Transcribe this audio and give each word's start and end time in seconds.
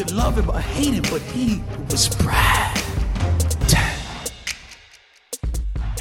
Could 0.00 0.16
love 0.16 0.40
him 0.40 0.50
or 0.50 0.60
hate 0.60 0.94
him, 0.94 1.02
but 1.12 1.22
he 1.34 1.60
was 1.90 2.18
Brad. 2.18 2.78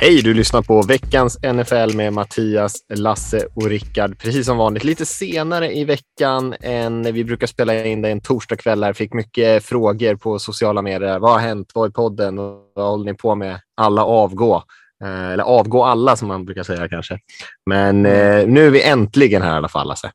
Hej, 0.02 0.22
du 0.22 0.34
lyssnar 0.34 0.62
på 0.62 0.82
veckans 0.82 1.38
NFL 1.44 1.96
med 1.96 2.14
Mattias, 2.14 2.76
Lasse 2.94 3.48
och 3.56 3.66
Rickard. 3.66 4.20
Precis 4.20 4.46
som 4.46 4.58
vanligt 4.58 4.84
lite 4.84 5.06
senare 5.06 5.74
i 5.74 5.84
veckan 5.84 6.56
än 6.62 7.14
vi 7.14 7.24
brukar 7.24 7.48
spela 7.48 7.86
in 7.86 8.02
det 8.02 8.10
en 8.10 8.22
torsdagkväll. 8.22 8.84
Här. 8.84 8.94
Fick 8.94 9.14
mycket 9.14 9.66
frågor 9.66 10.16
på 10.16 10.40
sociala 10.40 10.82
medier. 10.82 11.20
Vad 11.20 11.32
har 11.32 11.40
hänt? 11.40 11.72
Vad 11.74 11.88
är 11.88 11.92
podden? 11.92 12.36
Vad 12.76 12.90
håller 12.90 13.06
ni 13.06 13.14
på 13.14 13.36
med? 13.36 13.60
Alla 13.78 14.04
avgå. 14.04 14.64
Eh, 15.04 15.30
eller 15.30 15.44
avgå 15.44 15.84
alla 15.84 16.16
som 16.16 16.28
man 16.28 16.46
brukar 16.46 16.64
säga 16.64 16.90
kanske. 16.90 17.20
Men 17.66 18.06
eh, 18.06 18.48
nu 18.48 18.68
är 18.68 18.70
vi 18.70 18.84
äntligen 18.84 19.42
här 19.42 19.54
i 19.54 19.58
alla 19.58 19.68
fall, 19.68 19.88
Lasse. 19.88 20.12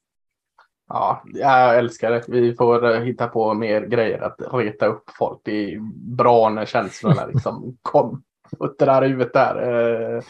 Ja, 0.88 1.22
jag 1.34 1.78
älskar 1.78 2.10
det. 2.10 2.24
Vi 2.28 2.54
får 2.54 2.94
eh, 2.94 3.00
hitta 3.00 3.28
på 3.28 3.54
mer 3.54 3.80
grejer 3.80 4.20
att 4.20 4.40
reta 4.52 4.86
upp 4.86 5.10
folk. 5.18 5.40
Det 5.44 5.74
är 5.74 5.78
bra 6.16 6.48
när 6.48 6.66
känslorna 6.66 7.26
liksom 7.32 7.76
kom 7.82 8.22
puttrar 8.58 9.02
huvudet 9.02 9.32
där. 9.32 10.16
Eh, 10.16 10.22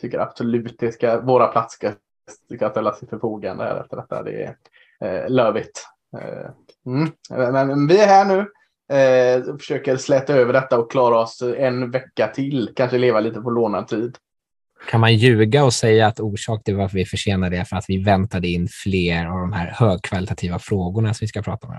tycker 0.00 0.18
absolut 0.18 0.78
det 0.78 0.92
ska, 0.92 1.20
våra 1.20 1.46
platser 1.46 1.94
ska 2.54 2.70
ställas 2.70 2.98
till 2.98 3.08
förfogande 3.08 3.64
här 3.64 3.80
efter 3.80 3.96
detta. 3.96 4.22
Det 4.22 4.42
är 4.42 4.56
eh, 5.00 5.30
lövigt. 5.30 5.86
Eh, 6.18 6.50
mm. 6.86 7.10
Men 7.52 7.86
vi 7.86 8.00
är 8.00 8.06
här 8.06 8.24
nu. 8.24 8.46
Eh, 8.96 9.56
försöker 9.56 9.96
släta 9.96 10.34
över 10.34 10.52
detta 10.52 10.78
och 10.78 10.90
klara 10.90 11.18
oss 11.18 11.42
en 11.56 11.90
vecka 11.90 12.28
till. 12.28 12.72
Kanske 12.76 12.98
leva 12.98 13.20
lite 13.20 13.40
på 13.40 13.50
lånad 13.50 13.88
tid. 13.88 14.16
Kan 14.88 15.00
man 15.00 15.14
ljuga 15.14 15.64
och 15.64 15.72
säga 15.72 16.06
att 16.06 16.20
orsak 16.20 16.64
till 16.64 16.76
varför 16.76 16.96
vi 16.96 17.04
försenade 17.04 17.56
är 17.56 17.64
för 17.64 17.76
att 17.76 17.84
vi 17.88 18.02
väntade 18.02 18.48
in 18.48 18.68
fler 18.68 19.26
av 19.26 19.40
de 19.40 19.52
här 19.52 19.74
högkvalitativa 19.76 20.58
frågorna 20.58 21.14
som 21.14 21.24
vi 21.24 21.28
ska 21.28 21.42
prata 21.42 21.66
om? 21.66 21.74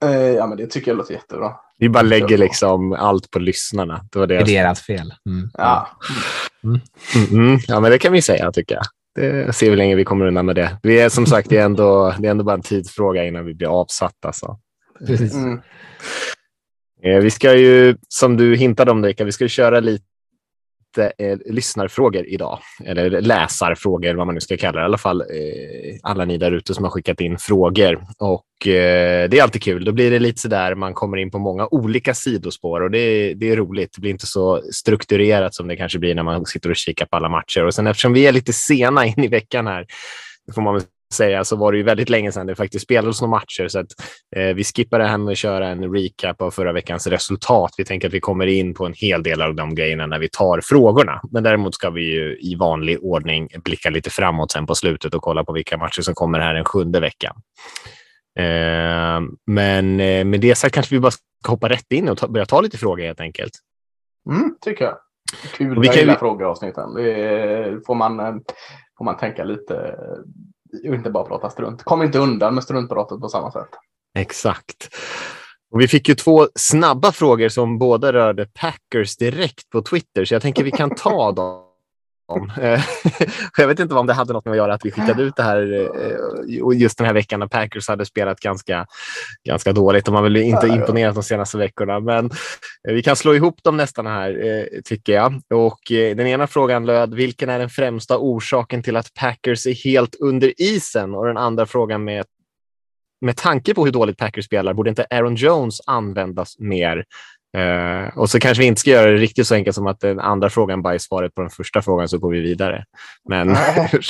Ja, 0.00 0.08
eh, 0.08 0.16
ja 0.16 0.46
men 0.46 0.58
det 0.58 0.66
tycker 0.66 0.90
jag 0.90 0.98
låter 0.98 1.14
jättebra. 1.14 1.52
Vi 1.78 1.88
bara 1.88 2.02
lägger 2.02 2.38
liksom 2.38 2.92
allt 2.92 3.30
på 3.30 3.38
lyssnarna. 3.38 4.04
Det 4.12 4.18
var 4.18 4.26
det 4.26 4.36
är 4.36 4.44
deras 4.44 4.82
fel. 4.82 5.14
Mm. 5.26 5.50
Ja. 5.52 5.88
Mm. 6.64 6.80
Mm, 7.32 7.58
ja, 7.68 7.80
men 7.80 7.90
det 7.90 7.98
kan 7.98 8.12
vi 8.12 8.22
säga 8.22 8.52
tycker 8.52 8.74
jag. 8.74 8.84
Det 9.14 9.52
ser 9.52 9.66
vi 9.66 9.70
hur 9.70 9.76
länge 9.76 9.94
vi 9.94 10.04
kommer 10.04 10.26
undan 10.26 10.46
med 10.46 10.56
det. 10.56 10.78
Vi 10.82 11.00
är 11.00 11.08
som 11.08 11.26
sagt, 11.26 11.48
det 11.48 11.56
är 11.56 11.64
ändå, 11.64 12.14
det 12.18 12.26
är 12.26 12.30
ändå 12.30 12.44
bara 12.44 12.54
en 12.54 12.62
tidsfråga 12.62 13.24
innan 13.24 13.44
vi 13.44 13.54
blir 13.54 13.80
avsatta. 13.80 14.32
Så. 14.32 14.58
Precis. 15.06 15.34
Mm. 15.34 15.60
Eh, 17.04 17.18
vi 17.18 17.30
ska 17.30 17.54
ju, 17.54 17.96
som 18.08 18.36
du 18.36 18.56
hintade 18.56 18.90
om, 18.90 19.04
Rika, 19.04 19.24
vi 19.24 19.32
ska 19.32 19.48
köra 19.48 19.80
lite 19.80 20.04
lite 20.98 21.12
eh, 21.18 21.38
lyssnarfrågor 21.54 22.26
idag, 22.26 22.58
eller 22.84 23.20
läsarfrågor, 23.20 24.14
vad 24.14 24.26
man 24.26 24.34
nu 24.34 24.40
ska 24.40 24.56
kalla 24.56 24.78
det. 24.78 24.82
I 24.82 24.84
alla 24.84 24.98
fall 24.98 25.20
eh, 25.20 25.96
alla 26.02 26.24
ni 26.24 26.38
där 26.38 26.52
ute 26.52 26.74
som 26.74 26.84
har 26.84 26.90
skickat 26.90 27.20
in 27.20 27.38
frågor. 27.38 28.06
Och 28.18 28.68
eh, 28.68 29.28
det 29.28 29.38
är 29.38 29.42
alltid 29.42 29.62
kul. 29.62 29.84
Då 29.84 29.92
blir 29.92 30.10
det 30.10 30.18
lite 30.18 30.40
så 30.40 30.48
där 30.48 30.74
man 30.74 30.94
kommer 30.94 31.16
in 31.16 31.30
på 31.30 31.38
många 31.38 31.68
olika 31.70 32.14
sidospår 32.14 32.80
och 32.80 32.90
det, 32.90 33.34
det 33.34 33.50
är 33.50 33.56
roligt. 33.56 33.92
Det 33.94 34.00
blir 34.00 34.10
inte 34.10 34.26
så 34.26 34.62
strukturerat 34.72 35.54
som 35.54 35.68
det 35.68 35.76
kanske 35.76 35.98
blir 35.98 36.14
när 36.14 36.22
man 36.22 36.46
sitter 36.46 36.70
och 36.70 36.76
kikar 36.76 37.06
på 37.06 37.16
alla 37.16 37.28
matcher. 37.28 37.64
Och 37.64 37.74
sen 37.74 37.86
eftersom 37.86 38.12
vi 38.12 38.26
är 38.26 38.32
lite 38.32 38.52
sena 38.52 39.06
in 39.06 39.24
i 39.24 39.28
veckan 39.28 39.66
här, 39.66 39.86
får 40.54 40.62
man 40.62 40.74
väl 40.74 40.82
säga 41.14 41.44
så 41.44 41.56
var 41.56 41.72
det 41.72 41.78
ju 41.78 41.84
väldigt 41.84 42.08
länge 42.08 42.32
sedan 42.32 42.46
det 42.46 42.54
faktiskt 42.54 42.84
spelades 42.84 43.20
några 43.20 43.30
matcher. 43.30 43.68
Så 43.68 43.78
att, 43.78 43.86
eh, 44.36 44.54
vi 44.54 44.64
skippar 44.64 44.98
det 44.98 45.06
här 45.06 45.18
med 45.18 45.32
att 45.32 45.38
köra 45.38 45.68
en 45.68 45.94
recap 45.94 46.42
av 46.42 46.50
förra 46.50 46.72
veckans 46.72 47.06
resultat. 47.06 47.70
Vi 47.78 47.84
tänker 47.84 48.08
att 48.08 48.14
vi 48.14 48.20
kommer 48.20 48.46
in 48.46 48.74
på 48.74 48.86
en 48.86 48.92
hel 48.96 49.22
del 49.22 49.42
av 49.42 49.54
de 49.54 49.74
grejerna 49.74 50.06
när 50.06 50.18
vi 50.18 50.28
tar 50.28 50.60
frågorna. 50.64 51.20
Men 51.30 51.42
däremot 51.42 51.74
ska 51.74 51.90
vi 51.90 52.02
ju 52.14 52.38
i 52.40 52.54
vanlig 52.54 52.98
ordning 53.02 53.48
blicka 53.64 53.90
lite 53.90 54.10
framåt 54.10 54.52
sen 54.52 54.66
på 54.66 54.74
slutet 54.74 55.14
och 55.14 55.22
kolla 55.22 55.44
på 55.44 55.52
vilka 55.52 55.76
matcher 55.76 56.02
som 56.02 56.14
kommer 56.14 56.38
här 56.40 56.54
den 56.54 56.64
sjunde 56.64 57.00
veckan. 57.00 57.34
Eh, 58.38 59.20
men 59.46 60.00
eh, 60.00 60.24
med 60.24 60.40
det 60.40 60.54
sagt 60.54 60.74
kanske 60.74 60.94
vi 60.94 61.00
bara 61.00 61.10
ska 61.10 61.20
hoppa 61.50 61.68
rätt 61.68 61.92
in 61.92 62.08
och 62.08 62.18
ta, 62.18 62.28
börja 62.28 62.46
ta 62.46 62.60
lite 62.60 62.78
frågor 62.78 63.04
helt 63.04 63.20
enkelt. 63.20 63.52
Mm, 64.30 64.54
tycker 64.60 64.84
jag. 64.84 64.96
Kul, 65.54 65.80
vi 65.80 65.86
jag 65.86 65.94
kan 65.94 66.00
gillar 66.00 66.14
ju- 66.14 66.18
frågeavsnitten. 66.18 66.94
Det 66.94 67.12
är- 67.12 67.80
får 67.86 67.94
man, 67.94 68.20
eh, 68.20 68.34
får 68.98 69.04
man 69.04 69.16
tänka 69.16 69.44
lite 69.44 69.94
och 70.88 70.94
inte 70.94 71.10
bara 71.10 71.24
prata 71.24 71.50
strunt. 71.50 71.82
Kom 71.82 72.02
inte 72.02 72.18
undan 72.18 72.54
med 72.54 72.64
struntpratet 72.64 73.20
på 73.20 73.28
samma 73.28 73.52
sätt. 73.52 73.68
Exakt. 74.18 74.94
Och 75.70 75.80
vi 75.80 75.88
fick 75.88 76.08
ju 76.08 76.14
två 76.14 76.48
snabba 76.54 77.12
frågor 77.12 77.48
som 77.48 77.78
båda 77.78 78.12
rörde 78.12 78.46
Packers 78.46 79.16
direkt 79.16 79.70
på 79.70 79.82
Twitter, 79.82 80.24
så 80.24 80.34
jag 80.34 80.42
tänker 80.42 80.64
vi 80.64 80.70
kan 80.70 80.94
ta 80.94 81.32
dem. 81.36 81.67
Eh, 82.60 82.80
jag 83.56 83.66
vet 83.66 83.80
inte 83.80 83.94
om 83.94 84.06
det 84.06 84.12
hade 84.12 84.32
något 84.32 84.44
med 84.44 84.52
att 84.52 84.56
göra 84.56 84.74
att 84.74 84.84
vi 84.84 84.90
skickade 84.90 85.22
ut 85.22 85.36
det 85.36 85.42
här 85.42 85.90
eh, 86.52 86.62
och 86.62 86.74
just 86.74 86.98
den 86.98 87.06
här 87.06 87.14
veckan 87.14 87.40
när 87.40 87.46
Packers 87.46 87.88
hade 87.88 88.06
spelat 88.06 88.40
ganska, 88.40 88.86
ganska 89.44 89.72
dåligt. 89.72 90.04
De 90.04 90.14
har 90.14 90.22
väl 90.22 90.36
inte 90.36 90.66
imponerat 90.66 91.14
de 91.14 91.22
senaste 91.22 91.58
veckorna, 91.58 92.00
men 92.00 92.24
eh, 92.88 92.94
vi 92.94 93.02
kan 93.02 93.16
slå 93.16 93.34
ihop 93.34 93.62
dem 93.62 93.76
nästan 93.76 94.06
här, 94.06 94.68
tycker 94.84 95.12
jag. 95.12 95.40
Och 95.54 95.80
Den 95.88 96.26
ena 96.26 96.46
frågan 96.46 96.86
löd, 96.86 97.14
vilken 97.14 97.48
är 97.48 97.58
den 97.58 97.70
främsta 97.70 98.18
orsaken 98.18 98.82
till 98.82 98.96
att 98.96 99.14
Packers 99.14 99.66
är 99.66 99.84
helt 99.84 100.14
under 100.20 100.60
isen? 100.60 101.14
Och 101.14 101.26
den 101.26 101.36
andra 101.36 101.66
frågan 101.66 102.04
med 102.04 102.24
med 103.20 103.36
tanke 103.36 103.74
på 103.74 103.84
hur 103.84 103.92
dåligt 103.92 104.18
Packers 104.18 104.44
spelar, 104.44 104.74
borde 104.74 104.90
inte 104.90 105.06
Aaron 105.10 105.34
Jones 105.34 105.80
användas 105.86 106.58
mer? 106.58 107.04
Eh, 107.58 108.18
och 108.18 108.30
så 108.30 108.40
kanske 108.40 108.62
vi 108.62 108.66
inte 108.66 108.80
ska 108.80 108.90
göra 108.90 109.10
det 109.10 109.16
riktigt 109.16 109.46
så 109.46 109.54
enkelt 109.54 109.74
som 109.74 109.86
att 109.86 110.00
den 110.00 110.20
andra 110.20 110.50
frågan 110.50 110.82
bara 110.82 110.94
är 110.94 110.98
svaret 110.98 111.34
på 111.34 111.40
den 111.40 111.50
första 111.50 111.82
frågan 111.82 112.08
så 112.08 112.18
går 112.18 112.30
vi 112.30 112.40
vidare. 112.40 112.84
Men 113.28 113.48
Nej. 113.48 113.90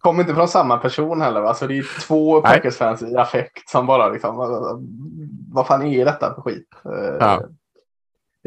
Kom 0.00 0.20
inte 0.20 0.34
från 0.34 0.48
samma 0.48 0.76
person 0.76 1.20
heller. 1.20 1.42
Alltså 1.42 1.66
det 1.66 1.78
är 1.78 2.00
två. 2.06 2.40
Packers-fans 2.40 3.02
i 3.02 3.16
affekt 3.16 3.68
som 3.68 3.86
bara 3.86 4.08
liksom, 4.08 4.36
vad, 5.52 5.66
fan 5.66 5.86
är 5.86 6.04
detta 6.04 6.34
för 6.34 6.42
skit? 6.42 6.68
Eh, 6.84 7.16
Ja. 7.20 7.42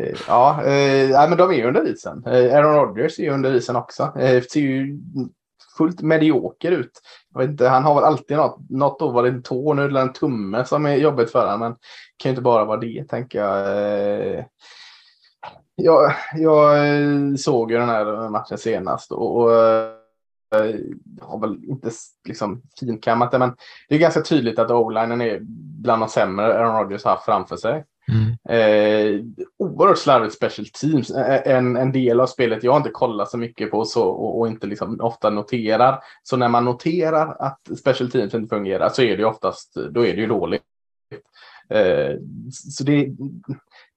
eh, 0.01 0.17
Ja, 0.27 0.63
eh, 0.63 1.29
men 1.29 1.37
de 1.37 1.49
är 1.49 1.55
ju 1.55 1.67
under 1.67 1.87
isen. 1.87 2.23
Eh, 2.25 2.57
Aaron 2.57 2.75
Rodgers 2.75 3.19
är 3.19 3.23
ju 3.23 3.29
under 3.29 3.55
isen 3.55 3.75
också. 3.75 4.13
Eh, 4.19 4.43
ser 4.43 4.59
ju 4.59 4.97
fullt 5.77 6.01
medioker 6.01 6.71
ut. 6.71 6.91
Jag 7.33 7.41
vet 7.41 7.49
inte, 7.49 7.67
han 7.67 7.83
har 7.83 7.95
väl 7.95 8.03
alltid 8.03 8.37
något, 8.37 8.69
något 8.69 9.01
år 9.01 9.11
var 9.11 9.23
det 9.23 9.29
en 9.29 9.43
tå, 9.43 9.73
nu 9.73 9.85
eller 9.85 10.01
en 10.01 10.13
tumme 10.13 10.65
som 10.65 10.85
är 10.85 10.95
jobbigt 10.95 11.31
för 11.31 11.45
honom. 11.45 11.59
Men 11.59 11.71
det 11.71 11.77
kan 12.17 12.29
ju 12.29 12.31
inte 12.31 12.41
bara 12.41 12.65
vara 12.65 12.79
det, 12.79 13.05
tänker 13.09 13.39
jag. 13.39 13.67
Eh, 13.67 14.45
jag, 15.75 16.13
jag 16.35 16.87
eh, 16.87 17.35
såg 17.37 17.71
ju 17.71 17.77
den 17.77 17.89
här 17.89 18.29
matchen 18.29 18.57
senast 18.57 19.11
och, 19.11 19.37
och 19.37 19.53
eh, 19.55 19.89
har 21.21 21.39
väl 21.39 21.63
inte 21.63 21.89
liksom 22.27 22.61
finkammat 22.79 23.31
det, 23.31 23.39
men 23.39 23.55
det 23.89 23.95
är 23.95 23.99
ganska 23.99 24.21
tydligt 24.21 24.59
att 24.59 24.71
o-linen 24.71 25.21
är 25.21 25.39
bland 25.81 26.01
de 26.01 26.09
sämre 26.09 26.59
Aaron 26.59 26.79
Rodgers 26.79 27.03
har 27.03 27.11
haft 27.11 27.25
framför 27.25 27.55
sig. 27.55 27.83
Mm. 28.11 28.37
Eh, 28.49 29.25
oerhört 29.57 29.97
slarvigt 29.97 30.35
special 30.35 30.67
teams. 30.67 31.09
Eh, 31.09 31.35
eh, 31.35 31.57
en, 31.57 31.77
en 31.77 31.91
del 31.91 32.19
av 32.19 32.27
spelet 32.27 32.63
jag 32.63 32.77
inte 32.77 32.89
kollar 32.89 33.25
så 33.25 33.37
mycket 33.37 33.71
på 33.71 33.85
så, 33.85 34.09
och, 34.09 34.39
och 34.39 34.47
inte 34.47 34.67
liksom 34.67 35.01
ofta 35.01 35.29
noterar. 35.29 35.99
Så 36.23 36.37
när 36.37 36.49
man 36.49 36.65
noterar 36.65 37.35
att 37.39 37.59
special 37.79 38.11
teams 38.11 38.33
inte 38.33 38.55
fungerar 38.55 38.89
så 38.89 39.01
är 39.01 39.17
det 39.17 39.21
ju 39.21 39.25
oftast 39.25 39.73
då 39.73 40.05
är 40.05 40.13
det 40.13 40.21
ju 40.21 40.27
dåligt. 40.27 40.63
Eh, 41.69 42.15
så 42.51 42.83
det, 42.83 43.09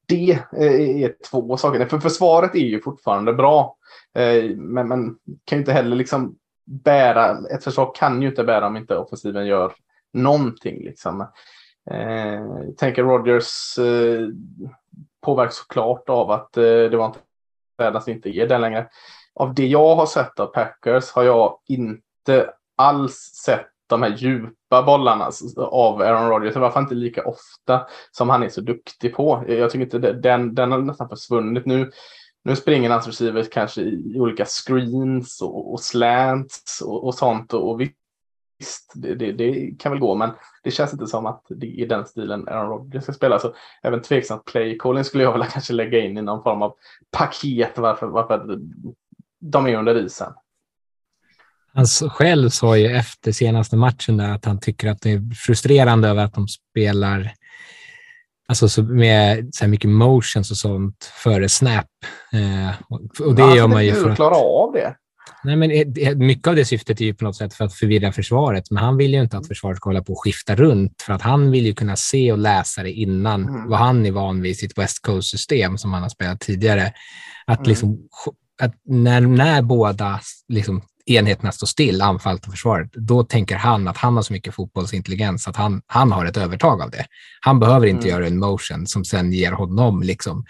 det 0.06 0.31
eh, 0.32 1.02
är 1.02 1.14
två 1.31 1.56
saker. 1.56 1.87
För 1.87 1.99
försvaret 1.99 2.55
är 2.55 2.59
ju 2.59 2.81
fortfarande 2.81 3.32
bra. 3.32 3.76
Eh, 4.14 4.44
Men 4.56 4.88
man 4.88 5.19
kan 5.44 5.59
ju 5.59 5.61
inte 5.61 5.73
heller 5.73 5.97
liksom 5.97 6.37
bära, 6.64 7.38
ett 7.50 7.64
försvar 7.64 7.93
kan 7.94 8.23
ju 8.23 8.29
inte 8.29 8.44
bära 8.44 8.67
om 8.67 8.76
inte 8.76 8.97
offensiven 8.97 9.47
gör 9.47 9.73
någonting. 10.12 10.85
Liksom. 10.85 11.26
Eh, 11.91 12.41
jag 12.67 12.77
tänker 12.77 13.03
Rodgers 13.03 13.79
eh, 13.79 14.29
påverkas 15.21 15.56
såklart 15.56 16.09
av 16.09 16.31
att 16.31 16.56
eh, 16.56 16.62
det 16.62 16.97
var 16.97 17.06
inte 17.06 17.19
världens 17.79 18.09
inte 18.09 18.31
ger 18.31 18.49
den 18.49 18.61
längre. 18.61 18.88
Av 19.35 19.55
det 19.55 19.67
jag 19.67 19.97
har 19.97 20.06
sett 20.06 20.41
av 20.41 20.47
Packers 20.47 21.11
har 21.11 21.23
jag 21.23 21.59
inte 21.67 22.50
alls 22.77 23.15
sett 23.44 23.67
de 23.87 24.03
här 24.03 24.17
djupa 24.17 24.83
bollarna 24.83 25.31
av 25.56 26.03
Aaron 26.03 26.29
Rodgers. 26.29 26.56
I 26.56 26.59
alla 26.59 26.71
fall 26.71 26.83
inte 26.83 26.94
lika 26.94 27.25
ofta 27.25 27.87
som 28.11 28.29
han 28.29 28.43
är 28.43 28.49
så 28.49 28.61
duktig 28.61 29.15
på. 29.15 29.44
Jag 29.49 29.71
tycker 29.71 29.85
inte 29.85 29.99
det, 29.99 30.12
den, 30.12 30.55
den 30.55 30.73
har 30.73 30.79
nästan 30.79 31.09
försvunnit 31.09 31.67
nu. 31.67 31.91
Nu 32.44 32.56
springer 32.56 32.91
hans 32.91 33.06
receivers 33.06 33.49
kanske 33.49 33.81
i 33.81 34.21
olika 34.21 34.44
screens 34.44 35.43
och, 35.43 35.73
och 35.73 35.81
slants 35.81 36.83
och, 36.85 37.05
och 37.06 37.15
sånt. 37.15 37.53
Och, 37.53 37.71
och 37.71 37.81
visst, 37.81 37.94
det, 38.94 39.14
det, 39.14 39.32
det, 39.32 39.79
kan 39.79 39.93
väl 39.93 40.00
gå, 40.00 40.14
men 40.14 40.31
det 40.62 40.70
känns 40.70 40.93
inte 40.93 41.06
som 41.06 41.26
att 41.26 41.43
det 41.49 41.81
är 41.81 41.87
den 41.87 42.06
stilen 42.06 42.49
Aaron 42.49 42.69
Rodgers 42.69 43.03
ska 43.03 43.12
spela. 43.12 43.38
Så 43.38 43.55
även 43.82 44.03
tveksamt 44.03 44.44
play 44.44 44.79
calling 44.79 45.05
skulle 45.05 45.25
jag 45.25 45.32
vilja 45.32 45.47
kanske 45.53 45.73
lägga 45.73 45.99
in 45.99 46.19
i 46.19 46.23
någon 46.23 46.43
form 46.43 46.62
av 46.62 46.75
paket 47.11 47.79
varför, 47.79 48.06
varför 48.06 48.58
de 49.41 49.67
är 49.67 49.76
under 49.76 50.05
isen. 50.05 50.32
Han 51.75 51.87
själv 51.87 52.49
sa 52.49 52.76
ju 52.76 52.87
efter 52.87 53.32
senaste 53.32 53.76
matchen 53.76 54.17
där 54.17 54.35
att 54.35 54.44
han 54.44 54.61
tycker 54.61 54.88
att 54.88 55.02
det 55.02 55.11
är 55.11 55.35
frustrerande 55.35 56.09
över 56.09 56.25
att 56.25 56.35
de 56.35 56.49
spelar 56.49 57.32
alltså 58.49 58.69
så 58.69 58.82
med 58.82 59.55
så 59.55 59.64
här 59.64 59.70
mycket 59.70 59.91
motions 59.91 60.50
och 60.50 60.56
sånt 60.56 61.05
före 61.05 61.49
snap. 61.49 61.87
Eh, 62.32 62.99
och 63.26 63.35
det 63.35 63.56
gör 63.56 63.69
man 63.69 63.87
ju 63.87 63.93
för 63.93 64.11
att... 64.11 64.17
klara 64.17 64.37
av 64.37 64.73
det. 64.73 64.97
Nej, 65.44 65.56
men 65.56 65.70
mycket 66.26 66.49
av 66.49 66.56
det 66.56 66.64
syftet 66.64 67.00
är 67.00 67.05
ju 67.05 67.14
på 67.14 67.25
något 67.25 67.37
sätt 67.37 67.55
för 67.55 67.64
att 67.64 67.75
förvirra 67.75 68.12
försvaret, 68.12 68.70
men 68.70 68.84
han 68.84 68.96
vill 68.96 69.14
ju 69.14 69.23
inte 69.23 69.38
att 69.38 69.49
försvaret 69.49 69.76
ska 69.76 69.88
hålla 69.88 70.02
på 70.02 70.12
och 70.12 70.25
skifta 70.25 70.56
runt, 70.56 71.02
för 71.02 71.12
att 71.12 71.23
han 71.23 71.50
vill 71.50 71.67
ju 71.67 71.75
kunna 71.75 71.96
se 71.96 72.32
och 72.32 72.38
läsa 72.38 72.82
det 72.82 72.93
innan, 72.93 73.49
mm. 73.49 73.69
vad 73.69 73.78
han 73.78 74.06
är 74.06 74.11
van 74.11 74.43
vid 74.43 74.52
i 74.52 74.55
sitt 74.55 74.78
West 74.78 75.02
Coast-system 75.02 75.78
som 75.78 75.93
han 75.93 76.02
har 76.02 76.08
spelat 76.08 76.40
tidigare. 76.40 76.93
Att, 77.46 77.58
mm. 77.58 77.69
liksom, 77.69 77.99
att 78.62 78.75
när, 78.84 79.20
när 79.20 79.62
båda 79.62 80.20
liksom, 80.49 80.82
enheterna 81.06 81.52
står 81.52 81.67
still, 81.67 82.02
anfallet 82.02 82.44
och 82.44 82.50
försvaret, 82.50 82.93
då 82.93 83.25
tänker 83.25 83.56
han 83.56 83.88
att 83.88 83.96
han 83.96 84.17
har 84.17 84.23
så 84.23 84.32
mycket 84.32 84.55
fotbollsintelligens 84.55 85.49
att 85.49 85.56
han, 85.56 85.82
han 85.87 86.12
har 86.12 86.26
ett 86.26 86.37
övertag 86.37 86.82
av 86.82 86.90
det. 86.90 87.06
Han 87.40 87.61
behöver 87.61 87.87
inte 87.87 88.08
mm. 88.08 88.11
göra 88.11 88.26
en 88.26 88.38
motion 88.38 88.87
som 88.87 89.05
sen 89.05 89.32
ger 89.32 89.52
honom 89.52 90.02
liksom 90.02 90.44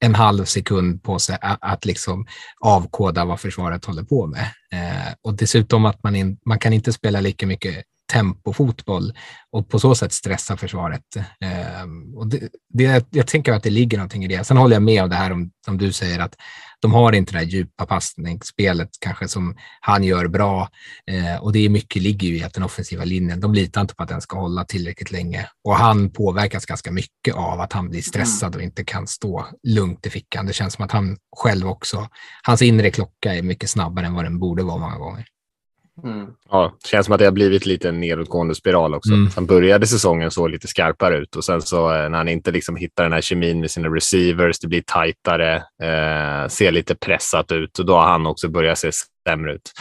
en 0.00 0.14
halv 0.14 0.44
sekund 0.44 1.02
på 1.02 1.18
sig 1.18 1.38
att, 1.40 1.58
att 1.60 1.84
liksom 1.84 2.26
avkoda 2.60 3.24
vad 3.24 3.40
försvaret 3.40 3.84
håller 3.84 4.02
på 4.02 4.26
med. 4.26 4.50
Eh, 4.72 5.12
och 5.22 5.34
dessutom 5.34 5.84
att 5.84 6.02
man, 6.02 6.16
in, 6.16 6.38
man 6.46 6.58
kan 6.58 6.72
inte 6.72 6.92
spela 6.92 7.20
lika 7.20 7.46
mycket 7.46 7.84
tempofotboll 8.12 9.12
och 9.52 9.68
på 9.68 9.78
så 9.78 9.94
sätt 9.94 10.12
stressa 10.12 10.56
försvaret. 10.56 11.16
Eh, 11.16 12.16
och 12.16 12.26
det, 12.26 12.48
det, 12.68 13.06
jag 13.10 13.26
tänker 13.26 13.52
att 13.52 13.62
det 13.62 13.70
ligger 13.70 13.98
någonting 13.98 14.24
i 14.24 14.28
det. 14.28 14.44
Sen 14.44 14.56
håller 14.56 14.76
jag 14.76 14.82
med 14.82 15.02
om 15.02 15.10
det 15.10 15.16
här 15.16 15.32
om, 15.32 15.50
som 15.64 15.78
du 15.78 15.92
säger 15.92 16.18
att 16.18 16.34
de 16.80 16.92
har 16.92 17.12
inte 17.12 17.32
det 17.32 17.38
här 17.38 17.44
djupa 17.44 17.86
passningsspelet 17.86 18.88
kanske 19.00 19.28
som 19.28 19.56
han 19.80 20.04
gör 20.04 20.28
bra 20.28 20.68
eh, 21.06 21.42
och 21.42 21.52
det 21.52 21.58
är 21.58 21.68
mycket 21.68 22.02
ligger 22.02 22.28
ju 22.28 22.38
i 22.38 22.44
att 22.44 22.54
den 22.54 22.62
offensiva 22.62 23.04
linjen, 23.04 23.40
de 23.40 23.54
litar 23.54 23.80
inte 23.80 23.94
på 23.94 24.02
att 24.02 24.08
den 24.08 24.20
ska 24.20 24.38
hålla 24.38 24.64
tillräckligt 24.64 25.10
länge 25.10 25.48
och 25.64 25.76
han 25.76 26.10
påverkas 26.10 26.66
ganska 26.66 26.90
mycket 26.92 27.34
av 27.34 27.60
att 27.60 27.72
han 27.72 27.88
blir 27.88 28.02
stressad 28.02 28.56
och 28.56 28.62
inte 28.62 28.84
kan 28.84 29.06
stå 29.06 29.46
lugnt 29.62 30.06
i 30.06 30.10
fickan. 30.10 30.46
Det 30.46 30.52
känns 30.52 30.74
som 30.74 30.84
att 30.84 30.92
han 30.92 31.16
själv 31.36 31.68
också, 31.68 32.08
hans 32.42 32.62
inre 32.62 32.90
klocka 32.90 33.34
är 33.34 33.42
mycket 33.42 33.70
snabbare 33.70 34.06
än 34.06 34.14
vad 34.14 34.24
den 34.24 34.38
borde 34.38 34.62
vara 34.62 34.78
många 34.78 34.98
gånger. 34.98 35.26
Mm. 36.04 36.26
Ja, 36.50 36.72
det 36.82 36.88
känns 36.88 37.06
som 37.06 37.12
att 37.12 37.18
det 37.18 37.24
har 37.24 37.32
blivit 37.32 37.66
lite 37.66 37.88
en 37.88 38.00
nedåtgående 38.00 38.54
spiral 38.54 38.94
också. 38.94 39.12
Mm. 39.12 39.28
Han 39.34 39.46
började 39.46 39.86
säsongen 39.86 40.30
så 40.30 40.48
lite 40.48 40.68
skarpare 40.68 41.16
ut 41.16 41.36
och 41.36 41.44
sen 41.44 41.62
så 41.62 41.94
eh, 41.94 42.08
när 42.08 42.18
han 42.18 42.28
inte 42.28 42.50
liksom 42.50 42.76
hittar 42.76 43.02
den 43.02 43.12
här 43.12 43.20
kemin 43.20 43.60
med 43.60 43.70
sina 43.70 43.88
receivers, 43.88 44.58
det 44.58 44.68
blir 44.68 44.82
tajtare, 44.86 45.56
eh, 45.56 46.48
ser 46.48 46.72
lite 46.72 46.94
pressat 46.94 47.52
ut 47.52 47.78
och 47.78 47.86
då 47.86 47.94
har 47.94 48.08
han 48.08 48.26
också 48.26 48.48
börjat 48.48 48.78
se 48.78 48.90
sämre 49.28 49.52
ut. 49.52 49.72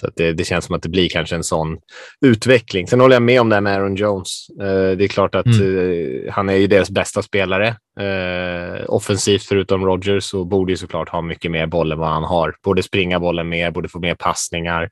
Så 0.00 0.10
det, 0.16 0.32
det, 0.32 0.44
känns 0.44 0.64
som 0.64 0.76
att 0.76 0.82
det 0.82 0.88
blir 0.88 1.08
kanske 1.08 1.36
en 1.36 1.44
sån 1.44 1.78
utveckling. 2.26 2.86
Sen 2.86 3.00
håller 3.00 3.16
jag 3.16 3.22
med 3.22 3.40
om 3.40 3.48
det 3.48 3.56
här 3.56 3.60
med 3.60 3.76
Aaron 3.76 3.96
Jones. 3.96 4.46
Eh, 4.60 4.96
det 4.96 5.04
är 5.04 5.08
klart 5.08 5.34
att 5.34 5.46
mm. 5.46 6.26
eh, 6.26 6.32
han 6.32 6.48
är 6.48 6.54
ju 6.54 6.66
deras 6.66 6.90
bästa 6.90 7.22
spelare. 7.22 7.76
Eh, 8.00 8.84
offensivt 8.88 9.42
förutom 9.42 9.84
Rogers 9.84 10.34
och 10.34 10.46
borde 10.46 10.72
ju 10.72 10.76
såklart 10.76 11.08
ha 11.08 11.22
mycket 11.22 11.50
mer 11.50 11.66
boll 11.66 11.92
än 11.92 11.98
vad 11.98 12.08
han 12.08 12.24
har. 12.24 12.54
Borde 12.64 12.82
springa 12.82 13.20
bollen 13.20 13.48
mer, 13.48 13.70
borde 13.70 13.88
få 13.88 13.98
mer 13.98 14.14
passningar. 14.14 14.82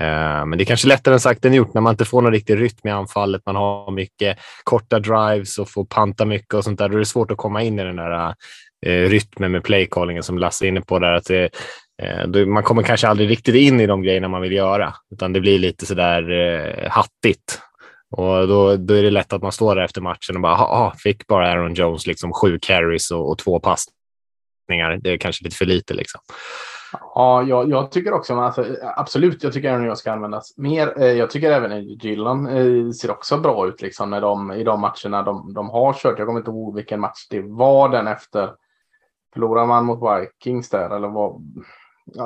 Eh, 0.00 0.46
men 0.46 0.50
det 0.50 0.62
är 0.62 0.66
kanske 0.66 0.88
lättare 0.88 1.18
sagt 1.18 1.44
än 1.44 1.54
gjort 1.54 1.74
när 1.74 1.80
man 1.80 1.90
inte 1.90 2.04
får 2.04 2.22
någon 2.22 2.32
riktig 2.32 2.60
rytm 2.60 2.88
i 2.88 2.90
anfallet. 2.90 3.42
Man 3.46 3.56
har 3.56 3.90
mycket 3.90 4.38
korta 4.64 4.98
drives 4.98 5.58
och 5.58 5.70
får 5.70 5.84
panta 5.84 6.24
mycket 6.24 6.54
och 6.54 6.64
sånt 6.64 6.78
där. 6.78 6.88
Då 6.88 6.94
är 6.94 6.98
det 6.98 7.06
svårt 7.06 7.30
att 7.30 7.36
komma 7.36 7.62
in 7.62 7.78
i 7.78 7.84
den 7.84 7.96
där 7.96 8.34
eh, 8.86 9.08
rytmen 9.08 9.52
med 9.52 9.64
playcallingen 9.64 10.22
som 10.22 10.38
Lasse 10.38 10.66
är 10.66 10.68
inne 10.68 10.80
på 10.80 10.98
där. 10.98 11.12
Att 11.12 11.24
det, 11.26 11.50
Eh, 12.02 12.46
man 12.46 12.62
kommer 12.62 12.82
kanske 12.82 13.08
aldrig 13.08 13.30
riktigt 13.30 13.54
in 13.54 13.80
i 13.80 13.86
de 13.86 14.02
grejerna 14.02 14.28
man 14.28 14.42
vill 14.42 14.52
göra, 14.52 14.94
utan 15.10 15.32
det 15.32 15.40
blir 15.40 15.58
lite 15.58 15.86
sådär 15.86 16.30
eh, 16.30 16.90
hattigt. 16.90 17.60
Och 18.16 18.48
då, 18.48 18.76
då 18.76 18.94
är 18.94 19.02
det 19.02 19.10
lätt 19.10 19.32
att 19.32 19.42
man 19.42 19.52
står 19.52 19.76
där 19.76 19.82
efter 19.84 20.00
matchen 20.00 20.36
och 20.36 20.42
bara, 20.42 20.54
ah, 20.54 20.94
fick 20.98 21.26
bara 21.26 21.50
Aaron 21.50 21.74
Jones 21.74 22.06
liksom 22.06 22.32
sju 22.32 22.58
carries 22.62 23.10
och, 23.10 23.30
och 23.30 23.38
två 23.38 23.60
passningar. 23.60 24.98
Det 25.02 25.10
är 25.10 25.18
kanske 25.18 25.44
lite 25.44 25.56
för 25.56 25.64
lite 25.64 25.94
liksom. 25.94 26.20
Ja, 27.14 27.42
jag, 27.42 27.70
jag 27.70 27.90
tycker 27.90 28.12
också, 28.12 28.34
alltså, 28.34 28.66
absolut, 28.96 29.42
jag 29.42 29.52
tycker 29.52 29.70
Aaron 29.70 29.84
Jones 29.84 29.98
ska 29.98 30.12
användas 30.12 30.54
mer. 30.56 31.02
Eh, 31.02 31.12
jag 31.12 31.30
tycker 31.30 31.50
även 31.50 31.84
Gillan 31.84 32.46
eh, 32.46 32.90
ser 32.90 33.10
också 33.10 33.38
bra 33.38 33.68
ut 33.68 33.82
liksom, 33.82 34.10
när 34.10 34.20
de, 34.20 34.52
i 34.52 34.64
de 34.64 34.80
matcherna 34.80 35.22
de, 35.22 35.54
de 35.54 35.70
har 35.70 35.92
kört. 35.92 36.18
Jag 36.18 36.26
kommer 36.26 36.40
inte 36.40 36.50
ihåg 36.50 36.76
vilken 36.76 37.00
match 37.00 37.26
det 37.30 37.40
var 37.40 37.88
den 37.88 38.06
efter. 38.06 38.50
Förlorar 39.32 39.66
man 39.66 39.84
mot 39.84 40.00
Vikings 40.00 40.70
där 40.70 40.96
eller 40.96 41.08
vad? 41.08 41.64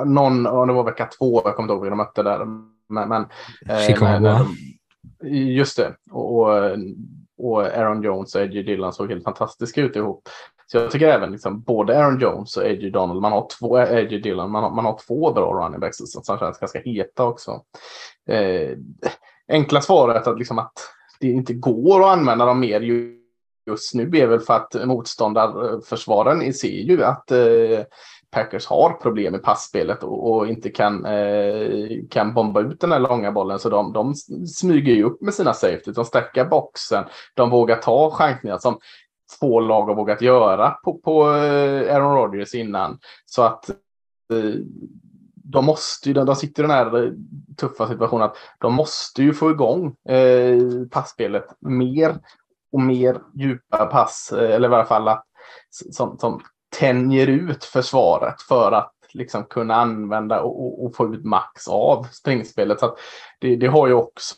Någon, 0.05 0.45
ja, 0.45 0.65
det 0.65 0.73
var 0.73 0.83
vecka 0.83 1.09
två, 1.19 1.41
jag 1.45 1.55
kommer 1.55 1.65
inte 1.65 1.73
ihåg 1.73 1.81
vilka 1.81 1.95
de 1.95 1.97
mötte 1.97 2.23
där. 2.23 2.45
Men, 2.89 3.09
men, 3.09 3.25
eh, 3.69 3.87
Chicago. 3.87 4.19
De, 4.19 4.55
just 5.29 5.77
det. 5.77 5.95
Och, 6.11 6.39
och, 6.39 6.77
och 7.37 7.63
Aaron 7.63 8.01
Jones 8.01 8.35
och 8.35 8.41
Edgy 8.41 8.63
Dillon 8.63 8.93
såg 8.93 9.09
helt 9.09 9.23
fantastiska 9.23 9.81
ut 9.81 9.95
ihop. 9.95 10.29
Så 10.71 10.77
jag 10.77 10.91
tycker 10.91 11.07
även 11.07 11.31
liksom, 11.31 11.61
både 11.61 11.99
Aaron 11.99 12.19
Jones 12.19 12.57
och 12.57 12.63
A.J. 12.63 12.89
Donald, 12.89 13.21
man 13.21 13.31
har 13.31 13.47
två, 13.59 13.77
A.J. 13.77 14.17
Dillon, 14.17 14.51
man 14.51 14.63
har, 14.63 14.71
man 14.71 14.85
har 14.85 14.99
två 15.07 15.33
bra 15.33 15.53
running 15.53 15.79
backs 15.79 15.97
som 15.97 16.37
känns 16.39 16.59
ganska 16.59 16.79
heta 16.79 17.23
också. 17.23 17.61
Eh, 18.29 18.77
enkla 19.47 19.81
svaret 19.81 20.27
att, 20.27 20.37
liksom, 20.37 20.59
att 20.59 20.73
det 21.19 21.27
inte 21.27 21.53
går 21.53 22.01
att 22.01 22.17
använda 22.17 22.45
dem 22.45 22.59
mer 22.59 22.81
just 23.67 23.93
nu 23.93 24.11
är 24.17 24.27
väl 24.27 24.39
för 24.39 24.53
att 24.53 24.75
motståndarförsvaren 24.85 26.53
ser 26.53 26.81
ju 26.81 27.03
att 27.03 27.31
eh, 27.31 27.79
Packers 28.31 28.67
har 28.67 28.93
problem 28.93 29.31
med 29.31 29.43
passspelet 29.43 30.03
och, 30.03 30.31
och 30.31 30.47
inte 30.47 30.69
kan, 30.69 31.05
eh, 31.05 31.89
kan 32.09 32.33
bomba 32.33 32.61
ut 32.61 32.81
den 32.81 32.91
här 32.91 32.99
långa 32.99 33.31
bollen. 33.31 33.59
Så 33.59 33.69
de, 33.69 33.93
de 33.93 34.15
smyger 34.47 34.93
ju 34.93 35.03
upp 35.03 35.21
med 35.21 35.33
sina 35.33 35.53
safety. 35.53 35.91
De 35.91 36.05
stackar 36.05 36.45
boxen. 36.45 37.03
De 37.33 37.49
vågar 37.49 37.75
ta 37.75 38.11
chansningar 38.11 38.57
som 38.57 38.79
få 39.39 39.59
lag 39.59 39.85
har 39.85 39.95
vågat 39.95 40.21
göra 40.21 40.71
på, 40.71 40.97
på 40.97 41.35
eh, 41.35 41.95
Aaron 41.95 42.15
Rodgers 42.15 42.55
innan. 42.55 42.99
Så 43.25 43.41
att 43.41 43.69
eh, 43.69 44.53
de 45.43 45.65
måste 45.65 46.09
ju, 46.09 46.13
de 46.13 46.35
sitter 46.35 46.63
i 46.63 46.67
den 46.67 46.75
här 46.75 47.03
eh, 47.03 47.11
tuffa 47.57 47.87
situationen 47.87 48.23
att 48.23 48.37
de 48.59 48.73
måste 48.73 49.23
ju 49.23 49.33
få 49.33 49.51
igång 49.51 49.95
eh, 50.09 50.57
passspelet 50.91 51.45
mer 51.59 52.17
och 52.71 52.81
mer 52.81 53.21
djupa 53.35 53.85
pass, 53.85 54.31
eh, 54.31 54.55
eller 54.55 54.69
i 54.69 54.73
alla 54.73 54.85
fall 54.85 55.07
att, 55.07 55.25
som, 55.91 56.17
som 56.17 56.41
tänjer 56.79 57.27
ut 57.27 57.63
försvaret 57.63 58.41
för 58.41 58.71
att 58.71 58.93
liksom 59.13 59.43
kunna 59.43 59.75
använda 59.75 60.41
och, 60.41 60.85
och 60.85 60.95
få 60.95 61.13
ut 61.13 61.25
max 61.25 61.67
av 61.67 62.03
springspelet. 62.03 62.79
Så 62.79 62.97
det, 63.39 63.55
det, 63.55 63.67
har 63.67 63.87
ju 63.87 63.93
också 63.93 64.35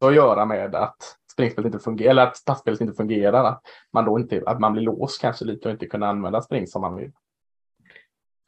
att 0.00 0.14
göra 0.14 0.44
med 0.44 0.74
att 0.74 0.96
springspelet 1.32 1.66
inte 1.72 1.84
fungerar, 1.84 2.10
eller 2.10 2.22
att 2.22 2.42
passspelet 2.46 2.80
inte 2.80 2.94
fungerar. 2.94 3.44
Att 3.44 3.62
man 3.92 4.04
då 4.04 4.18
inte, 4.18 4.42
att 4.46 4.60
man 4.60 4.72
blir 4.72 4.82
låst 4.82 5.20
kanske 5.20 5.44
lite 5.44 5.68
och 5.68 5.72
inte 5.72 5.86
kunna 5.86 6.08
använda 6.08 6.42
spring 6.42 6.66
som 6.66 6.82
man 6.82 6.96
vill. 6.96 7.12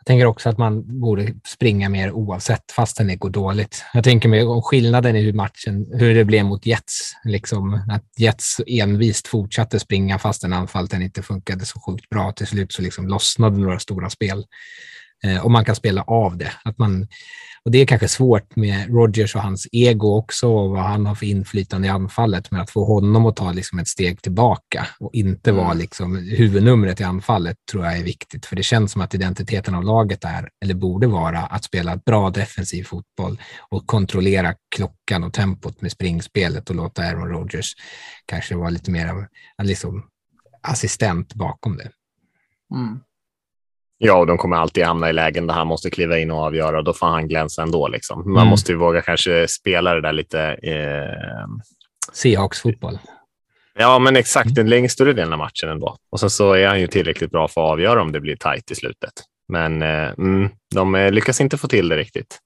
Jag 0.09 0.13
tänker 0.13 0.27
också 0.27 0.49
att 0.49 0.59
man 0.59 1.01
borde 1.01 1.35
springa 1.47 1.89
mer 1.89 2.13
oavsett 2.13 2.73
fastän 2.73 3.07
det 3.07 3.17
går 3.17 3.31
dåligt. 3.31 3.85
Jag 3.95 4.05
tänker 4.05 4.29
mig 4.29 4.45
om 4.45 4.63
skillnaden 4.63 5.17
i 5.17 5.23
hur 5.23 5.33
matchen, 5.33 5.87
hur 5.93 6.15
det 6.15 6.25
blev 6.25 6.45
mot 6.45 6.67
Jets, 6.67 7.13
liksom 7.25 7.75
att 7.75 8.05
Jets 8.19 8.61
envist 8.67 9.29
fortsatte 9.29 9.79
springa 9.79 10.19
fastän 10.19 10.53
anfallet 10.53 10.93
inte 10.93 11.23
funkade 11.23 11.65
så 11.65 11.81
sjukt 11.81 12.09
bra. 12.09 12.33
Till 12.33 12.47
slut 12.47 12.73
så 12.73 12.83
liksom 12.83 13.09
lossnade 13.09 13.59
några 13.59 13.79
stora 13.79 14.11
spel 14.11 14.45
och 15.43 15.51
man 15.51 15.65
kan 15.65 15.77
spela 15.77 16.03
av 16.03 16.37
det. 16.37 16.53
Att 16.65 16.79
man 16.79 17.07
och 17.69 17.73
det 17.73 17.79
är 17.79 17.87
kanske 17.87 18.09
svårt 18.09 18.57
med 18.57 18.95
Rogers 18.95 19.37
och 19.37 19.43
hans 19.43 19.69
ego 19.73 20.17
också 20.19 20.49
och 20.49 20.71
vad 20.71 20.83
han 20.83 21.07
har 21.07 21.15
för 21.15 21.27
inflytande 21.27 21.89
i 21.89 21.91
anfallet. 21.91 22.51
Men 22.51 22.61
att 22.61 22.71
få 22.71 22.85
honom 22.85 23.27
att 23.27 23.37
ta 23.37 23.53
liksom 23.53 23.79
ett 23.79 23.89
steg 23.89 24.23
tillbaka 24.23 24.87
och 25.01 25.15
inte 25.15 25.53
vara 25.53 25.67
mm. 25.67 25.79
liksom 25.79 26.17
huvudnumret 26.17 27.01
i 27.01 27.05
anfallet 27.05 27.57
tror 27.71 27.85
jag 27.85 27.99
är 27.99 28.05
viktigt. 28.05 28.47
För 28.47 28.57
det 28.57 28.63
känns 28.63 28.93
som 28.93 29.03
att 29.03 29.15
identiteten 29.15 29.75
av 29.75 29.85
laget 29.85 30.25
är, 30.25 30.49
eller 30.63 30.75
borde 30.75 31.07
vara, 31.07 31.41
att 31.41 31.65
spela 31.65 31.97
bra 31.97 32.31
defensiv 32.31 32.85
fotboll 32.85 33.41
och 33.71 33.87
kontrollera 33.87 34.55
klockan 34.77 35.25
och 35.25 35.33
tempot 35.33 35.81
med 35.81 35.93
springspelet 35.93 36.71
och 36.71 36.77
låta 36.77 37.03
Aaron 37.03 37.29
Rodgers 37.29 37.75
kanske 38.27 38.57
vara 38.57 38.71
lite 38.71 38.91
mer 38.91 39.29
liksom, 39.63 40.05
assistent 40.63 41.35
bakom 41.35 41.77
det. 41.77 41.91
Mm. 42.75 43.01
Ja, 43.99 44.15
och 44.15 44.27
de 44.27 44.39
kommer 44.39 44.57
alltid 44.57 44.85
hamna 44.85 45.11
i 45.11 45.13
lägen 45.13 45.47
där 45.47 45.55
han 45.55 45.67
måste 45.67 45.91
kliva 45.91 46.19
in 46.19 46.31
och 46.31 46.39
avgöra 46.39 46.79
och 46.79 46.85
då 46.85 46.93
får 46.93 47.07
han 47.07 47.29
glänsa 47.29 47.63
ändå. 47.63 47.89
Liksom. 47.89 48.23
Man 48.33 48.37
mm. 48.37 48.49
måste 48.49 48.73
ju 48.73 48.79
våga 48.79 49.03
kanske 49.03 49.49
spela 49.49 49.95
det 49.95 50.01
där 50.01 50.13
lite. 50.13 50.41
Eh... 50.43 51.47
Seahawks-fotboll. 52.13 52.99
Ja, 53.79 53.99
men 53.99 54.17
exakt. 54.17 54.55
Den 54.55 54.69
längre 54.69 54.89
större 54.89 55.13
delen 55.13 55.33
av 55.33 55.39
matchen 55.39 55.69
ändå. 55.69 55.97
Och 56.11 56.21
sen 56.21 56.31
så 56.31 56.53
är 56.53 56.67
han 56.67 56.81
ju 56.81 56.87
tillräckligt 56.87 57.31
bra 57.31 57.49
för 57.49 57.65
att 57.65 57.71
avgöra 57.71 58.03
om 58.03 58.13
det 58.13 58.21
blir 58.21 58.37
tajt 58.37 58.71
i 58.71 58.75
slutet. 58.75 59.13
Men 59.49 59.83
eh, 59.83 60.09
mm, 60.19 60.51
de 60.75 61.09
lyckas 61.13 61.41
inte 61.41 61.59
få 61.59 61.69
till 61.69 61.89
det 61.89 61.97
riktigt. 61.97 62.39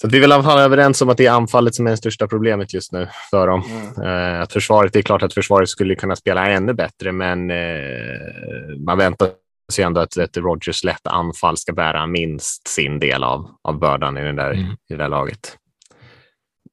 Så 0.00 0.06
att 0.06 0.12
vi 0.12 0.16
är 0.16 0.20
väl 0.20 0.30
i 0.30 0.34
alla 0.34 0.42
fall 0.42 0.58
överens 0.58 1.02
om 1.02 1.08
att 1.08 1.16
det 1.16 1.26
är 1.26 1.30
anfallet 1.30 1.74
som 1.74 1.86
är 1.86 1.90
det 1.90 1.96
största 1.96 2.26
problemet 2.26 2.74
just 2.74 2.92
nu 2.92 3.08
för 3.30 3.46
dem. 3.46 3.62
Mm. 3.96 4.34
Eh, 4.34 4.40
att 4.40 4.52
försvaret, 4.52 4.92
det 4.92 4.98
är 4.98 5.02
klart 5.02 5.22
att 5.22 5.34
försvaret 5.34 5.68
skulle 5.68 5.94
kunna 5.94 6.16
spela 6.16 6.50
ännu 6.50 6.74
bättre, 6.74 7.12
men 7.12 7.50
eh, 7.50 8.76
man 8.86 8.98
väntar 8.98 9.28
sig 9.72 9.84
ändå 9.84 10.00
att 10.00 10.16
ett 10.16 10.36
Rogers 10.36 10.84
lätt 10.84 11.06
anfall 11.06 11.56
ska 11.56 11.72
bära 11.72 12.06
minst 12.06 12.68
sin 12.68 12.98
del 13.00 13.24
av, 13.24 13.50
av 13.62 13.78
bördan 13.78 14.18
i, 14.18 14.22
den 14.22 14.36
där, 14.36 14.50
Mm. 14.50 14.70
i 14.70 14.76
det 14.88 14.96
där 14.96 15.08
laget. 15.08 15.56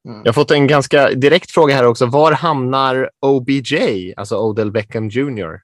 Mm. 0.08 0.18
Jag 0.20 0.28
har 0.28 0.34
fått 0.34 0.52
en 0.52 0.68
ganska 0.68 1.10
direkt 1.10 1.52
fråga 1.52 1.76
här 1.76 1.86
också. 1.86 2.06
Var 2.06 2.32
hamnar 2.32 3.10
OBJ, 3.22 4.14
alltså 4.18 4.38
Odell 4.38 4.72
Beckham 4.72 5.08
Jr? 5.10 5.60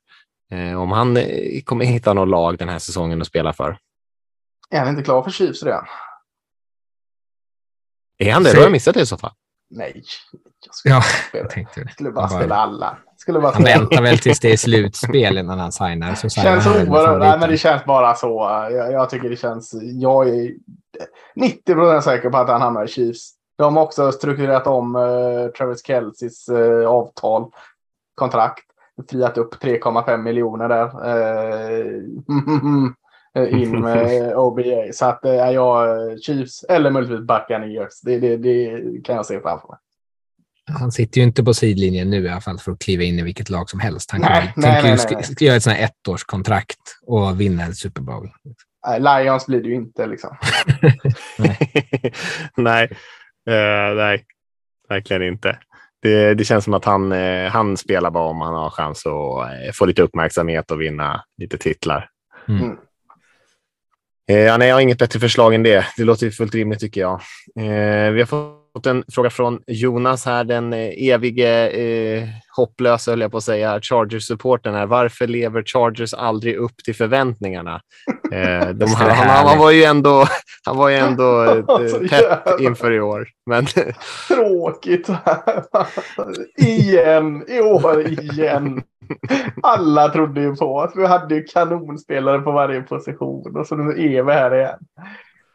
Eh, 0.51 0.81
om 0.81 0.91
han 0.91 1.17
eh, 1.17 1.61
kommer 1.65 1.85
hitta 1.85 2.13
något 2.13 2.27
lag 2.29 2.57
den 2.57 2.69
här 2.69 2.79
säsongen 2.79 3.21
att 3.21 3.27
spela 3.27 3.53
för. 3.53 3.77
Är 4.69 4.79
han 4.79 4.87
inte 4.89 5.03
klar 5.03 5.23
för 5.23 5.31
Chiefs 5.31 5.63
redan? 5.63 5.85
Är 8.17 8.31
han 8.31 8.43
det? 8.43 8.51
Då 8.51 8.57
har 8.57 8.63
jag 8.63 8.71
missat 8.71 8.93
det 8.93 9.01
i 9.01 9.05
så 9.05 9.17
fall. 9.17 9.31
Nej. 9.69 10.03
Jag 10.65 10.75
skulle, 10.75 10.95
Ja, 10.95 11.01
spela. 11.01 11.43
jag 11.43 11.49
tänkte 11.51 11.83
det. 11.83 11.91
skulle 11.91 12.11
bara 12.11 12.21
Han 12.25 12.29
bara- 12.29 12.39
spela 12.39 12.55
alla. 12.55 12.97
Skulle 13.21 13.39
bara 13.39 13.51
Han 13.51 13.63
väntar 13.63 14.01
väl 14.01 14.17
tills 14.17 14.39
det 14.39 14.51
är 14.51 14.57
slutspel 14.57 15.37
innan 15.37 15.59
han 15.59 15.71
signar. 15.71 16.15
Så 16.15 16.29
signar 16.29 16.51
känns 16.51 16.65
han 16.65 16.89
oerhört. 16.89 17.19
Nej, 17.19 17.39
men 17.39 17.49
det 17.49 17.57
känns 17.57 17.85
bara 17.85 18.15
så. 18.15 18.67
Jag, 18.71 18.91
jag 18.91 19.09
tycker 19.09 19.29
det 19.29 19.35
känns. 19.35 19.75
Jag 19.81 20.29
är 20.29 20.51
90 21.35 21.73
procent 21.73 22.03
säker 22.03 22.29
på 22.29 22.37
att 22.37 22.49
han 22.49 22.61
hamnar 22.61 22.85
i 22.85 22.87
Chiefs. 22.87 23.31
De 23.57 23.75
har 23.75 23.83
också 23.83 24.11
strukturerat 24.11 24.67
om 24.67 24.95
uh, 24.95 25.47
Travis 25.47 25.85
Kelceys 25.85 26.49
uh, 26.49 26.87
avtal, 26.87 27.51
kontrakt. 28.15 28.63
Friat 29.09 29.37
upp 29.37 29.55
3,5 29.63 30.17
miljoner 30.17 30.69
där. 30.69 30.85
Uh, 33.35 33.53
in 33.61 33.81
med 33.81 34.33
OBA. 34.37 34.93
Så 34.93 35.05
att 35.05 35.25
uh, 35.25 35.31
jag 35.31 36.11
eh, 36.11 36.17
Chiefs 36.17 36.63
eller 36.63 36.91
möjligtvis 36.91 37.27
Buccaneers. 37.27 38.01
Det, 38.01 38.19
det, 38.19 38.37
det 38.37 38.81
kan 39.03 39.15
jag 39.15 39.25
se 39.25 39.41
framför 39.41 39.67
mig. 39.67 39.77
Han 40.69 40.91
sitter 40.91 41.21
ju 41.21 41.27
inte 41.27 41.43
på 41.43 41.53
sidlinjen 41.53 42.09
nu 42.09 42.25
i 42.25 42.29
alla 42.29 42.41
fall 42.41 42.59
för 42.59 42.71
att 42.71 42.79
kliva 42.79 43.03
in 43.03 43.19
i 43.19 43.23
vilket 43.23 43.49
lag 43.49 43.69
som 43.69 43.79
helst. 43.79 44.11
Han 44.11 44.21
Nej, 44.21 44.29
kan, 44.29 44.51
nej, 44.55 44.81
tänker 44.81 45.13
nej, 45.15 45.25
nej, 45.29 45.47
göra 45.47 45.55
ett 45.55 45.63
sånt 45.63 45.77
här 45.77 45.89
ettårskontrakt 46.07 46.79
och 47.07 47.41
vinna 47.41 47.63
en 47.63 47.75
Super 47.75 48.01
Bowl. 48.01 48.25
Uh, 48.87 48.99
Lions 48.99 49.45
blir 49.45 49.61
det 49.61 49.69
ju 49.69 49.75
inte 49.75 50.07
liksom. 50.07 50.37
nej, 52.57 52.89
Eh, 53.49 53.95
nej, 53.95 54.25
verkligen 54.89 55.23
inte. 55.23 55.57
Det, 56.01 56.33
det 56.33 56.43
känns 56.43 56.63
som 56.63 56.73
att 56.73 56.85
han, 56.85 57.11
eh, 57.11 57.51
han 57.51 57.77
spelar 57.77 58.11
bara 58.11 58.29
om 58.29 58.41
han 58.41 58.53
har 58.53 58.69
chans 58.69 59.05
att 59.05 59.51
eh, 59.65 59.71
få 59.73 59.85
lite 59.85 60.01
uppmärksamhet 60.01 60.71
och 60.71 60.81
vinna 60.81 61.23
lite 61.37 61.57
titlar. 61.57 62.09
Mm. 62.47 62.63
Mm. 62.63 62.77
Eh, 64.29 64.37
ja, 64.37 64.57
nej, 64.57 64.67
jag 64.67 64.75
har 64.75 64.81
inget 64.81 64.99
bättre 64.99 65.19
förslag 65.19 65.53
än 65.53 65.63
det. 65.63 65.85
Det 65.97 66.03
låter 66.03 66.25
ju 66.25 66.31
fullt 66.31 66.55
rimligt 66.55 66.79
tycker 66.79 67.01
jag. 67.01 67.21
Eh, 67.59 68.11
vi 68.11 68.19
har 68.19 68.25
fått 68.25 68.60
en 68.85 69.03
fråga 69.11 69.29
från 69.29 69.59
Jonas 69.67 70.25
här, 70.25 70.43
den 70.43 70.73
eh, 70.73 71.09
evige 71.09 71.69
eh, 71.69 72.23
hopplösa, 72.57 73.11
höll 73.11 73.21
jag 73.21 73.31
på 73.31 73.37
att 73.37 73.43
säga, 73.43 73.79
Chargers-supporten 73.81 74.73
här. 74.73 74.85
Varför 74.85 75.27
lever 75.27 75.63
Chargers 75.63 76.13
aldrig 76.13 76.55
upp 76.55 76.75
till 76.85 76.95
förväntningarna? 76.95 77.81
Eh, 78.33 78.69
de, 78.69 78.85
han, 78.85 79.09
han, 79.11 79.47
han 79.47 79.57
var 79.59 79.71
ju 79.71 79.83
ändå, 79.83 80.25
han 80.65 80.77
var 80.77 80.89
ju 80.89 80.95
ändå 80.95 81.43
eh, 81.43 81.55
pepp 81.65 82.11
jävla- 82.11 82.57
inför 82.59 82.91
i 82.91 83.01
år. 83.01 83.27
Men 83.45 83.65
Tråkigt. 84.27 85.09
igen, 86.57 87.43
i 87.47 87.59
år 87.61 88.07
igen. 88.07 88.81
Alla 89.63 90.09
trodde 90.09 90.41
ju 90.41 90.55
på 90.55 90.81
att 90.81 90.91
vi 90.95 91.05
hade 91.07 91.35
ju 91.35 91.43
kanonspelare 91.43 92.39
på 92.39 92.51
varje 92.51 92.81
position 92.81 93.55
och 93.57 93.67
så 93.67 93.75
nu 93.75 94.15
är 94.15 94.23
vi 94.23 94.31
här 94.33 94.55
igen. 94.55 94.79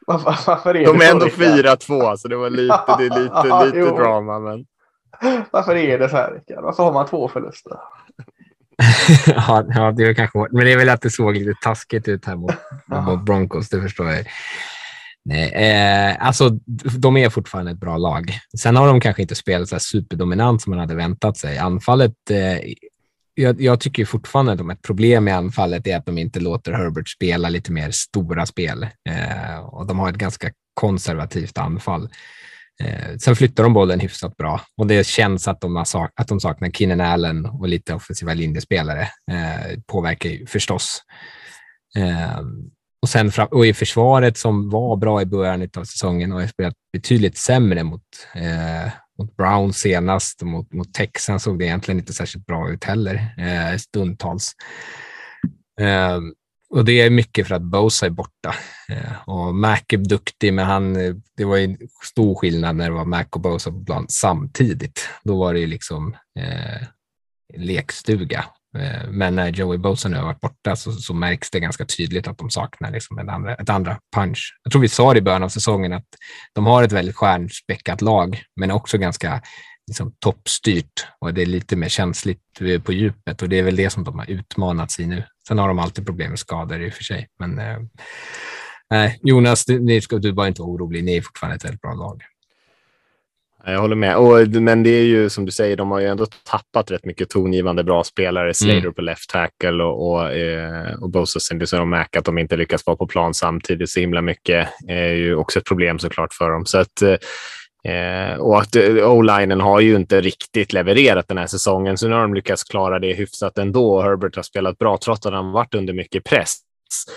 Varför, 0.06 0.74
är 0.74 0.86
de 0.86 1.00
är 1.00 1.10
ändå 1.10 1.24
Rickard? 1.24 1.78
4-2, 1.78 2.16
så 2.16 2.28
det 2.28 2.36
var 2.36 2.50
lite, 2.50 2.80
det 2.98 3.06
är 3.06 3.22
lite, 3.22 3.66
lite 3.66 3.78
jo. 3.78 3.96
drama. 3.96 4.38
Men... 4.38 4.64
Varför 5.50 5.76
är 5.76 5.98
det 5.98 6.08
så 6.08 6.16
här 6.16 6.32
Rickard? 6.32 6.64
Varför 6.64 6.82
har 6.82 6.92
man 6.92 7.06
två 7.06 7.28
förluster? 7.28 7.72
ja, 9.26 9.64
ja, 9.68 9.92
det 9.92 10.04
är 10.04 10.14
kanske 10.14 10.38
hårt. 10.38 10.52
Men 10.52 10.64
det 10.64 10.72
är 10.72 10.76
väl 10.76 10.88
att 10.88 11.02
det 11.02 11.10
såg 11.10 11.36
lite 11.36 11.54
taskigt 11.62 12.08
ut 12.08 12.24
här 12.24 12.36
mot, 12.36 12.54
mot 13.06 13.24
Broncos, 13.24 13.68
det 13.68 13.82
förstår 13.82 14.10
jag. 14.10 14.26
Nej, 15.24 15.52
eh, 15.52 16.26
alltså, 16.26 16.50
de 16.98 17.16
är 17.16 17.30
fortfarande 17.30 17.70
ett 17.70 17.80
bra 17.80 17.96
lag. 17.96 18.30
Sen 18.58 18.76
har 18.76 18.86
de 18.86 19.00
kanske 19.00 19.22
inte 19.22 19.34
spelat 19.34 19.68
så 19.68 19.74
här 19.74 19.80
superdominant 19.80 20.62
som 20.62 20.70
man 20.70 20.80
hade 20.80 20.94
väntat 20.94 21.36
sig. 21.36 21.58
Anfallet, 21.58 22.30
eh, 22.30 22.58
jag, 23.36 23.60
jag 23.60 23.80
tycker 23.80 24.04
fortfarande 24.04 24.52
att 24.52 24.58
de 24.58 24.70
ett 24.70 24.82
problem 24.82 25.24
med 25.24 25.36
anfallet 25.36 25.86
är 25.86 25.96
att 25.96 26.06
de 26.06 26.18
inte 26.18 26.40
låter 26.40 26.72
Herbert 26.72 27.08
spela 27.08 27.48
lite 27.48 27.72
mer 27.72 27.90
stora 27.90 28.46
spel. 28.46 28.82
Eh, 29.08 29.58
och 29.58 29.86
de 29.86 29.98
har 29.98 30.10
ett 30.10 30.16
ganska 30.16 30.50
konservativt 30.74 31.58
anfall. 31.58 32.08
Eh, 32.84 33.16
sen 33.18 33.36
flyttar 33.36 33.62
de 33.62 33.72
bollen 33.72 34.00
hyfsat 34.00 34.36
bra 34.36 34.60
och 34.76 34.86
det 34.86 35.06
känns 35.06 35.48
att 35.48 35.60
de, 35.60 35.76
har 35.76 35.84
sak- 35.84 36.12
att 36.14 36.28
de 36.28 36.40
saknar 36.40 36.70
Keenan 36.70 37.00
Allen 37.00 37.46
och 37.46 37.68
lite 37.68 37.94
offensiva 37.94 38.34
linjespelare. 38.34 39.02
Eh, 39.30 39.78
påverkar 39.86 40.30
ju 40.30 40.46
förstås. 40.46 41.02
Eh, 41.96 42.40
och, 43.02 43.08
sen 43.08 43.32
fram- 43.32 43.48
och 43.50 43.66
i 43.66 43.74
försvaret 43.74 44.38
som 44.38 44.70
var 44.70 44.96
bra 44.96 45.22
i 45.22 45.26
början 45.26 45.68
av 45.76 45.84
säsongen 45.84 46.32
och 46.32 46.40
har 46.40 46.46
spelat 46.46 46.74
betydligt 46.92 47.38
sämre 47.38 47.82
mot, 47.84 48.02
eh, 48.34 48.92
mot 49.18 49.36
Brown 49.36 49.72
senast 49.72 50.42
och 50.42 50.48
mot, 50.48 50.72
mot 50.72 50.94
Texan 50.94 51.40
såg 51.40 51.58
det 51.58 51.64
egentligen 51.64 52.00
inte 52.00 52.12
särskilt 52.12 52.46
bra 52.46 52.70
ut 52.70 52.84
heller 52.84 53.34
eh, 53.38 53.76
stundtals. 53.78 54.52
Eh, 55.80 56.18
och 56.70 56.84
det 56.84 56.92
är 56.92 57.10
mycket 57.10 57.48
för 57.48 57.54
att 57.54 57.62
Bosa 57.62 58.06
är 58.06 58.10
borta. 58.10 58.54
Eh, 58.88 59.28
och 59.28 59.54
Mac 59.54 59.80
är 59.88 59.96
duktig, 59.96 60.52
men 60.52 60.66
han, 60.66 60.96
eh, 60.96 61.14
det 61.36 61.44
var 61.44 61.56
ju 61.56 61.76
stor 62.04 62.34
skillnad 62.34 62.76
när 62.76 62.84
det 62.84 62.94
var 62.96 63.04
Mac 63.04 63.24
och 63.30 63.40
Bosa 63.40 63.70
på 63.70 63.84
plan 63.84 64.06
samtidigt. 64.08 65.08
Då 65.24 65.38
var 65.38 65.54
det 65.54 65.60
ju 65.60 65.66
liksom 65.66 66.16
eh, 66.38 66.86
lekstuga. 67.56 68.44
Eh, 68.80 69.08
men 69.10 69.36
när 69.36 69.48
Joey 69.48 69.78
Bosa 69.78 70.08
nu 70.08 70.16
har 70.16 70.24
varit 70.24 70.40
borta 70.40 70.76
så, 70.76 70.92
så 70.92 71.14
märks 71.14 71.50
det 71.50 71.60
ganska 71.60 71.84
tydligt 71.84 72.28
att 72.28 72.38
de 72.38 72.50
saknar 72.50 72.90
liksom 72.90 73.18
ett, 73.18 73.28
andra, 73.28 73.54
ett 73.54 73.70
andra 73.70 73.98
punch. 74.16 74.58
Jag 74.62 74.72
tror 74.72 74.82
vi 74.82 74.88
sa 74.88 75.12
det 75.12 75.18
i 75.18 75.22
början 75.22 75.42
av 75.42 75.48
säsongen 75.48 75.92
att 75.92 76.06
de 76.52 76.66
har 76.66 76.82
ett 76.82 76.92
väldigt 76.92 77.16
stjärnspäckat 77.16 78.00
lag, 78.00 78.42
men 78.60 78.70
också 78.70 78.98
ganska 78.98 79.42
liksom, 79.86 80.12
toppstyrt 80.18 81.06
och 81.20 81.34
det 81.34 81.42
är 81.42 81.46
lite 81.46 81.76
mer 81.76 81.88
känsligt 81.88 82.60
eh, 82.60 82.82
på 82.82 82.92
djupet 82.92 83.42
och 83.42 83.48
det 83.48 83.58
är 83.58 83.62
väl 83.62 83.76
det 83.76 83.90
som 83.90 84.04
de 84.04 84.18
har 84.18 84.30
utmanats 84.30 85.00
i 85.00 85.06
nu. 85.06 85.24
Sen 85.48 85.58
har 85.58 85.68
de 85.68 85.78
alltid 85.78 86.06
problem 86.06 86.30
med 86.30 86.38
skador 86.38 86.82
i 86.82 86.90
och 86.90 86.94
för 86.94 87.04
sig, 87.04 87.28
men 87.38 87.58
eh, 87.58 87.76
eh 88.94 89.12
Jonas, 89.22 89.64
du, 89.64 89.80
ni 89.80 90.00
ska 90.00 90.18
du 90.18 90.32
bara 90.32 90.48
inte 90.48 90.62
vara 90.62 90.70
orolig. 90.70 91.04
Ni 91.04 91.16
är 91.16 91.20
fortfarande 91.20 91.56
ett 91.56 91.64
väldigt 91.64 91.80
bra 91.80 91.94
lag. 91.94 92.22
Jag 93.68 93.80
håller 93.80 93.96
med. 93.96 94.16
Och, 94.16 94.48
men 94.48 94.82
det 94.82 94.90
är 94.90 95.02
ju 95.04 95.30
som 95.30 95.44
du 95.46 95.52
säger, 95.52 95.76
de 95.76 95.90
har 95.90 96.00
ju 96.00 96.06
ändå 96.06 96.26
tappat 96.50 96.90
rätt 96.90 97.04
mycket 97.04 97.30
tongivande 97.30 97.84
bra 97.84 98.04
spelare. 98.04 98.54
Slater 98.54 98.78
Mm. 98.78 98.94
på 98.94 99.02
left 99.02 99.30
tackle 99.30 99.84
och, 99.84 100.10
och, 100.12 100.32
eh, 100.32 100.94
och 101.02 101.10
Bosa 101.10 101.40
sen 101.40 101.66
så 101.66 101.76
de 101.76 101.90
märker 101.90 102.18
att 102.18 102.24
de 102.24 102.38
inte 102.38 102.56
lyckas 102.56 102.86
vara 102.86 102.96
på 102.96 103.06
plan 103.06 103.34
samtidigt 103.34 103.90
så 103.90 104.00
himla 104.00 104.22
mycket. 104.22 104.68
är 104.88 105.12
ju 105.12 105.36
också 105.36 105.58
ett 105.58 105.64
problem 105.64 105.98
såklart 105.98 106.34
för 106.34 106.50
dem. 106.50 106.66
Så 106.66 106.78
att, 106.78 107.02
eh, 107.02 108.38
och 108.38 108.60
att 108.60 108.76
eh, 108.76 109.10
O-linen 109.10 109.60
har 109.60 109.80
ju 109.80 109.96
inte 109.96 110.20
riktigt 110.20 110.72
levererat 110.72 111.28
den 111.28 111.38
här 111.38 111.46
säsongen, 111.46 111.98
så 111.98 112.08
nu 112.08 112.14
har 112.14 112.22
de 112.22 112.34
lyckats 112.34 112.64
klara 112.64 112.98
det 112.98 113.12
hyfsat 113.12 113.58
ändå. 113.58 114.02
Herbert 114.02 114.36
har 114.36 114.42
spelat 114.42 114.78
bra 114.78 114.98
trots 115.04 115.26
att 115.26 115.32
han 115.32 115.52
varit 115.52 115.74
under 115.74 115.92
mycket 115.94 116.24
press. 116.24 116.56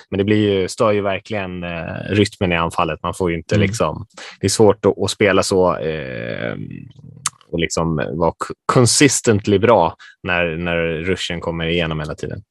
Men 0.10 0.18
det 0.18 0.24
blir 0.24 0.52
ju, 0.52 0.68
stör 0.68 0.92
ju 0.92 1.02
verkligen 1.02 1.64
eh, 1.64 1.94
rytmen 2.10 2.52
i 2.52 2.56
anfallet. 2.56 3.04
Man 3.04 3.14
får 3.14 3.32
ju 3.32 3.38
inte 3.38 3.56
Mm. 3.56 3.68
liksom... 3.68 4.06
Det 4.40 4.48
är 4.48 4.50
svårt 4.50 4.86
att, 4.86 5.00
att 5.04 5.12
spela 5.12 5.44
så 5.44 5.78
eh, 5.78 6.56
och 7.52 7.60
liksom 7.60 7.96
vara 8.14 8.34
consistently 8.66 9.60
bra 9.60 9.96
när, 10.24 10.58
när 10.58 10.78
rushen 10.78 11.42
kommer 11.42 11.66
igenom 11.66 12.00
hela 12.00 12.16
tiden. 12.16 12.44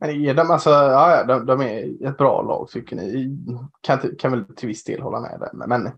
Men 0.00 0.24
är 0.24 0.34
de, 0.34 0.50
alltså, 0.50 0.70
ja, 0.70 1.24
de, 1.24 1.46
de 1.46 1.60
är 1.60 2.08
ett 2.08 2.18
bra 2.18 2.42
lag 2.42 2.68
tycker 2.68 2.96
ni? 2.96 3.36
Kan, 3.80 3.98
kan 4.18 4.32
väl 4.32 4.44
till 4.56 4.68
viss 4.68 4.84
del 4.84 5.00
hålla 5.00 5.20
med 5.20 5.40
där. 5.40 5.66
Men 5.66 5.90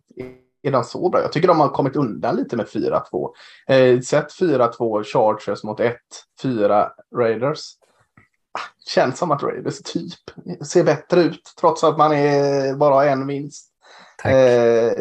är 0.63 0.73
de 0.73 0.85
så 0.85 1.09
bra? 1.09 1.21
Jag 1.21 1.33
tycker 1.33 1.49
de 1.49 1.61
har 1.61 1.69
kommit 1.69 1.97
undan 1.97 2.37
lite 2.37 2.57
med 2.57 2.67
4-2. 2.67 3.31
Eh, 3.69 4.01
sett 4.01 4.29
4-2 4.41 5.05
Chargers 5.05 5.65
mot 5.65 5.81
1-4 6.43 6.89
Raiders. 7.17 7.61
Känns 8.89 9.19
som 9.19 9.31
att 9.31 9.43
Raiders 9.43 9.83
typ 9.83 10.13
ser 10.67 10.85
bättre 10.85 11.21
ut 11.21 11.55
trots 11.61 11.85
att 11.85 11.99
man 11.99 12.13
är 12.13 12.75
bara 12.75 12.95
har 12.95 13.05
en 13.05 13.27
vinst. 13.27 13.69
Tack. 14.23 14.33
Eh, 14.33 14.93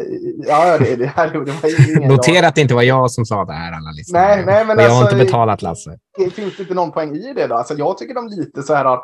ja, 0.46 0.78
det, 0.78 0.96
det, 0.96 1.06
här, 1.06 1.30
det 1.30 1.38
var 1.38 1.98
ingen 1.98 2.08
Notera 2.08 2.48
att 2.48 2.54
det 2.54 2.60
inte 2.60 2.74
var 2.74 2.82
jag 2.82 3.10
som 3.10 3.24
sa 3.24 3.44
det 3.44 3.52
här, 3.52 3.72
alla 3.72 3.90
lyssnare. 3.90 4.36
Nej, 4.36 4.44
nej, 4.46 4.64
men 4.66 4.76
och 4.76 4.82
jag 4.82 4.90
har 4.90 5.00
alltså- 5.00 5.14
inte 5.14 5.24
betalat 5.24 5.62
Lasse. 5.62 5.98
finns 6.18 6.56
det 6.56 6.62
inte 6.62 6.74
någon 6.74 6.92
poäng 6.92 7.16
i 7.16 7.32
det 7.34 7.46
då? 7.46 7.54
Alltså 7.54 7.74
jag 7.74 7.98
tycker 7.98 8.14
de 8.14 8.28
lite 8.28 8.62
så 8.62 8.74
här 8.74 8.84
har 8.84 9.02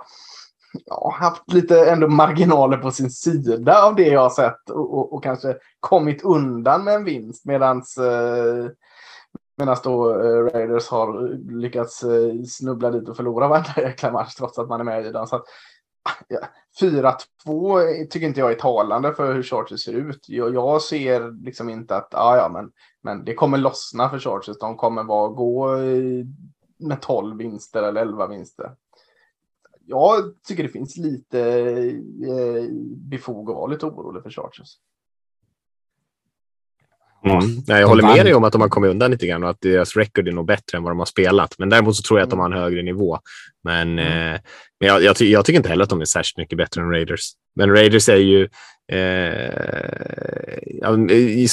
ja, 0.87 1.17
haft 1.21 1.53
lite 1.53 1.91
ändå 1.91 2.09
marginaler 2.09 2.77
på 2.77 2.91
sin 2.91 3.11
sida 3.11 3.83
av 3.83 3.97
det 3.97 4.09
jag 4.09 4.21
har 4.21 4.31
sett 4.31 4.71
och, 4.71 4.99
och, 4.99 5.13
och 5.13 5.25
kanske 5.25 5.57
kommit 5.81 6.23
undan 6.23 6.85
med 6.85 6.95
en 6.95 7.05
vinst 7.05 7.45
medans 7.45 7.99
eh, 7.99 8.67
Medan 9.59 9.77
då 9.85 10.11
eh, 10.11 10.45
Raiders 10.45 10.89
har 10.89 11.29
lyckats 11.53 12.03
eh, 12.03 12.43
snubbla 12.43 12.91
dit 12.91 13.09
och 13.09 13.17
förlora 13.17 13.49
varenda 13.49 13.73
jäkla 13.77 14.13
match 14.13 14.35
trots 14.35 14.59
att 14.59 14.69
man 14.69 14.81
är 14.81 14.85
med 14.85 15.07
i 15.07 15.13
den. 15.13 15.27
Så 15.27 15.37
att, 15.37 15.45
Ja, 16.29 16.39
4-2 16.81 18.07
tycker 18.07 18.27
inte 18.27 18.41
jag 18.41 18.53
är 18.53 18.55
talande 18.55 19.15
för 19.15 19.35
hur 19.35 19.43
Chargers 19.43 19.85
ser 19.85 19.93
ut. 19.93 20.29
Jag, 20.29 20.55
jag 20.55 20.83
ser 20.83 21.45
liksom 21.45 21.69
inte 21.69 21.97
att 21.97 22.15
ah, 22.15 22.37
ja, 22.37 22.49
men, 22.49 22.71
men 23.03 23.25
det 23.25 23.35
kommer 23.35 23.59
lossna 23.59 24.11
för 24.11 24.19
Chargers. 24.19 24.59
De 24.59 24.77
kommer 24.77 25.05
vara, 25.05 25.29
gå 25.29 25.75
eh, 25.75 26.27
med 26.79 27.01
12 27.01 27.37
vinster 27.37 27.83
eller 27.83 28.01
11 28.03 28.27
vinster. 28.27 28.73
Jag 29.87 30.43
tycker 30.43 30.63
det 30.63 30.69
finns 30.69 30.97
lite 30.97 31.41
eh, 32.29 32.65
befog 32.97 33.51
att 33.51 33.57
vara 33.57 33.67
lite 33.67 33.87
orolig 33.87 34.23
för 34.23 34.31
Chargers. 34.31 34.77
Mm. 37.27 37.63
Nej, 37.67 37.81
jag 37.81 37.89
håller 37.89 38.03
med 38.03 38.27
dig 38.27 38.35
om 38.35 38.45
att 38.45 38.53
de 38.53 38.61
har 38.61 38.69
kommit 38.69 38.91
undan 38.91 39.11
lite 39.11 39.27
grann 39.27 39.45
och 39.45 39.51
att 39.51 39.61
deras 39.61 39.97
record 39.97 40.29
är 40.29 40.33
nog 40.33 40.47
bättre 40.47 40.79
än 40.79 40.83
vad 40.83 40.93
de 40.93 40.99
har 40.99 41.07
spelat. 41.07 41.55
Men 41.59 41.69
däremot 41.69 41.97
så 41.97 42.03
tror 42.03 42.19
jag 42.19 42.25
att 42.25 42.31
de 42.31 42.39
har 42.39 42.47
en 42.47 42.59
högre 42.59 42.83
nivå. 42.83 43.19
Men, 43.65 43.99
mm. 43.99 44.35
eh, 44.35 44.41
men 44.81 44.89
jag, 44.89 45.03
jag, 45.03 45.21
jag, 45.21 45.45
tycker 45.45 45.57
inte 45.57 45.69
heller 45.69 45.85
att 45.85 45.91
de 45.91 46.01
är 46.01 46.05
särskilt 46.05 46.37
mycket 46.37 46.59
bättre 46.59 46.81
än 46.81 46.91
Raiders. 46.91 47.31
Men 47.57 47.71
Raiders 47.71 48.09
är 48.09 48.17
ju 48.17 48.49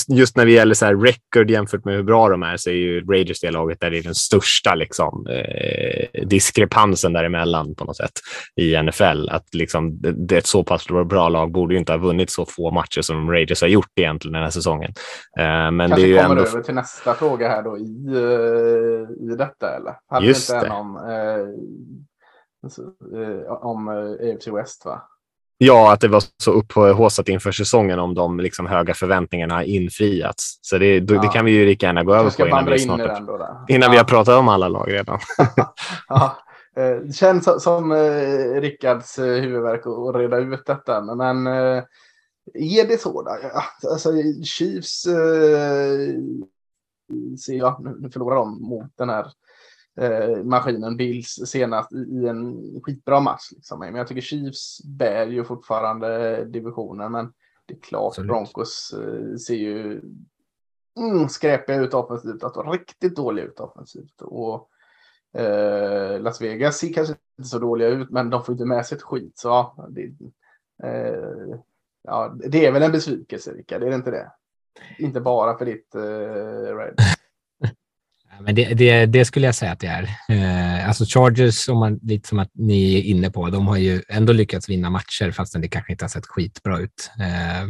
just 0.10 0.38
när 0.38 0.46
det 0.46 0.51
gäller 0.51 0.74
så 0.74 0.86
här 0.86 0.96
record 0.96 1.51
jämfört 1.51 1.86
med 1.86 1.96
hur 1.96 2.04
bra 2.04 2.30
de 2.30 2.44
är 2.44 2.58
så 2.58 2.70
är 2.70 2.74
ju 2.74 3.06
Raiders 3.06 3.39
det 3.39 3.51
laget 3.51 3.80
där 3.80 3.92
det 3.92 3.98
är 3.98 4.04
den 4.04 4.15
största 4.15 4.75
liksom, 4.75 5.27
eh, 5.27 6.22
diskrepansen 6.25 7.13
däremellan 7.13 7.75
på 7.75 7.86
något 7.86 7.98
sätt 7.98 8.12
i 8.56 8.75
NFL. 8.84 9.30
Att 9.30 9.54
liksom, 9.54 10.01
det 10.01 10.36
är 10.36 10.39
ett 10.39 10.46
så 10.46 10.63
pass 10.63 10.88
bra 10.88 11.30
lag 11.30 11.51
borde 11.51 11.74
ju 11.74 11.80
inte 11.80 11.92
ha 11.92 11.98
vunnit 11.98 12.30
så 12.30 12.46
få 12.46 12.72
matcher 12.72 13.01
som 13.01 13.32
Raiders 13.32 13.62
har 13.62 13.68
gjort 13.68 13.92
egentligen 13.96 14.34
den 14.34 14.44
här 14.44 14.50
säsongen. 14.50 14.94
Eh, 15.39 15.72
men 15.72 15.80
Kanske 15.80 15.96
det 15.96 16.01
är 16.01 16.08
ju 16.08 16.18
kommer 16.18 16.30
ändå... 16.30 16.50
över 16.50 16.62
till 16.62 16.75
nästa 16.75 17.13
fråga 17.13 17.50
här 17.50 17.63
då 17.63 17.77
i, 17.77 18.08
uh, 18.08 19.32
i 19.34 19.36
detta 19.38 19.75
eller? 19.75 19.96
Hade 20.10 20.25
just 20.25 20.50
det. 20.50 20.70
Om, 20.70 20.96
uh, 20.98 21.48
om 23.51 23.88
AFC 23.88 24.48
West 24.48 24.86
va? 24.86 25.01
Ja, 25.58 25.94
att 25.94 26.02
det 26.02 26.08
var 26.08 26.24
så 26.44 26.52
upphaussat 26.52 27.30
inför 27.30 27.52
säsongen 27.52 28.00
om 28.00 28.14
de 28.14 28.40
liksom 28.40 28.66
höga 28.66 28.94
förväntningarna 28.94 29.64
infriats. 29.64 30.60
Så 30.62 30.78
det, 30.78 30.96
ja. 30.96 31.22
det 31.22 31.28
kan 31.28 31.46
vi 31.46 31.52
ju 31.52 31.66
lika 31.66 31.86
gärna 31.86 32.04
gå 32.04 32.16
över 32.16 32.32
på 32.32 32.48
innan, 32.48 32.66
vi, 32.66 32.80
snart, 32.80 33.00
in 33.00 33.76
innan 33.76 33.88
ja. 33.88 33.92
vi 33.92 33.98
har 33.98 34.04
pratat 34.04 34.40
om 34.40 34.48
alla 34.48 34.68
lag 34.68 34.94
redan. 34.94 35.20
ja. 36.08 36.38
Eh, 36.78 37.12
känns 37.12 37.64
som 37.64 37.92
eh, 37.92 38.62
Rickards 38.62 39.20
eh, 39.20 39.42
huvudvärk 39.42 39.82
att 39.86 40.16
reda 40.16 40.38
ut 40.38 40.66
detta. 40.66 41.16
Men 41.16 41.48
är 41.48 42.88
det 42.88 43.02
så? 43.02 43.22
Då? 43.22 43.38
Alltså, 43.90 44.12
Chiefs 44.44 45.02
ser 47.46 47.54
jag, 47.54 47.98
nu 48.02 48.10
förlorar 48.10 48.36
de 48.36 48.62
mot 48.62 48.98
den 48.98 49.10
här 49.10 49.32
eh, 50.02 50.44
maskinen 50.44 50.98
Bills 50.98 51.42
senast 51.46 51.92
i 51.94 52.28
en 52.28 52.82
skitbra 52.84 53.20
match. 53.20 53.52
Liksom. 53.52 53.80
Men 53.80 53.96
jag 53.96 54.08
tycker 54.08 54.22
Chiefs 54.22 54.82
bär 54.86 55.28
ju 55.28 55.44
fortfarande 55.44 56.46
divisionen. 56.46 57.12
Men 57.12 57.34
det 57.66 57.74
är 57.74 57.80
klart, 57.80 58.08
Absolut. 58.08 58.28
Broncos 58.28 58.94
eh, 58.94 59.36
ser 59.36 59.56
ju 59.56 60.02
mm, 61.00 61.30
skräpiga 61.30 61.78
ut 61.78 61.94
offensivt. 61.94 62.44
Alltså 62.44 62.62
riktigt 62.62 63.16
dåliga 63.16 63.46
ut 63.46 63.60
offensivt. 63.60 64.22
Och 64.22 64.70
eh, 65.42 66.22
Las 66.22 66.42
Vegas 66.42 66.78
ser 66.78 66.94
kanske 66.94 67.16
inte 67.38 67.50
så 67.50 67.60
dåliga 67.60 67.88
ut, 67.88 68.10
men 68.10 68.30
de 68.30 68.44
får 68.44 68.54
inte 68.54 68.66
med 68.66 68.86
sig 68.86 68.96
ett 68.96 69.04
skit. 69.04 69.38
Så 69.38 69.48
ja, 69.48 69.88
det, 69.90 70.02
eh, 70.84 71.60
ja, 72.04 72.36
det 72.36 72.66
är 72.66 72.72
väl 72.72 72.84
en 72.84 72.92
besvikelse, 72.92 73.52
Rickard, 73.52 73.84
är 73.84 73.90
det 73.90 73.96
inte 73.96 74.12
det? 74.12 74.32
Inte 75.00 75.22
bara 75.22 75.58
för 75.58 75.66
ditt 75.66 75.96
eh, 75.96 76.75
Red. 76.78 76.96
Men 78.42 78.56
det, 78.56 78.74
det, 78.74 79.06
det, 79.06 79.25
skulle 79.25 79.46
jag 79.46 79.56
säga 79.56 79.72
att 79.72 79.80
det 79.80 79.88
är. 79.88 80.04
Eh, 80.30 80.88
alltså 80.88 81.06
Chargers, 81.06 81.70
om 81.70 81.77
man, 81.77 82.00
lite 82.01 82.27
som 82.27 82.39
att 82.39 82.51
ni 82.54 82.96
är 82.96 83.01
inne 83.01 83.32
på, 83.32 83.50
de 83.50 83.68
har 83.68 83.77
ju 83.77 84.01
ändå 84.10 84.34
lyckats 84.34 84.70
vinna 84.70 84.89
matcher 84.89 85.32
fastän 85.32 85.62
det 85.62 85.68
kanske 85.68 85.92
inte 85.92 86.04
har 86.04 86.10
sett 86.10 86.25
skitbra 86.25 86.80
ut. 86.80 87.12
Eh, 87.20 87.70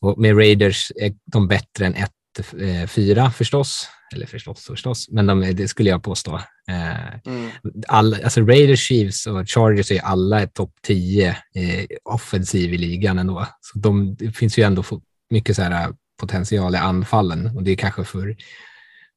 och 0.00 0.18
med 0.18 0.38
Raiders 0.38 0.92
är 0.96 1.12
de 1.32 1.48
bättre 1.48 1.86
än 1.86 1.94
1-4 2.38 3.18
eh, 3.18 3.30
förstås. 3.30 3.88
Eller 4.14 4.26
förstås 4.26 4.66
förstås, 4.66 5.08
men 5.10 5.26
de, 5.26 5.40
det 5.40 5.68
skulle 5.68 5.90
jag 5.90 6.02
påstå. 6.02 6.34
Eh, 6.68 7.14
mm. 7.26 7.50
all, 7.88 8.14
alltså 8.14 8.40
Raiders, 8.40 8.80
Chiefs 8.80 9.26
och 9.26 9.50
Chargers 9.50 9.90
är 9.90 10.00
alla 10.00 10.46
topp 10.46 10.72
10 10.82 11.28
eh, 11.28 11.84
offensiv 12.04 12.74
i 12.74 12.78
ligan 12.78 13.18
ändå. 13.18 13.46
Så 13.60 13.78
de, 13.78 14.14
det 14.14 14.32
finns 14.32 14.58
ju 14.58 14.62
ändå 14.62 14.84
mycket 15.30 15.56
så 15.56 15.62
här 15.62 15.92
potential 16.20 16.74
i 16.74 16.78
anfallen 16.78 17.56
och 17.56 17.62
det 17.62 17.70
är 17.70 17.76
kanske 17.76 18.04
för 18.04 18.36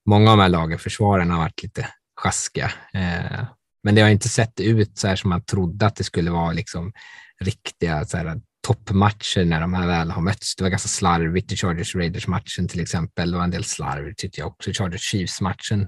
många 0.06 0.32
av 0.32 0.38
de 0.38 0.42
här 0.44 0.50
lagen, 0.50 0.80
försvaren 0.80 1.32
har 1.32 1.38
varit 1.38 1.64
lite 1.64 1.88
sjaskiga. 2.22 2.72
Eh, 2.94 3.46
men 3.84 3.96
det 3.96 4.02
har 4.02 4.10
inte 4.10 4.30
sett 4.30 4.60
ut 4.60 4.98
så 4.98 5.08
här 5.08 5.16
som 5.16 5.30
man 5.30 5.46
trodde 5.46 5.86
att 5.86 5.96
det 5.96 6.04
skulle 6.04 6.32
vara 6.32 6.52
liksom 6.52 6.94
riktiga 7.40 8.06
så 8.06 8.18
här, 8.18 8.42
toppmatcher 8.68 9.46
när 9.46 9.62
de 9.62 9.74
här 9.74 9.88
väl 9.88 10.12
har 10.12 10.22
mötts. 10.22 10.56
Det 10.56 10.64
var 10.64 10.70
ganska 10.70 10.90
slarvigt 10.90 11.52
i 11.52 11.56
Chargers 11.56 11.96
Raiders-matchen 11.96 12.68
till 12.68 12.80
exempel. 12.80 13.32
Det 13.32 13.38
var 13.38 13.44
en 13.44 13.52
del 13.52 13.64
slarv 13.64 14.14
tyckte 14.18 14.40
jag 14.40 14.48
också 14.48 14.70
i 14.70 14.74
Chargers 14.74 15.02
Chiefs-matchen. 15.02 15.88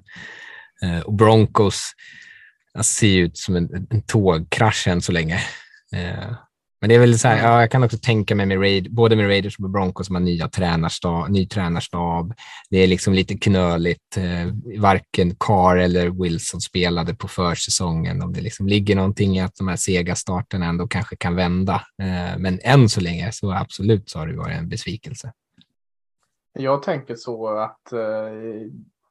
Eh, 0.84 1.00
och 1.00 1.14
Broncos 1.14 1.92
ser 2.82 3.18
ut 3.20 3.38
som 3.38 3.56
en, 3.56 3.88
en 3.90 4.02
tågkrasch 4.02 4.88
än 4.88 5.02
så 5.02 5.12
länge. 5.12 5.42
Eh, 5.96 6.32
men 6.80 6.90
det 6.90 6.96
är 6.96 7.00
väl 7.00 7.20
så 7.20 7.28
här, 7.28 7.44
ja, 7.44 7.60
jag 7.60 7.72
kan 7.72 7.84
också 7.84 7.98
tänka 7.98 8.36
mig 8.36 8.46
med 8.46 8.62
Raid, 8.62 8.94
både 8.94 9.16
med 9.16 9.28
Raiders 9.28 9.60
och 9.60 9.70
Broncos 9.70 10.08
som 10.08 10.16
har 10.16 10.22
nya 10.22 10.50
tränarstab, 10.50 11.30
ny 11.30 11.48
tränarstab. 11.48 12.34
Det 12.70 12.78
är 12.78 12.88
liksom 12.88 13.14
lite 13.14 13.38
knöligt. 13.38 14.18
Eh, 14.18 14.80
varken 14.80 15.36
Carr 15.40 15.78
eller 15.78 16.24
Wilson 16.24 16.62
spelade 16.62 17.16
på 17.16 17.28
försäsongen. 17.28 18.22
Om 18.22 18.34
det 18.34 18.42
liksom 18.42 18.68
ligger 18.68 18.96
någonting 18.96 19.38
i 19.38 19.42
att 19.42 19.56
de 19.56 19.68
här 19.68 19.76
sega 19.76 20.16
starterna 20.16 20.66
ändå 20.66 20.88
kanske 20.88 21.16
kan 21.16 21.36
vända. 21.36 21.74
Eh, 22.02 22.38
men 22.38 22.60
än 22.64 22.90
så 22.90 23.02
länge 23.02 23.32
så 23.32 23.52
absolut 23.52 24.10
så 24.10 24.20
har 24.20 24.28
det 24.28 24.38
varit 24.38 24.58
en 24.58 24.70
besvikelse. 24.70 25.32
Jag 26.54 26.84
tänker 26.84 27.16
så 27.16 27.48
att 27.48 27.94
eh, 27.94 28.00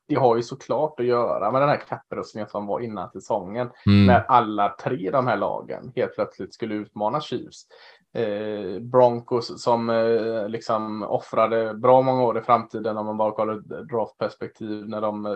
det 0.08 0.14
har 0.14 0.36
ju 0.36 0.42
såklart 0.42 1.00
att 1.00 1.06
göra 1.06 1.52
med 1.52 1.62
den 1.62 1.68
här 1.68 1.82
kapprustningen 1.88 2.48
som 2.48 2.66
var 2.66 2.80
innan 2.80 3.10
säsongen. 3.10 3.70
Mm. 3.86 4.06
När 4.06 4.24
alla 4.28 4.76
tre 4.82 5.10
de 5.10 5.26
här 5.26 5.36
lagen 5.36 5.92
helt 5.96 6.14
plötsligt 6.14 6.54
skulle 6.54 6.74
utmana 6.74 7.20
Chiefs. 7.20 7.66
Eh, 8.14 8.80
Broncos 8.80 9.62
som 9.62 9.90
eh, 9.90 10.48
liksom 10.48 11.02
offrade 11.02 11.74
bra 11.74 12.02
många 12.02 12.22
år 12.24 12.38
i 12.38 12.42
framtiden 12.42 12.96
om 12.96 13.06
man 13.06 13.16
bara 13.16 13.32
kollar 13.32 13.84
draftperspektiv 13.84 14.88
när 14.88 15.00
de 15.00 15.26
eh, 15.26 15.32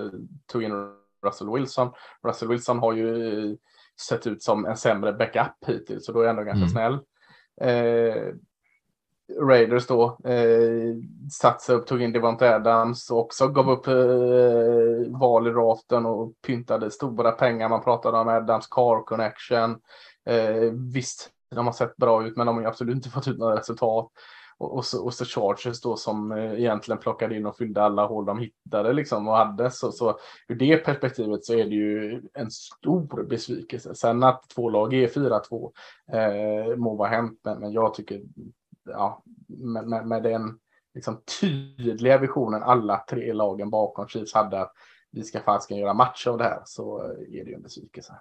tog 0.53 0.63
in 0.63 0.73
Russell 1.27 1.53
Wilson. 1.53 1.91
Russell 2.27 2.49
Wilson 2.49 2.79
har 2.79 2.93
ju 2.93 3.39
eh, 3.51 3.57
sett 4.09 4.27
ut 4.27 4.43
som 4.43 4.67
en 4.67 4.77
sämre 4.77 5.13
backup 5.13 5.65
hittills, 5.67 6.07
så 6.07 6.13
då 6.13 6.21
är 6.21 6.25
jag 6.25 6.31
ändå 6.31 6.43
ganska 6.43 6.59
mm. 6.59 6.69
snäll. 6.69 6.99
Raiders 9.39 9.87
då 9.87 10.19
eh, 10.25 10.95
satsade 11.33 11.79
upp, 11.79 11.87
tog 11.87 12.03
in 12.03 12.13
Devonte 12.13 12.55
Adams 12.55 13.11
och 13.11 13.19
också 13.19 13.49
gav 13.49 13.71
upp 13.71 13.87
eh, 13.87 15.19
val 15.21 15.49
i 15.49 15.51
raften 15.51 16.07
och 16.07 16.33
pyntade 16.47 16.91
stora 16.91 17.33
pengar. 17.33 17.69
Man 17.69 17.83
pratade 17.83 18.19
om 18.19 18.29
Adams 18.29 18.67
car 18.67 19.05
connection. 19.05 19.81
Eh, 20.27 20.73
visst, 20.93 21.31
de 21.55 21.67
har 21.67 21.73
sett 21.73 21.97
bra 21.97 22.27
ut, 22.27 22.37
men 22.37 22.47
de 22.47 22.57
har 22.57 22.65
absolut 22.65 22.97
inte 22.97 23.11
fått 23.11 23.29
ut 23.29 23.39
några 23.39 23.59
resultat. 23.59 24.11
Och, 24.59 24.77
och, 24.77 24.85
så, 24.85 25.05
och 25.05 25.15
så 25.15 25.25
Chargers 25.25 25.81
då 25.81 25.97
som 25.97 26.33
eh, 26.33 26.53
egentligen 26.53 26.99
plockade 26.99 27.37
in 27.37 27.47
och 27.47 27.57
fyllde 27.57 27.83
alla 27.83 28.07
hål 28.07 28.25
de 28.25 28.39
hittade 28.39 28.93
liksom 28.93 29.29
och 29.29 29.37
hade. 29.37 29.71
Så, 29.71 29.93
så 29.93 30.19
ur 30.49 30.55
det 30.55 30.77
perspektivet 30.77 31.45
så 31.45 31.55
är 31.55 31.65
det 31.65 31.75
ju 31.75 32.23
en 32.35 32.51
stor 32.51 33.25
besvikelse. 33.25 33.95
Sen 33.95 34.23
att 34.23 34.49
två 34.55 34.71
lag 34.71 34.95
är 34.95 35.09
4-2 35.09 35.73
eh, 36.13 36.77
må 36.77 36.97
vara 36.97 37.09
hänt, 37.09 37.41
men, 37.45 37.61
men 37.61 37.73
jag 37.73 37.95
tycker 37.95 38.21
ja, 38.91 39.23
med, 39.49 39.89
med, 39.89 40.07
med 40.07 40.23
den 40.23 40.59
liksom, 40.95 41.23
tydliga 41.41 42.19
visionen 42.19 42.63
alla 42.63 43.05
tre 43.11 43.33
lagen 43.33 43.71
bakom 43.71 44.09
Chiefs 44.09 44.35
hade 44.35 44.61
att 44.61 44.73
vi 45.11 45.23
ska 45.25 45.41
fasken 45.41 45.77
göra 45.77 45.95
match 45.95 46.27
av 46.27 46.39
det 46.39 46.45
här 46.45 46.63
så 46.65 47.03
är 47.03 47.45
det 47.45 47.51
ju 47.51 47.55
en 47.55 47.63
besvikelse. 47.63 48.15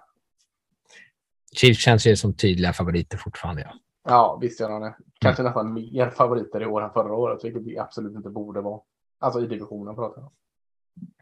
Chiefs 1.52 1.80
känns 1.80 2.06
ju 2.06 2.16
som 2.16 2.34
tydliga 2.34 2.72
favoriter 2.72 3.18
fortfarande. 3.18 3.62
Ja, 3.62 3.72
ja 4.04 4.38
visst 4.40 4.60
gör 4.60 4.68
de 4.68 4.82
det. 4.82 4.96
Kanske 5.20 5.42
mm. 5.42 5.50
nästan 5.50 5.72
mer 5.72 6.10
favoriter 6.10 6.62
i 6.62 6.66
år 6.66 6.82
än 6.82 6.90
förra 6.90 7.14
året, 7.14 7.44
vilket 7.44 7.62
vi 7.62 7.78
absolut 7.78 8.16
inte 8.16 8.30
borde 8.30 8.60
vara. 8.60 8.80
Alltså 9.18 9.40
i 9.40 9.46
divisionen 9.46 9.94
pratar 9.94 10.20
jag 10.20 10.26
om. 10.26 10.32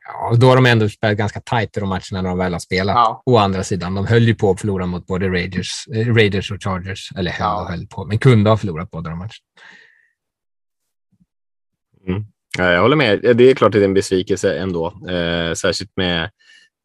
Ja, 0.04 0.37
då 0.40 0.46
har 0.46 0.57
de 0.57 0.66
ändå 0.66 0.88
spelat 0.88 1.16
ganska 1.16 1.40
tajt 1.40 1.76
i 1.76 1.81
de 1.81 1.88
matcherna 1.88 2.22
när 2.22 2.28
de 2.28 2.38
väl 2.38 2.52
har 2.52 2.61
spelat. 2.61 2.94
Ja. 2.94 3.22
Å 3.26 3.37
andra 3.37 3.64
sidan, 3.64 3.94
de 3.94 4.07
höll 4.07 4.22
ju 4.22 4.35
på 4.35 4.50
att 4.50 4.61
förlora 4.61 4.87
mot 4.87 5.07
både 5.07 5.28
Raiders, 5.28 5.72
eh, 5.94 6.14
Raiders 6.14 6.50
och 6.50 6.62
Chargers. 6.62 7.12
Eller 7.16 7.31
höll 7.31 7.40
ja. 7.40 7.66
höll 7.70 7.87
på, 7.87 8.04
men 8.04 8.18
kunde 8.18 8.50
ha 8.50 8.57
förlorat 8.57 8.90
båda 8.90 9.11
de 9.11 9.18
matcherna. 9.18 9.33
Mm. 12.09 12.24
Ja, 12.59 12.72
jag 12.72 12.83
håller 12.83 12.96
med. 12.96 13.37
Det 13.37 13.50
är 13.50 13.54
klart 13.54 13.68
att 13.68 13.72
det 13.72 13.81
är 13.81 13.85
en 13.85 13.94
besvikelse 13.94 14.59
ändå, 14.59 14.87
eh, 14.87 15.54
särskilt 15.54 15.90
med 15.96 16.31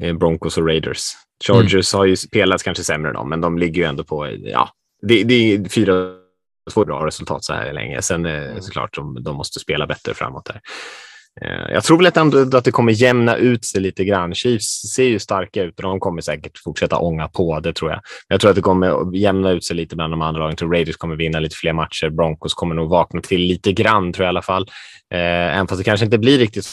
eh, 0.04 0.14
Broncos 0.14 0.58
och 0.58 0.68
Raiders. 0.68 1.02
Chargers 1.48 1.94
mm. 1.94 2.00
har 2.00 2.06
ju 2.06 2.16
spelat 2.16 2.64
kanske 2.64 2.84
sämre 2.84 3.10
än 3.10 3.16
dem, 3.16 3.30
men 3.30 3.42
de 3.42 3.58
ligger 3.58 3.82
ju 3.82 3.88
ändå 3.88 4.04
på, 4.04 4.28
ja, 4.44 4.70
det, 5.02 5.24
det 5.24 5.34
är 5.34 5.70
fyra, 5.70 5.94
två 6.74 6.86
bra 6.86 7.08
resultat 7.08 7.44
så 7.44 7.54
här 7.54 7.74
länge. 7.74 8.02
Sen 8.02 8.26
eh, 8.26 8.44
mm. 8.44 8.62
såklart 8.62 8.96
de, 8.96 9.24
de 9.24 9.36
måste 9.36 9.60
spela 9.60 9.88
bättre 9.88 10.14
framåt 10.14 10.48
här. 10.48 10.62
Eh, 11.42 11.74
jag 11.74 11.84
tror 11.84 11.98
väl 11.98 12.08
att, 12.08 12.18
ändå 12.18 12.58
att 12.58 12.66
det 12.66 12.72
kommer 12.72 12.92
jämna 12.92 13.36
ut 13.36 13.66
sig 13.66 13.82
lite 13.82 14.06
grann. 14.06 14.36
Chiefs 14.36 14.94
ser 14.96 15.04
ju 15.04 15.20
starka 15.20 15.64
ut 15.64 15.78
och 15.78 15.84
de 15.84 16.00
kommer 16.00 16.22
säkert 16.22 16.58
fortsätta 16.58 16.98
ånga 16.98 17.28
på, 17.28 17.60
det 17.60 17.74
tror 17.74 17.92
jag. 17.92 18.02
Jag 18.28 18.42
tror 18.42 18.50
att 18.50 18.56
det 18.56 18.62
kommer 18.62 19.16
jämna 19.16 19.52
ut 19.52 19.64
sig 19.64 19.76
lite 19.76 19.96
bland 19.96 20.14
de 20.14 20.22
andra 20.22 20.40
lagen. 20.40 20.52
Jag 20.52 20.58
tror 20.58 20.74
Raiders 20.74 20.98
kommer 20.98 21.16
vinna 21.16 21.40
lite 21.40 21.56
fler 21.56 21.74
matcher. 21.74 22.10
Broncos 22.10 22.54
kommer 22.54 22.76
nog 22.76 22.90
vakna 22.90 23.22
till 23.22 23.42
lite 23.42 23.74
grann, 23.74 24.14
tror 24.14 24.24
jag 24.24 24.28
i 24.28 24.34
alla 24.34 24.42
fall. 24.42 24.70
Eh, 25.14 25.20
även 25.56 25.68
fast 25.68 25.80
det 25.80 25.84
kanske 25.84 26.06
inte 26.06 26.18
blir 26.18 26.38
riktigt 26.38 26.68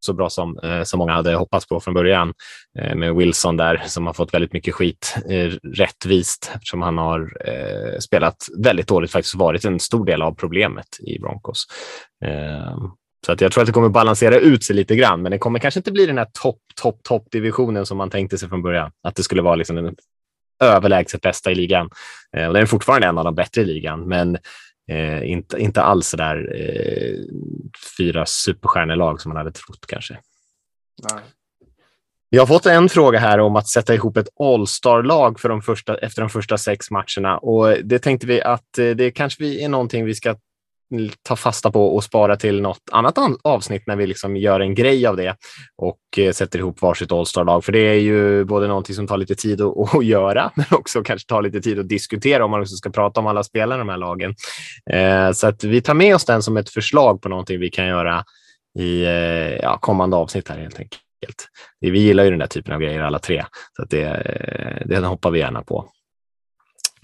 så 0.00 0.12
bra 0.12 0.30
som, 0.30 0.58
eh, 0.58 0.82
som 0.82 0.98
många 0.98 1.12
hade 1.12 1.34
hoppats 1.34 1.68
på 1.68 1.80
från 1.80 1.94
början 1.94 2.32
eh, 2.78 2.94
med 2.94 3.14
Wilson 3.14 3.56
där 3.56 3.82
som 3.86 4.06
har 4.06 4.14
fått 4.14 4.34
väldigt 4.34 4.52
mycket 4.52 4.74
skit 4.74 5.16
eh, 5.28 5.50
rättvist 5.62 6.50
eftersom 6.54 6.82
han 6.82 6.98
har 6.98 7.20
eh, 7.48 7.98
spelat 7.98 8.36
väldigt 8.58 8.88
dåligt, 8.88 9.10
faktiskt 9.10 9.34
varit 9.34 9.64
en 9.64 9.80
stor 9.80 10.06
del 10.06 10.22
av 10.22 10.34
problemet 10.34 10.86
i 11.00 11.18
Broncos. 11.18 11.66
Eh, 12.24 12.76
så 13.26 13.32
att 13.32 13.40
jag 13.40 13.52
tror 13.52 13.62
att 13.62 13.66
det 13.66 13.72
kommer 13.72 13.88
balansera 13.88 14.38
ut 14.38 14.64
sig 14.64 14.76
lite 14.76 14.96
grann, 14.96 15.22
men 15.22 15.32
det 15.32 15.38
kommer 15.38 15.58
kanske 15.58 15.80
inte 15.80 15.92
bli 15.92 16.06
den 16.06 16.18
här 16.18 16.28
topp, 16.32 16.60
topp, 16.82 17.02
topp 17.02 17.26
divisionen 17.30 17.86
som 17.86 17.98
man 17.98 18.10
tänkte 18.10 18.38
sig 18.38 18.48
från 18.48 18.62
början. 18.62 18.90
Att 19.02 19.16
det 19.16 19.22
skulle 19.22 19.42
vara 19.42 19.54
liksom 19.54 19.76
den 19.76 19.96
överlägset 20.60 21.20
bästa 21.20 21.50
i 21.50 21.54
ligan. 21.54 21.90
Eh, 22.36 22.46
och 22.46 22.54
den 22.54 22.62
är 22.62 22.66
fortfarande 22.66 23.06
en 23.06 23.18
av 23.18 23.24
de 23.24 23.34
bättre 23.34 23.60
i 23.60 23.64
ligan, 23.64 24.08
men 24.08 24.38
eh, 24.90 25.30
inte, 25.30 25.58
inte 25.58 25.82
alls 25.82 26.08
så 26.08 26.16
där 26.16 26.36
eh, 26.54 27.18
fyra 27.98 28.26
superstjärnelag 28.26 29.20
som 29.20 29.28
man 29.28 29.36
hade 29.36 29.52
trott 29.52 29.86
kanske. 29.86 30.18
Nej. 31.12 31.22
Jag 32.32 32.42
har 32.42 32.46
fått 32.46 32.66
en 32.66 32.88
fråga 32.88 33.18
här 33.18 33.40
om 33.40 33.56
att 33.56 33.68
sätta 33.68 33.94
ihop 33.94 34.16
ett 34.16 34.28
All-star-lag 34.40 35.40
för 35.40 35.48
de 35.48 35.62
första, 35.62 35.96
efter 35.96 36.22
de 36.22 36.28
första 36.28 36.58
sex 36.58 36.90
matcherna 36.90 37.38
och 37.38 37.76
det 37.84 37.98
tänkte 37.98 38.26
vi 38.26 38.42
att 38.42 38.78
eh, 38.78 38.90
det 38.90 39.10
kanske 39.10 39.44
är 39.44 39.68
någonting 39.68 40.04
vi 40.04 40.14
ska 40.14 40.36
ta 41.22 41.36
fasta 41.36 41.70
på 41.70 41.94
och 41.94 42.04
spara 42.04 42.36
till 42.36 42.60
något 42.62 42.80
annat 42.92 43.18
avsnitt 43.42 43.86
när 43.86 43.96
vi 43.96 44.06
liksom 44.06 44.36
gör 44.36 44.60
en 44.60 44.74
grej 44.74 45.06
av 45.06 45.16
det 45.16 45.36
och 45.76 45.98
eh, 46.18 46.32
sätter 46.32 46.58
ihop 46.58 46.82
varsitt 46.82 47.12
All-star-lag. 47.12 47.64
För 47.64 47.72
det 47.72 47.78
är 47.78 47.94
ju 47.94 48.44
både 48.44 48.68
någonting 48.68 48.94
som 48.94 49.06
tar 49.06 49.16
lite 49.16 49.34
tid 49.34 49.60
att, 49.60 49.94
att, 49.94 50.04
göra, 50.04 50.50
men 50.56 50.66
också 50.70 51.02
kanske 51.02 51.28
tar 51.28 51.42
lite 51.42 51.60
tid 51.60 51.78
att 51.78 51.88
diskutera 51.88 52.44
om 52.44 52.50
man 52.50 52.60
också 52.60 52.76
ska 52.76 52.90
prata 52.90 53.20
om 53.20 53.26
alla 53.26 53.42
spelare 53.42 53.78
i 53.78 53.78
de 53.78 53.88
här 53.88 53.96
lagen. 53.96 54.34
Eh, 54.90 55.32
så 55.32 55.46
att 55.46 55.64
vi 55.64 55.80
tar 55.80 55.94
med 55.94 56.14
oss 56.14 56.24
den 56.24 56.42
som 56.42 56.56
ett 56.56 56.70
förslag 56.70 57.22
på 57.22 57.28
någonting 57.28 57.60
vi 57.60 57.70
kan 57.70 57.86
göra 57.86 58.24
i 58.78 59.02
eh, 59.02 59.56
ja, 59.56 59.78
kommande 59.78 60.16
avsnitt 60.16 60.48
här 60.48 60.58
helt 60.58 60.78
enkelt. 60.78 61.00
Vi 61.80 62.00
gillar 62.00 62.24
ju 62.24 62.30
den 62.30 62.38
där 62.38 62.46
typen 62.46 62.74
av 62.74 62.80
grejer 62.80 63.00
alla 63.00 63.18
tre, 63.18 63.44
så 63.76 63.82
att 63.82 63.90
det, 63.90 64.04
eh, 64.04 64.86
det 64.86 65.06
hoppar 65.06 65.30
vi 65.30 65.38
gärna 65.38 65.62
på. 65.62 65.90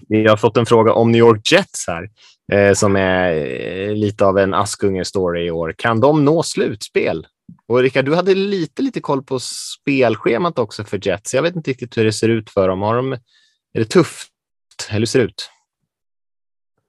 Vi 0.07 0.27
har 0.27 0.37
fått 0.37 0.57
en 0.57 0.65
fråga 0.65 0.93
om 0.93 1.11
New 1.11 1.19
York 1.19 1.51
Jets 1.51 1.87
här, 1.87 2.09
eh, 2.53 2.73
som 2.73 2.95
är 2.95 3.33
eh, 3.33 3.95
lite 3.95 4.25
av 4.25 4.37
en 4.37 4.53
Askunge-story 4.53 5.39
i 5.39 5.51
år. 5.51 5.73
Kan 5.77 5.99
de 5.99 6.25
nå 6.25 6.43
slutspel? 6.43 7.27
Och 7.67 7.79
Rickard, 7.79 8.05
du 8.05 8.15
hade 8.15 8.35
lite, 8.35 8.81
lite 8.81 8.99
koll 8.99 9.23
på 9.23 9.39
spelschemat 9.39 10.59
också 10.59 10.83
för 10.83 11.07
Jets. 11.07 11.33
Jag 11.33 11.41
vet 11.41 11.55
inte 11.55 11.71
riktigt 11.71 11.97
hur 11.97 12.05
det 12.05 12.13
ser 12.13 12.29
ut 12.29 12.49
för 12.49 12.67
dem. 12.67 12.81
Har 12.81 12.95
de 12.95 13.17
är 13.73 13.79
det 13.79 13.85
tufft? 13.85 14.29
Eller 14.89 14.99
hur 14.99 15.05
ser 15.05 15.19
det 15.19 15.25
ut? 15.25 15.49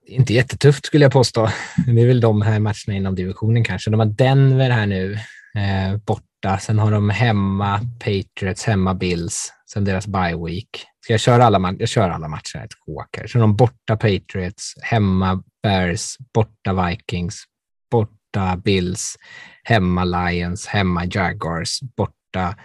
Inte 0.06 0.34
jättetufft 0.34 0.86
skulle 0.86 1.04
jag 1.04 1.12
påstå. 1.12 1.48
Det 1.86 2.02
är 2.02 2.06
väl 2.06 2.20
de 2.20 2.42
här 2.42 2.60
matcherna 2.60 2.94
inom 2.96 3.14
divisionen 3.14 3.64
kanske. 3.64 3.90
De 3.90 4.00
har 4.00 4.06
Denver 4.06 4.70
här 4.70 4.86
nu 4.86 5.12
eh, 5.54 5.96
borta. 6.06 6.58
Sen 6.60 6.78
har 6.78 6.90
de 6.90 7.10
hemma 7.10 7.80
Patriots, 7.98 8.64
hemma 8.64 8.94
Bills, 8.94 9.52
sen 9.72 9.84
deras 9.84 10.06
bye 10.06 10.36
week. 10.46 10.86
Ska 11.04 11.12
jag 11.12 11.20
köra 11.20 11.44
alla, 11.44 11.74
jag 11.78 11.88
kör 11.88 12.10
alla 12.10 12.28
matcher 12.28 12.56
ett 12.64 12.74
kåk 12.86 13.16
här. 13.18 13.26
Så 13.26 13.38
de 13.38 13.56
borta 13.56 13.96
Patriots, 13.96 14.74
hemma 14.82 15.42
Bears, 15.62 16.16
borta 16.34 16.86
Vikings, 16.86 17.44
borta 17.90 18.56
Bills, 18.64 19.16
hemma 19.64 20.04
Lions, 20.04 20.66
hemma 20.66 21.04
Jaguars, 21.04 21.80
borta 21.96 22.56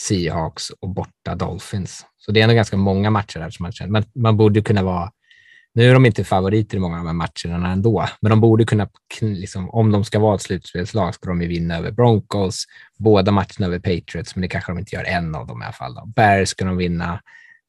Seahawks 0.00 0.70
och 0.70 0.88
borta 0.88 1.34
Dolphins. 1.34 2.06
Så 2.16 2.32
det 2.32 2.40
är 2.40 2.42
ändå 2.42 2.54
ganska 2.54 2.76
många 2.76 3.10
matcher 3.10 3.38
där 3.38 3.50
som 3.50 3.62
man 3.62 3.72
känner. 3.72 3.90
Men 3.90 4.04
man 4.14 4.36
borde 4.36 4.62
kunna 4.62 4.82
vara 4.82 5.10
nu 5.74 5.90
är 5.90 5.94
de 5.94 6.06
inte 6.06 6.24
favoriter 6.24 6.76
i 6.76 6.80
många 6.80 6.98
av 6.98 7.04
de 7.04 7.06
här 7.06 7.28
matcherna 7.48 7.72
ändå, 7.72 8.06
men 8.20 8.30
de 8.30 8.40
borde 8.40 8.64
kunna, 8.64 8.88
liksom, 9.20 9.70
om 9.70 9.92
de 9.92 10.04
ska 10.04 10.18
vara 10.18 10.34
ett 10.34 10.42
slutspelslag, 10.42 11.14
ska 11.14 11.28
de 11.28 11.42
ju 11.42 11.48
vinna 11.48 11.78
över 11.78 11.90
Broncos, 11.90 12.64
båda 12.98 13.32
matcherna 13.32 13.66
över 13.66 13.78
Patriots, 13.78 14.36
men 14.36 14.42
det 14.42 14.48
kanske 14.48 14.72
de 14.72 14.78
inte 14.78 14.96
gör 14.96 15.04
en 15.04 15.34
av 15.34 15.46
dem 15.46 15.62
i 15.62 15.64
alla 15.64 15.72
fall. 15.72 15.94
Då. 15.94 16.06
Bears 16.06 16.48
ska 16.48 16.64
de 16.64 16.76
vinna, 16.76 17.20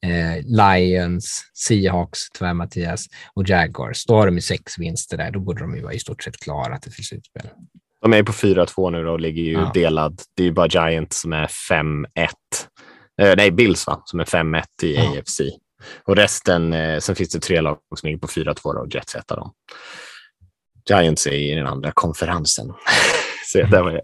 eh, 0.06 0.42
Lions, 0.44 1.50
Seahawks, 1.54 2.20
tyvärr 2.38 2.54
Mattias, 2.54 3.06
och 3.34 3.48
Jaguars. 3.48 4.04
Då 4.06 4.14
har 4.14 4.26
de 4.26 4.34
ju 4.34 4.40
sex 4.40 4.78
vinster 4.78 5.16
där. 5.16 5.30
Då 5.30 5.40
borde 5.40 5.60
de 5.60 5.76
ju 5.76 5.82
vara 5.82 5.92
i 5.92 5.98
stort 5.98 6.22
sett 6.22 6.40
klara 6.40 6.78
till 6.78 6.92
slutspel. 6.92 7.48
De 8.02 8.12
är 8.12 8.22
på 8.22 8.32
4-2 8.32 8.90
nu 8.90 9.08
och 9.08 9.20
ligger 9.20 9.42
ju 9.42 9.52
ja. 9.52 9.70
delad. 9.74 10.22
Det 10.36 10.42
är 10.42 10.44
ju 10.44 10.52
bara 10.52 10.90
Giants 10.90 11.20
som 11.20 11.32
är 11.32 11.46
5-1. 11.46 12.04
Eh, 13.22 13.34
nej, 13.36 13.50
Bills 13.50 13.86
va? 13.86 14.02
som 14.04 14.20
är 14.20 14.24
5-1 14.24 14.62
i 14.82 14.94
ja. 14.94 15.18
AFC. 15.18 15.40
Och 16.04 16.16
resten, 16.16 16.72
eh, 16.72 16.98
sen 16.98 17.14
finns 17.14 17.30
det 17.30 17.40
tre 17.40 17.60
lag 17.60 17.78
som 17.96 18.06
ligger 18.06 18.18
på 18.18 18.28
4-2 18.28 18.76
och 18.76 18.94
Jets 18.94 19.14
ett 19.14 19.30
av 19.30 19.38
dem. 19.38 19.52
Giants 20.88 21.26
är 21.26 21.32
i 21.32 21.54
den 21.54 21.66
andra 21.66 21.92
konferensen. 21.92 22.72
Så 23.52 23.58
det 23.58 23.82
var 23.82 24.02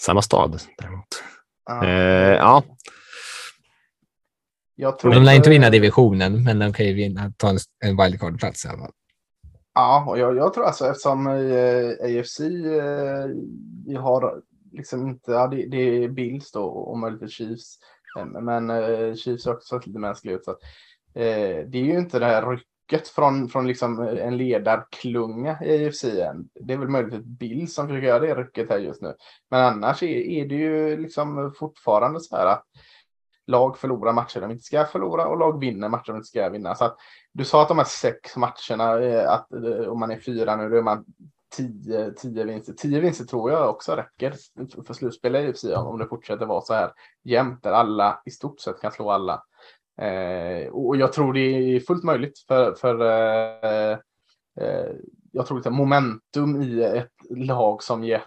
samma 0.00 0.22
stad 0.22 0.60
däremot. 0.78 1.22
Ah. 1.70 1.84
Eh, 1.84 2.36
ja. 2.36 2.62
Jag 4.74 4.98
tror 4.98 5.14
de 5.14 5.22
lär 5.22 5.32
inte 5.32 5.50
vinna 5.50 5.70
divisionen, 5.70 6.44
men 6.44 6.58
de 6.58 6.72
kan 6.72 6.86
ju 6.86 6.94
vinna, 6.94 7.32
ta 7.36 7.48
en, 7.48 7.58
en 7.84 7.96
wildcard-plats 7.96 8.64
i 8.64 8.68
alla 8.68 8.78
fall. 8.78 8.92
Ja, 9.74 10.04
och 10.08 10.18
jag, 10.18 10.36
jag, 10.36 10.54
tror 10.54 10.64
alltså 10.64 10.86
eftersom 10.86 11.26
eh, 11.26 12.18
AFC 12.20 12.40
eh, 12.40 13.26
vi 13.86 13.94
har 13.94 14.42
liksom 14.72 15.08
inte, 15.08 15.32
ja, 15.32 15.46
det, 15.46 15.66
det 15.66 15.76
är 15.76 16.08
Bills 16.08 16.52
då 16.52 16.64
och 16.64 16.98
möjligtvis 16.98 17.32
Chiefs. 17.32 17.78
Men 18.24 18.70
eh, 18.70 19.14
Chiefs 19.14 19.46
har 19.46 19.54
också 19.54 19.76
sett 19.76 19.86
lite 19.86 19.98
mänskliga 19.98 20.36
ut. 20.36 20.44
Så 20.44 20.50
att, 20.50 20.62
eh, 21.14 21.66
det 21.66 21.78
är 21.78 21.84
ju 21.84 21.98
inte 21.98 22.18
det 22.18 22.26
här 22.26 22.50
rycket 22.50 23.08
från, 23.08 23.48
från 23.48 23.66
liksom 23.66 24.00
en 24.00 24.36
ledarklunga 24.36 25.58
i 25.62 25.86
AFC 25.86 26.04
än. 26.04 26.48
Det 26.60 26.74
är 26.74 26.78
väl 26.78 26.88
möjligt 26.88 27.14
att 27.14 27.24
Bill 27.24 27.72
som 27.72 27.88
försöker 27.88 28.06
göra 28.06 28.26
det 28.26 28.34
rycket 28.34 28.70
här 28.70 28.78
just 28.78 29.02
nu. 29.02 29.14
Men 29.50 29.64
annars 29.64 30.02
är, 30.02 30.08
är 30.08 30.46
det 30.46 30.54
ju 30.54 30.96
liksom 30.96 31.54
fortfarande 31.58 32.20
så 32.20 32.36
här 32.36 32.46
att 32.46 32.64
lag 33.46 33.78
förlorar 33.78 34.12
matcher 34.12 34.40
de 34.40 34.50
inte 34.50 34.64
ska 34.64 34.84
förlora 34.84 35.26
och 35.26 35.38
lag 35.38 35.60
vinner 35.60 35.88
matcher 35.88 36.06
de 36.06 36.16
inte 36.16 36.28
ska 36.28 36.48
vinna. 36.48 36.74
Så 36.74 36.84
att, 36.84 36.96
du 37.32 37.44
sa 37.44 37.62
att 37.62 37.68
de 37.68 37.78
här 37.78 37.84
sex 37.84 38.36
matcherna, 38.36 38.98
eh, 38.98 39.32
att 39.32 39.52
eh, 39.52 39.88
om 39.88 40.00
man 40.00 40.10
är 40.10 40.20
fyra 40.20 40.56
nu, 40.56 40.68
då 40.68 40.76
är 40.76 40.82
man 40.82 41.04
tio, 41.56 42.12
tio 42.16 42.44
vinster. 42.44 42.72
Tio 42.72 43.00
vinster 43.00 43.24
tror 43.24 43.50
jag 43.50 43.70
också 43.70 43.96
räcker 43.96 44.34
för 44.86 44.94
slutspel 44.94 45.36
i 45.36 45.48
UFC 45.50 45.64
om 45.64 45.98
det 45.98 46.06
fortsätter 46.06 46.46
vara 46.46 46.60
så 46.60 46.74
här 46.74 46.92
jämnt 47.24 47.62
där 47.62 47.72
alla 47.72 48.22
i 48.26 48.30
stort 48.30 48.60
sett 48.60 48.80
kan 48.80 48.92
slå 48.92 49.10
alla. 49.10 49.42
Eh, 50.00 50.68
och 50.68 50.96
jag 50.96 51.12
tror 51.12 51.32
det 51.32 51.40
är 51.40 51.80
fullt 51.80 52.04
möjligt 52.04 52.38
för, 52.38 52.74
för 52.74 53.00
eh, 53.00 53.98
eh, 54.60 54.92
jag 55.32 55.46
tror 55.46 55.58
att 55.58 55.72
momentum 55.72 56.62
i 56.62 56.82
ett 56.82 57.12
lag 57.30 57.82
som 57.82 58.04
gett. 58.04 58.22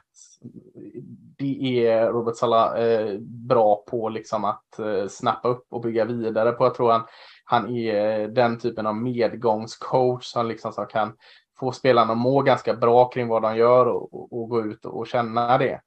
det 1.37 1.87
är 1.87 2.11
Robert 2.11 2.35
Sala 2.35 2.77
eh, 2.77 3.19
bra 3.19 3.83
på 3.87 4.09
liksom 4.09 4.45
att 4.45 4.79
eh, 4.79 5.07
snappa 5.07 5.47
upp 5.47 5.65
och 5.69 5.81
bygga 5.81 6.05
vidare 6.05 6.51
på. 6.51 6.65
Jag 6.65 6.75
tror 6.75 6.91
han, 6.91 7.03
han 7.43 7.75
är 7.75 8.27
den 8.27 8.59
typen 8.59 8.87
av 8.87 8.95
medgångscoach 8.95 10.25
som 10.25 10.47
liksom 10.47 10.71
så 10.71 10.85
kan 10.85 11.13
få 11.59 11.71
spelarna 11.71 12.11
att 12.11 12.17
må 12.17 12.41
ganska 12.41 12.73
bra 12.73 13.09
kring 13.09 13.27
vad 13.27 13.41
de 13.41 13.57
gör 13.57 13.85
och, 13.85 14.13
och, 14.13 14.33
och 14.33 14.49
gå 14.49 14.61
ut 14.65 14.85
och, 14.85 14.97
och 14.97 15.07
känna 15.07 15.57
det. 15.57 15.81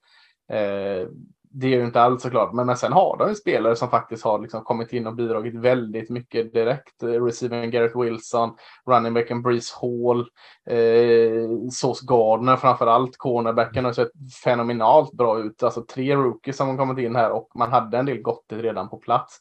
Eh, 0.53 1.09
det 1.55 1.67
är 1.67 1.71
ju 1.71 1.85
inte 1.85 2.03
alls 2.03 2.23
såklart, 2.23 2.53
men, 2.53 2.67
men 2.67 2.77
sen 2.77 2.93
har 2.93 3.17
de 3.19 3.29
ju 3.29 3.35
spelare 3.35 3.77
som 3.77 3.89
faktiskt 3.91 4.25
har 4.25 4.39
liksom 4.39 4.65
kommit 4.65 4.93
in 4.93 5.07
och 5.07 5.15
bidragit 5.15 5.55
väldigt 5.55 6.11
mycket 6.11 6.53
direkt. 6.53 7.03
Eh, 7.03 7.25
receiving 7.25 7.71
Garrett 7.71 7.97
Wilson, 7.97 8.51
running 8.87 9.15
backen 9.15 9.43
Breeze 9.43 9.75
Hall, 9.81 10.21
eh, 10.67 11.71
Sauce 11.73 12.07
Gardner 12.07 12.57
framför 12.57 12.87
allt. 12.87 13.17
Cornerbacken 13.17 13.85
har 13.85 13.93
sett 13.93 14.11
fenomenalt 14.45 15.13
bra 15.13 15.39
ut. 15.39 15.63
Alltså 15.63 15.85
tre 15.85 16.17
rookies 16.17 16.57
som 16.57 16.69
har 16.69 16.77
kommit 16.77 16.99
in 16.99 17.17
här 17.17 17.31
och 17.33 17.49
man 17.55 17.73
hade 17.73 17.99
en 17.99 18.07
del 18.07 18.23
gottigt 18.23 18.63
redan 18.63 18.89
på 18.89 18.97
plats. 18.97 19.41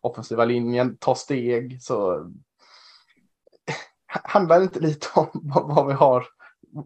Offensiva 0.00 0.44
linjen 0.44 0.96
tar 0.96 1.14
steg, 1.14 1.82
så 1.82 2.26
handlar 4.24 4.58
det 4.58 4.64
inte 4.64 4.80
lite 4.80 5.06
om 5.14 5.28
vad 5.74 5.86
vi 5.86 5.92
har, 5.92 6.26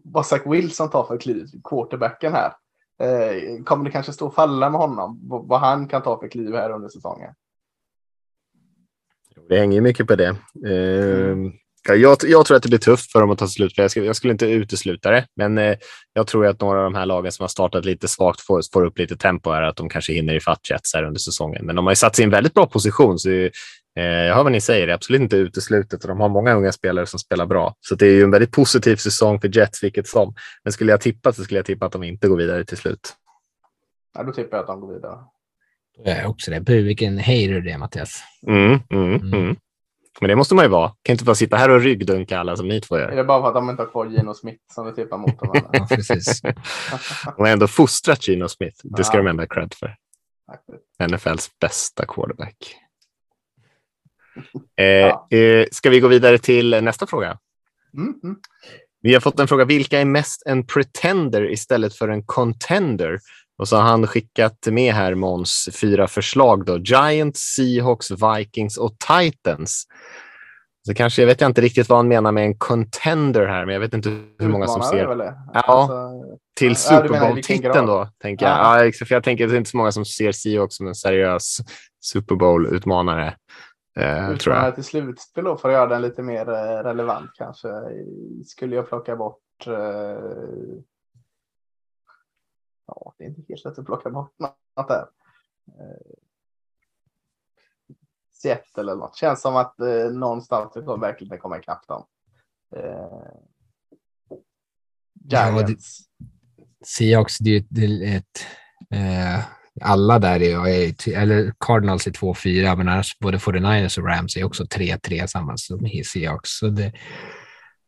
vad 0.03 0.25
Zach 0.25 0.41
Wilson 0.45 0.89
tar 0.89 1.03
för 1.03 1.17
kliv, 1.17 1.47
quarterbacken 1.63 2.33
här? 2.33 2.53
Eh, 2.99 3.63
kommer 3.63 3.85
det 3.85 3.91
kanske 3.91 4.13
stå 4.13 4.27
och 4.27 4.35
falla 4.35 4.69
med 4.69 4.79
honom, 4.79 5.19
vad 5.23 5.59
han 5.59 5.87
kan 5.87 6.01
ta 6.01 6.19
för 6.19 6.27
kliv 6.27 6.53
här 6.55 6.69
under 6.69 6.89
säsongen? 6.89 7.33
Det 9.49 9.59
hänger 9.59 9.81
mycket 9.81 10.07
på 10.07 10.15
det. 10.15 10.35
Eh, 10.65 11.31
mm. 11.31 11.51
jag, 11.87 12.17
jag, 12.23 12.45
tror 12.45 12.57
att 12.57 12.63
det 12.63 12.69
blir 12.69 12.79
tufft 12.79 13.11
för 13.11 13.19
dem 13.19 13.31
att 13.31 13.39
ta 13.39 13.47
slutspel. 13.47 13.89
Jag, 13.95 14.05
jag 14.05 14.15
skulle 14.15 14.31
inte 14.31 14.45
utesluta 14.45 15.11
det, 15.11 15.27
men 15.35 15.57
eh, 15.57 15.75
jag 16.13 16.27
tror 16.27 16.45
att 16.45 16.61
några 16.61 16.77
av 16.77 16.83
de 16.83 16.95
här 16.95 17.05
lagen 17.05 17.31
som 17.31 17.43
har 17.43 17.47
startat 17.47 17.85
lite 17.85 18.07
svagt 18.07 18.41
får, 18.41 18.61
får 18.73 18.85
upp 18.85 18.97
lite 18.97 19.17
tempo 19.17 19.51
här, 19.51 19.61
att 19.61 19.75
de 19.75 19.89
kanske 19.89 20.13
hinner 20.13 20.33
i 20.33 20.39
fatt 20.39 20.69
Jets 20.69 20.93
här 20.93 21.03
under 21.03 21.19
säsongen. 21.19 21.65
Men 21.65 21.75
de 21.75 21.85
har 21.85 21.91
ju 21.91 21.95
satt 21.95 22.15
sig 22.15 22.23
i 22.23 22.25
en 22.25 22.31
väldigt 22.31 22.53
bra 22.53 22.65
position, 22.65 23.19
så 23.19 23.29
jag 24.03 24.35
hör 24.35 24.43
vad 24.43 24.51
ni 24.51 24.61
säger, 24.61 24.87
det 24.87 24.93
är 24.93 24.95
absolut 24.95 25.21
inte 25.21 25.35
uteslutet 25.37 26.03
och 26.03 26.07
de 26.07 26.19
har 26.19 26.29
många 26.29 26.53
unga 26.53 26.71
spelare 26.71 27.05
som 27.05 27.19
spelar 27.19 27.45
bra. 27.45 27.75
Så 27.79 27.95
det 27.95 28.05
är 28.07 28.11
ju 28.13 28.23
en 28.23 28.31
väldigt 28.31 28.51
positiv 28.51 28.95
säsong 28.95 29.41
för 29.41 29.57
Jets, 29.57 29.83
vilket 29.83 30.07
som. 30.07 30.33
Men 30.63 30.73
skulle 30.73 30.91
jag 30.91 31.01
tippa 31.01 31.33
så 31.33 31.43
skulle 31.43 31.57
jag 31.59 31.65
tippa 31.65 31.85
att 31.85 31.91
de 31.91 32.03
inte 32.03 32.27
går 32.27 32.37
vidare 32.37 32.65
till 32.65 32.77
slut. 32.77 33.13
Ja, 34.17 34.23
då 34.23 34.31
tippar 34.31 34.57
jag 34.57 34.61
att 34.61 34.67
de 34.67 34.81
går 34.81 34.93
vidare. 34.93 35.17
Jag 36.03 36.17
är 36.17 36.27
också 36.27 36.51
det. 36.51 36.59
Bu, 36.61 36.81
vilken 36.83 37.17
hater 37.17 37.61
det 37.61 37.71
är, 37.71 37.77
Mattias. 37.77 38.23
Mm, 38.47 38.79
mm, 38.89 39.13
mm. 39.15 39.33
Mm. 39.33 39.55
Men 40.21 40.29
det 40.29 40.35
måste 40.35 40.55
man 40.55 40.65
ju 40.65 40.69
vara. 40.69 40.87
Kan 41.01 41.13
inte 41.13 41.23
bara 41.25 41.35
sitta 41.35 41.57
här 41.57 41.69
och 41.69 41.81
ryggdunka 41.81 42.39
alla 42.39 42.55
som 42.55 42.67
ni 42.67 42.81
två 42.81 42.95
Är 42.95 42.99
gör. 42.99 43.15
det 43.15 43.23
bara 43.23 43.41
för 43.41 43.47
att 43.47 43.53
de 43.53 43.69
inte 43.69 43.81
har 43.83 43.89
kvar 43.89 44.05
Gino 44.05 44.33
Smith 44.33 44.59
som 44.73 44.85
du 44.85 44.91
tippar 44.93 45.17
mot 45.17 45.39
dem? 45.39 45.61
Ja, 45.73 45.87
precis. 45.89 46.41
De 46.41 46.55
har 47.37 47.47
ändå 47.47 47.67
fostrat 47.67 48.27
Gino 48.27 48.47
Smith. 48.47 48.77
Det 48.83 49.03
ska 49.03 49.17
Ja. 49.17 49.23
de 49.23 49.29
ändå 49.29 49.41
ha 49.43 49.47
cred 49.47 49.73
för. 49.73 49.95
NFLs 51.07 51.49
bästa 51.61 52.05
quarterback. 52.05 52.55
Eh, 54.77 54.85
Ja. 54.85 55.27
eh, 55.31 55.65
ska 55.71 55.89
vi 55.89 55.99
gå 55.99 56.07
vidare 56.07 56.37
till 56.37 56.83
nästa 56.83 57.07
fråga? 57.07 57.37
Mm, 57.97 58.13
mm. 58.23 58.35
Vi 59.01 59.13
har 59.13 59.21
fått 59.21 59.39
en 59.39 59.47
fråga. 59.47 59.65
Vilka 59.65 59.99
är 59.99 60.05
mest 60.05 60.43
en 60.45 60.65
pretender 60.67 61.51
istället 61.51 61.95
för 61.95 62.09
en 62.09 62.23
contender? 62.23 63.19
Och 63.57 63.67
så 63.67 63.75
har 63.75 63.83
han 63.83 64.07
skickat 64.07 64.67
med 64.71 64.93
här 64.93 65.15
Måns 65.15 65.69
fyra 65.81 66.07
förslag. 66.07 66.65
Då. 66.65 66.77
Giants, 66.77 67.39
Seahawks, 67.39 68.11
Vikings 68.11 68.77
och 68.77 68.95
Titans. 68.99 69.87
Så 70.87 70.93
kanske, 70.93 71.21
jag 71.21 71.27
vet 71.27 71.41
inte 71.41 71.61
riktigt 71.61 71.89
vad 71.89 71.99
han 71.99 72.07
menar 72.07 72.31
med 72.31 72.43
en 72.43 72.57
contender 72.57 73.45
här, 73.45 73.65
men 73.65 73.73
jag 73.73 73.79
vet 73.79 73.93
inte 73.93 74.09
hur 74.39 74.47
många 74.47 74.67
som 74.67 74.81
ser? 74.81 75.03
Ja. 75.07 75.35
Alltså, 75.53 76.11
till 76.59 76.75
Super 76.75 77.19
Bowl-titeln 77.19 77.85
då. 77.85 78.09
Tänker 78.21 78.45
jag. 78.45 78.57
Ja. 78.57 78.85
Ja, 78.85 78.91
för 78.91 79.15
jag 79.15 79.23
tänker 79.23 79.43
att 79.43 79.49
det 79.49 79.55
är 79.55 79.57
inte 79.57 79.69
så 79.69 79.77
många 79.77 79.91
som 79.91 80.05
ser 80.05 80.31
Seahawks 80.31 80.75
som 80.75 80.87
en 80.87 80.95
seriös 80.95 81.57
Super 82.01 82.35
Bowl-utmanare. 82.35 83.35
Eh, 83.97 84.37
tror 84.37 84.55
jag. 84.55 84.75
till 84.75 84.83
slutspel 84.83 85.43
då 85.43 85.57
för 85.57 85.69
att 85.69 85.73
göra 85.73 85.87
den 85.89 86.01
lite 86.01 86.21
mer 86.21 86.49
eh, 86.49 86.83
relevant 86.83 87.31
kanske. 87.35 87.69
Skulle 88.45 88.75
jag 88.75 88.87
plocka 88.89 89.15
bort 89.15 89.67
eh, 89.67 89.73
Ja, 92.87 93.13
det 93.17 93.23
är 93.23 93.27
inte 93.27 93.41
helt 93.49 93.65
lätt 93.65 93.79
att 93.79 93.85
plocka 93.85 94.09
bort 94.09 94.33
något 94.39 94.87
där. 94.87 95.07
Eh, 95.67 96.13
Seattle 98.31 98.81
eller 98.81 98.95
något. 98.95 99.15
Känns 99.15 99.41
som 99.41 99.55
att 99.55 99.79
eh, 99.79 100.11
någonstans 100.11 100.73
det 100.73 100.81
kommer 100.81 101.07
verkligen 101.07 101.37
komma 101.39 101.59
ikapp 101.59 101.87
dem. 101.87 102.05
Eh, 102.75 103.07
Ja, 105.29 105.55
och 105.55 105.61
det- 105.61 105.67
Giants. 105.67 105.99
Seahawks, 106.85 107.37
det 107.37 107.49
är 107.49 107.59
ett, 107.59 107.67
det 107.69 107.81
är 107.85 108.17
ett 108.17 108.45
eh, 108.91 109.45
alla 109.81 110.19
där 110.19 110.41
är, 110.41 110.67
är 110.67 111.17
eller 111.17 111.53
Cardinals 111.59 112.07
är 112.07 112.11
2-4, 112.11 112.75
men 112.75 112.89
annars 112.89 113.19
både 113.19 113.37
49ers 113.37 113.99
och 113.99 114.07
Rams 114.07 114.37
är 114.37 114.43
också 114.43 114.63
3-3 114.63 115.27
samma 115.27 115.57
som 115.57 115.89
Seahawks. 116.05 116.49
Så 116.49 116.67
det, 116.67 116.91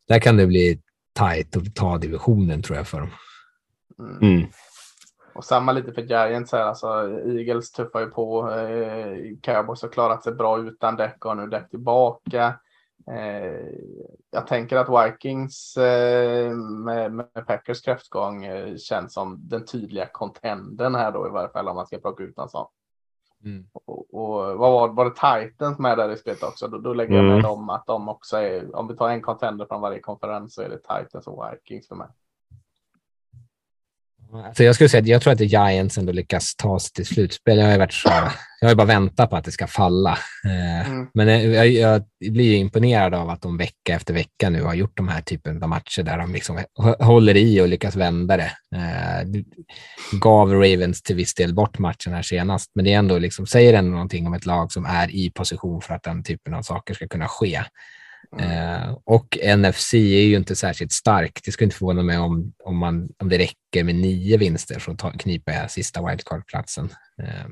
där 0.08 0.20
kan 0.20 0.38
det 0.38 0.48
bli 0.48 0.82
tajt 1.14 1.58
att 1.58 1.76
ta 1.76 1.98
divisionen 1.98 2.62
tror 2.62 2.78
jag 2.78 2.88
för 2.88 3.00
dem. 3.00 3.10
Mm. 4.00 4.18
Mm. 4.22 4.50
Och 5.34 5.46
samma 5.46 5.72
lite 5.72 5.94
för 5.94 6.02
Giants 6.02 6.52
här. 6.52 6.62
Alltså, 6.62 6.88
Eagles 7.26 7.72
tuffar 7.72 8.00
ju 8.00 8.06
på. 8.06 8.52
Eh, 8.52 9.18
Cowboys 9.42 9.82
har 9.82 9.90
klarat 9.90 10.24
sig 10.24 10.34
bra 10.34 10.60
utan 10.60 10.96
däck 10.96 11.26
och 11.26 11.38
nu 11.38 11.48
däck 11.48 11.70
tillbaka. 11.70 12.56
Eh, 13.08 13.68
jag 14.32 14.48
tänker 14.48 14.78
att 14.78 15.08
Vikings 15.08 15.78
eh, 15.78 16.52
med, 16.56 17.12
med 17.12 17.48
Packers 17.48 17.82
kräftgång 17.82 18.46
eh, 18.46 18.76
känns 18.76 19.14
som 19.14 19.40
den 19.50 19.66
tydliga 19.66 20.06
contenden 20.06 20.96
här 20.96 21.12
då 21.12 21.28
i 21.28 21.30
varje 21.30 21.50
fall 21.50 21.68
om 21.68 21.76
man 21.76 21.88
ska 21.88 21.98
plocka 21.98 22.24
ut 22.24 22.38
en 22.38 22.50
sån. 22.50 22.68
Och, 23.74 24.14
och 24.14 24.58
vad 24.58 24.72
var, 24.72 24.88
var 24.88 25.06
det 25.06 25.46
Titans 25.48 25.80
med 25.80 25.98
där 25.98 26.12
i 26.12 26.18
spelet 26.18 26.44
också? 26.44 26.68
Då, 26.68 26.78
då 26.78 26.94
lägger 26.94 27.16
jag 27.16 27.24
med 27.24 27.32
Mm. 27.32 27.44
dem 27.44 27.70
att 27.70 27.86
de 27.86 28.10
också 28.10 28.38
är, 28.38 28.76
om 28.76 28.88
vi 28.88 28.96
tar 28.98 29.10
en 29.10 29.22
contender 29.22 29.66
från 29.66 29.82
varje 29.82 30.00
konferens 30.00 30.54
så 30.54 30.62
är 30.62 30.70
det 30.70 30.78
Titans 30.78 31.28
och 31.28 31.46
Vikings 31.54 31.88
för 31.88 31.96
mig. 31.96 32.08
Alltså 34.34 34.64
jag 34.64 34.76
skulle 34.76 34.90
säga 34.90 35.06
jag 35.06 35.22
tror 35.22 35.34
att 35.34 35.40
Giants 35.40 35.98
ändå 35.98 36.12
lyckas 36.12 36.56
ta 36.56 36.80
sig 36.80 36.92
till 36.92 37.06
slutspel. 37.06 37.58
Jag 37.58 37.66
har 37.66 37.72
ju, 37.72 37.78
varit 37.78 37.94
så, 37.94 38.10
jag 38.62 38.68
har 38.68 38.76
bara 38.76 38.88
väntat 38.88 39.30
på 39.30 39.36
att 39.36 39.44
det 39.46 39.52
ska 39.52 39.68
falla. 39.68 40.18
Eh, 40.46 40.70
Mm. 40.92 41.08
Men 41.14 41.52
jag, 41.54 41.68
jag 41.68 42.04
blir 42.32 42.56
imponerad 42.56 43.14
av 43.14 43.30
att 43.30 43.42
de 43.42 43.58
vecka 43.58 43.96
efter 43.96 44.14
vecka 44.14 44.50
nu 44.50 44.64
har 44.64 44.74
gjort 44.74 44.98
de 44.98 45.08
här 45.08 45.22
typen 45.22 45.64
av 45.64 45.70
matcher 45.70 46.04
där 46.04 46.18
de 46.18 46.34
liksom 46.34 46.60
hå- 46.80 47.04
håller 47.04 47.38
i 47.38 47.62
och 47.62 47.68
lyckas 47.68 47.96
vända 47.96 48.38
det. 48.38 48.52
Eh, 48.76 49.26
det 49.26 49.44
gav 50.20 50.54
Ravens 50.54 51.02
till 51.02 51.16
viss 51.16 51.34
del 51.36 51.54
bort 51.54 51.80
matchen 51.80 52.14
här 52.14 52.22
senast, 52.22 52.72
men 52.76 52.86
det 52.86 52.94
är 52.94 52.98
ändå 53.00 53.18
liksom, 53.20 53.48
säger 53.48 53.74
ändå 53.74 53.92
någonting 53.92 54.28
om 54.28 54.34
ett 54.34 54.46
lag 54.46 54.72
som 54.72 54.86
är 54.86 55.16
i 55.16 55.32
position 55.32 55.82
för 55.82 55.94
att 55.94 56.04
den 56.04 56.24
typen 56.24 56.54
av 56.54 56.62
saker 56.62 56.94
ska 56.94 57.08
kunna 57.08 57.28
ske. 57.28 57.64
Eh, 58.38 58.98
och 59.04 59.38
NFC 59.58 59.94
är 59.94 60.24
ju 60.24 60.36
inte 60.36 60.56
särskilt 60.56 60.92
stark. 60.92 61.42
Det 61.46 61.52
skulle 61.52 61.66
inte 61.66 61.78
förvåna 61.78 62.04
mig 62.04 62.18
om, 62.18 62.54
om, 62.64 62.78
man, 62.78 63.10
om 63.18 63.30
det 63.30 63.38
räcker 63.38 63.84
med 63.84 63.96
nio 63.96 64.38
vinster 64.38 64.80
för 64.80 64.92
att 64.92 65.00
ta, 65.00 65.12
knipa 65.12 65.68
sista 65.68 66.02
wildcard-platsen. 66.06 66.90
Eh, 67.22 67.46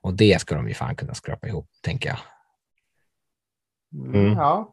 och 0.00 0.14
det 0.14 0.40
ska 0.40 0.54
de 0.54 0.68
ju 0.68 0.74
fan 0.74 0.96
kunna 0.96 1.14
skrapa 1.14 1.48
ihop, 1.48 1.68
tänker 1.82 2.08
jag. 2.08 2.18
Mm. 4.14 4.32
Ja, 4.32 4.70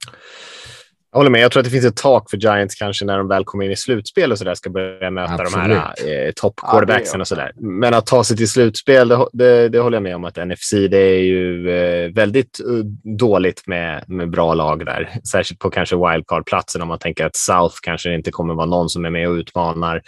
Jag 1.12 1.20
håller 1.20 1.30
med. 1.30 1.42
Jag 1.42 1.52
tror 1.52 1.62
att 1.62 1.66
det 1.66 1.72
finns 1.72 1.86
ett 1.86 1.96
tak 1.96 2.30
för 2.30 2.38
Giants 2.38 2.76
kanske 2.76 3.06
när 3.06 3.18
de 3.18 3.28
väl 3.28 3.46
kommer 3.46 3.66
in 3.66 3.72
i 3.72 3.76
slutspel 3.76 4.32
och 4.32 4.38
så 4.38 4.44
där 4.44 4.56
ska 4.56 4.70
börja 4.70 5.12
möta 5.12 5.44
de 5.44 5.54
här 5.54 5.94
eh, 6.08 6.32
top 6.36 6.56
quarterbacksen 6.56 7.22
och 7.22 7.28
så 7.28 7.36
där. 7.36 7.52
Men 7.56 7.94
att 7.94 8.06
ta 8.06 8.24
sig 8.24 8.38
till 8.38 8.50
slutspel, 8.50 9.08
det, 9.08 9.26
det, 9.34 9.70
det 9.70 9.80
håller 9.80 9.96
jag 9.96 10.04
med 10.04 10.16
om 10.16 10.26
att 10.26 10.36
NFC, 10.36 10.72
det 10.72 10.98
är 10.98 11.20
ju 11.20 11.70
eh, 11.70 12.14
väldigt 12.14 12.60
eh, 12.60 12.86
dåligt 13.18 13.68
med, 13.68 14.04
med 14.08 14.30
bra 14.30 14.54
lag 14.54 14.86
där. 14.86 15.10
Särskilt 15.32 15.60
på 15.60 15.70
kanske 15.70 15.96
wildcard-platsen 15.96 16.82
om 16.82 16.88
man 16.88 17.00
tänker 17.00 17.26
att 17.26 17.36
South 17.36 17.76
kanske 17.82 18.14
inte 18.14 18.32
kommer 18.32 18.54
vara 18.54 18.66
någon 18.66 18.90
som 18.90 19.06
är 19.06 19.10
med 19.10 19.30
och 19.30 19.34
utmanar. 19.34 20.02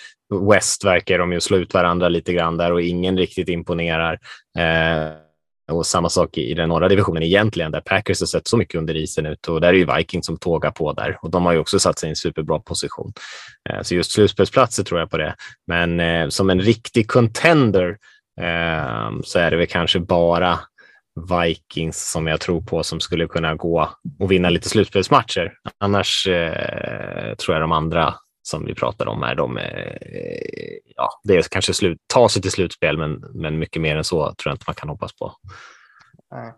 West 0.52 0.86
verkar 0.86 1.20
de 1.20 1.34
ju 1.34 1.40
slå 1.40 1.58
ut 1.58 1.74
varandra 1.74 2.10
lite 2.10 2.34
grann 2.34 2.58
där 2.58 2.72
och 2.72 2.82
ingen 2.82 3.18
riktigt 3.18 3.50
imponerar. 3.50 4.14
Eh, 4.58 5.14
och 5.70 5.86
samma 5.86 6.10
sak 6.10 6.38
i 6.38 6.54
den 6.54 6.70
norra 6.70 6.88
divisionen 6.88 7.24
egentligen, 7.24 7.72
där 7.72 7.82
Packers 7.82 8.20
har 8.20 8.28
sett 8.28 8.48
så 8.48 8.58
mycket 8.58 8.76
under 8.76 8.96
isen 8.96 9.26
ut 9.26 9.48
och 9.48 9.62
där 9.62 9.68
är 9.68 9.74
ju 9.74 9.88
Vikings 9.96 10.26
som 10.26 10.38
tågar 10.38 10.72
på 10.72 10.94
där 10.94 11.18
och 11.22 11.30
de 11.32 11.46
har 11.46 11.54
ju 11.54 11.60
också 11.60 11.80
satt 11.80 12.00
sig 12.00 12.08
i 12.08 12.10
en 12.10 12.16
superbra 12.16 12.60
position. 12.60 13.14
Eh, 13.70 13.82
så 13.82 13.96
just 13.96 14.12
slutspelsplatser 14.12 14.84
tror 14.84 15.00
jag 15.00 15.10
på 15.10 15.18
det. 15.18 15.36
Men 15.68 16.00
eh, 16.00 16.30
som 16.30 16.50
en 16.50 16.62
riktig 16.62 17.08
contender 17.08 17.98
ehm, 18.42 19.24
så 19.24 19.40
är 19.40 19.52
det 19.52 19.58
väl 19.58 19.68
kanske 19.68 20.00
bara 20.00 20.60
Vikings 21.30 22.12
som 22.12 22.28
jag 22.28 22.40
tror 22.40 22.62
på 22.62 22.84
som 22.84 23.00
skulle 23.00 23.28
kunna 23.28 23.56
gå 23.56 23.90
och 24.20 24.32
vinna 24.32 24.50
lite 24.50 24.70
slutspelsmatcher. 24.70 25.54
Annars 25.80 26.28
eh, 26.28 27.36
tror 27.36 27.56
jag 27.56 27.64
de 27.64 27.72
andra 27.72 28.16
som 28.50 28.66
vi 28.66 28.76
pratar 28.76 29.08
om 29.08 29.24
är 29.24 29.36
de, 29.36 29.58
eh, 29.58 30.78
ja, 30.96 31.10
det 31.24 31.36
är 31.36 31.42
kanske 31.42 31.74
slut, 31.74 31.98
ta 32.08 32.30
sig 32.30 32.42
till 32.42 32.52
slutspel, 32.52 32.98
men, 32.98 33.14
men 33.34 33.60
mycket 33.60 33.82
mer 33.82 33.98
än 33.98 34.04
så 34.04 34.24
tror 34.24 34.52
jag 34.52 34.54
inte 34.54 34.64
man 34.68 34.76
kan 34.76 34.90
hoppas 34.90 35.14
på. 35.14 35.34
nej. 36.32 36.54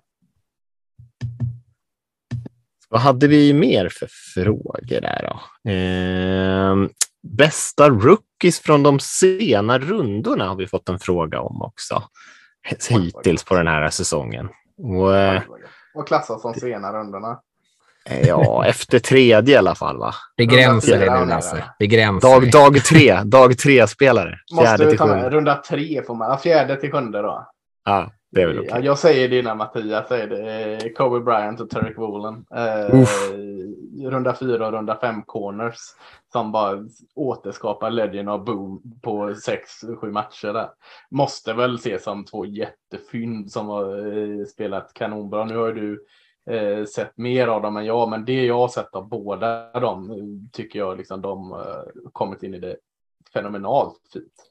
Vad 2.90 3.02
hade 3.02 3.28
vi 3.28 3.54
mer 3.54 3.90
för 3.90 4.08
frågor 4.34 5.02
där 5.02 5.30
då? 5.30 5.72
Eh, 5.72 6.90
bästa 7.24 7.90
rookies 7.90 8.60
från 8.60 8.84
de 8.84 9.00
sena 9.00 9.80
rundorna 9.80 10.48
har 10.48 10.56
vi 10.56 10.68
fått 10.68 10.90
en 10.90 11.00
fråga 11.00 11.40
om 11.42 11.62
också. 11.62 12.04
Hittills 12.90 13.44
på 13.44 13.56
den 13.56 13.68
här 13.68 13.90
säsongen. 13.90 14.50
Och, 14.78 15.16
eh, 15.16 15.42
Och 15.94 16.08
klassas 16.08 16.42
som 16.42 16.54
sena 16.54 16.94
rundorna. 16.94 17.40
Ja, 18.10 18.66
efter 18.66 19.00
tredje 19.00 19.56
i 19.56 19.58
alla 19.58 19.76
fall 19.76 19.98
va? 19.98 20.14
Begränsa 20.38 20.98
det 20.98 21.20
nu, 21.20 21.26
Lasse. 21.26 21.64
Begränsa 21.80 22.28
Dag, 22.28 22.52
dag 22.52 22.84
tre, 22.84 23.22
dag 23.24 23.58
tre 23.58 23.88
spelare. 23.88 24.40
Måste 24.52 24.66
Fjärde 24.66 24.86
vi 24.86 24.90
till 24.90 25.00
ta 25.00 25.06
med 25.06 25.34
runda 25.34 25.56
tre 25.56 26.04
får 26.04 26.16
man. 26.16 26.40
Fjärde 26.40 26.76
till 26.76 26.92
sjunde 26.92 27.22
då. 27.22 27.48
Ja, 27.86 28.12
det 28.32 28.42
är 28.42 28.48
väl. 28.48 28.66
Ja, 28.70 28.80
jag 28.80 28.98
säger 28.98 29.30
det 29.30 29.40
innan 29.40 29.58
Mattias 29.58 30.08
säger 30.08 30.28
det. 30.28 30.74
Eh, 30.74 30.92
Kobe 30.94 31.20
Bryant 31.20 31.60
och 31.60 31.70
Tarek 31.70 31.98
Woolen. 31.98 32.46
Eh, 32.56 33.06
runda 34.10 34.36
fyra 34.36 34.68
och 34.68 34.74
runda 34.74 35.00
fem 35.00 35.22
corners. 35.26 35.76
Som 36.32 36.52
bara 36.52 36.78
återskapar 37.16 37.90
Legend 37.90 38.30
of 38.30 38.46
Boom 38.46 38.82
på 39.02 39.36
sex, 39.36 39.70
sju 40.02 40.12
matcher 40.12 40.54
där. 40.54 40.70
Måste 41.12 41.54
väl 41.54 41.76
ses 41.76 42.04
som 42.04 42.26
två 42.26 42.46
jättefynd 42.46 43.52
som 43.52 43.68
har 43.68 44.18
eh, 44.18 44.46
spelat 44.46 44.94
kanonbra. 44.94 45.46
Nu 45.46 45.58
har 45.58 45.68
ju 45.68 45.74
du 45.74 46.06
eh, 46.50 46.86
sett 46.86 47.18
mer 47.18 47.48
av 47.48 47.62
dem 47.62 47.78
än 47.78 47.86
jag, 47.86 48.10
men 48.10 48.26
det 48.26 48.46
jag 48.46 48.58
har 48.58 48.68
sett 48.68 48.96
av 48.96 49.10
båda 49.10 49.80
dem 49.80 50.50
tycker 50.52 50.80
jag 50.80 50.98
liksom 50.98 51.22
de 51.22 51.52
eh, 51.52 52.10
kommit 52.12 52.44
in 52.44 52.54
i 52.54 52.60
det 52.60 52.76
fenomenalt 53.34 54.00
fint. 54.14 54.48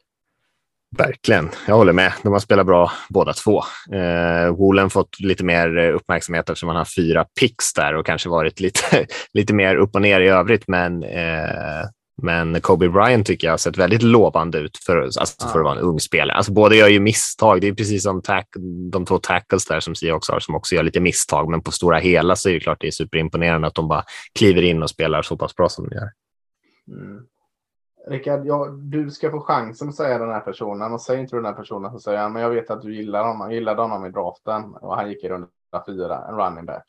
Verkligen, 0.99 1.51
jag 1.67 1.75
håller 1.75 1.93
med. 1.93 2.13
De 2.23 2.33
har 2.33 2.41
spelat 2.41 2.67
bra 2.67 2.93
båda 3.09 3.33
två. 3.33 3.63
Eh, 3.93 4.57
Woolen 4.57 4.91
fått 4.91 5.21
lite 5.21 5.45
mer 5.45 5.77
uppmärksamhet 5.77 6.49
eftersom 6.49 6.69
han 6.69 6.77
har 6.77 6.85
fyra 6.85 7.25
picks 7.41 7.73
där 7.73 7.95
och 7.95 8.07
kanske 8.07 8.29
varit 8.29 8.61
lite, 8.61 9.07
lite 9.33 9.55
mer 9.55 9.77
upp 9.77 9.95
och 9.95 10.03
ner 10.03 10.21
i 10.21 10.29
övrigt. 10.29 10.69
Men, 10.69 11.03
eh, 11.03 11.85
men 12.23 12.61
Kobe 12.61 12.89
Bryant 12.89 13.27
tycker 13.27 13.47
jag 13.47 13.53
har 13.53 13.59
sett 13.59 13.79
väldigt 13.79 14.03
lovande 14.03 14.59
ut 14.59 14.77
för, 14.77 14.97
alltså, 14.97 15.49
för 15.49 15.59
att 15.59 15.65
vara 15.65 15.79
en 15.79 15.85
ung 15.85 16.01
spelare. 16.01 16.37
Alltså, 16.37 16.53
båda 16.53 16.75
gör 16.75 16.89
ju 16.89 17.01
misstag. 17.01 17.61
Det 17.61 17.69
är 17.69 17.75
precis 17.75 18.03
som 18.03 18.23
tack, 18.23 18.49
de 18.91 19.07
två 19.07 19.19
tackles 19.19 19.67
där 19.67 19.81
som 19.81 19.95
också 20.15 20.33
har 20.33 20.41
som 20.41 20.55
också 20.55 20.75
gör 20.75 20.83
lite 20.83 21.01
misstag. 21.01 21.51
Men 21.51 21.63
på 21.63 21.71
stora 21.71 21.99
hela 21.99 22.37
så 22.37 22.49
är 22.49 22.55
det 22.55 22.61
klart 22.61 22.81
det 22.81 22.87
är 22.87 22.91
superimponerande 22.91 23.69
att 23.69 23.75
de 23.75 23.89
bara 23.89 24.05
kliver 24.39 24.63
in 24.63 24.83
och 24.83 24.91
spelar 24.91 25.23
så 25.23 25.37
pass 25.37 25.57
bra 25.57 25.69
som 25.69 25.89
de 25.89 25.95
gör. 25.95 26.11
Mm. 26.89 27.27
Rickard, 28.09 28.47
ja, 28.47 28.67
du 28.67 29.11
ska 29.11 29.31
få 29.31 29.41
chansen 29.41 29.89
att 29.89 29.95
säga 29.95 30.19
den 30.19 30.31
här 30.31 30.41
personen 30.41 30.93
och 30.93 31.01
säger 31.01 31.21
inte 31.21 31.37
den 31.37 31.45
här 31.45 31.53
personen 31.53 31.93
så 31.93 31.99
säger 31.99 32.19
han, 32.19 32.33
men 32.33 32.43
jag 32.43 32.51
vet 32.51 32.71
att 32.71 32.83
du 32.83 32.97
gillar 32.97 33.25
honom, 33.25 33.53
gillade 33.53 33.83
honom 33.83 34.07
i 34.07 34.11
draften 34.11 34.75
och 34.75 34.97
han 34.97 35.09
gick 35.09 35.25
i 35.25 35.29
runda 35.29 35.49
fyra, 35.87 36.25
en 36.29 36.37
running 36.37 36.67
back. 36.67 36.85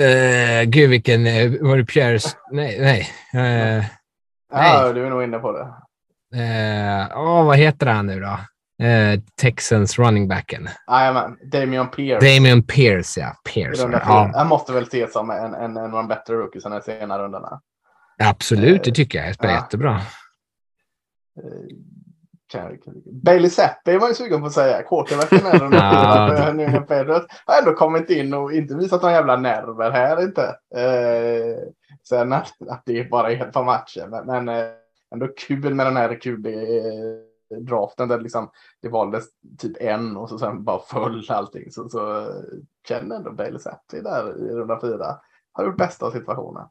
Uh, 0.00 0.62
gud, 0.64 0.90
vilken... 0.90 1.26
eh, 1.26 1.52
var 1.60 1.76
det 1.76 1.84
Pierres? 1.84 2.36
Nej, 2.50 2.78
nej. 2.80 3.08
Eh, 3.44 3.84
Ja, 4.52 4.82
Nej. 4.84 4.94
du 4.94 5.06
är 5.06 5.10
nog 5.10 5.22
inne 5.24 5.38
på 5.38 5.52
det. 5.52 5.62
eh, 6.42 7.18
åh, 7.18 7.44
vad 7.46 7.56
heter 7.58 7.86
han 7.86 8.06
nu 8.06 8.20
då? 8.20 8.38
Eh, 8.86 9.20
Texans 9.40 9.98
running 9.98 10.28
backen. 10.28 10.68
Jajamän, 10.90 11.36
Damian 11.52 11.90
Pierce. 11.90 12.34
Damian 12.34 12.62
Pierce, 12.62 13.20
ja. 13.20 13.36
Pierce. 13.54 13.82
Ja, 13.92 14.30
Han 14.34 14.46
måste 14.46 14.72
väl 14.72 14.82
ses 14.82 15.12
som 15.12 15.30
en, 15.30 15.54
en, 15.54 15.76
en 15.76 15.76
av 15.76 15.90
de 15.92 16.08
bättre 16.08 16.34
rookiesen 16.34 16.72
i 16.78 16.80
senare 16.82 17.22
rundorna. 17.22 17.60
absolut, 18.18 18.84
det 18.84 18.92
tycker 18.92 19.18
jag. 19.18 19.28
Jag 19.28 19.34
spelar 19.34 19.54
Ja. 19.54 19.60
jättebra. 19.60 20.00
Eh, 22.54 22.70
Bailey 23.04 23.50
Zappi 23.50 23.96
var 23.96 24.08
ju 24.08 24.14
sugen 24.14 24.40
på 24.40 24.46
att 24.46 24.52
säga. 24.52 24.82
Quarterbacken 24.82 25.46
är 25.72 26.52
New 26.52 26.66
England 26.66 26.86
Patriots 26.86 27.26
har 27.46 27.58
ändå 27.58 27.74
kommit 27.74 28.10
in 28.10 28.34
och 28.34 28.52
inte 28.52 28.74
visat 28.74 29.02
några 29.02 29.14
jävla 29.14 29.36
nerver 29.36 29.90
här 29.90 30.22
inte. 30.22 30.42
Eh, 30.74 31.68
sen 32.08 32.32
att, 32.32 32.52
att 32.68 32.82
det 32.86 33.10
bara 33.10 33.32
är 33.32 33.46
ett 33.46 33.52
par 33.52 33.64
matcher. 33.64 34.06
Men, 34.10 34.26
men 34.26 34.48
eh, 34.48 34.70
ändå 35.12 35.28
kul 35.36 35.74
med 35.74 35.86
den 35.86 35.96
här 35.96 36.14
QB-draften 36.14 38.08
där 38.08 38.20
liksom 38.20 38.50
det 38.82 38.88
valdes 38.88 39.24
typ 39.58 39.76
en 39.80 40.16
och 40.16 40.28
så 40.28 40.38
sen 40.38 40.64
bara 40.64 40.78
föll 40.78 41.26
allting. 41.28 41.70
Så, 41.70 41.88
så 41.88 42.20
eh, 42.20 42.34
känner 42.88 43.16
ändå 43.16 43.32
Bailey 43.32 43.58
Zappi 43.58 44.00
där 44.00 44.38
i 44.38 44.54
runda 44.54 44.80
fyra. 44.80 45.16
Har 45.52 45.64
gjort 45.64 45.76
bästa 45.76 46.06
av 46.06 46.10
situationen. 46.10 46.68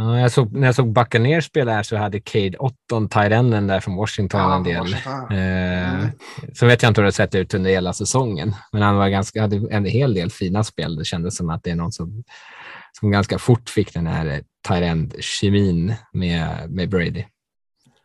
Ja, 0.00 0.20
jag 0.20 0.32
såg, 0.32 0.52
när 0.52 0.66
jag 0.66 0.74
såg 0.74 0.92
Buccaneers 0.92 1.44
spela 1.44 1.72
här 1.72 1.82
så 1.82 1.96
hade 1.96 2.20
Cade 2.20 2.58
Otton, 2.58 3.08
tight-enden 3.08 3.66
där 3.66 3.80
från 3.80 3.96
Washington, 3.96 4.40
Ja, 4.40 4.56
en 4.56 4.62
del. 4.62 4.78
Washington. 4.80 5.12
Eh, 5.30 5.94
Mm. 5.94 6.10
Så 6.54 6.66
vet 6.66 6.82
jag 6.82 6.90
inte 6.90 7.00
hur 7.00 7.06
det 7.06 7.12
sett 7.12 7.34
ut 7.34 7.54
under 7.54 7.70
hela 7.70 7.92
säsongen, 7.92 8.54
men 8.72 8.82
han 8.82 8.96
var 8.96 9.08
ganska, 9.08 9.40
hade 9.40 9.56
en 9.70 9.84
hel 9.84 10.14
del 10.14 10.30
fina 10.30 10.64
spel. 10.64 10.96
Det 10.96 11.04
kändes 11.04 11.36
som 11.36 11.50
att 11.50 11.62
det 11.62 11.70
är 11.70 11.74
någon 11.74 11.92
som, 11.92 12.24
som 13.00 13.10
ganska 13.10 13.38
fort 13.38 13.68
fick 13.70 13.94
den 13.94 14.06
här 14.06 14.42
tight-end-kemin 14.68 15.94
med, 16.12 16.70
med 16.70 16.88
Brady. 16.88 17.24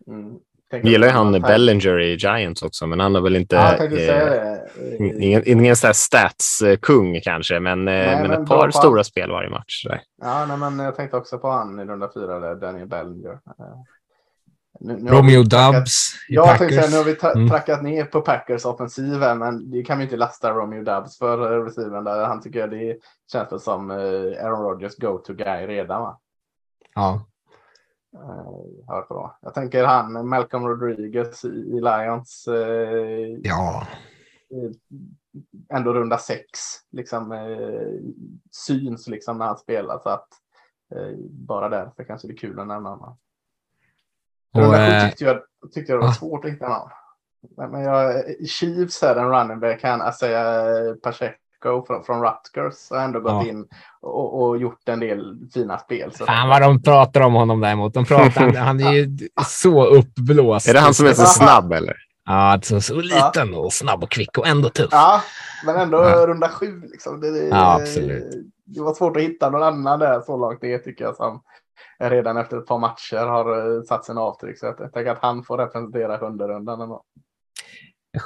Mm. 0.08 0.32
Vi 0.82 0.90
gillar 0.92 1.08
ju 1.08 1.14
han 1.14 1.42
Bellinger 1.42 2.00
i 2.00 2.16
Giants 2.16 2.64
också, 2.64 2.88
men 2.88 3.00
han 3.00 3.16
har 3.16 3.22
väl 3.22 3.36
inte... 3.36 3.56
Ja, 3.56 3.76
jag 3.80 3.94
eh, 3.94 5.22
Ingen, 5.22 5.44
ingen 5.46 5.76
stats-kung 5.76 7.20
kanske, 7.24 7.60
men, 7.60 7.88
eh, 7.88 7.94
men, 7.94 8.22
men 8.28 8.32
ett 8.44 8.50
par 8.50 8.72
stora 8.72 9.04
spel 9.04 9.32
varje 9.32 9.50
match. 9.50 9.84
Där. 9.86 10.02
Ja, 10.22 10.46
nej, 10.46 10.58
men 10.58 10.80
jag 10.80 10.96
tänkte 10.96 11.18
också 11.18 11.38
på 11.40 11.50
han 11.50 11.80
i 11.80 11.86
runda 11.86 12.10
fyra, 12.14 12.40
där, 12.40 12.56
Daniel 12.56 12.88
Bellinger. 12.88 13.32
Eh, 13.32 13.66
Nu, 14.80 14.98
nu 15.00 15.12
Romeo 15.12 15.44
trackat- 15.44 15.74
Dubbs 15.76 16.14
i 16.30 16.34
Ja, 16.36 16.48
jag 16.48 16.58
Packers. 16.58 16.76
säga, 16.76 16.88
nu 16.92 16.98
har 16.98 17.04
vi 17.04 17.14
tra- 17.14 17.36
Mm. 17.36 17.50
trackat 17.50 17.84
ner 17.84 18.06
på 18.06 18.22
Packers 18.22 18.66
offensiven, 18.66 19.38
men 19.40 19.72
det 19.72 19.84
kan 19.84 19.98
vi 19.98 20.04
inte 20.04 20.18
lasta 20.18 20.52
Romeo 20.52 20.84
Dubbs 20.84 21.18
för 21.18 21.54
eh, 21.60 21.64
receiven 21.66 22.04
där. 22.04 22.26
Han 22.26 22.42
tycker 22.42 22.60
jag 22.60 22.72
det 22.72 22.98
känns 23.32 23.64
som 23.64 23.92
Aaron 23.92 24.62
Rodgers 24.64 24.96
go-to 24.98 25.34
guy 25.34 25.68
redan 25.68 26.02
va? 26.02 26.20
Ja. 26.96 27.26
Eh, 28.14 29.04
då. 29.10 29.38
Jag 29.42 29.54
tänker 29.54 29.84
han, 29.84 30.28
Malcolm 30.28 30.68
Rodriguez 30.68 31.46
i, 31.46 31.82
Lions. 31.82 32.48
Eh, 32.48 33.38
ja, 33.44 33.88
eh, 34.52 34.72
ändå 35.78 35.94
runda 35.94 36.18
sex 36.18 36.50
liksom 36.92 37.32
eh, 37.32 38.12
syns 38.52 39.08
liksom 39.08 39.38
när 39.38 39.46
han 39.46 39.58
spelar 39.58 40.00
så 40.00 40.10
att 40.10 40.28
eh, 40.96 41.18
bara 41.30 41.70
därför 41.70 42.04
kanske 42.04 42.28
det 42.28 42.34
är 42.34 42.38
kul 42.38 42.60
att 42.60 42.68
nämna 42.68 42.90
honom. 42.90 43.18
Runda 44.54 44.98
eh, 44.98 45.10
tyckte 45.10 45.24
jag, 45.24 45.42
tyckte 45.74 45.92
jag 45.92 46.02
det 46.02 46.06
var 46.06 46.12
ah. 46.12 46.14
svårt 46.14 46.46
att 46.46 46.52
hitta 46.52 46.70
någon. 46.70 46.90
Men, 47.72 47.82
jag, 47.82 48.24
Chiefs 48.48 49.02
här, 49.02 49.16
en 49.16 49.30
running 49.30 49.60
back, 49.60 49.84
han 49.84 50.02
Asaya 50.02 50.96
Pacheco 50.96 51.43
från, 51.88 52.04
från 52.04 52.22
Rutgers 52.22 52.90
har 52.92 52.98
ändå 52.98 53.20
gått 53.20 53.32
Ja. 53.32 53.46
in 53.50 53.66
och, 54.02 54.42
och 54.44 54.58
gjort 54.58 54.90
en 54.90 55.00
del 55.00 55.38
fina 55.54 55.78
spel. 55.78 56.12
Så 56.16 56.26
Fan 56.26 56.50
vad 56.50 56.62
de 56.62 56.84
pratar 56.84 57.22
om 57.22 57.34
honom 57.34 57.62
däremot. 57.62 57.94
De 57.94 58.06
pratar, 58.06 58.54
han 58.58 58.80
är 58.80 58.92
ju 58.94 59.18
så 59.48 59.86
uppblåst. 59.86 60.68
Är 60.70 60.74
det 60.74 60.80
han 60.80 60.94
som 60.94 61.06
är 61.08 61.14
så 61.14 61.26
snabb 61.26 61.74
eller? 61.74 61.96
Ja, 62.26 62.34
alltså, 62.34 62.82
så 62.82 62.96
liten 62.96 63.54
och 63.54 63.74
snabb 63.74 64.04
och 64.04 64.12
kvick 64.12 64.38
och 64.38 64.48
ändå 64.48 64.70
tuff. 64.70 64.90
Ja, 64.92 65.22
men 65.66 65.76
ändå 65.76 65.98
Ja. 65.98 66.28
runda 66.28 66.50
sju. 66.50 66.82
Liksom. 66.92 67.20
Det, 67.22 67.32
det, 67.32 67.48
Ja, 67.48 67.80
absolut. 67.82 68.34
det 68.66 68.82
var 68.82 68.94
svårt 68.94 69.18
att 69.18 69.24
hitta 69.24 69.50
någon 69.50 69.64
annan 69.64 70.00
där 70.00 70.22
så 70.22 70.38
långt 70.38 70.62
det 70.62 70.78
tycker 70.78 71.06
jag 71.06 71.16
som 71.16 71.42
redan 72.00 72.38
efter 72.38 72.58
ett 72.58 72.66
par 72.68 72.80
matcher 72.80 73.26
har 73.28 73.76
eh, 73.78 73.82
satt 73.82 74.06
sin 74.06 74.18
avtryck. 74.18 74.60
Så 74.60 74.66
jag 74.66 74.94
tänker 74.94 75.12
att 75.12 75.22
han 75.22 75.44
får 75.44 75.58
representera 75.58 76.20
sjunde 76.20 76.48
rundan. 76.48 76.82
ändå. 76.82 77.04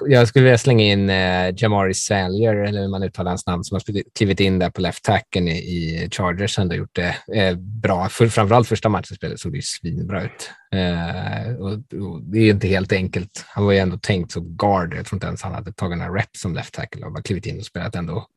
Jag 0.06 0.28
skulle 0.28 0.44
vilja 0.44 0.58
slänga 0.58 0.84
in 0.84 1.10
eh, 1.10 1.54
Jamari 1.58 1.94
Salyer, 1.94 2.56
eller 2.56 2.82
hur 2.82 2.88
man 2.88 3.04
uttalar 3.04 3.32
hans 3.32 3.46
namn, 3.46 3.64
som 3.64 3.76
har 3.76 4.04
klivit 4.16 4.40
in 4.40 4.60
där 4.60 4.70
på 4.70 4.82
left 4.82 5.04
tacken 5.04 5.48
i, 5.48 5.58
i 5.58 6.10
Chargers. 6.12 6.58
Han 6.58 6.70
har 6.70 6.76
gjort 6.76 6.96
det 6.96 7.16
eh, 7.34 7.56
bra. 7.58 8.10
För, 8.10 8.28
framförallt 8.28 8.68
första 8.68 8.90
matchen 8.90 9.16
spelet 9.16 9.40
såg 9.40 9.52
det 9.52 9.56
ju 9.56 9.62
svinbra 9.62 10.24
ut. 10.24 10.52
Eh, 10.76 11.56
och, 11.56 11.72
och 11.74 12.22
det 12.22 12.40
är 12.40 12.50
inte 12.50 12.68
helt 12.68 12.92
enkelt. 12.92 13.46
Han 13.48 13.66
var 13.66 13.72
ju 13.72 13.78
ändå 13.78 13.98
tänkt 13.98 14.32
som 14.32 14.58
guard. 14.58 14.94
Jag 14.94 15.06
tror 15.06 15.18
inte 15.18 15.28
ens 15.28 15.42
han 15.42 15.54
hade 15.54 15.74
tagit 15.74 15.98
några 15.98 16.14
reps 16.14 16.42
som 16.42 16.56
left 16.56 16.74
tackle 16.74 17.06
och 17.06 17.12
bara 17.14 17.24
klivit 17.24 17.46
in 17.46 17.60
och 17.60 17.66
spelat 17.66 17.96
ändå 17.96 18.28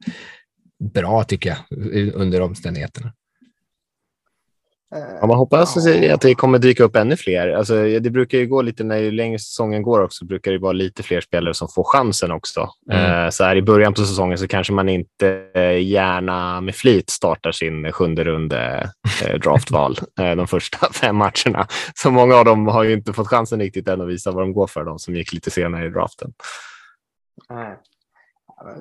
bra, 0.94 1.24
tycker 1.24 1.50
jag, 1.50 1.58
under 2.14 2.40
omständigheterna. 2.40 3.12
Ja, 4.90 5.26
man 5.26 5.36
hoppas 5.36 5.86
ja. 5.86 6.14
att 6.14 6.20
det 6.20 6.34
kommer 6.34 6.58
dyka 6.58 6.84
upp 6.84 6.96
ännu 6.96 7.16
fler. 7.16 7.48
Alltså, 7.48 7.74
det 7.74 8.10
brukar 8.10 8.38
ju 8.38 8.46
gå 8.46 8.62
lite, 8.62 8.84
när 8.84 9.10
längre 9.10 9.38
säsongen 9.38 9.82
går 9.82 10.02
också, 10.02 10.24
brukar 10.24 10.52
det 10.52 10.58
vara 10.58 10.72
lite 10.72 11.02
fler 11.02 11.20
spelare 11.20 11.54
som 11.54 11.68
får 11.68 11.84
chansen 11.84 12.30
också. 12.30 12.68
Mm. 12.92 13.24
Eh, 13.24 13.30
så 13.30 13.44
här 13.44 13.56
i 13.56 13.62
början 13.62 13.94
på 13.94 14.00
säsongen 14.00 14.38
så 14.38 14.48
kanske 14.48 14.72
man 14.72 14.88
inte 14.88 15.42
eh, 15.54 15.82
gärna 15.82 16.60
med 16.60 16.74
flit 16.74 17.10
startar 17.10 17.52
sin 17.52 17.92
sjunde 17.92 18.24
runde 18.24 18.90
eh, 19.24 19.34
draftval 19.34 19.98
de 20.16 20.46
första 20.46 20.92
fem 20.92 21.16
matcherna. 21.16 21.66
Så 21.94 22.10
många 22.10 22.34
av 22.34 22.44
dem 22.44 22.66
har 22.66 22.84
ju 22.84 22.92
inte 22.92 23.12
fått 23.12 23.28
chansen 23.28 23.60
riktigt 23.60 23.88
än 23.88 24.00
att 24.00 24.08
visa 24.08 24.30
vad 24.30 24.42
de 24.42 24.52
går 24.52 24.66
för, 24.66 24.84
de 24.84 24.98
som 24.98 25.16
gick 25.16 25.32
lite 25.32 25.50
senare 25.50 25.86
i 25.86 25.90
draften. 25.90 26.32
Nej. 27.50 27.76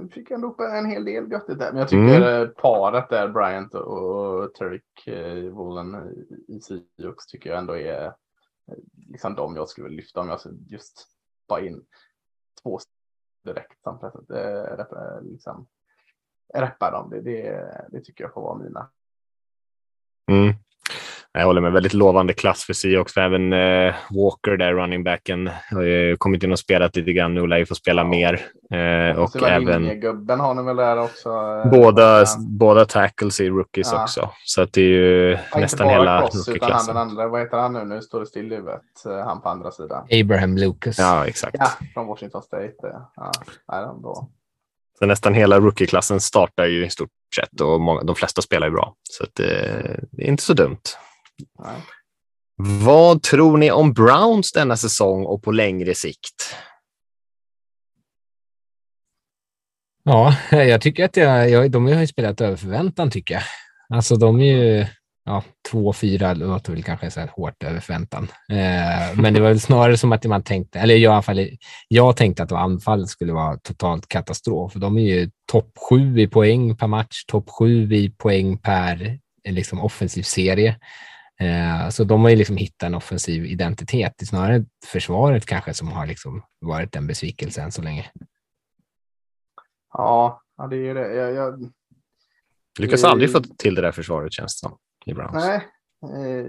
Vi 0.02 0.10
fick 0.10 0.32
ändå 0.32 0.48
upp 0.48 0.60
en 0.60 0.86
hel 0.86 1.06
del 1.06 1.32
göttigt 1.32 1.60
där. 1.60 1.72
Men 1.72 1.80
jag 1.80 1.90
tycker 1.90 2.22
Mm. 2.22 2.42
eh, 2.44 2.48
paret 2.48 3.10
där, 3.10 3.28
Bryant 3.30 3.74
och 3.74 4.54
Turk 4.54 5.08
eh, 5.08 5.50
Woolen 5.54 5.96
i 6.48 6.62
Sioux 6.62 7.26
tycker 7.28 7.50
jag 7.50 7.60
ändå 7.60 7.78
är 7.78 8.06
eh, 8.06 8.14
liksom 9.08 9.36
de 9.36 9.56
jag 9.56 9.70
skulle 9.70 9.90
lyfta 9.90 10.22
om 10.22 10.30
jag 10.30 10.40
just 10.68 11.08
bara 11.48 11.62
in 11.62 11.86
två 12.64 12.80
direkt 13.44 13.88
eh, 13.88 14.78
rep, 14.78 14.92
eh, 14.92 15.22
liksom, 15.22 15.68
reppa 16.54 16.92
dem. 16.92 17.10
Det, 17.10 17.22
det, 17.22 17.88
det 17.92 18.02
tycker 18.02 18.24
jag 18.24 18.34
får 18.34 18.42
vara 18.42 18.58
mina. 18.58 18.90
Mm. 20.32 20.56
Jag 21.40 21.46
håller 21.46 21.62
med. 21.62 21.72
Väldigt 21.72 21.94
lovande 21.94 22.34
klass 22.34 22.64
för 22.64 22.74
Seahawks. 22.74 23.18
Även 23.18 23.54
eh, 23.54 23.94
Walker, 24.10 24.58
där 24.58 24.74
running 24.74 25.04
backen, 25.04 25.50
har 25.72 25.82
ju 25.82 26.18
kommit 26.18 26.44
in 26.44 26.52
och 26.52 26.60
spelat 26.60 26.96
lite 26.96 27.14
grann 27.14 27.34
nu. 27.34 27.48
Lär 27.48 27.58
ju 27.58 27.66
få 27.66 27.76
spela 27.76 28.02
Ja. 28.02 28.08
mer. 28.08 28.34
Eh, 28.74 29.20
och 29.20 29.44
även 29.50 30.00
gubben 30.00 30.40
har 30.40 30.54
ni 30.54 30.64
väl 30.64 30.76
där 30.76 31.00
också? 31.02 31.30
eh, 31.30 31.72
båda, 31.72 32.26
båda 32.40 32.86
tackles 32.86 33.40
är 33.40 33.46
rookies 33.50 33.92
Ja. 33.94 34.04
också. 34.04 34.30
Så 34.46 34.62
att 34.62 34.74
det 34.74 34.82
är 34.82 34.86
ju 34.86 35.30
Ja, 35.32 35.38
inte 35.40 35.60
nästan 35.60 35.88
bara 35.88 36.00
hela 36.00 36.20
Cross, 36.22 36.36
utan 36.36 36.40
han 36.40 36.70
rookieklassen. 36.70 36.96
den 36.96 37.02
andra, 37.10 37.28
vad 37.28 37.42
heter 37.42 37.58
han 37.58 37.74
nu? 37.74 37.86
Nu 37.86 38.02
står 38.02 38.20
det 38.20 38.26
still 38.26 38.52
i 38.52 38.56
huvudet. 38.56 38.82
eh, 39.06 39.26
Han 39.26 39.42
på 39.42 39.50
andra 39.50 39.72
sidan. 39.72 40.08
Abraham 40.22 40.58
Lucas. 40.58 41.00
Ja, 41.00 41.26
exakt. 41.28 41.56
Ja, 41.60 41.68
från 41.94 42.08
Washington 42.08 42.42
State. 42.42 42.64
eh. 42.66 43.00
Ja, 43.16 43.32
den 43.68 43.88
var 43.88 44.00
bra. 44.02 44.28
Så 45.00 45.06
nästan 45.06 45.34
hela 45.34 45.60
rookieklassen 45.60 46.20
startar 46.20 46.66
ju 46.66 46.86
i 46.86 46.90
stort 46.90 47.10
sett 47.36 47.62
och 47.62 47.82
många, 47.82 48.04
de 48.04 48.16
flesta 48.16 48.42
spelar 48.42 48.68
ju 48.68 48.74
bra. 48.74 48.94
Så 49.04 49.24
att, 49.24 49.40
eh, 49.40 49.46
det 50.12 50.24
är 50.24 50.28
inte 50.28 50.44
så 50.44 50.54
dumt. 50.54 50.78
Nej. 51.60 51.82
Vad 52.56 53.24
tror 53.24 53.58
ni 53.58 53.72
om 53.72 53.94
Browns 53.94 54.52
denna 54.52 54.78
säsong 54.78 55.26
och 55.26 55.44
på 55.44 55.52
längre 55.52 55.96
sikt? 55.96 56.56
Ja, 60.04 60.36
jag 60.52 60.82
tycker 60.82 61.06
att 61.06 61.18
jag, 61.18 61.50
jag, 61.50 61.72
de 61.72 61.86
har 61.86 62.02
ju 62.02 62.08
spelat 62.08 62.42
över 62.42 62.56
förväntan 62.56 63.12
tycker 63.12 63.34
jag. 63.34 63.44
Alltså 63.90 64.16
de 64.16 64.40
är 64.40 64.46
ju 64.46 64.86
ja, 65.26 65.44
två, 65.72 65.94
fyra 65.94 66.34
låter 66.34 66.74
väl 66.74 66.84
kanske 66.84 67.12
så 67.12 67.20
här 67.20 67.28
hårt 67.28 67.64
över 67.64 67.80
förväntan. 67.80 68.28
Eh, 68.52 69.16
men 69.22 69.34
det 69.34 69.40
var 69.40 69.50
väl 69.50 69.60
snarare 69.60 69.98
som 69.98 70.12
att 70.12 70.26
man 70.26 70.44
tänkte, 70.44 70.80
eller 70.80 70.96
jag, 70.96 71.02
i 71.02 71.14
alla 71.14 71.22
fall, 71.22 71.50
jag 71.88 72.18
tänkte 72.18 72.44
att 72.44 72.52
anfallet 72.52 73.10
skulle 73.10 73.34
vara 73.34 73.58
totalt 73.58 74.08
katastrof. 74.08 74.74
De 74.74 74.98
är 74.98 75.02
ju 75.02 75.30
topp 75.52 75.72
sju 75.90 76.20
i 76.20 76.28
poäng 76.28 76.78
per 76.78 76.88
match, 76.88 77.26
topp 77.28 77.50
sju 77.50 77.94
i 77.94 78.10
poäng 78.10 78.58
per 78.58 79.20
eh, 79.44 79.54
liksom, 79.54 79.82
offensiv 79.82 80.24
serie. 80.24 80.76
Eh, 81.40 81.90
så 81.90 82.04
de 82.04 82.22
har 82.22 82.30
ju 82.30 82.36
liksom 82.36 82.58
hittat 82.58 82.88
en 82.88 82.96
offensiv 82.96 83.46
identitet. 83.46 84.14
Det 84.18 84.24
är 84.24 84.26
snarare 84.26 84.66
försvaret 84.86 85.46
kanske 85.46 85.74
som 85.74 85.88
har 85.88 86.06
liksom 86.06 86.44
varit 86.60 86.96
en 86.96 87.08
besvikelse 87.08 87.62
än 87.62 87.72
så 87.72 87.82
länge. 87.82 88.12
Ja, 89.94 90.42
det 90.70 90.76
är 90.90 90.96
det. 90.96 91.16
Jag, 91.16 91.34
jag, 91.34 91.72
Lyckas 92.80 93.04
Eh, 93.04 93.10
aldrig 93.10 93.32
få 93.32 93.40
till 93.58 93.76
det 93.76 93.82
där 93.82 93.92
försvaret 93.92 94.34
känns 94.34 94.62
det 94.62 94.68
som. 94.70 94.78
I 95.06 95.14
Browns. 95.14 95.34
nej. 95.34 95.68
Eh, 96.04 96.46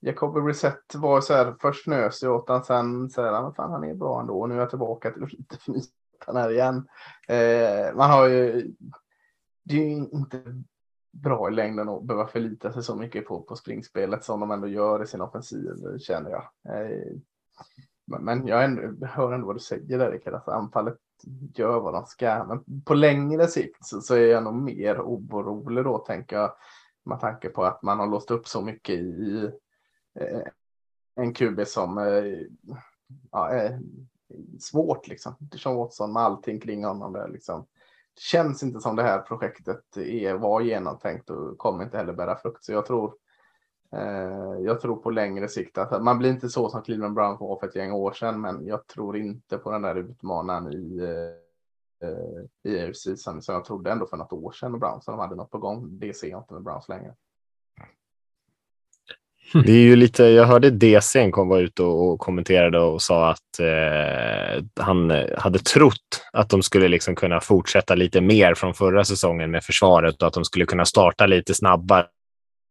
Jacoby 0.00 0.40
Brissett 0.40 0.94
var 0.94 1.20
så 1.20 1.34
här, 1.34 1.54
först 1.60 1.86
nös 1.86 2.22
jag 2.22 2.34
åt 2.34 2.48
han, 2.48 2.64
sen 2.64 3.10
så 3.10 3.22
här, 3.22 3.32
"Ja, 3.32 3.42
men 3.42 3.54
fan 3.54 3.70
han 3.70 3.84
är 3.84 3.94
bra 3.94 4.20
ändå. 4.20 4.46
Nu 4.46 4.54
är 4.54 4.58
jag 4.58 4.70
tillbaka 4.70 5.10
till 5.10 5.22
lite 5.22 5.56
fnytan 5.64 6.36
här 6.36 6.50
igen. 6.50 6.86
Eh, 7.28 7.94
man 7.96 8.10
har 8.10 8.28
ju, 8.28 8.72
det 9.64 9.74
är 9.74 9.84
ju 9.84 9.90
inte 9.92 10.62
bra 11.14 11.48
i 11.48 11.52
längden 11.52 11.88
att 11.88 12.02
behöva 12.02 12.26
förlita 12.26 12.72
sig 12.72 12.82
så 12.82 12.96
mycket 12.96 13.26
på, 13.26 13.42
på 13.42 13.56
springspelet 13.56 14.24
som 14.24 14.40
de 14.40 14.50
ändå 14.50 14.68
gör 14.68 15.02
i 15.02 15.06
sin 15.06 15.20
offensiv, 15.20 15.98
känner 15.98 16.30
jag. 16.30 16.42
Eh, 16.68 17.16
men, 18.06 18.46
jag 18.46 18.64
ändå, 18.64 19.06
hör 19.06 19.32
ändå 19.32 19.46
vad 19.46 19.56
du 19.56 19.60
säger 19.60 19.98
där, 19.98 20.10
Rickard. 20.10 20.34
Alltså, 20.34 20.50
anfallet 20.50 20.98
gör 21.54 21.80
vad 21.80 21.94
de 21.94 22.06
ska. 22.06 22.44
Men 22.44 22.82
på 22.82 22.94
längre 22.94 23.46
sikt 23.46 23.86
så, 23.86 24.00
så 24.00 24.14
är 24.14 24.26
jag 24.26 24.44
nog 24.44 24.54
mer 24.54 25.00
orolig 25.00 25.84
då, 25.84 25.98
tänker 25.98 26.36
jag. 26.36 26.52
Med 27.04 27.20
tanke 27.20 27.48
på 27.48 27.64
att 27.64 27.82
man 27.82 27.98
har 27.98 28.06
låst 28.06 28.30
upp 28.30 28.48
så 28.48 28.62
mycket 28.62 28.94
i 28.94 29.50
eh, 30.20 30.42
en 31.14 31.34
QB 31.34 31.66
som 31.66 31.98
eh, 31.98 32.04
ja, 33.30 33.48
är 33.48 33.80
svårt 34.60 35.08
liksom. 35.08 35.34
Sean 35.62 35.76
Watson 35.76 36.12
med 36.12 36.22
allting 36.22 36.60
kring 36.60 36.84
honom 36.84 37.12
där 37.12 37.28
liksom. 37.28 37.66
Det 38.14 38.20
känns 38.20 38.62
inte 38.62 38.80
som 38.80 38.96
det 38.96 39.02
här 39.02 39.18
projektet 39.18 39.96
är, 39.96 40.34
var 40.34 40.60
genomtänkt 40.60 41.30
och 41.30 41.58
kommer 41.58 41.84
inte 41.84 41.96
heller 41.96 42.12
bära 42.12 42.36
frukt. 42.36 42.64
Så 42.64 42.72
jag 42.72 42.86
tror, 42.86 43.14
eh, 43.92 44.58
jag 44.60 44.80
tror 44.80 44.96
på 44.96 45.10
längre 45.10 45.48
sikt 45.48 45.78
att 45.78 46.02
man 46.02 46.18
blir 46.18 46.30
inte 46.30 46.48
så 46.48 46.68
som 46.70 46.82
Cleveland 46.82 47.14
Brown 47.14 47.36
var 47.40 47.60
för 47.60 47.66
ett 47.66 47.76
gäng 47.76 47.92
år 47.92 48.12
sedan, 48.12 48.40
men 48.40 48.66
jag 48.66 48.86
tror 48.86 49.16
inte 49.16 49.58
på 49.58 49.70
den 49.70 49.82
där 49.82 49.94
utmanaren 49.94 50.72
i 50.72 50.98
eh, 51.02 51.44
i 52.62 52.80
AFC 52.80 53.08
som, 53.16 53.42
som 53.42 53.54
jag 53.54 53.64
trodde 53.64 53.90
ändå 53.90 54.06
för 54.06 54.16
något 54.16 54.32
år 54.32 54.52
sedan 54.52 54.70
med 54.70 54.80
Browns. 54.80 55.04
De 55.04 55.18
hade 55.18 55.34
något 55.34 55.50
på 55.50 55.58
gång. 55.58 55.98
Det 55.98 56.16
ser 56.16 56.28
jag 56.28 56.40
inte 56.40 56.54
med 56.54 56.62
Browns 56.62 56.88
längre. 56.88 57.14
Det 59.52 59.72
är 59.72 59.82
ju 59.82 59.96
lite, 59.96 60.24
jag 60.24 60.44
hörde 60.44 60.70
DCn 60.70 61.32
kom 61.32 61.48
var 61.48 61.60
ute 61.60 61.82
och, 61.82 62.12
och 62.12 62.18
kommenterade 62.18 62.78
och 62.78 63.02
sa 63.02 63.30
att 63.30 63.60
eh, 63.60 64.64
han 64.80 65.12
hade 65.38 65.58
trott 65.58 66.24
att 66.32 66.48
de 66.48 66.62
skulle 66.62 66.88
liksom 66.88 67.14
kunna 67.14 67.40
fortsätta 67.40 67.94
lite 67.94 68.20
mer 68.20 68.54
från 68.54 68.74
förra 68.74 69.04
säsongen 69.04 69.50
med 69.50 69.64
försvaret 69.64 70.22
och 70.22 70.28
att 70.28 70.34
de 70.34 70.44
skulle 70.44 70.64
kunna 70.64 70.84
starta 70.84 71.26
lite 71.26 71.54
snabbare 71.54 72.06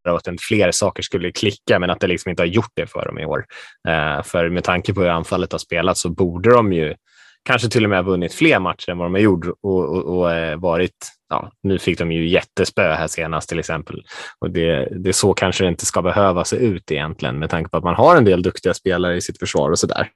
och 0.09 0.27
att 0.27 0.41
fler 0.41 0.71
saker 0.71 1.03
skulle 1.03 1.31
klicka, 1.31 1.79
men 1.79 1.89
att 1.89 1.99
det 1.99 2.07
liksom 2.07 2.29
inte 2.29 2.41
har 2.41 2.47
gjort 2.47 2.71
det 2.73 2.87
för 2.87 3.05
dem 3.05 3.19
i 3.19 3.25
år. 3.25 3.45
Eh, 3.87 4.23
för 4.23 4.49
med 4.49 4.63
tanke 4.63 4.93
på 4.93 5.01
hur 5.01 5.09
anfallet 5.09 5.51
har 5.51 5.59
spelat 5.59 5.97
så 5.97 6.09
borde 6.09 6.49
de 6.49 6.73
ju 6.73 6.95
kanske 7.43 7.69
till 7.69 7.83
och 7.83 7.89
med 7.89 8.05
vunnit 8.05 8.33
fler 8.33 8.59
matcher 8.59 8.89
än 8.89 8.97
vad 8.97 9.05
de 9.05 9.13
har 9.13 9.21
gjort 9.21 9.45
och, 9.61 9.85
och, 9.85 10.17
och 10.17 10.33
eh, 10.33 10.59
varit. 10.59 11.11
Ja, 11.29 11.51
nu 11.63 11.79
fick 11.79 11.99
de 11.99 12.11
ju 12.11 12.27
jättespö 12.27 12.93
här 12.93 13.07
senast 13.07 13.49
till 13.49 13.59
exempel 13.59 14.03
och 14.39 14.51
det, 14.51 14.87
det 14.91 15.09
är 15.09 15.13
så 15.13 15.33
kanske 15.33 15.63
det 15.63 15.67
inte 15.67 15.85
ska 15.85 16.01
behöva 16.01 16.45
se 16.45 16.55
ut 16.55 16.91
egentligen 16.91 17.39
med 17.39 17.49
tanke 17.49 17.69
på 17.69 17.77
att 17.77 17.83
man 17.83 17.95
har 17.95 18.17
en 18.17 18.25
del 18.25 18.41
duktiga 18.41 18.73
spelare 18.73 19.15
i 19.15 19.21
sitt 19.21 19.39
försvar 19.39 19.71
och 19.71 19.79
så 19.79 19.87
där. 19.87 20.09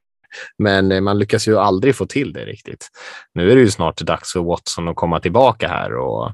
Men 0.57 0.91
eh, 0.91 1.01
man 1.01 1.19
lyckas 1.19 1.47
ju 1.47 1.57
aldrig 1.57 1.95
få 1.95 2.05
till 2.05 2.33
det 2.33 2.45
riktigt. 2.45 2.87
Nu 3.33 3.51
är 3.51 3.55
det 3.55 3.61
ju 3.61 3.71
snart 3.71 3.97
dags 3.97 4.33
för 4.33 4.39
Watson 4.39 4.87
att 4.87 4.95
komma 4.95 5.19
tillbaka 5.19 5.67
här 5.67 5.95
och 5.95 6.31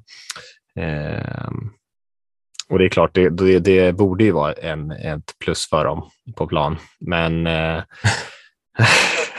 eh, 0.83 1.51
och 2.69 2.79
det 2.79 2.85
är 2.85 2.89
klart, 2.89 3.13
det, 3.13 3.29
det, 3.29 3.59
det 3.59 3.93
borde 3.93 4.23
ju 4.23 4.31
vara 4.31 4.53
en, 4.53 4.91
ett 4.91 5.33
plus 5.43 5.69
för 5.69 5.85
dem 5.85 6.09
på 6.35 6.47
plan. 6.47 6.77
Men, 6.99 7.47
eh, 7.47 7.83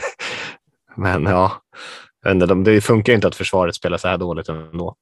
men 0.95 1.23
ja, 1.23 1.61
det 2.65 2.81
funkar 2.81 3.13
ju 3.13 3.15
inte 3.15 3.27
att 3.27 3.35
försvaret 3.35 3.75
spelar 3.75 3.97
så 3.97 4.07
här 4.07 4.17
dåligt 4.17 4.49
ändå. 4.49 4.95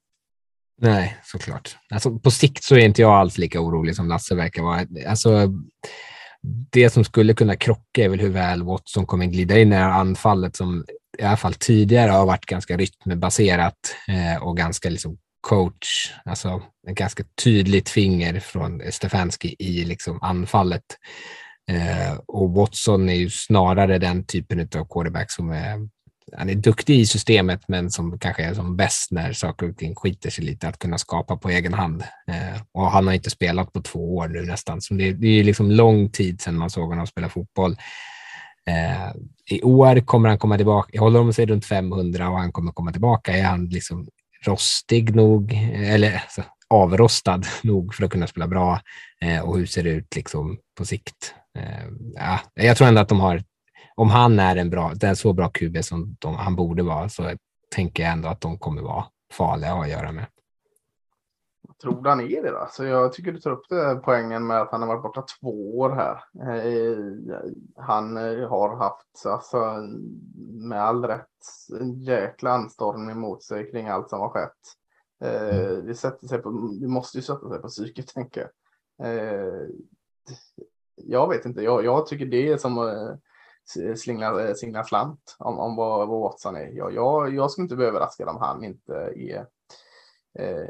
Nej, 0.80 1.16
såklart. 1.24 1.76
Alltså, 1.90 2.18
på 2.18 2.30
sikt 2.30 2.64
så 2.64 2.74
är 2.74 2.78
inte 2.78 3.02
jag 3.02 3.12
alls 3.12 3.38
lika 3.38 3.60
orolig 3.60 3.96
som 3.96 4.08
Lasse 4.08 4.34
verkar 4.34 4.62
vara. 4.62 4.86
Alltså, 5.08 5.48
det 6.70 6.90
som 6.90 7.04
skulle 7.04 7.34
kunna 7.34 7.56
krocka 7.56 8.04
är 8.04 8.08
väl 8.08 8.20
hur 8.20 8.30
väl 8.30 8.62
Watson 8.62 9.06
kommer 9.06 9.26
glida 9.26 9.58
in 9.58 9.68
i 9.68 9.70
det 9.70 9.82
här 9.82 9.90
anfallet 9.90 10.56
som 10.56 10.84
i 11.18 11.22
alla 11.22 11.36
fall 11.36 11.54
tidigare 11.54 12.10
har 12.10 12.26
varit 12.26 12.46
ganska 12.46 12.76
rytmbaserat 12.76 13.96
eh, 14.08 14.42
och 14.42 14.56
ganska 14.56 14.90
liksom 14.90 15.18
coach, 15.40 16.12
alltså 16.24 16.62
ett 16.88 16.94
ganska 16.94 17.24
tydligt 17.44 17.88
finger 17.88 18.40
från 18.40 18.82
Stefanski 18.90 19.56
i 19.58 19.84
liksom 19.84 20.18
anfallet. 20.22 20.84
Eh, 21.70 22.18
och 22.26 22.50
Watson 22.50 23.08
är 23.08 23.14
ju 23.14 23.30
snarare 23.30 23.98
den 23.98 24.24
typen 24.24 24.60
av 24.60 24.84
quarterback 24.84 25.30
som 25.30 25.50
är, 25.50 25.88
han 26.36 26.50
är 26.50 26.54
duktig 26.54 27.00
i 27.00 27.06
systemet, 27.06 27.60
men 27.68 27.90
som 27.90 28.18
kanske 28.18 28.44
är 28.44 28.54
som 28.54 28.76
bäst 28.76 29.10
när 29.10 29.32
saker 29.32 29.70
och 29.70 29.76
ting 29.76 29.94
skiter 29.94 30.30
sig 30.30 30.44
lite, 30.44 30.68
att 30.68 30.78
kunna 30.78 30.98
skapa 30.98 31.36
på 31.36 31.50
egen 31.50 31.74
hand. 31.74 32.02
Eh, 32.28 32.62
och 32.72 32.90
han 32.90 33.06
har 33.06 33.14
inte 33.14 33.30
spelat 33.30 33.72
på 33.72 33.82
två 33.82 34.16
år 34.16 34.28
nu 34.28 34.42
nästan, 34.42 34.80
så 34.80 34.94
det, 34.94 35.12
det 35.12 35.26
är 35.26 35.44
liksom 35.44 35.70
lång 35.70 36.10
tid 36.10 36.40
sedan 36.40 36.58
man 36.58 36.70
såg 36.70 36.88
honom 36.88 37.06
spela 37.06 37.28
fotboll. 37.28 37.76
Eh, 38.66 39.12
I 39.50 39.62
år 39.62 40.00
kommer 40.00 40.28
han 40.28 40.38
komma 40.38 40.56
tillbaka, 40.56 41.00
håller 41.00 41.18
de 41.18 41.32
sig 41.32 41.46
runt 41.46 41.66
500 41.66 42.28
och 42.28 42.38
han 42.38 42.52
kommer 42.52 42.72
komma 42.72 42.92
tillbaka, 42.92 43.36
är 43.36 43.44
han 43.44 43.66
liksom 43.66 44.08
rostig 44.46 45.14
nog, 45.14 45.52
eller 45.74 46.14
alltså, 46.14 46.42
avrostad 46.68 47.46
nog 47.62 47.94
för 47.94 48.04
att 48.04 48.10
kunna 48.10 48.26
spela 48.26 48.48
bra 48.48 48.80
eh, 49.20 49.40
och 49.40 49.58
hur 49.58 49.66
ser 49.66 49.82
det 49.82 49.90
ut 49.90 50.16
liksom 50.16 50.58
på 50.78 50.84
sikt? 50.84 51.34
Eh, 51.54 51.88
ja, 52.14 52.40
jag 52.54 52.76
tror 52.76 52.88
ändå 52.88 53.00
att 53.00 53.08
de 53.08 53.20
har, 53.20 53.42
om 53.94 54.10
han 54.10 54.38
är 54.38 54.56
en 54.56 54.70
bra, 54.70 54.92
är 55.02 55.14
så 55.14 55.32
bra 55.32 55.48
QB 55.48 55.84
som 55.84 56.16
de, 56.18 56.34
han 56.34 56.56
borde 56.56 56.82
vara, 56.82 57.08
så 57.08 57.30
tänker 57.74 58.02
jag 58.02 58.12
ändå 58.12 58.28
att 58.28 58.40
de 58.40 58.58
kommer 58.58 58.82
vara 58.82 59.04
farliga 59.32 59.72
att 59.72 59.88
göra 59.88 60.12
med. 60.12 60.26
Tror 61.82 62.02
du 62.02 62.08
han 62.08 62.20
är 62.20 62.42
det 62.42 62.50
då? 62.50 62.68
Så 62.70 62.84
jag 62.84 63.12
tycker 63.12 63.32
du 63.32 63.40
tar 63.40 63.50
upp 63.50 63.68
det 63.68 64.00
poängen 64.04 64.46
med 64.46 64.60
att 64.60 64.70
han 64.70 64.82
har 64.82 64.88
varit 64.88 65.02
borta 65.02 65.24
två 65.40 65.78
år 65.78 65.90
här. 65.90 66.24
Eh, 66.52 66.96
han 67.76 68.16
eh, 68.16 68.48
har 68.48 68.76
haft, 68.76 69.26
alltså 69.26 69.58
med 70.52 70.82
all 70.82 71.04
rätt, 71.04 71.26
en 71.80 72.00
jäkla 72.00 72.50
anstormning 72.50 73.10
emot 73.10 73.42
sig 73.42 73.70
kring 73.70 73.88
allt 73.88 74.10
som 74.10 74.20
har 74.20 74.28
skett. 74.28 74.50
Eh, 75.24 75.84
det, 75.84 75.94
sätter 75.94 76.26
sig 76.28 76.38
på, 76.38 76.50
det 76.80 76.88
måste 76.88 77.18
ju 77.18 77.22
sätta 77.22 77.48
sig 77.48 77.58
på 77.58 77.68
psyket, 77.68 78.06
tänker 78.06 78.40
jag. 78.40 78.50
Eh, 80.96 81.04
jag 81.06 81.28
vet 81.28 81.44
inte, 81.44 81.62
jag, 81.62 81.84
jag 81.84 82.06
tycker 82.06 82.26
det 82.26 82.48
är 82.48 82.56
som 82.56 82.78
att 82.78 83.20
slingla, 83.98 84.54
slingla 84.54 84.84
slant 84.84 85.36
om, 85.38 85.58
om 85.58 85.76
vad, 85.76 86.08
vad 86.08 86.20
Watson 86.20 86.56
är. 86.56 86.70
Jag, 86.72 86.94
jag, 86.94 87.34
jag 87.34 87.50
skulle 87.50 87.62
inte 87.62 87.76
bli 87.76 87.86
överraskad 87.86 88.28
om 88.28 88.36
han 88.40 88.64
inte 88.64 88.94
är 89.16 89.46
eh, 90.38 90.68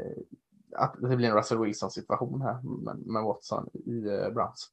att 0.77 0.95
det 1.01 1.15
blir 1.15 1.29
en 1.29 1.35
Russell 1.35 1.57
Wilson 1.57 1.91
situation 1.91 2.41
här 2.41 2.61
med, 2.61 2.97
med 2.97 3.23
Watson 3.23 3.69
i 3.73 4.07
eh, 4.07 4.29
Browns. 4.29 4.71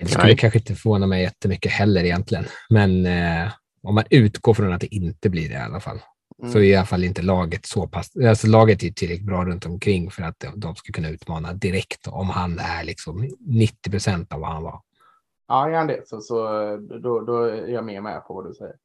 Det 0.00 0.06
skulle 0.06 0.24
Nej. 0.24 0.36
kanske 0.36 0.58
inte 0.58 0.74
förvåna 0.74 1.06
mig 1.06 1.22
jättemycket 1.22 1.72
heller 1.72 2.04
egentligen, 2.04 2.44
men 2.70 3.06
eh, 3.06 3.52
om 3.82 3.94
man 3.94 4.04
utgår 4.10 4.54
från 4.54 4.72
att 4.72 4.80
det 4.80 4.94
inte 4.94 5.30
blir 5.30 5.48
det 5.48 5.54
i 5.54 5.58
alla 5.58 5.80
fall, 5.80 6.00
Mm. 6.42 6.52
så 6.52 6.58
är 6.58 6.62
i 6.62 6.76
alla 6.76 6.86
fall 6.86 7.04
inte 7.04 7.22
laget 7.22 7.66
så 7.66 7.88
pass, 7.88 8.16
alltså 8.16 8.46
laget 8.46 8.82
är 8.82 8.90
tillräckligt 8.90 9.26
bra 9.26 9.44
runt 9.44 9.66
omkring 9.66 10.10
för 10.10 10.22
att 10.22 10.40
de, 10.40 10.60
de 10.60 10.76
ska 10.76 10.92
kunna 10.92 11.08
utmana 11.08 11.52
direkt 11.52 12.06
om 12.06 12.30
han 12.30 12.58
är 12.58 12.84
liksom 12.84 13.30
90 13.40 13.90
procent 13.90 14.32
av 14.32 14.40
vad 14.40 14.52
han 14.52 14.62
var. 14.62 14.80
Ja, 15.48 15.68
är 15.68 15.72
han 15.72 15.86
det 15.86 16.08
så, 16.08 16.20
så 16.20 16.36
då, 17.02 17.20
då 17.20 17.42
är 17.42 17.68
jag 17.68 17.84
mer 17.84 18.00
med 18.00 18.24
på 18.26 18.34
vad 18.34 18.46
du 18.46 18.54
säger. 18.54 18.76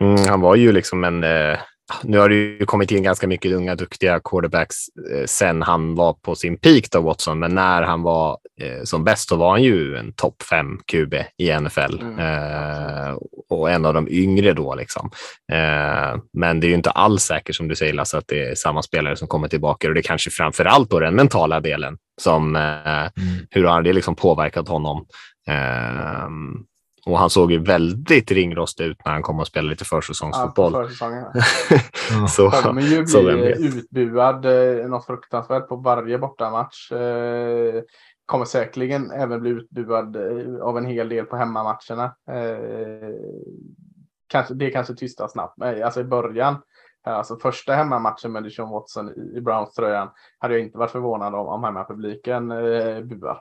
Mm, 0.00 0.28
han 0.28 0.40
var 0.40 0.56
ju 0.56 0.72
liksom 0.72 1.04
en... 1.04 1.24
Eh, 1.24 1.58
nu 2.02 2.18
har 2.18 2.28
det 2.28 2.34
ju 2.34 2.66
kommit 2.66 2.90
in 2.90 3.02
ganska 3.02 3.26
mycket 3.26 3.52
unga 3.52 3.74
duktiga 3.74 4.20
quarterbacks 4.20 4.76
eh, 5.12 5.24
sen 5.26 5.62
han 5.62 5.94
var 5.94 6.12
på 6.12 6.34
sin 6.34 6.58
peak 6.58 6.84
då, 6.90 7.00
Watson, 7.00 7.38
men 7.38 7.54
när 7.54 7.82
han 7.82 8.02
var 8.02 8.38
eh, 8.60 8.82
som 8.84 9.04
bäst 9.04 9.28
så 9.28 9.36
var 9.36 9.50
han 9.50 9.62
ju 9.62 9.96
en 9.96 10.12
topp 10.12 10.42
fem 10.42 10.78
QB 10.86 11.14
i 11.38 11.60
NFL 11.60 12.00
Mm, 12.00 12.18
eh, 12.18 13.16
och 13.48 13.70
en 13.70 13.84
av 13.84 13.94
de 13.94 14.08
yngre 14.08 14.52
då. 14.52 14.74
Liksom. 14.74 15.10
Eh, 15.52 16.20
men 16.32 16.60
det 16.60 16.66
är 16.66 16.68
ju 16.68 16.74
inte 16.74 16.90
alls 16.90 17.22
säkert 17.22 17.56
som 17.56 17.68
du 17.68 17.74
säger 17.74 17.92
Lasse 17.92 18.18
att 18.18 18.28
det 18.28 18.50
är 18.50 18.54
samma 18.54 18.82
spelare 18.82 19.16
som 19.16 19.28
kommer 19.28 19.48
tillbaka 19.48 19.88
och 19.88 19.94
det 19.94 20.00
är 20.00 20.02
kanske 20.02 20.30
framför 20.30 20.64
allt 20.64 20.90
då 20.90 21.00
den 21.00 21.14
mentala 21.14 21.60
delen 21.60 21.98
som 22.20 22.56
eh, 22.56 23.22
hur 23.50 23.64
har 23.64 23.82
det 23.82 23.92
liksom 23.92 24.14
påverkat 24.14 24.68
honom? 24.68 25.06
Och 27.06 27.18
han 27.18 27.30
såg 27.30 27.52
ju 27.52 27.58
väldigt 27.58 28.30
ringrostig 28.30 28.84
ut 28.84 29.04
när 29.04 29.12
han 29.12 29.22
kom 29.22 29.40
och 29.40 29.46
spelade 29.46 29.70
lite 29.70 29.84
Ja, 29.90 29.96
försäsongsfotboll. 29.96 30.72
på 30.72 30.82
försäsongen. 30.82 31.24
så, 32.28 32.50
Kommer 32.50 32.82
ju 32.82 33.06
så 33.06 33.22
vem 33.22 33.40
bli 33.40 33.66
utbuad 33.66 34.44
eh, 34.44 34.88
något 34.88 35.06
fruktansvärt 35.06 35.68
på 35.68 35.76
varje 35.76 36.18
bortamatch. 36.18 36.92
Eh, 36.92 37.82
kommer 38.26 38.44
säkerligen 38.44 39.10
även 39.10 39.40
bli 39.40 39.50
utbuad 39.50 40.16
eh, 40.16 40.62
av 40.62 40.78
en 40.78 40.86
hel 40.86 41.08
del 41.08 41.24
på 41.24 41.36
hemmamatcherna. 41.36 42.04
Eh, 42.30 43.14
kanske, 44.26 44.54
det 44.54 44.70
kanske 44.70 44.94
tystar 44.94 45.28
snabbt. 45.28 45.62
Alltså 45.62 46.00
i 46.00 46.04
början, 46.04 46.56
Alltså 47.06 47.36
första 47.36 47.72
hemmamatchen 47.72 48.32
med 48.32 48.42
Deshaun 48.42 48.70
Watson 48.70 49.08
i, 49.08 49.36
i 49.36 49.40
Browns-tröjan 49.40 50.08
hade 50.38 50.54
jag 50.54 50.62
inte 50.62 50.78
varit 50.78 50.90
förvånad 50.90 51.34
om, 51.34 51.46
om 51.46 51.64
hemmapubliken 51.64 52.50
eh, 52.50 53.00
buar. 53.00 53.40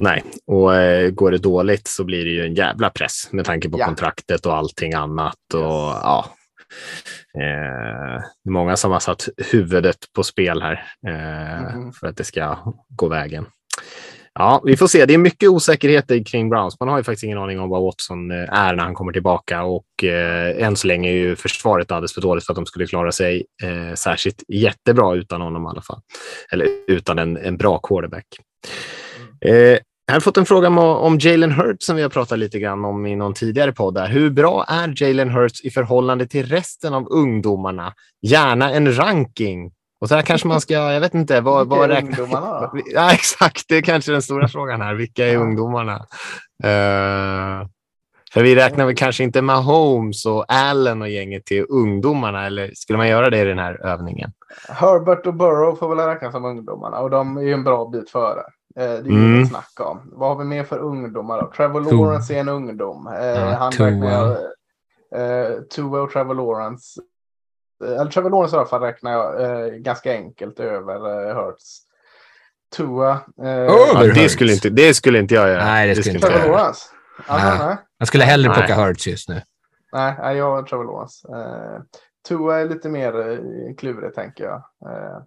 Nej, 0.00 0.22
och 0.46 0.74
eh, 0.76 1.10
går 1.10 1.30
det 1.30 1.38
dåligt 1.38 1.88
så 1.88 2.04
blir 2.04 2.24
det 2.24 2.30
ju 2.30 2.46
en 2.46 2.54
jävla 2.54 2.90
press 2.90 3.28
med 3.32 3.44
tanke 3.44 3.68
på 3.70 3.78
Ja. 3.78 3.84
kontraktet 3.86 4.46
och 4.46 4.56
allting 4.56 4.94
annat. 4.94 5.54
Och, 5.54 5.60
ja, 5.60 6.24
eh, 7.38 8.20
det 8.44 8.48
är 8.48 8.50
många 8.50 8.76
som 8.76 8.92
har 8.92 9.00
satt 9.00 9.28
huvudet 9.52 9.96
på 10.16 10.22
spel 10.22 10.62
här 10.62 10.84
eh, 11.06 11.74
Mhm. 11.76 11.92
för 11.92 12.06
att 12.06 12.16
det 12.16 12.24
ska 12.24 12.58
gå 12.88 13.08
vägen. 13.08 13.46
Ja, 14.34 14.62
vi 14.64 14.76
får 14.76 14.86
se. 14.86 15.06
Det 15.06 15.14
är 15.14 15.18
mycket 15.18 15.48
osäkerheter 15.48 16.24
kring 16.24 16.50
Browns. 16.50 16.80
Man 16.80 16.88
har 16.88 16.98
ju 16.98 17.04
faktiskt 17.04 17.24
ingen 17.24 17.38
aning 17.38 17.60
om 17.60 17.68
vad 17.70 17.82
Watson 17.82 18.30
eh, 18.30 18.36
är 18.58 18.74
när 18.74 18.84
han 18.84 18.94
kommer 18.94 19.12
tillbaka 19.12 19.62
och 19.62 20.04
eh, 20.04 20.66
än 20.66 20.76
så 20.76 20.86
länge 20.86 21.08
är 21.08 21.14
ju 21.14 21.36
försvaret 21.36 21.90
alldeles 21.92 22.14
för 22.14 22.20
dåligt 22.20 22.46
för 22.46 22.52
att 22.52 22.56
de 22.56 22.66
skulle 22.66 22.86
klara 22.86 23.12
sig 23.12 23.46
eh, 23.62 23.94
särskilt 23.94 24.42
jättebra 24.48 25.14
utan 25.14 25.40
honom 25.40 25.64
i 25.64 25.66
alla 25.68 25.82
fall. 25.82 26.00
Eller 26.52 26.68
utan 26.86 27.18
en, 27.18 27.36
en 27.36 27.56
bra 27.56 27.78
quarterback. 27.78 28.26
Eh, 29.44 29.78
jag 30.06 30.14
har 30.14 30.20
fått 30.20 30.36
en 30.36 30.46
fråga 30.46 30.68
om, 30.68 31.18
Jalen 31.18 31.52
Hurts 31.52 31.86
som 31.86 31.96
vi 31.96 32.02
har 32.02 32.08
pratat 32.08 32.38
lite 32.38 32.58
grann 32.58 32.84
om 32.84 33.06
i 33.06 33.16
någon 33.16 33.34
tidigare 33.34 33.72
podd. 33.72 33.94
Där. 33.94 34.08
Hur 34.08 34.30
bra 34.30 34.64
är 34.68 35.02
Jalen 35.02 35.30
Hurts 35.30 35.64
i 35.64 35.70
förhållande 35.70 36.26
till 36.26 36.46
resten 36.46 36.94
av 36.94 37.08
ungdomarna? 37.10 37.94
Gärna 38.22 38.72
en 38.72 38.96
ranking. 38.96 39.72
Och 40.00 40.08
så 40.08 40.14
här 40.14 40.22
kanske 40.22 40.48
man 40.48 40.60
ska, 40.60 40.74
jag 40.74 41.00
vet 41.00 41.14
inte, 41.14 41.40
vad, 41.40 41.68
vad 41.68 41.90
räknar... 41.90 42.20
ungdomarna? 42.20 42.70
Ja, 42.86 43.12
exakt. 43.12 43.68
Det 43.68 43.76
är 43.76 43.82
kanske 43.82 44.12
den 44.12 44.22
stora 44.22 44.48
frågan 44.48 44.80
här. 44.80 44.94
Vilka 44.94 45.26
är 45.26 45.36
ungdomarna? 45.36 45.94
Eh, 46.64 47.66
för 48.32 48.42
vi 48.42 48.54
räknar 48.54 48.86
väl 48.86 48.94
kanske 48.94 49.24
inte 49.24 49.42
Mahomes 49.42 50.26
och 50.26 50.44
Allen 50.48 51.02
och 51.02 51.08
gänget 51.08 51.44
till 51.44 51.66
ungdomarna, 51.68 52.46
eller 52.46 52.70
skulle 52.74 52.96
man 52.96 53.08
göra 53.08 53.30
det 53.30 53.38
i 53.38 53.44
den 53.44 53.58
här 53.58 53.86
övningen? 53.86 54.32
Herbert 54.68 55.26
och 55.26 55.34
Burrow 55.34 55.76
får 55.76 55.94
väl 55.94 56.06
räknas 56.06 56.32
som 56.32 56.44
ungdomarna 56.44 56.98
och 56.98 57.10
de 57.10 57.36
är 57.36 57.42
ju 57.42 57.52
en 57.52 57.64
bra 57.64 57.88
bit 57.88 58.10
före. 58.10 58.42
Eh, 58.76 58.84
Det 58.84 58.90
är 58.92 59.02
ju 59.02 59.10
Mm. 59.10 59.34
inget 59.36 59.48
snack 59.48 59.80
om. 59.80 60.10
Vad 60.12 60.28
har 60.28 60.36
vi 60.36 60.44
mer 60.44 60.64
för 60.64 60.78
ungdomar 60.78 61.40
då? 61.42 61.52
Trevor. 61.56 61.80
Lawrence 61.80 62.34
är 62.34 62.38
en 62.40 62.48
ungdom. 62.48 63.06
Eh, 63.06 63.26
Ja, 63.26 63.54
han 63.54 63.72
Tua. 63.72 63.86
räknar 63.86 64.10
jag, 64.12 65.50
eh, 65.50 65.60
Tua 65.62 66.00
och 66.02 66.10
Trevor 66.10 66.34
Lawrence. 66.34 67.00
Eh, 67.84 68.00
Eller 68.00 68.10
Trevor 68.10 68.30
Lawrence 68.30 68.56
i 68.56 68.58
alla 68.58 68.68
fall 68.68 68.82
räknar 68.82 69.12
jag 69.12 69.42
eh, 69.42 69.72
ganska 69.74 70.12
enkelt 70.12 70.60
över 70.60 71.28
eh, 71.30 71.36
Hurts. 71.36 71.78
Tua. 72.76 73.10
Eh, 73.42 73.48
Ja, 73.50 74.02
det, 74.14 74.28
skulle 74.28 74.52
inte, 74.52 74.70
det 74.70 74.94
skulle 74.94 75.18
inte 75.18 75.34
jag 75.34 75.48
göra. 75.48 75.64
Nej, 75.64 75.88
det 75.88 75.94
skulle 76.02 76.14
inte 76.14 76.26
Trevor 76.28 76.42
jag 76.46 76.48
göra. 76.54 76.60
Alltså, 77.26 77.64
Nej. 77.66 77.76
Jag 77.98 78.08
skulle 78.08 78.24
hellre 78.24 78.48
Nej. 78.48 78.58
plocka 78.58 78.74
Hurts 78.84 79.06
just 79.06 79.28
nu. 79.28 79.42
Nej, 79.92 80.14
nej, 80.18 80.36
jag 80.36 80.50
har 80.50 80.62
Trevor 80.62 80.84
Lawrence. 80.84 81.28
Eh, 81.28 81.82
Tua 82.28 82.58
är 82.60 82.68
lite 82.68 82.88
mer 82.88 83.30
eh, 83.30 83.38
klurig 83.78 84.14
tänker 84.14 84.44
jag. 84.44 84.56
Eh, 84.92 85.18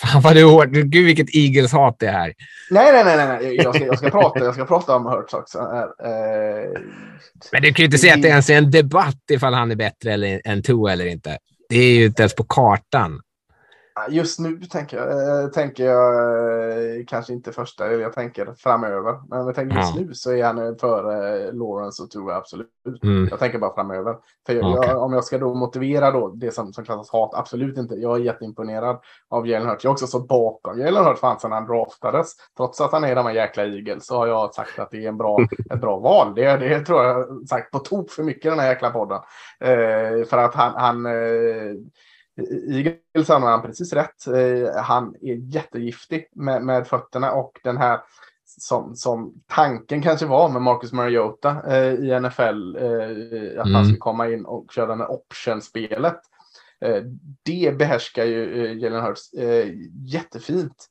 Fan 0.00 0.22
vad 0.22 0.36
du 0.36 0.40
är 0.40 0.44
hård. 0.44 0.72
Gud 0.72 1.06
vilket 1.06 1.34
Eagles-hat 1.34 1.96
det 1.98 2.06
är 2.06 2.12
här. 2.12 2.32
Nej, 2.70 2.92
nej, 2.92 3.04
nej, 3.04 3.16
nej, 3.16 3.38
nej. 3.42 3.56
Jag, 3.56 3.74
ska, 3.74 3.86
jag, 3.86 3.98
ska 3.98 4.10
prata, 4.10 4.44
jag 4.44 4.54
ska 4.54 4.64
prata 4.64 4.96
om 4.96 5.06
Hurts 5.06 5.34
också. 5.34 5.58
Eh, 5.58 6.80
Men 7.52 7.62
du 7.62 7.72
kan 7.72 7.82
ju 7.82 7.84
inte 7.84 7.98
säga 7.98 8.14
att 8.14 8.22
det 8.22 8.28
ens 8.28 8.50
är 8.50 8.58
en 8.58 8.70
debatt 8.70 9.22
ifall 9.30 9.54
han 9.54 9.70
är 9.70 9.76
bättre 9.76 10.12
eller, 10.12 10.40
än 10.44 10.62
Tua 10.62 10.92
eller 10.92 11.06
inte. 11.06 11.38
Det 11.68 11.76
är 11.78 11.94
ju 11.94 12.04
inte 12.04 12.22
ens 12.22 12.34
på 12.34 12.44
kartan. 12.44 13.20
Just 14.08 14.38
nu 14.38 14.60
tänker 14.60 14.96
jag, 14.96 15.42
eh, 15.42 15.48
tänker 15.48 15.84
jag 15.84 16.14
eh, 16.98 17.04
kanske 17.06 17.32
inte 17.32 17.52
första, 17.52 17.86
eller 17.86 17.98
jag 17.98 18.12
tänker 18.12 18.54
framöver. 18.58 19.20
Men 19.28 19.46
jag 19.46 19.54
tänker 19.54 19.76
just 19.76 19.94
Ja. 19.96 20.00
nu 20.02 20.14
så 20.14 20.32
är 20.32 20.44
han 20.44 20.78
före 20.78 21.44
eh, 21.46 21.52
Lawrence 21.52 22.02
och 22.02 22.10
Tua, 22.10 22.34
absolut. 22.36 22.68
Mm. 23.02 23.28
Jag 23.30 23.38
tänker 23.38 23.58
bara 23.58 23.74
framöver. 23.74 24.16
För 24.46 24.52
jag, 24.52 24.74
Okej. 24.76 24.90
jag, 24.90 25.02
om 25.02 25.12
jag 25.12 25.24
ska 25.24 25.38
då 25.38 25.54
motivera 25.54 26.10
då 26.10 26.28
det 26.28 26.50
som, 26.50 26.72
som 26.72 26.84
klassas 26.84 27.10
hat, 27.10 27.34
absolut 27.34 27.78
inte. 27.78 27.94
Jag 27.94 28.16
är 28.16 28.20
jätteimponerad 28.20 28.98
av 29.28 29.46
Jalen 29.46 29.68
Hurts. 29.68 29.84
Jag 29.84 29.90
har 29.90 29.94
också 29.94 30.06
stått 30.06 30.28
bakom 30.28 30.80
Jalen 30.80 31.04
Hurts 31.04 31.20
fan 31.20 31.40
sedan 31.40 31.52
han 31.52 31.66
draftades. 31.66 32.32
Trots 32.56 32.80
att 32.80 32.92
han 32.92 33.04
är 33.04 33.14
de 33.14 33.26
här 33.26 33.32
jäkla 33.34 33.64
Eagles 33.64 34.06
så 34.06 34.16
har 34.16 34.26
jag 34.26 34.54
sagt 34.54 34.78
att 34.78 34.90
det 34.90 35.04
är 35.04 35.08
en 35.08 35.18
bra, 35.18 35.38
ett 35.70 35.80
bra 35.80 35.98
val. 35.98 36.34
Det, 36.34 36.56
det 36.56 36.80
tror 36.80 37.04
jag 37.04 37.48
sagt 37.48 37.70
på 37.70 37.78
tok 37.78 38.10
för 38.10 38.22
mycket 38.22 38.44
i 38.46 38.48
den 38.48 38.58
här 38.58 38.68
jäkla 38.68 38.90
podden. 38.90 39.18
Eh, 39.60 40.26
för 40.26 40.38
att 40.38 40.54
han, 40.54 40.72
han 40.74 41.06
eh, 41.06 41.12
Eagles 42.70 43.28
har 43.28 43.40
han 43.40 43.62
precis 43.62 43.92
rätt. 43.92 44.26
Eh, 44.26 44.82
han 44.82 45.14
är 45.20 45.54
jättegiftig 45.54 46.28
med, 46.34 46.62
med 46.62 46.86
fötterna 46.86 47.32
och 47.32 47.60
den 47.64 47.76
här 47.76 48.00
som, 48.44 48.96
som 48.96 49.34
tanken 49.46 50.02
kanske 50.02 50.26
var 50.26 50.48
med 50.48 50.62
Marcus 50.62 50.92
Mariota 50.92 51.56
eh, 51.66 51.94
i 51.94 52.20
NFL, 52.20 52.76
eh, 52.76 53.60
att 53.60 53.66
Mm. 53.66 53.74
han 53.74 53.84
skulle 53.84 53.98
komma 53.98 54.28
in 54.28 54.44
och 54.44 54.72
köra 54.72 54.94
med 54.94 55.06
option-spelet. 55.06 56.20
Eh, 56.80 57.02
det 57.44 57.78
behärskar 57.78 58.24
ju 58.24 58.66
eh, 58.66 58.78
Jalen 58.78 59.04
Hurts 59.04 59.30
jättefint. 60.06 60.86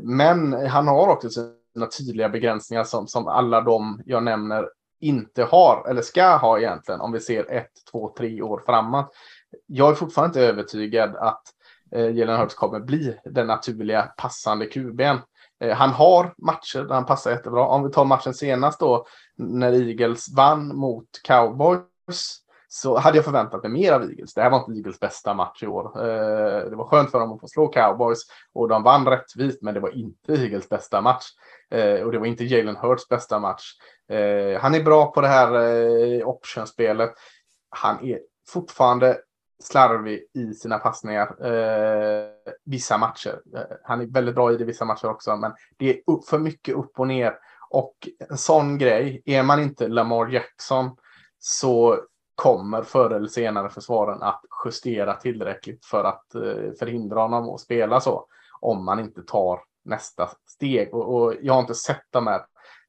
Men 0.00 0.52
han 0.52 0.88
har 0.88 1.08
också 1.08 1.28
sina 1.30 1.86
tydliga 1.98 2.28
begränsningar 2.28 2.84
som, 2.84 3.06
som 3.06 3.28
alla 3.28 3.60
de 3.60 4.02
jag 4.06 4.22
nämner 4.22 4.68
inte 5.00 5.44
har, 5.44 5.88
eller 5.90 6.02
ska 6.02 6.36
ha 6.36 6.58
egentligen, 6.58 7.00
om 7.00 7.12
vi 7.12 7.20
ser 7.20 7.50
ett, 7.52 7.70
två, 7.92 8.14
tre 8.18 8.42
år 8.42 8.62
framåt. 8.66 9.14
Jag 9.70 9.90
är 9.90 9.94
fortfarande 9.94 10.28
inte 10.28 10.48
övertygad 10.48 11.16
att 11.16 11.42
eh, 11.92 12.10
Jalen 12.10 12.40
Hurts 12.40 12.54
kommer 12.54 12.80
bli 12.80 13.18
den 13.24 13.46
naturliga 13.46 14.02
passande 14.02 14.66
QB'n. 14.66 15.18
Eh, 15.60 15.76
han 15.76 15.90
har 15.90 16.34
matcher 16.38 16.82
där 16.82 16.94
han 16.94 17.06
passar 17.06 17.30
jättebra. 17.30 17.66
Om 17.66 17.84
vi 17.84 17.90
tar 17.90 18.04
matchen 18.04 18.34
senast 18.34 18.80
då, 18.80 19.06
när 19.36 19.72
Eagles 19.72 20.34
vann 20.36 20.76
mot 20.76 21.08
Cowboys, 21.24 22.38
så 22.68 22.98
hade 22.98 23.18
jag 23.18 23.24
förväntat 23.24 23.62
mig 23.62 23.72
mer 23.72 23.92
av 23.92 24.02
Eagles. 24.02 24.34
Det 24.34 24.42
här 24.42 24.50
var 24.50 24.58
inte 24.58 24.72
Eagles 24.72 25.00
bästa 25.00 25.34
match 25.34 25.62
i 25.62 25.66
år. 25.66 25.84
Eh, 25.96 26.70
det 26.70 26.76
var 26.76 26.84
skönt 26.84 27.10
för 27.10 27.20
dem 27.20 27.32
att 27.32 27.40
få 27.40 27.48
slå 27.48 27.68
Cowboys 27.68 28.18
och 28.52 28.68
de 28.68 28.82
vann 28.82 29.06
rättvist, 29.06 29.62
men 29.62 29.74
det 29.74 29.80
var 29.80 29.96
inte 29.96 30.32
Eagles 30.32 30.68
bästa 30.68 31.00
match. 31.00 31.24
Eh, 31.70 32.00
och 32.00 32.12
det 32.12 32.18
var 32.18 32.26
inte 32.26 32.44
Jalen 32.44 32.76
Hurts 32.76 33.08
bästa 33.08 33.38
match. 33.38 33.64
Eh, 34.08 34.60
han 34.60 34.74
är 34.74 34.82
bra 34.82 35.12
på 35.12 35.20
det 35.20 35.28
här 35.28 35.54
eh, 35.54 36.28
optionspelet. 36.28 37.12
Han 37.70 38.04
är 38.04 38.20
fortfarande 38.48 39.18
slarvig 39.62 40.26
i 40.34 40.54
sina 40.54 40.78
passningar 40.78 41.46
eh, 41.46 42.24
vissa 42.64 42.98
matcher. 42.98 43.40
Eh, 43.54 43.76
han 43.84 44.00
är 44.00 44.06
väldigt 44.06 44.34
bra 44.34 44.52
i 44.52 44.56
det 44.56 44.64
vissa 44.64 44.84
matcher 44.84 45.08
också, 45.08 45.36
men 45.36 45.52
det 45.76 45.90
är 45.90 46.00
upp, 46.06 46.24
för 46.24 46.38
mycket 46.38 46.74
upp 46.74 46.98
och 46.98 47.06
ner. 47.06 47.34
Och 47.70 48.08
en 48.30 48.38
sån 48.38 48.78
grej, 48.78 49.22
är 49.24 49.42
man 49.42 49.60
inte 49.60 49.88
Lamar 49.88 50.28
Jackson 50.28 50.96
så 51.38 51.98
kommer 52.34 52.82
förr 52.82 53.10
eller 53.10 53.28
senare 53.28 53.70
försvaren 53.70 54.22
att 54.22 54.40
justera 54.64 55.14
tillräckligt 55.14 55.84
för 55.84 56.04
att 56.04 56.34
eh, 56.34 56.72
förhindra 56.78 57.20
honom 57.20 57.48
att 57.48 57.60
spela 57.60 58.00
så. 58.00 58.26
Om 58.60 58.84
man 58.84 59.00
inte 59.00 59.22
tar 59.22 59.60
nästa 59.84 60.30
steg. 60.46 60.94
Och, 60.94 61.14
och 61.14 61.34
jag 61.42 61.52
har 61.52 61.60
inte 61.60 61.74
sett 61.74 62.06
de 62.10 62.26
här 62.26 62.40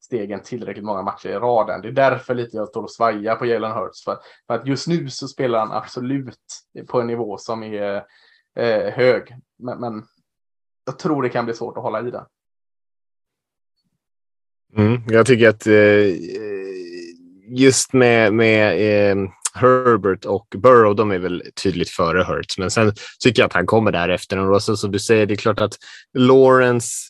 stegen 0.10 0.42
tillräckligt 0.44 0.86
många 0.86 1.02
matcher 1.02 1.30
i 1.30 1.34
raden. 1.34 1.82
Det 1.82 1.88
är 1.88 1.92
därför 1.92 2.36
lite 2.36 2.58
jag 2.58 2.68
står 2.68 2.84
och 2.84 2.92
svajar 2.92 3.36
på 3.36 3.46
Jalen 3.46 3.72
Hurts. 3.72 4.04
För, 4.04 4.18
för 4.48 4.54
att 4.54 4.68
just 4.68 4.88
nu 4.88 5.10
så 5.10 5.28
spelar 5.28 5.60
han 5.60 5.72
absolut 5.72 6.40
på 6.88 7.02
en 7.02 7.08
nivå 7.08 7.38
som 7.38 7.64
är 7.64 7.96
eh, 8.56 8.94
hög. 8.94 9.36
Men, 9.60 9.80
men 9.80 10.04
jag 10.86 11.00
tror 11.00 11.24
det 11.24 11.30
kan 11.30 11.46
bli 11.46 11.54
svårt 11.54 11.78
att 11.78 11.84
hålla 11.84 12.08
i 12.08 12.12
den. 12.12 12.24
Mm, 14.78 15.02
jag 15.08 15.26
tycker 15.26 15.50
att 15.50 15.68
eh, 15.68 16.16
just 17.48 17.94
med, 17.94 18.34
med 18.34 18.72
eh, 19.12 19.30
Herbert 19.54 20.26
och 20.26 20.48
Burrow, 20.58 20.96
de 20.96 21.12
är 21.12 21.20
väl 21.20 21.44
tydligt 21.64 21.90
före 21.90 22.24
Hurts. 22.24 22.58
Men 22.58 22.72
sen 22.72 22.94
tycker 23.20 23.42
jag 23.42 23.48
att 23.48 23.54
han 23.54 23.66
kommer 23.66 23.92
därefter. 23.92 24.38
Och 24.38 24.64
så, 24.64 24.78
som 24.78 24.92
du 24.92 25.00
säger, 25.00 25.26
det 25.26 25.34
är 25.34 25.36
klart 25.36 25.62
att 25.62 25.78
Lawrence 26.14 27.10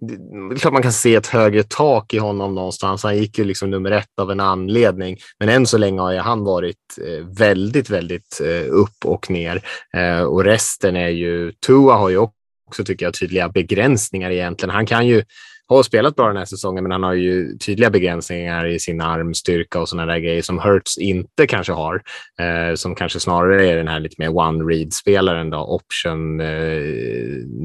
det 0.00 0.14
är 0.54 0.58
klart 0.58 0.72
man 0.72 0.82
kan 0.82 0.92
se 0.92 1.14
ett 1.14 1.26
högre 1.26 1.62
tak 1.62 2.14
i 2.14 2.18
honom 2.18 2.54
någonstans. 2.54 3.02
Han 3.02 3.16
gick 3.16 3.38
ju 3.38 3.44
liksom 3.44 3.70
nummer 3.70 3.90
ett 3.90 4.18
av 4.20 4.30
en 4.30 4.40
anledning, 4.40 5.16
men 5.38 5.48
än 5.48 5.66
så 5.66 5.78
länge 5.78 6.00
har 6.00 6.12
ju 6.12 6.18
han 6.18 6.44
varit 6.44 6.98
eh, 7.06 7.26
väldigt, 7.38 7.90
väldigt 7.90 8.40
eh, 8.44 8.72
upp 8.74 9.04
och 9.04 9.30
ner 9.30 9.62
eh, 9.96 10.20
och 10.20 10.44
resten 10.44 10.96
är 10.96 11.08
ju 11.08 11.52
Tua 11.52 11.94
har 11.94 12.08
ju 12.08 12.18
också 12.66 12.84
tycker 12.84 13.06
jag 13.06 13.14
tydliga 13.14 13.48
begränsningar 13.48 14.30
egentligen. 14.30 14.74
Han 14.74 14.86
kan 14.86 15.06
ju 15.06 15.24
har 15.68 15.82
spelat 15.82 16.16
bra 16.16 16.28
den 16.28 16.36
här 16.36 16.44
säsongen, 16.44 16.82
men 16.82 16.92
han 16.92 17.02
har 17.02 17.14
ju 17.14 17.58
tydliga 17.58 17.90
begränsningar 17.90 18.66
i 18.66 18.78
sin 18.78 19.00
armstyrka 19.00 19.80
och 19.80 19.88
sådana 19.88 20.12
där 20.12 20.18
grejer 20.18 20.42
som 20.42 20.58
Hurts 20.58 20.98
inte 20.98 21.46
kanske 21.46 21.72
har. 21.72 22.02
Eh, 22.40 22.74
som 22.74 22.94
kanske 22.94 23.20
snarare 23.20 23.70
är 23.70 23.76
den 23.76 23.88
här 23.88 24.00
lite 24.00 24.16
mer 24.18 24.36
one-read-spelaren, 24.36 25.50
då, 25.50 25.58
option 25.58 26.40
eh, 26.40 26.76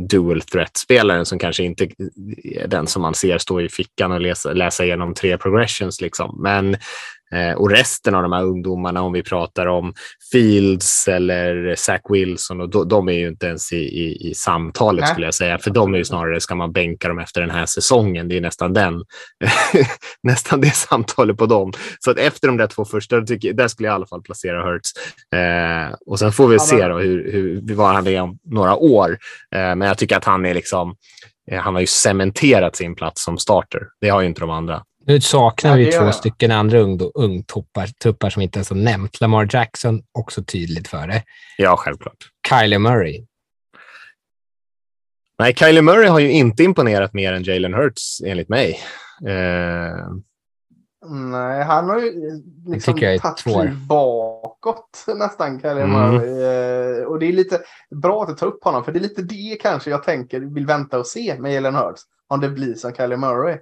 dual 0.09 0.41
threat-spelaren 0.41 1.25
som 1.25 1.39
kanske 1.39 1.63
inte 1.63 1.83
är 2.43 2.67
den 2.67 2.87
som 2.87 3.01
man 3.01 3.13
ser 3.13 3.37
stå 3.37 3.61
i 3.61 3.69
fickan 3.69 4.11
och 4.11 4.21
läsa, 4.21 4.53
läsa 4.53 4.85
igenom 4.85 5.13
tre 5.13 5.37
progressions. 5.37 6.01
Liksom. 6.01 6.39
Men 6.43 6.77
och 7.55 7.69
resten 7.69 8.15
av 8.15 8.23
de 8.23 8.31
här 8.31 8.43
ungdomarna, 8.43 9.01
om 9.01 9.13
vi 9.13 9.23
pratar 9.23 9.65
om 9.65 9.93
Fields 10.31 11.07
eller 11.07 11.75
Zach 11.75 12.01
Wilson, 12.09 12.61
och 12.61 12.87
de 12.87 13.09
är 13.09 13.13
ju 13.13 13.27
inte 13.27 13.45
ens 13.47 13.73
i, 13.73 13.77
i, 13.77 14.29
i 14.29 14.33
samtalet 14.33 15.07
skulle 15.07 15.27
jag 15.27 15.33
säga. 15.33 15.57
För 15.57 15.71
de 15.71 15.93
är 15.93 15.97
ju 15.97 16.05
snarare, 16.05 16.39
ska 16.39 16.55
man 16.55 16.71
bänka 16.71 17.07
dem 17.07 17.19
efter 17.19 17.41
den 17.41 17.49
här 17.49 17.65
säsongen? 17.65 18.27
Det 18.27 18.37
är 18.37 18.41
nästan 18.41 18.73
den, 18.73 18.93
nästan 20.23 20.61
det 20.61 20.75
samtalet 20.75 21.37
på 21.37 21.45
dem. 21.45 21.71
Så 21.99 22.11
att 22.11 22.17
efter 22.17 22.47
de 22.47 22.57
där 22.57 22.67
två 22.67 22.85
första, 22.85 23.21
tycker, 23.21 23.53
där 23.53 23.67
skulle 23.67 23.87
jag 23.87 23.93
i 23.93 23.95
alla 23.95 24.05
fall 24.05 24.21
placera 24.21 24.71
Hurts. 24.71 24.91
Eh, 25.35 25.95
och 26.05 26.19
sen 26.19 26.31
får 26.31 26.47
vi 26.47 26.55
Ja, 26.55 26.59
se 26.59 26.87
då 26.87 26.99
hur, 26.99 27.31
hur, 27.31 27.75
vad 27.75 27.95
han 27.95 28.07
är 28.07 28.21
om 28.21 28.37
några 28.43 28.75
år. 28.75 29.17
Eh, 29.55 29.75
men 29.75 29.81
jag 29.81 29.97
tycker 29.97 30.17
att 30.17 30.25
han 30.25 30.45
är 30.45 30.53
liksom, 30.53 30.95
eh, 31.51 31.59
han 31.59 31.73
har 31.73 31.81
ju 31.81 31.87
cementerat 31.87 32.75
sin 32.75 32.95
plats 32.95 33.23
som 33.23 33.37
starter. 33.37 33.81
Det 34.01 34.09
har 34.09 34.21
ju 34.21 34.27
inte 34.27 34.41
de 34.41 34.49
andra. 34.49 34.83
Nu 35.05 35.21
saknar 35.21 35.71
Ja, 35.71 35.77
vi 35.77 35.91
två 35.91 36.03
jag. 36.05 36.15
stycken 36.15 36.51
andra 36.51 36.79
ungtuppar 37.15 37.87
tuppar 37.87 38.29
som 38.29 38.41
inte 38.41 38.57
ens 38.59 38.69
har 38.69 38.77
nämnt. 38.77 39.21
Lamar 39.21 39.47
Jackson, 39.51 40.01
också 40.11 40.43
tydligt 40.43 40.87
för 40.87 41.07
det. 41.07 41.23
Ja, 41.57 41.75
självklart. 41.77 42.17
Kylie 42.49 42.79
Murray. 42.79 43.25
Nej, 45.39 45.53
Kylie 45.55 45.81
Murray 45.81 46.07
har 46.07 46.19
ju 46.19 46.31
inte 46.31 46.63
imponerat 46.63 47.13
mer 47.13 47.33
än 47.33 47.43
Jalen 47.43 47.73
Hurts 47.73 48.21
enligt 48.25 48.49
mig. 48.49 48.79
Eh, 49.27 50.07
Nej, 51.31 51.63
han 51.63 51.89
har 51.89 51.99
ju 51.99 52.11
liksom 52.67 52.97
jag 52.99 53.13
är 53.13 53.19
tagit 53.19 53.37
kliv 53.43 53.77
bakåt 53.87 55.05
nästan, 55.17 55.61
Kylie 55.61 55.83
Mm. 55.83 55.91
Murray. 55.91 56.43
Eh, 56.99 57.03
Och 57.05 57.19
det 57.19 57.25
är 57.25 57.33
lite 57.33 57.59
bra 58.01 58.21
att 58.23 58.29
du 58.29 58.35
tar 58.35 58.47
upp 58.47 58.63
honom, 58.63 58.83
för 58.83 58.91
det 58.91 58.99
är 58.99 59.01
lite 59.01 59.21
det 59.21 59.57
kanske 59.61 59.89
jag 59.89 60.03
tänker, 60.03 60.39
vill 60.39 60.65
vänta 60.65 60.99
och 60.99 61.07
se 61.07 61.35
med 61.39 61.53
Jalen 61.53 61.75
Hurts. 61.75 62.01
Om 62.27 62.39
det 62.41 62.49
blir 62.49 62.73
som 62.73 62.93
Kylie 62.93 63.17
Murray. 63.17 63.57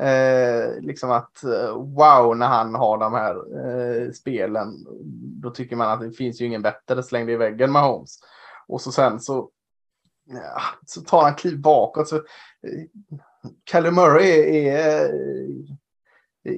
Eh, 0.00 0.80
liksom 0.80 1.10
att 1.10 1.44
eh, 1.44 1.74
wow, 1.76 2.36
när 2.36 2.46
han 2.46 2.74
har 2.74 2.98
de 2.98 3.12
här 3.12 3.34
eh, 4.06 4.10
spelen, 4.12 4.86
då 5.42 5.50
tycker 5.50 5.76
man 5.76 5.88
att 5.90 6.00
det 6.00 6.12
finns 6.12 6.40
ju 6.40 6.46
ingen 6.46 6.62
bättre 6.62 7.02
slängd 7.02 7.30
i 7.30 7.36
väggen 7.36 7.72
med 7.72 7.82
Holmes. 7.82 8.18
Och 8.68 8.80
så 8.80 8.92
sen 8.92 9.20
så, 9.20 9.50
ja, 10.28 10.60
så 10.86 11.00
tar 11.00 11.22
han 11.22 11.34
kliv 11.34 11.60
bakåt. 11.60 12.08
Så, 12.08 12.16
eh, 12.16 12.22
Kylie 13.70 13.90
Murray 13.90 14.30
är, 14.30 14.76
är 14.76 15.04
eh, 16.44 16.54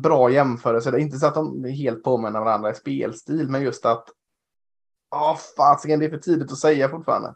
bra 0.00 0.30
jämförelse. 0.30 0.90
Det 0.90 0.96
är 0.98 1.00
inte 1.00 1.18
så 1.18 1.26
att 1.26 1.34
de 1.34 1.64
är 1.64 1.68
helt 1.70 2.02
påminner 2.02 2.40
varandra 2.40 2.70
i 2.70 2.74
spelstil, 2.74 3.48
men 3.48 3.62
just 3.62 3.86
att 3.86 4.04
Ja, 5.10 5.38
fasiken, 5.56 6.00
det 6.00 6.06
är 6.06 6.10
för 6.10 6.18
tidigt 6.18 6.52
att 6.52 6.58
säga 6.58 6.88
fortfarande. 6.88 7.34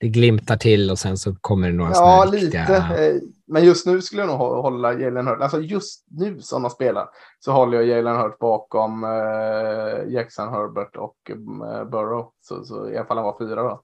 Det 0.00 0.08
glimtar 0.08 0.56
till 0.56 0.90
och 0.90 0.98
sen 0.98 1.18
så 1.18 1.34
kommer 1.40 1.68
det 1.68 1.74
några 1.74 1.90
Ja, 1.90 2.24
lite. 2.24 2.46
riktiga- 2.46 3.20
men 3.52 3.64
just 3.64 3.86
nu 3.86 4.02
skulle 4.02 4.22
jag 4.22 4.28
nog 4.28 4.38
hålla 4.38 4.92
Jalen 4.92 5.26
Hurt, 5.26 5.40
Alltså 5.40 5.60
just 5.60 6.04
nu 6.10 6.40
som 6.40 6.62
de 6.62 6.70
spelar 6.70 7.08
så 7.38 7.52
håller 7.52 7.78
jag 7.80 7.86
Jalen 7.86 8.16
Hurt 8.16 8.38
bakom 8.38 9.04
eh, 9.04 10.12
Jackson 10.12 10.48
Herbert 10.48 10.96
och 10.96 11.16
eh, 11.30 11.84
Burrow. 11.84 12.30
Så, 12.40 12.64
så 12.64 12.90
i 12.90 12.96
alla 12.96 13.06
fall 13.06 13.16
han 13.16 13.26
var 13.26 13.38
fyra 13.38 13.62
då. 13.62 13.82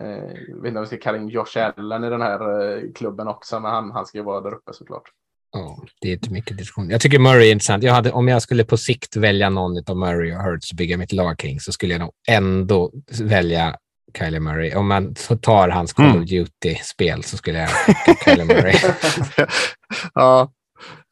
Eh, 0.00 0.32
jag 0.48 0.62
vet 0.62 0.68
inte 0.68 0.78
om 0.78 0.82
vi 0.82 0.86
ska 0.86 0.96
kalla 0.96 1.18
in 1.18 1.28
Josh 1.28 1.56
Allen 1.56 2.04
i 2.04 2.10
den 2.10 2.22
här 2.22 2.60
eh, 2.60 2.82
klubben 2.94 3.28
också, 3.28 3.60
men 3.60 3.70
han, 3.70 3.90
han 3.90 4.06
ska 4.06 4.18
ju 4.18 4.24
vara 4.24 4.40
där 4.40 4.54
uppe 4.54 4.72
såklart. 4.72 5.08
Ja, 5.52 5.78
det 6.00 6.08
är 6.08 6.12
inte 6.12 6.32
mycket 6.32 6.58
diskussion. 6.58 6.90
Jag 6.90 7.00
tycker 7.00 7.18
Murray 7.18 7.48
är 7.48 7.52
intressant. 7.52 7.82
Jag 7.82 7.92
hade, 7.92 8.12
om 8.12 8.28
jag 8.28 8.42
skulle 8.42 8.64
på 8.64 8.76
sikt 8.76 9.16
välja 9.16 9.50
någon 9.50 9.82
av 9.86 9.96
Murray 9.96 10.32
och 10.36 10.42
Hurts 10.42 10.70
och 10.70 10.76
bygga 10.76 10.96
mitt 10.96 11.12
lag 11.12 11.38
kring 11.38 11.60
så 11.60 11.72
skulle 11.72 11.94
jag 11.94 12.00
nog 12.00 12.12
ändå 12.28 12.92
välja 13.20 13.76
Kylie 14.18 14.40
Murray. 14.40 14.74
Om 14.74 14.88
man 14.88 15.14
tar 15.42 15.68
hans 15.68 15.92
Call 15.92 16.06
Mm. 16.06 16.18
of 16.22 16.24
Duty-spel 16.28 17.22
så 17.24 17.36
skulle 17.36 17.58
jag 17.58 17.68
skicka 17.68 18.14
Kylie 18.24 18.44
Murray. 18.44 18.74
ja. 20.14 20.50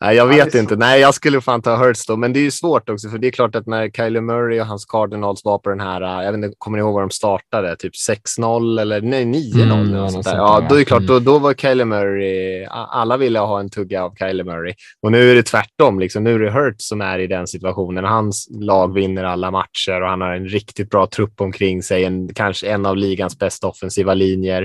Nej, 0.00 0.16
jag 0.16 0.26
vet 0.26 0.54
inte. 0.54 0.74
så. 0.74 0.78
Nej, 0.78 1.00
jag 1.00 1.14
skulle 1.14 1.40
fan 1.40 1.62
ta 1.62 1.76
Hurts 1.76 2.06
då. 2.06 2.16
Men 2.16 2.32
det 2.32 2.38
är 2.38 2.42
ju 2.42 2.50
svårt 2.50 2.88
också, 2.88 3.08
för 3.08 3.18
det 3.18 3.26
är 3.26 3.30
klart 3.30 3.54
att 3.54 3.66
när 3.66 3.90
Kyler 3.90 4.20
Murray 4.20 4.60
och 4.60 4.66
hans 4.66 4.84
Cardinals 4.84 5.44
var 5.44 5.58
på 5.58 5.70
den 5.70 5.80
här, 5.80 6.02
äh, 6.02 6.24
jag 6.24 6.32
vet 6.32 6.44
inte, 6.44 6.54
kommer 6.58 6.78
ni 6.78 6.82
ihåg 6.82 6.94
vad 6.94 7.02
de 7.02 7.10
startade? 7.10 7.76
Typ 7.76 7.92
6-0 8.38 8.80
eller 8.80 9.00
nej, 9.00 9.24
9-0? 9.24 9.62
Mm, 9.62 9.80
eller 9.88 10.00
var 10.00 10.08
sånt 10.08 10.24
där. 10.24 10.36
ja, 10.36 10.66
då 10.68 10.74
är 10.74 10.78
det 10.78 10.84
klart, 10.84 11.00
Mm. 11.00 11.06
då, 11.06 11.18
då 11.32 11.38
var 11.38 11.54
Kyler 11.54 11.84
Murray, 11.84 12.64
alla 12.70 13.16
ville 13.16 13.38
ha 13.38 13.60
en 13.60 13.70
tugga 13.70 14.04
av 14.04 14.14
Kyler 14.18 14.44
Murray. 14.44 14.74
Och 15.02 15.12
nu 15.12 15.30
är 15.30 15.34
det 15.34 15.42
tvärtom. 15.42 16.00
Liksom. 16.00 16.24
Nu 16.24 16.34
är 16.34 16.38
det 16.38 16.50
Hurts 16.50 16.88
som 16.88 17.00
är 17.00 17.18
i 17.18 17.26
den 17.26 17.46
situationen. 17.46 18.04
Hans 18.04 18.48
lag 18.60 18.94
vinner 18.94 19.24
alla 19.24 19.50
matcher 19.50 20.02
och 20.02 20.08
han 20.08 20.20
har 20.20 20.32
en 20.34 20.46
riktigt 20.48 20.90
bra 20.90 21.06
trupp 21.06 21.40
omkring 21.40 21.82
sig. 21.82 22.04
En, 22.04 22.34
kanske 22.34 22.68
en 22.68 22.86
av 22.86 22.96
ligans 22.96 23.38
bästa 23.38 23.66
offensiva 23.66 24.14
linjer. 24.14 24.62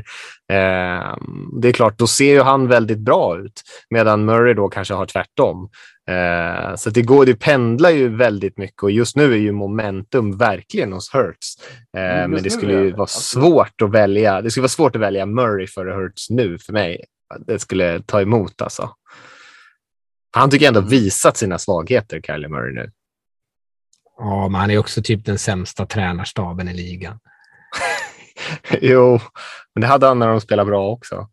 Eh, 0.51 1.15
det 1.61 1.67
är 1.67 1.71
klart, 1.71 1.97
då 1.97 2.07
ser 2.07 2.31
ju 2.33 2.41
han 2.41 2.67
väldigt 2.67 2.99
bra 2.99 3.37
ut. 3.39 3.61
Medan 3.89 4.25
Murray 4.25 4.53
då 4.53 4.69
kanske 4.69 4.93
har 4.93 5.05
tvärtom. 5.05 5.21
Eh, 6.09 6.75
så 6.75 6.89
det, 6.89 7.01
går, 7.01 7.25
det 7.25 7.35
pendlar 7.35 7.89
ju 7.89 8.15
väldigt 8.17 8.57
mycket 8.57 8.83
och 8.83 8.91
just 8.91 9.15
nu 9.15 9.33
är 9.33 9.37
ju 9.37 9.51
momentum 9.51 10.37
verkligen 10.37 10.93
hos 10.93 11.13
Hurts. 11.15 11.55
Eh, 11.97 12.01
Mm, 12.03 12.31
men 12.31 12.43
det 12.43 12.49
skulle 12.49 12.73
ju 12.73 12.91
vara 12.91 13.03
absolut. 13.03 13.43
svårt 13.45 13.81
att 13.81 13.91
välja. 13.91 14.41
Det 14.41 14.51
skulle 14.51 14.61
vara 14.61 14.69
svårt 14.69 14.95
att 14.95 15.01
välja 15.01 15.25
Murray 15.25 15.67
före 15.67 15.91
Hurts 15.93 16.29
nu 16.29 16.57
för 16.57 16.73
mig. 16.73 17.05
Det 17.47 17.59
skulle 17.59 18.01
ta 18.01 18.21
emot 18.21 18.61
alltså. 18.61 18.89
Han 20.31 20.49
tycker 20.49 20.67
ändå 20.67 20.79
Mm. 20.79 20.89
visat 20.89 21.37
sina 21.37 21.57
svagheter, 21.59 22.21
Kylie 22.21 22.47
Murray 22.49 22.73
nu. 22.73 22.91
Ja, 24.17 24.47
men 24.49 24.61
han 24.61 24.71
är 24.71 24.77
också 24.77 25.01
typ 25.03 25.25
den 25.25 25.37
sämsta 25.39 25.85
tränarstaben 25.85 26.67
i 26.69 26.73
ligan. 26.73 27.19
jo, 28.81 29.19
men 29.75 29.81
det 29.81 29.87
hade 29.87 30.07
han 30.07 30.19
när 30.19 30.27
de 30.27 30.41
spelade 30.41 30.69
bra 30.69 30.89
också. 30.89 31.29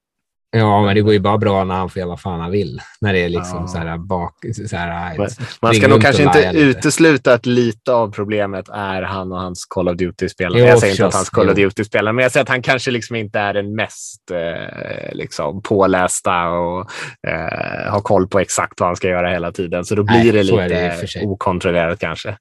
Ja, 0.51 0.83
men 0.85 0.95
det 0.95 1.01
går 1.01 1.13
ju 1.13 1.19
bara 1.21 1.39
bra 1.39 1.65
när 1.65 1.75
han 1.75 1.91
får 1.91 2.01
göra 2.01 2.09
vad 2.09 2.21
fan 2.21 2.41
han 2.41 2.51
vill. 2.51 2.81
När 3.01 3.13
det 3.13 3.19
är 3.19 3.29
liksom 3.29 3.61
Ja. 3.61 3.67
så 3.67 3.79
här 3.79 3.99
bak... 3.99 4.35
Så 4.69 4.77
här, 4.77 5.19
Men 5.19 5.29
Man 5.63 5.75
ska 5.75 5.89
nog 5.89 6.03
kanske 6.03 6.23
inte 6.23 6.51
utesluta 6.55 7.33
att 7.35 7.47
lite 7.47 7.93
av 7.93 8.13
problemet 8.13 8.69
är 8.69 9.03
han 9.03 9.33
och 9.33 9.39
hans 9.39 9.67
Call 9.67 9.89
of 9.89 9.97
Duty-spelare. 9.97 10.61
Jag 10.61 10.79
säger 10.79 10.93
inte 10.93 11.07
att 11.07 11.15
hans 11.15 11.31
Call 11.31 11.49
of. 11.51 11.57
Duty-spelare, 11.57 12.13
men 12.13 12.23
jag 12.23 12.33
säger 12.33 12.43
att 12.43 12.49
han 12.49 12.63
kanske 12.63 12.91
liksom 12.91 13.17
inte 13.17 13.39
är 13.39 13.55
den 13.55 13.75
mest 13.75 14.31
eh, 14.31 15.13
liksom, 15.15 15.63
pålästa 15.63 16.49
och 16.49 16.81
eh, 17.29 17.93
har 17.93 18.01
koll 18.01 18.29
på 18.29 18.39
exakt 18.41 18.81
vad 18.81 18.89
han 18.89 18.97
ska 18.97 19.09
göra 19.09 19.31
hela 19.31 19.53
tiden. 19.53 19.85
Så 19.85 19.95
då 19.95 20.03
blir 20.03 20.17
Nej, 20.17 20.33
det 20.33 20.43
det 20.43 20.93
lite 20.95 21.07
sig. 21.07 21.27
okontrollerat 21.27 21.99
kanske. 21.99 22.37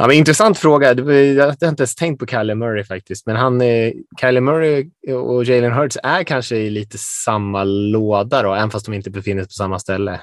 Ja, 0.00 0.06
men 0.06 0.16
intressant 0.16 0.58
fråga. 0.58 0.94
Jag 0.94 1.44
hade 1.44 1.66
inte 1.68 1.82
ens 1.82 1.94
tänkt 1.94 2.20
på 2.20 2.26
Kyler 2.26 2.54
Murray 2.54 2.84
faktiskt, 2.84 3.26
men 3.26 3.36
han, 3.36 3.60
eh, 3.60 3.92
Kyler 4.20 4.40
Murray 4.40 4.90
och 5.14 5.44
Jalen 5.44 5.72
Hurts 5.72 5.98
är 6.02 6.22
kanske 6.22 6.56
i 6.56 6.70
lite 6.70 6.98
samma 6.98 7.64
låda 7.64 8.42
då, 8.42 8.54
även 8.54 8.70
fast 8.70 8.86
de 8.86 8.94
inte 8.94 9.10
befinner 9.10 9.42
sig 9.42 9.48
på 9.48 9.52
samma 9.52 9.78
ställe. 9.78 10.20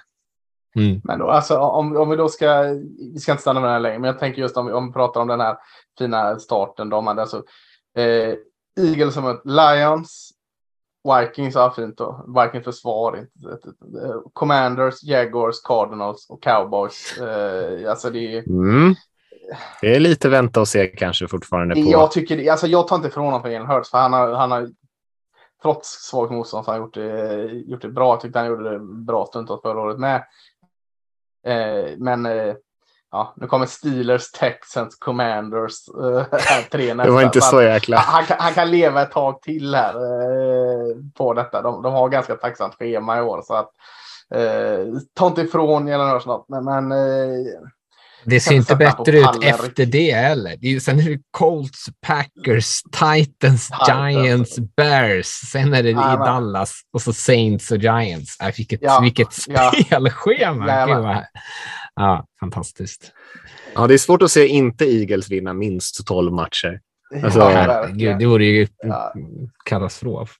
Mm. 0.75 1.01
Men 1.03 1.19
då, 1.19 1.29
alltså, 1.29 1.57
om, 1.57 1.97
om 1.97 2.09
vi 2.09 2.15
då 2.15 2.29
ska, 2.29 2.63
vi 3.13 3.19
ska 3.19 3.31
inte 3.31 3.41
stanna 3.41 3.59
med 3.59 3.69
det 3.69 3.73
här 3.73 3.79
längre, 3.79 3.99
men 3.99 4.07
jag 4.07 4.19
tänker 4.19 4.41
just 4.41 4.57
om 4.57 4.65
vi, 4.65 4.73
om 4.73 4.87
vi 4.87 4.93
pratar 4.93 5.21
om 5.21 5.27
den 5.27 5.39
här 5.39 5.57
fina 5.99 6.39
starten. 6.39 6.89
De 6.89 7.07
hade 7.07 7.21
alltså 7.21 7.43
eh, 7.97 8.33
Eagles 8.79 9.13
som 9.13 9.27
ett 9.27 9.41
Lions, 9.45 10.31
Vikings, 11.03 11.55
ja 11.55 11.73
fint 11.75 11.97
då. 11.97 12.25
Vikings 12.41 12.63
försvar, 12.63 13.17
inte, 13.17 13.59
Commanders, 14.33 15.03
Jaguars, 15.03 15.55
Cardinals 15.63 16.29
och 16.29 16.43
Cowboys. 16.43 17.17
Eh, 17.17 17.89
alltså 17.89 18.09
det 18.09 18.37
är, 18.37 18.49
Mm. 18.49 18.95
Det 19.81 19.95
är 19.95 19.99
lite 19.99 20.29
vänta 20.29 20.61
och 20.61 20.67
se 20.67 20.87
kanske 20.87 21.27
fortfarande 21.27 21.75
på. 21.75 21.81
jag 21.81 22.11
tycker, 22.11 22.51
alltså 22.51 22.67
jag 22.67 22.87
tar 22.87 22.95
inte 22.95 23.07
ifrån 23.07 23.25
honom 23.25 23.41
för 23.41 23.49
Jalen 23.49 23.69
Hurts, 23.69 23.89
för 23.89 23.97
han 23.97 24.13
har, 24.13 24.33
han 24.33 24.51
har 24.51 24.69
trots 25.61 25.89
svagt 25.89 26.31
motstånd 26.31 26.65
så 26.65 26.71
har 26.71 26.77
han 26.77 26.85
gjort 26.85 26.93
det, 26.93 27.43
gjort 27.51 27.81
det 27.81 27.89
bra. 27.89 28.13
Jag 28.13 28.21
tyckte 28.21 28.39
han 28.39 28.47
gjorde 28.47 28.71
det 28.71 28.79
bra 28.79 29.25
stundtals 29.25 29.61
förra 29.61 29.81
året 29.81 29.99
med. 29.99 30.15
Eh, 31.45 31.97
men 31.97 32.25
eh, 32.25 32.55
ja, 33.11 33.33
nu 33.35 33.47
kommer 33.47 33.65
Steelers, 33.65 34.31
Texans, 34.31 34.95
Commanders. 34.95 35.73
Eh, 35.87 36.23
tre 36.71 36.93
nästa. 36.93 37.03
det 37.09 37.11
var 37.11 37.21
inte 37.21 37.41
så 37.41 37.55
han, 37.55 37.65
jäkla... 37.65 37.97
han, 37.97 38.25
kan, 38.25 38.37
han 38.39 38.53
kan 38.53 38.71
leva 38.71 39.01
ett 39.01 39.11
tag 39.11 39.41
till 39.41 39.75
här 39.75 39.93
eh, 39.93 40.95
på 41.17 41.33
detta. 41.33 41.61
De, 41.61 41.81
de 41.81 41.93
har 41.93 42.09
ganska 42.09 42.35
tacksamt 42.35 42.75
schema 42.75 43.17
i 43.17 43.21
år. 43.21 43.41
Så 43.41 43.53
att, 43.53 43.71
eh, 44.35 44.99
ta 45.13 45.27
inte 45.27 45.41
ifrån 45.41 45.87
Jalen 45.87 46.09
Hurts 46.09 46.25
något. 46.25 46.49
Men, 46.49 46.65
men 46.65 46.91
eh, 46.91 47.45
Det 48.25 48.39
ser 48.39 48.55
inte 48.55 48.75
bättre 48.75 49.19
ut 49.19 49.43
efter 49.43 49.85
det 49.85 50.11
heller. 50.11 50.79
Sen 50.79 50.99
är 50.99 51.03
det 51.09 51.19
Colts, 51.31 51.85
Packers, 52.07 52.81
Titans. 52.91 53.69
Giants, 53.87 54.59
Bears. 54.77 55.25
Sen 55.27 55.73
är 55.73 55.83
det 55.83 55.89
i 55.89 55.91
Jajamän. 55.91 56.19
Dallas 56.19 56.73
och 56.93 57.01
så 57.01 57.13
Saints 57.13 57.71
och 57.71 57.77
Giants. 57.77 58.39
Äh, 58.41 58.51
vilket, 58.57 58.79
Ja, 58.83 58.99
vilket 58.99 59.27
ja. 59.47 59.71
spelschema! 59.85 60.85
Vad- 61.01 61.23
Ja, 61.95 62.25
fantastiskt. 62.39 63.11
Ja, 63.75 63.87
det 63.87 63.93
är 63.93 63.97
svårt 63.97 64.21
att 64.21 64.31
se 64.31 64.47
inte 64.47 64.85
Eagles 64.85 65.29
vinna 65.31 65.53
minst 65.53 66.07
12 66.07 66.33
matcher. 66.33 66.79
Alltså, 67.23 67.39
Ja, 67.39 67.51
ja, 67.51 67.57
herregud, 67.57 68.19
det 68.19 68.25
vore 68.25 68.45
ju 68.45 68.67
Ja. 68.83 69.13
katastrof. 69.65 70.35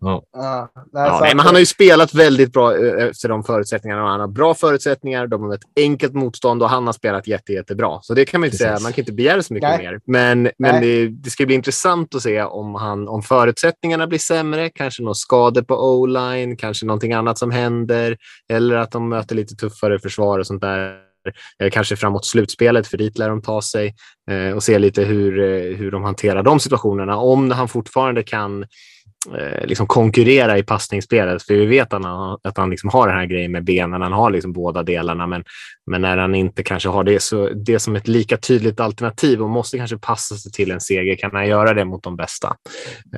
Ja. 0.00 0.22
Ja, 0.32 0.68
nej, 0.74 1.06
Ja, 1.06 1.18
nej, 1.20 1.34
men 1.34 1.44
han 1.44 1.54
har 1.54 1.60
ju 1.60 1.66
spelat 1.66 2.14
väldigt 2.14 2.52
bra 2.52 2.76
eh, 2.76 3.08
efter 3.08 3.28
de 3.28 3.44
förutsättningarna. 3.44 4.02
Han 4.02 4.20
har 4.20 4.28
bra 4.28 4.54
förutsättningar, 4.54 5.26
de 5.26 5.42
har 5.42 5.54
ett 5.54 5.60
enkelt 5.76 6.14
motstånd 6.14 6.62
och 6.62 6.70
han 6.70 6.86
har 6.86 6.92
spelat 6.92 7.26
jätte, 7.26 7.52
jättebra. 7.52 7.98
Så 8.02 8.14
det 8.14 8.24
kan 8.24 8.40
man 8.40 8.46
inte 8.46 8.54
Precis. 8.54 8.66
säga. 8.66 8.78
Man 8.82 8.92
kan 8.92 9.02
inte 9.02 9.12
begära 9.12 9.42
så 9.42 9.54
mycket 9.54 9.68
Nej. 9.68 9.78
mer. 9.78 10.00
Men, 10.06 10.50
men 10.58 10.82
det, 10.82 11.08
det 11.08 11.30
ska 11.30 11.46
bli 11.46 11.54
intressant 11.54 12.14
att 12.14 12.22
se 12.22 12.42
om, 12.42 12.74
han, 12.74 13.08
om 13.08 13.22
förutsättningarna 13.22 14.06
blir 14.06 14.18
sämre, 14.18 14.70
kanske 14.70 15.02
några 15.02 15.14
skador 15.14 15.62
på 15.62 15.74
o-line, 15.74 16.56
kanske 16.56 16.86
någonting 16.86 17.12
annat 17.12 17.38
som 17.38 17.50
händer 17.50 18.16
eller 18.52 18.76
att 18.76 18.90
de 18.90 19.08
möter 19.08 19.34
lite 19.34 19.54
tuffare 19.54 19.98
försvar 19.98 20.38
och 20.38 20.46
sånt 20.46 20.60
där. 20.60 21.08
Kanske 21.72 21.96
framåt 21.96 22.26
slutspelet, 22.26 22.86
för 22.86 22.98
dit 22.98 23.18
lär 23.18 23.28
de 23.28 23.42
ta 23.42 23.62
sig 23.62 23.94
eh, 24.30 24.54
och 24.54 24.62
se 24.62 24.78
lite 24.78 25.04
hur, 25.04 25.40
eh, 25.40 25.76
hur 25.76 25.90
de 25.90 26.04
hanterar 26.04 26.42
de 26.42 26.60
situationerna. 26.60 27.16
Om 27.16 27.50
han 27.50 27.68
fortfarande 27.68 28.22
kan 28.22 28.62
eh, 28.62 28.68
liksom 29.64 29.86
konkurrera 29.86 30.58
i 30.58 30.62
passningsspelet. 30.62 31.42
För 31.42 31.54
vi 31.54 31.66
vet 31.66 31.92
att 31.92 32.04
han, 32.04 32.38
att 32.42 32.56
han 32.56 32.70
liksom 32.70 32.90
har 32.90 33.08
den 33.08 33.16
här 33.16 33.26
grejen 33.26 33.52
med 33.52 33.64
benen. 33.64 34.02
Han 34.02 34.12
har 34.12 34.30
liksom 34.30 34.52
båda 34.52 34.82
delarna, 34.82 35.26
men, 35.26 35.44
men 35.86 36.00
när 36.00 36.16
han 36.16 36.34
inte 36.34 36.62
kanske 36.62 36.88
har 36.88 37.04
det, 37.04 37.22
så 37.22 37.48
det 37.48 37.78
som 37.78 37.96
ett 37.96 38.08
lika 38.08 38.36
tydligt 38.36 38.80
alternativ 38.80 39.42
och 39.42 39.50
måste 39.50 39.78
kanske 39.78 39.98
passa 39.98 40.34
sig 40.34 40.52
till 40.52 40.70
en 40.70 40.80
seger, 40.80 41.16
kan 41.16 41.30
han 41.32 41.48
göra 41.48 41.74
det 41.74 41.84
mot 41.84 42.02
de 42.02 42.16
bästa? 42.16 42.56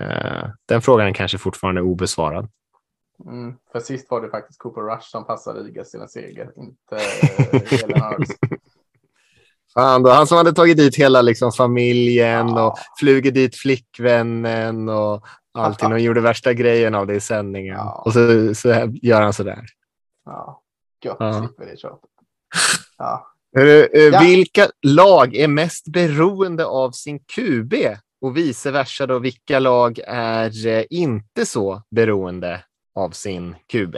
Eh, 0.00 0.48
den 0.68 0.82
frågan 0.82 1.06
är 1.06 1.12
kanske 1.12 1.38
fortfarande 1.38 1.80
obesvarad. 1.80 2.48
Mm, 3.26 3.54
för 3.72 3.80
sist 3.80 4.10
var 4.10 4.20
det 4.20 4.30
faktiskt 4.30 4.58
Cooper 4.58 4.80
Rush 4.80 5.10
som 5.10 5.26
passade 5.26 5.60
Eagles 5.60 5.90
till 5.90 6.00
en 6.00 6.08
seger, 6.08 6.50
inte 6.56 6.96
eh, 7.52 7.80
Jalen 7.80 8.02
Hurts. 8.18 8.30
Fan, 9.74 10.02
då, 10.02 10.10
han 10.10 10.26
som 10.26 10.36
hade 10.36 10.52
tagit 10.52 10.76
dit 10.76 10.96
hela 10.96 11.22
liksom, 11.22 11.52
familjen 11.52 12.48
Ja. 12.48 12.66
och 12.66 12.78
flugit 12.98 13.34
dit 13.34 13.56
flickvännen 13.56 14.88
och 14.88 15.24
allting 15.52 15.92
och 15.92 16.00
gjorde 16.00 16.20
värsta 16.20 16.52
grejen 16.52 16.94
av 16.94 17.06
det 17.06 17.14
i 17.14 17.20
sändningen. 17.20 17.76
Ja. 17.76 18.02
Och 18.04 18.12
så, 18.12 18.54
så 18.54 18.68
gör 19.02 19.22
han 19.22 19.32
så 19.32 19.42
där. 19.42 19.64
Ja, 20.24 20.62
gött 21.04 21.16
Ja. 21.20 21.32
slipper 21.38 21.66
det 21.66 21.76
köpet. 21.80 22.10
Ja. 22.98 23.26
Eh, 23.58 23.64
Ja. 23.64 24.20
Vilka 24.20 24.68
lag 24.82 25.34
är 25.34 25.48
mest 25.48 25.88
beroende 25.88 26.66
av 26.66 26.90
sin 26.90 27.18
QB 27.18 27.74
och 28.20 28.36
vice 28.36 28.70
versa 28.70 29.06
då? 29.06 29.18
Vilka 29.18 29.58
lag 29.58 30.00
är 30.06 30.66
eh, 30.66 30.84
inte 30.90 31.46
så 31.46 31.82
beroende 31.90 32.64
av 32.94 33.10
sin 33.10 33.56
QB? 33.72 33.96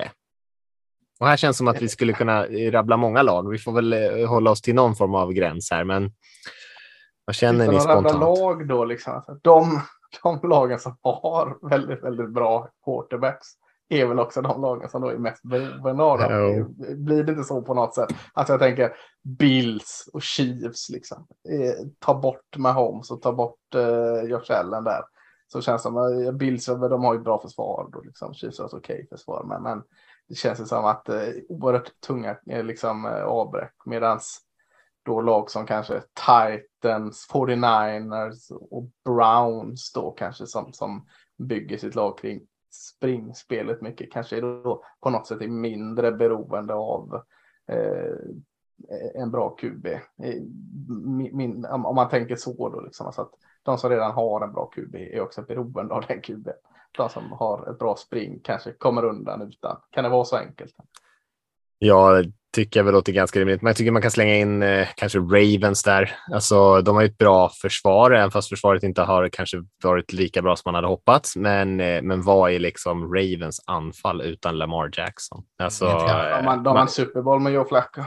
Och 1.21 1.27
här 1.29 1.37
känns 1.37 1.57
det 1.57 1.59
som 1.59 1.69
att 1.69 1.83
vi 1.83 1.89
skulle 1.89 2.13
kunna 2.13 2.47
eh, 2.47 2.71
rabbla 2.73 2.97
många 2.97 3.23
lag. 3.23 3.51
Vi 3.51 3.59
får 3.59 3.73
väl 3.73 4.25
hålla 4.27 4.51
oss 4.51 4.63
till 4.63 4.75
någon 4.75 4.97
form 4.97 5.15
av 5.15 5.33
gräns 5.33 5.71
här, 5.71 5.85
men 5.85 6.13
vad 7.25 7.37
känner 7.37 7.69
ni 7.69 7.77
att 7.77 7.87
rabbla 7.87 8.11
spontant? 8.11 8.39
lag 8.39 8.69
då, 8.69 8.85
liksom, 8.85 9.13
alltså, 9.15 9.39
de, 9.43 9.81
de 10.23 10.49
lagen 10.49 10.79
som 10.79 10.97
har 11.03 11.69
väldigt, 11.71 12.05
väldigt 12.05 12.31
bra 12.31 12.69
quarterbacks 12.85 13.47
är 13.89 14.07
väl 14.07 14.19
också 14.19 14.43
de 14.43 14.63
lagen 14.63 14.89
som 14.89 15.03
då 15.03 15.09
är 15.09 15.19
mest 15.19 15.43
beroende 15.43 16.03
av 16.03 16.19
dem. 16.19 16.75
Blir 17.05 17.25
det 17.25 17.33
inte 17.33 17.45
så 17.45 17.63
på 17.63 17.75
något 17.75 17.95
sätt? 17.95 18.09
Alltså 18.33 18.53
jag 18.53 18.61
tänker 18.61 18.97
Bills 19.39 20.09
och 20.13 20.23
Chiefs 20.23 20.91
liksom. 20.91 21.27
Eh, 21.49 21.87
ta 21.99 22.15
bort 22.15 22.57
Mahomes 22.57 23.11
och 23.11 23.23
ta 23.23 23.33
bort 23.33 23.75
eh, 23.75 24.31
Josh 24.31 24.53
Allen 24.61 24.85
där. 24.85 25.03
Så 25.53 25.61
känns 25.61 25.83
det 25.83 25.89
som, 25.89 25.97
eh, 25.97 26.33
Bills 26.33 26.67
de 26.67 27.05
har 27.05 27.15
ju 27.15 27.21
bra 27.21 27.41
försvar 27.41 27.89
då 27.93 28.01
liksom. 28.01 28.35
Chiefs 28.35 28.59
har 28.59 28.67
ett 28.67 28.75
okej 28.75 29.07
försvar. 29.11 29.45
Men, 29.45 29.63
men 29.63 29.83
det 30.29 30.35
känns 30.35 30.61
ju 30.61 30.65
som 30.65 30.85
att 30.85 31.09
eh, 31.09 31.29
oerhört 31.49 32.01
tunga 32.07 32.37
eh, 32.51 32.65
liksom 32.65 33.07
eh, 33.07 33.25
avbräck. 33.25 33.75
Medans 33.87 34.41
då 35.03 35.21
lag 35.21 35.51
som 35.51 35.67
kanske 35.67 36.03
Titans, 36.15 37.29
49ers 37.33 38.53
och 38.71 38.85
Browns 39.05 39.93
då 39.93 40.11
kanske 40.11 40.47
som, 40.47 40.73
som 40.73 41.07
bygger 41.39 41.79
sitt 41.79 41.95
lag 41.95 42.19
kring 42.19 42.41
springspelet 42.71 43.81
mycket 43.81 44.13
kanske 44.13 44.41
då 44.41 44.85
på 45.01 45.11
något 45.11 45.27
sätt 45.27 45.41
är 45.41 45.49
mindre 45.49 46.13
beroende 46.13 46.75
av 46.75 47.23
eh, 47.69 48.17
en 49.15 49.31
bra 49.31 49.51
QB. 49.51 49.87
Min, 51.07 51.37
min, 51.37 51.65
om, 51.65 51.87
om 51.87 51.95
man 51.95 52.09
tänker 52.09 52.37
så 52.37 52.69
då 52.69 52.81
liksom, 52.81 53.07
alltså 53.07 53.23
att 53.23 53.33
de 53.63 53.79
som 53.79 53.91
redan 53.91 54.13
har 54.13 54.41
en 54.41 54.53
bra 54.53 54.67
QB 54.67 54.95
är 54.95 55.21
också 55.21 55.43
beroende 55.43 55.95
av 55.95 56.05
den 56.09 56.21
QB. 56.21 56.49
De 56.97 57.09
som 57.09 57.33
har 57.33 57.71
ett 57.71 57.79
bra 57.79 57.97
spring 57.97 58.41
kanske 58.45 58.73
kommer 58.73 59.05
undan 59.05 59.43
utan. 59.43 59.77
Kan 59.91 60.05
det 60.05 60.11
vara 60.11 60.25
så 60.25 60.37
enkelt? 60.37 60.75
Jag 61.85 62.27
tycker 62.57 62.81
jag 62.81 62.85
väl 62.85 62.95
låter 62.95 63.13
ganska 63.13 63.41
rimligt, 63.41 63.63
men 63.63 63.71
jag 63.71 63.77
tycker 63.77 63.91
man 63.91 64.03
kan 64.03 64.11
slänga 64.11 64.35
in 64.37 64.63
eh, 64.63 64.89
kanske 64.97 65.19
Ravens 65.19 65.83
där. 65.83 66.15
Alltså, 66.33 66.81
de 66.83 66.95
har 66.95 67.03
ju 67.03 67.09
ett 67.09 67.19
bra 67.19 67.51
försvar, 67.63 68.11
även 68.11 68.31
fast 68.31 68.49
försvaret 68.49 68.83
inte 68.83 69.03
har 69.03 69.29
kanske 69.29 69.57
varit 69.85 70.13
lika 70.13 70.43
bra 70.43 70.57
som 70.57 70.63
man 70.67 70.75
hade 70.75 70.87
hoppats. 70.87 71.37
Men, 71.37 71.81
eh, 71.81 72.03
men 72.03 72.23
vad 72.23 72.51
är 72.53 72.59
liksom 72.59 73.15
Ravens 73.15 73.61
anfall 73.67 74.21
utan 74.23 74.59
Lamar 74.59 74.91
Jackson? 74.97 75.43
Alltså, 75.63 75.85
eh, 75.87 75.93
De 75.93 76.09
har, 76.09 76.57
de 76.57 76.67
har 76.67 76.75
man- 76.75 76.89
Super 76.89 77.23
Bowl 77.23 77.41
med 77.41 77.53
Joe 77.53 77.65
Flacco. 77.65 78.03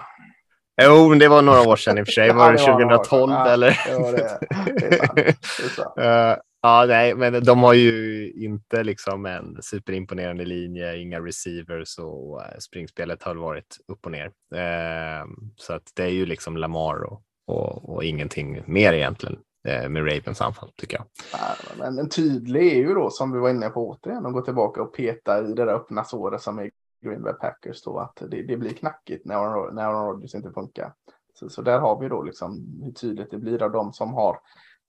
Jo, 0.84 1.10
men 1.10 1.20
det 1.20 1.28
var 1.28 1.42
några 1.42 1.62
år 1.62 1.76
sedan 1.76 1.98
i 1.98 2.02
och 2.02 2.06
för 2.08 2.12
sig. 2.12 2.34
Var 2.34 2.52
det 2.54 2.60
Ja, 2.62 2.66
det 2.66 2.72
var 2.72 2.80
några 2.80 2.96
år 3.00 3.04
2012 3.04 3.32
sedan. 3.32 3.40
Ja, 3.46 3.54
eller? 3.54 3.80
det 3.88 4.00
var 4.00 4.12
det. 4.12 4.40
Det 4.80 4.86
är 4.88 4.98
sant. 4.98 5.12
Det 5.16 5.66
är 5.66 5.70
sant. 5.70 6.40
Ja, 6.66 6.86
nej, 6.88 7.16
men 7.16 7.44
de 7.44 7.64
har 7.64 7.74
ju 7.74 8.32
inte 8.32 8.84
liksom 8.84 9.26
en 9.26 9.58
superimponerande 9.62 10.46
linje, 10.46 10.98
inga 10.98 11.20
receivers 11.20 12.00
och 12.00 12.42
eh, 12.42 12.58
springspelet 12.60 13.24
har 13.24 13.36
varit 13.36 13.78
upp 13.88 14.06
och 14.06 14.12
ner. 14.12 14.26
Eh, 14.56 15.28
så 15.56 15.74
att 15.74 15.92
det 15.96 16.04
är 16.04 16.10
ju 16.10 16.26
liksom 16.26 16.58
Lamar 16.58 17.04
och, 17.04 17.22
och, 17.48 17.90
och 17.90 18.04
ingenting 18.04 18.64
mer 18.66 18.94
egentligen 18.94 19.40
eh, 19.68 19.90
med 19.90 20.12
Ravens 20.12 20.42
anfall 20.42 20.72
tycker 20.76 20.98
jag. 20.98 21.06
Ja, 21.34 21.56
Men 21.78 22.00
en 22.00 22.10
tydlig 22.10 22.72
är 22.72 22.78
ju 22.78 22.94
då, 22.94 23.10
som 23.10 23.32
vi 23.32 23.40
var 23.40 23.50
inne 23.50 23.70
på 23.70 23.90
återigen, 23.90 24.26
att 24.26 24.34
gå 24.34 24.42
tillbaka 24.42 24.82
och 24.82 24.96
peta 24.96 25.40
i 25.40 25.54
det 25.54 25.66
där 25.66 25.74
öppna 25.74 26.04
såret 26.04 26.42
som 26.42 26.60
är 26.60 26.72
Green 27.06 27.24
Bay 27.24 27.34
Packers 27.34 27.84
då, 27.84 28.00
att 28.00 28.16
det, 28.30 28.44
det 28.44 28.58
blir 28.58 28.74
knackigt 28.74 29.26
när 29.26 29.36
Aaron, 29.36 29.76
när 29.76 29.84
Aaron 29.84 30.08
Rodgers 30.08 30.36
inte 30.36 30.52
funkar. 30.52 30.94
Så, 31.34 31.50
så 31.50 31.62
där 31.62 31.80
har 31.80 32.00
vi 32.00 32.08
då 32.08 32.24
liksom 32.24 32.82
hur 32.84 32.92
tydligt 32.92 33.32
det 33.32 33.38
blir 33.38 33.64
av 33.64 33.72
de 33.72 33.94
som 33.94 34.14
har 34.14 34.40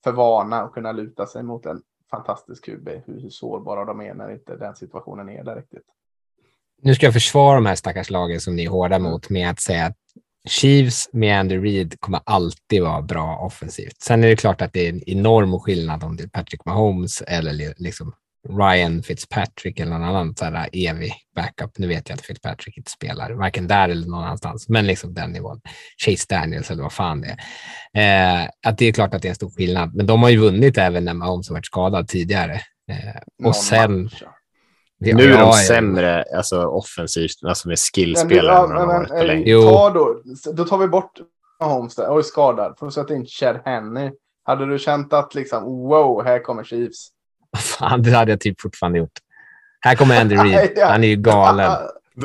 för 0.07 0.13
vana 0.13 0.63
att 0.63 0.73
kunna 0.73 0.93
luta 0.93 1.27
sig 1.27 1.43
mot 1.43 1.67
en 1.67 1.83
fantastisk 2.11 2.65
QB, 2.65 2.89
hur, 3.07 3.21
hur 3.21 3.31
sårbara 3.31 3.85
de 3.85 4.01
är 4.01 4.15
när 4.15 4.33
inte 4.33 4.57
den 4.57 4.77
situationen 4.77 5.29
är 5.29 5.45
där 5.45 5.57
riktigt. 5.57 5.85
Nu 6.83 6.95
ska 6.95 7.07
jag 7.07 7.13
försvara 7.13 7.55
de 7.55 7.67
här 7.67 7.75
stackars 7.75 8.11
lagen 8.11 8.41
som 8.41 8.57
ni 8.57 8.65
är 8.65 8.69
hårda 8.69 8.99
mot 8.99 9.31
med 9.31 9.51
att 9.51 9.61
säga 9.61 9.87
att 9.87 9.97
Chiefs 10.49 11.09
med 11.13 11.41
Andy 11.41 11.59
Reid 11.59 12.01
kommer 12.01 12.21
alltid 12.25 12.83
vara 12.83 13.03
bra 13.03 13.39
offensivt. 13.39 14.03
Sen 14.03 14.25
är 14.25 14.29
det 14.29 14.37
klart 14.37 14.63
att 14.63 14.73
det 14.73 14.87
är 14.87 14.93
en 14.93 15.09
enorm 15.09 15.61
skillnad 15.61 16.05
om 16.05 16.17
det 16.17 16.23
är 16.25 16.29
Patrick 16.29 16.65
Mahomes 16.65 17.23
eller 17.23 17.75
liksom 17.77 18.15
Ryan 18.49 19.03
Fitzpatrick 19.03 19.81
eller 19.81 19.93
någon 19.93 20.03
annan 20.03 20.37
så 20.37 20.45
här 20.45 20.69
evig 20.73 21.13
backup. 21.37 21.79
Nu 21.79 21.87
vet 21.87 22.09
jag 22.09 22.17
att 22.17 22.27
Fitzpatrick 22.27 22.77
inte 22.77 22.91
spelar, 22.91 23.33
varken 23.33 23.69
där 23.69 23.89
eller 23.89 24.07
någon 24.07 24.25
annanstans, 24.25 24.69
men 24.69 24.87
liksom 24.87 25.15
den 25.15 25.31
nivån. 25.31 25.61
Chase 26.05 26.27
Daniels 26.29 26.71
eller 26.71 26.83
vad 26.83 26.93
fan 26.93 27.21
det 27.21 27.37
är. 27.93 28.43
Eh, 28.43 28.49
att 28.67 28.79
det 28.79 28.87
är 28.87 28.93
klart 28.93 29.15
att 29.15 29.23
det 29.23 29.29
är 29.29 29.31
en 29.31 29.37
stor 29.37 29.51
skillnad, 29.51 29.95
men 29.95 30.07
de 30.07 30.23
har 30.23 30.31
ju 30.31 30.37
vunnit 30.37 30.79
även 30.79 31.05
när 31.05 31.15
Mahomes 31.15 31.49
har 31.49 31.57
varit 31.57 31.67
skadad 31.67 32.09
tidigare. 32.09 32.55
Eh, 32.91 32.97
Någon 33.39 33.49
och 33.49 33.57
sen... 33.57 34.03
match, 34.03 34.23
ja. 34.99 35.15
nu 35.15 35.33
är 35.33 35.39
de 35.39 35.53
sämre 35.53 36.25
alltså, 36.37 36.65
offensivt, 36.65 37.45
alltså 37.47 37.69
med 37.69 37.79
skillspelare 37.79 38.65
än 38.65 38.69
vad 38.69 38.81
de 38.81 38.89
varit 38.89 39.09
på 39.09 39.17
eh, 39.17 39.27
länge. 39.27 39.53
Ta 39.53 39.91
då, 39.91 40.23
då 40.53 40.65
tar 40.65 40.79
vi 40.79 40.89
bort 40.89 41.13
Mahomes 41.61 41.95
där, 41.95 42.09
och 42.09 42.19
är 42.19 42.23
skadad, 42.23 42.79
får 42.79 42.91
sätta 42.91 43.15
in 43.15 43.27
Chad 43.27 43.61
Henney. 43.65 44.11
Hade 44.45 44.67
du 44.67 44.79
känt 44.79 45.13
att 45.13 45.35
liksom, 45.35 45.65
wow, 45.65 46.25
här 46.25 46.43
kommer 46.43 46.65
Chiefs? 46.65 47.09
Fan, 47.57 48.03
det 48.03 48.11
hade 48.11 48.33
jag 48.33 48.41
typ 48.41 48.61
fortfarande 48.61 48.99
gjort. 48.99 49.13
Här 49.81 49.95
kommer 49.95 50.21
Andy 50.21 50.37
Reid. 50.37 50.79
Han 50.83 51.05
är 51.05 51.09
ju 51.09 51.17
galen. 51.17 51.73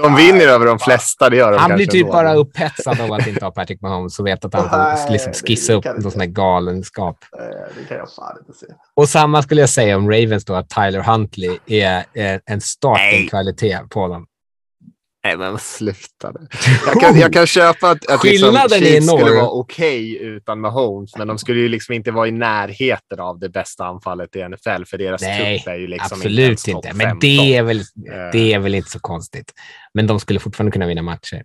De 0.04 0.16
vinner 0.16 0.48
över 0.48 0.66
de 0.66 0.80
flesta, 0.80 1.30
det 1.30 1.36
gör 1.38 1.52
de 1.52 1.58
Han 1.58 1.76
blir 1.76 1.86
typ 1.88 2.02
ändå. 2.02 2.14
bara 2.14 2.34
upphetsad 2.34 3.02
av 3.02 3.14
att 3.14 3.28
inte 3.28 3.46
ha 3.46 3.52
Patrick 3.52 3.82
Mahomes 3.82 4.20
och 4.20 4.28
vet 4.28 4.46
att 4.46 4.54
han 4.54 4.70
får 4.98 5.12
liksom 5.12 5.34
skissa 5.34 5.74
upp 5.74 5.86
någon 5.86 6.12
sån 6.12 6.22
här 6.22 6.28
galenskap. 6.28 7.18
Eh, 7.40 7.44
Det 7.82 7.88
kan 7.88 7.98
jag 7.98 8.12
fan 8.14 8.38
inte 8.48 8.60
se. 8.60 8.66
Och 8.96 9.10
samma 9.10 9.42
skulle 9.42 9.62
jag 9.62 9.70
säga 9.70 9.98
om 9.98 10.12
Ravens 10.12 10.46
då, 10.46 10.54
att 10.56 10.70
Tyler 10.70 11.00
Huntley 11.04 11.58
är 11.68 12.06
är 12.14 12.42
en 12.46 12.62
starting-kvalitet 12.62 13.80
på 13.90 14.00
honom. 14.00 14.26
Nej, 15.24 15.38
men 15.38 15.58
sluta 15.58 16.32
nu. 16.32 16.48
Jag 16.86 17.02
kan, 17.02 17.20
jag 17.20 17.34
kan 17.34 17.48
köpa 17.48 17.90
att, 17.90 18.10
att 18.12 18.20
Skillnaden 18.20 18.62
liksom, 18.64 18.78
är 18.78 18.92
Chiefs 18.92 19.08
skulle 19.08 19.36
vara 19.36 19.50
okej 19.50 20.18
utan 20.22 20.60
Mahomes, 20.62 21.18
men 21.18 21.28
de 21.28 21.38
skulle 21.38 21.60
ju 21.60 21.68
liksom 21.70 21.94
inte 21.96 22.12
vara 22.12 22.28
i 22.28 22.32
närheten 22.32 23.20
av 23.20 23.40
det 23.40 23.50
bästa 23.50 23.86
anfallet 23.86 24.36
i 24.36 24.44
NFL, 24.50 24.84
för 24.88 24.98
deras 24.98 25.22
trupp 25.22 25.68
är 25.68 25.76
ju 25.76 25.88
liksom 25.88 26.18
Absolut 26.18 26.40
ens 26.40 26.68
inte. 26.68 26.88
Men 26.94 27.00
15. 27.08 27.20
det 27.20 27.56
är, 27.56 27.64
väl, 27.64 27.78
Eh. 27.80 27.84
det 28.32 28.54
är 28.54 28.60
väl 28.60 28.76
inte 28.76 28.90
så 28.90 29.00
konstigt. 29.00 29.52
Men 29.94 30.08
de 30.08 30.20
skulle 30.20 30.40
fortfarande 30.40 30.72
kunna 30.72 30.88
vinna 30.88 31.02
matcher. 31.02 31.44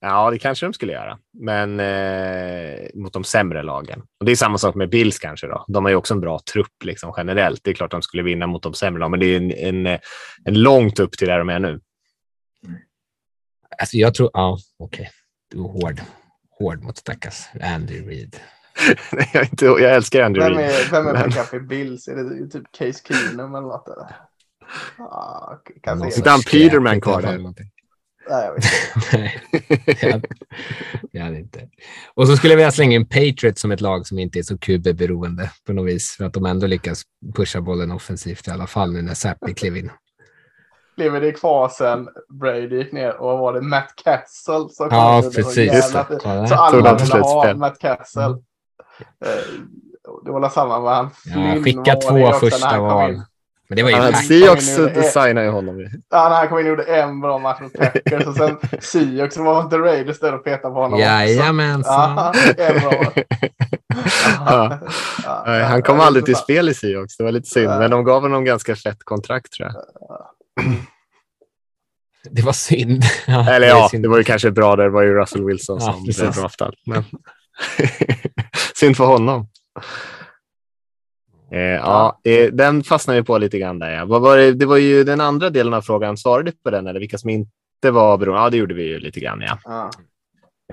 Ja, 0.00 0.30
det 0.30 0.38
kanske 0.38 0.66
de 0.66 0.72
skulle 0.72 0.92
göra, 0.92 1.18
men 1.40 1.80
eh, 1.80 2.88
mot 2.94 3.12
de 3.12 3.24
sämre 3.24 3.62
lagen. 3.62 4.00
Och 4.20 4.26
Det 4.26 4.32
är 4.32 4.36
samma 4.36 4.58
sak 4.58 4.74
med 4.74 4.90
Bills 4.90 5.18
kanske. 5.18 5.46
då. 5.46 5.64
De 5.68 5.84
har 5.84 5.90
ju 5.90 5.96
också 5.96 6.14
en 6.14 6.20
bra 6.20 6.40
trupp 6.52 6.84
liksom, 6.84 7.14
generellt. 7.16 7.60
Det 7.64 7.70
är 7.70 7.74
klart 7.74 7.90
de 7.90 8.02
skulle 8.02 8.22
vinna 8.22 8.46
mot 8.46 8.62
de 8.62 8.74
sämre 8.74 9.00
lagen, 9.00 9.10
men 9.10 9.20
det 9.20 9.26
är 9.26 9.36
en, 9.36 9.52
en, 9.86 9.98
en 10.44 10.62
långt 10.62 11.00
upp 11.00 11.12
till 11.12 11.28
där 11.28 11.38
de 11.38 11.48
är 11.48 11.58
nu. 11.58 11.80
Alltså 13.78 13.96
jag 13.96 14.14
tror... 14.14 14.30
Ja, 14.32 14.58
okej. 14.78 15.10
Du 15.50 15.58
är 15.58 15.62
hård. 15.62 16.00
Hård 16.58 16.82
mot 16.82 16.96
stackars 16.98 17.46
Andy 17.62 18.00
Reid. 18.00 18.36
jag, 19.32 19.44
inte, 19.44 19.64
jag 19.64 19.80
älskar 19.94 20.22
Vem 20.22 20.34
Reid. 20.34 20.58
är, 20.70 20.90
vem 20.90 21.06
är 21.06 21.12
Men- 21.12 21.30
backup 21.30 21.54
i 21.54 21.60
Bills? 21.60 22.08
Är 22.08 22.14
det 22.16 22.48
typ 22.50 22.62
Case 22.78 23.00
Keenum 23.08 23.54
eller 23.54 23.66
något? 23.66 23.88
Eller? 23.88 24.16
Ja, 24.98 25.62
kan 25.82 26.00
se 26.00 26.10
Sitter 26.10 26.24
det. 26.24 26.30
han 26.30 26.40
Peterman 26.42 27.00
kvar 27.00 27.22
där? 27.22 27.38
Nej, 28.30 28.44
jag 28.44 28.54
vet 28.54 28.64
inte. 28.64 29.12
Nej, 29.16 30.22
det 31.12 31.18
hade- 31.20 31.38
inte. 31.38 31.68
Och 32.14 32.26
så 32.26 32.36
skulle 32.36 32.52
jag 32.52 32.56
vilja 32.56 32.70
slänga 32.72 32.96
in 32.96 33.08
Patriots 33.08 33.60
som 33.60 33.72
ett 33.72 33.80
lag 33.80 34.06
som 34.06 34.18
inte 34.18 34.38
är 34.38 34.42
så 34.42 34.58
QB-beroende 34.58 35.50
på 35.66 35.72
något 35.72 35.86
vis, 35.88 36.16
för 36.16 36.24
att 36.24 36.32
de 36.32 36.46
ändå 36.46 36.66
lyckas 36.66 37.02
pusha 37.36 37.60
bollen 37.60 37.90
offensivt 37.92 38.48
i 38.48 38.50
alla 38.50 38.66
fall 38.66 38.92
nu 38.92 39.02
när 39.02 39.14
Zappi 39.14 39.54
klev 39.54 39.76
in. 39.76 39.90
Lever 40.98 41.20
det 41.20 41.32
kvar 41.32 41.68
sen 41.68 42.08
Brady 42.40 42.76
gick 42.76 42.92
ner 42.92 43.16
och 43.16 43.38
var 43.38 43.52
det 43.52 43.60
Matt 43.60 43.88
Castle 44.04 44.68
som 44.70 44.88
Ja, 44.90 45.22
precis. 45.34 45.56
jävla 45.56 46.04
fint. 46.04 46.20
Ja, 46.24 46.46
Så 46.46 46.54
alla 46.54 46.94
ville 46.94 47.18
ha. 47.18 47.54
Matt 47.54 47.78
Castle. 47.78 48.22
Mm. 48.22 48.36
Eh, 49.24 49.28
Det 50.24 50.30
var 50.30 50.40
väl 50.40 50.50
samma 50.50 50.80
med 50.80 50.94
han. 50.94 51.10
Ja, 51.24 51.32
Flynn 51.32 51.64
skicka 51.64 51.80
var 52.10 52.18
det 52.18 52.26
två 52.32 52.32
första 52.32 52.78
val. 52.80 53.20
Men 53.68 53.76
det 53.76 53.82
var 53.82 53.90
ju 53.90 53.96
Han. 53.96 54.14
Seahawks 54.14 54.76
designade 54.76 55.44
ju 55.46 55.50
honom. 55.52 55.78
ju. 55.80 55.88
Ja, 56.10 56.28
när 56.28 56.36
han 56.36 56.48
kom 56.48 56.58
in 56.58 56.64
och 56.64 56.70
gjorde 56.70 56.82
en 56.84 57.20
bra 57.20 57.38
match 57.38 57.60
mot 57.60 57.72
Packers 57.72 58.26
och 58.26 58.34
sen 58.36 58.56
Seahawks 58.80 59.34
så 59.34 59.42
var 59.42 59.62
inte 59.62 59.78
Raiders 59.78 60.20
där 60.20 60.34
och 60.34 60.44
petade 60.44 60.74
på 60.74 60.80
honom. 60.80 60.98
Jajamensan. 61.00 62.16
Ja, 62.16 62.32
en 62.56 62.80
bra 62.80 62.92
match. 63.04 63.18
Ja. 64.46 64.78
Ja, 65.24 65.58
ja, 65.58 65.64
Han 65.64 65.82
kom 65.82 65.96
ja, 65.96 66.04
aldrig 66.06 66.24
till 66.24 66.36
spel 66.36 66.68
i 66.68 66.74
Seahawks. 66.74 67.16
Det 67.16 67.24
var 67.24 67.32
lite 67.32 67.48
synd, 67.48 67.66
Ja. 67.72 67.78
men 67.78 67.90
de 67.90 68.04
gav 68.04 68.22
honom 68.22 68.44
ganska 68.44 68.76
fett 68.76 69.04
kontrakt 69.04 69.52
tror 69.52 69.68
jag. 69.68 69.76
Det 72.30 72.42
var 72.42 72.52
synd. 72.52 73.02
Ja, 73.26 73.50
Eller 73.50 73.66
det 73.66 73.72
ja, 73.72 73.88
synd. 73.90 74.02
det 74.04 74.08
var 74.08 74.18
ju 74.18 74.24
kanske 74.24 74.50
bra. 74.50 74.76
där. 74.76 74.84
Det 74.84 74.90
var 74.90 75.02
ju 75.02 75.14
Russell 75.14 75.44
Wilson 75.44 75.78
Ja, 75.80 75.92
som 75.92 76.04
precis. 76.06 76.22
blev 76.22 76.32
draftad. 76.32 76.72
Men... 76.86 77.04
synd 78.74 78.96
för 78.96 79.04
honom. 79.04 79.48
Eh, 81.52 81.60
ja, 81.60 82.20
eh, 82.24 82.52
den 82.52 82.82
fastnade 82.84 83.20
vi 83.20 83.24
på 83.26 83.38
lite 83.38 83.58
grann 83.58 83.78
där. 83.78 83.90
Ja. 83.90 84.04
Vad 84.04 84.20
var 84.22 84.36
det? 84.36 84.52
det 84.54 84.66
var 84.66 84.76
ju 84.76 85.04
den 85.04 85.20
andra 85.20 85.50
delen 85.50 85.74
av 85.74 85.82
frågan. 85.82 86.16
Svarade 86.16 86.50
du 86.50 86.56
på 86.56 86.70
den 86.70 86.86
eller 86.86 87.00
vilka 87.00 87.18
som 87.18 87.30
inte 87.30 87.90
var 87.90 88.18
beroende? 88.18 88.42
Ja, 88.42 88.50
det 88.50 88.56
gjorde 88.56 88.74
vi 88.74 88.82
ju 88.82 88.98
lite 88.98 89.20
grann. 89.20 89.40
Ja. 89.40 89.58
Ja. 89.64 89.90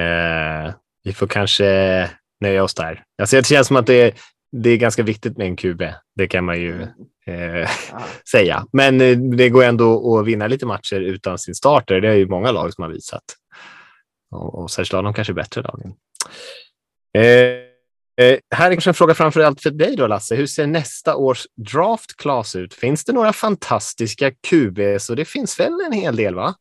Eh, 0.03 0.73
vi 1.03 1.13
får 1.13 1.27
kanske 1.27 2.09
nöja 2.41 2.63
oss 2.63 2.73
där. 2.73 3.03
Alltså, 3.21 3.35
det 3.35 3.45
känns 3.47 3.67
som 3.67 3.77
att 3.77 3.87
det 3.87 4.01
är, 4.01 4.13
det 4.51 4.69
är 4.69 4.77
ganska 4.77 5.03
viktigt 5.03 5.37
med 5.37 5.47
en 5.47 5.55
QB. 5.55 5.81
Det 6.15 6.27
kan 6.27 6.45
man 6.45 6.61
ju 6.61 6.87
eh, 7.27 7.35
Ja. 7.55 7.67
säga. 8.31 8.65
Men 8.73 9.01
eh, 9.01 9.17
det 9.17 9.49
går 9.49 9.63
ändå 9.63 10.17
att 10.19 10.25
vinna 10.25 10.47
lite 10.47 10.65
matcher 10.65 10.99
utan 10.99 11.37
sin 11.37 11.55
starter. 11.55 12.01
Det 12.01 12.09
är 12.09 12.15
ju 12.15 12.27
många 12.27 12.51
lag 12.51 12.73
som 12.73 12.83
har 12.83 12.91
visat. 12.91 13.23
Och, 14.31 14.55
och 14.55 14.71
särskilt 14.71 15.03
de 15.03 15.13
kanske 15.13 15.33
bättre 15.33 15.61
lagen. 15.61 15.93
Eh, 17.13 17.23
eh, 18.25 18.39
här 18.55 18.71
är 18.71 18.73
kanske 18.73 18.89
en 18.89 18.93
fråga 18.93 19.13
framför 19.13 19.39
allt 19.39 19.61
för 19.61 19.71
dig 19.71 19.95
då, 19.95 20.07
Lasse. 20.07 20.35
Hur 20.35 20.45
ser 20.45 20.67
nästa 20.67 21.15
års 21.15 21.47
draft 21.55 22.17
class 22.17 22.55
ut? 22.55 22.73
Finns 22.73 23.05
det 23.05 23.13
några 23.13 23.33
fantastiska 23.33 24.31
QBs? 24.31 25.09
Och 25.09 25.15
det 25.15 25.25
finns 25.25 25.59
väl 25.59 25.81
en 25.85 25.91
hel 25.91 26.15
del, 26.15 26.35
va? 26.35 26.55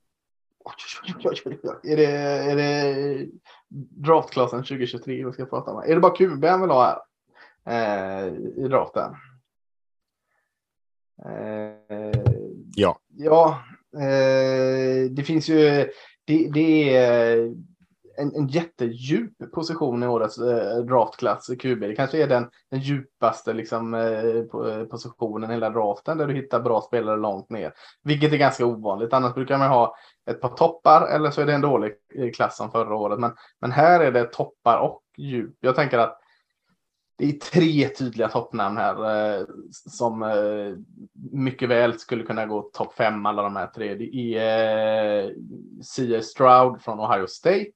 Är 1.85 1.97
det, 1.97 2.07
är 2.51 2.57
det 2.57 3.27
draftklassen 3.91 4.59
2023 4.59 5.27
vi 5.27 5.33
ska 5.33 5.45
prata 5.47 5.71
om? 5.71 5.83
Är 5.83 5.95
det 5.95 6.01
bara 6.01 6.17
QB 6.17 6.45
han 6.45 6.61
vill 6.61 6.71
ha 6.71 6.85
här? 6.85 6.99
Eh, 7.67 8.27
I 8.65 8.69
draften? 8.69 9.15
Eh, 11.23 12.11
Ja. 12.77 12.99
Ja, 13.17 13.59
eh, 13.97 15.11
det 15.11 15.23
finns 15.27 15.49
ju. 15.49 15.89
Det, 16.25 16.51
det 16.55 16.97
är 16.97 17.37
en, 18.19 18.35
en 18.37 18.47
jättedjup 18.47 19.33
position 19.55 20.03
i 20.03 20.07
årets 20.07 20.39
eh, 20.39 20.77
draftklass 20.79 21.47
QB. 21.61 21.81
Det 21.81 21.95
kanske 21.95 22.23
är 22.23 22.27
den, 22.29 22.51
den 22.71 22.81
djupaste 22.81 23.53
liksom, 23.53 23.95
eh, 23.95 24.01
po- 24.53 24.81
eh, 24.81 24.85
positionen 24.85 25.51
i 25.51 25.55
hela 25.55 25.71
draften 25.71 26.19
där 26.19 26.27
du 26.27 26.35
hittar 26.35 26.61
bra 26.61 26.81
spelare 26.81 27.17
långt 27.17 27.51
ner. 27.51 27.73
Vilket 28.03 28.33
är 28.33 28.37
ganska 28.37 28.67
ovanligt. 28.67 29.12
Annars 29.12 29.35
brukar 29.35 29.59
man 29.59 29.69
ha 29.69 29.95
ett 30.31 30.41
par 30.41 30.49
toppar 30.49 31.07
eller 31.07 31.31
så 31.31 31.41
är 31.41 31.47
det 31.47 31.55
en 31.55 31.61
dålig 31.61 31.93
eh, 32.15 32.31
klass 32.31 32.57
som 32.57 32.71
förra 32.71 32.97
året. 32.97 33.19
Men, 33.19 33.33
men 33.61 33.73
här 33.73 34.01
är 34.01 34.12
det 34.12 34.25
toppar 34.25 34.79
och 34.79 35.03
djup. 35.17 35.57
Jag 35.61 35.77
tänker 35.77 35.99
att 35.99 36.21
det 37.17 37.25
är 37.25 37.33
tre 37.33 37.89
tydliga 37.89 38.29
toppnamn 38.29 38.77
här 38.77 39.37
eh, 39.39 39.47
som 39.71 40.23
eh, 40.23 40.77
mycket 41.33 41.69
väl 41.69 41.99
skulle 41.99 42.25
kunna 42.25 42.47
gå 42.47 42.62
topp 42.62 42.95
fem 42.95 43.27
alla 43.27 43.43
de 43.43 43.57
här 43.57 43.67
tre. 43.67 43.95
Det 43.95 44.37
är 44.37 45.25
eh, 45.25 45.31
C.A. 45.83 46.23
Stroud 46.23 46.83
från 46.83 47.01
Ohio 47.01 47.27
State. 47.27 47.73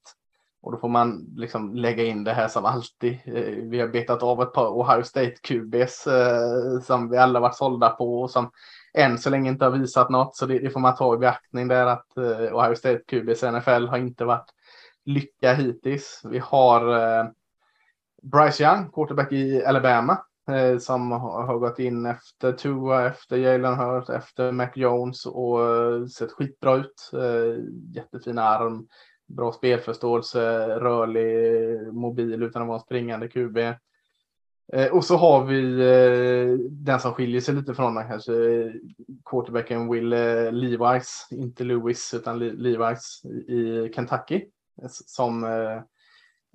Och 0.62 0.72
då 0.72 0.78
får 0.78 0.89
man 0.89 1.26
liksom 1.36 1.74
lägga 1.74 2.05
in 2.05 2.24
det 2.24 2.32
här 2.32 2.49
som 2.49 2.64
alltid. 2.64 3.12
Eh, 3.24 3.55
vi 3.62 3.80
har 3.80 3.89
betat 3.89 4.22
av 4.22 4.43
ett 4.43 4.53
par 4.53 4.80
Ohio 4.80 5.03
State 5.03 5.34
QBs 5.43 6.07
eh, 6.07 6.80
som 6.82 7.11
vi 7.11 7.16
alla 7.16 7.41
varit 7.41 7.57
sålda 7.57 7.91
på 7.91 8.20
och 8.20 8.30
som 8.30 8.51
än 8.95 9.18
så 9.18 9.30
länge 9.30 9.51
inte 9.51 9.64
har 9.64 9.72
visat 9.72 10.11
något. 10.11 10.36
Så 10.36 10.47
det, 10.47 10.59
det 10.59 10.70
får 10.70 10.80
man 10.80 10.97
ta 10.97 11.14
i 11.14 11.18
beaktning 11.18 11.68
där 11.68 11.86
att 11.86 12.16
eh, 12.16 12.57
Ohio 12.57 12.74
State 12.74 13.01
QBs 13.07 13.43
NFL 13.43 13.86
har 13.86 13.99
inte 13.99 14.24
varit 14.24 14.51
lycka 15.05 15.55
hittills. 15.55 16.20
Vi 16.24 16.39
har 16.39 16.97
eh, 16.97 17.26
Bryce 18.22 18.64
Young, 18.64 18.90
quarterback 18.90 19.32
i 19.32 19.64
Alabama, 19.64 20.18
eh, 20.50 20.78
som 20.78 21.12
har, 21.12 21.42
har 21.46 21.58
gått 21.58 21.78
in 21.78 22.06
efter 22.06 22.52
Tua, 22.52 23.06
efter 23.06 23.36
Jalen 23.36 23.74
Hurt, 23.74 24.08
efter 24.08 24.52
Mac 24.52 24.68
Jones 24.74 25.26
och 25.26 25.66
eh, 25.66 26.06
sett 26.06 26.32
skitbra 26.32 26.76
ut. 26.76 27.10
Eh, 27.12 27.62
jättefin 27.94 28.38
arm, 28.38 28.88
bra 29.26 29.52
spelförståelse, 29.52 30.68
rörlig, 30.68 31.92
mobil 31.94 32.42
utan 32.42 32.62
att 32.62 32.68
vara 32.68 32.78
en 32.78 32.84
springande 32.84 33.28
QB. 33.28 33.56
Eh, 34.72 34.92
och 34.92 35.04
så 35.04 35.16
har 35.16 35.44
vi 35.44 35.80
eh, 35.80 36.66
den 36.70 37.00
som 37.00 37.12
skiljer 37.14 37.40
sig 37.40 37.54
lite 37.54 37.74
från 37.74 37.94
den 37.94 38.08
kanske, 38.08 38.32
quarterbacken 39.30 39.90
Will 39.92 40.12
eh, 40.12 40.52
Levis, 40.52 41.28
inte 41.30 41.64
Lewis 41.64 42.14
utan 42.14 42.38
Le- 42.38 42.52
Levis 42.52 43.22
i 43.48 43.52
i 43.52 43.92
Kentucky. 43.94 44.44
Eh, 44.82 44.88
som 44.90 45.44
Eh, 45.44 45.82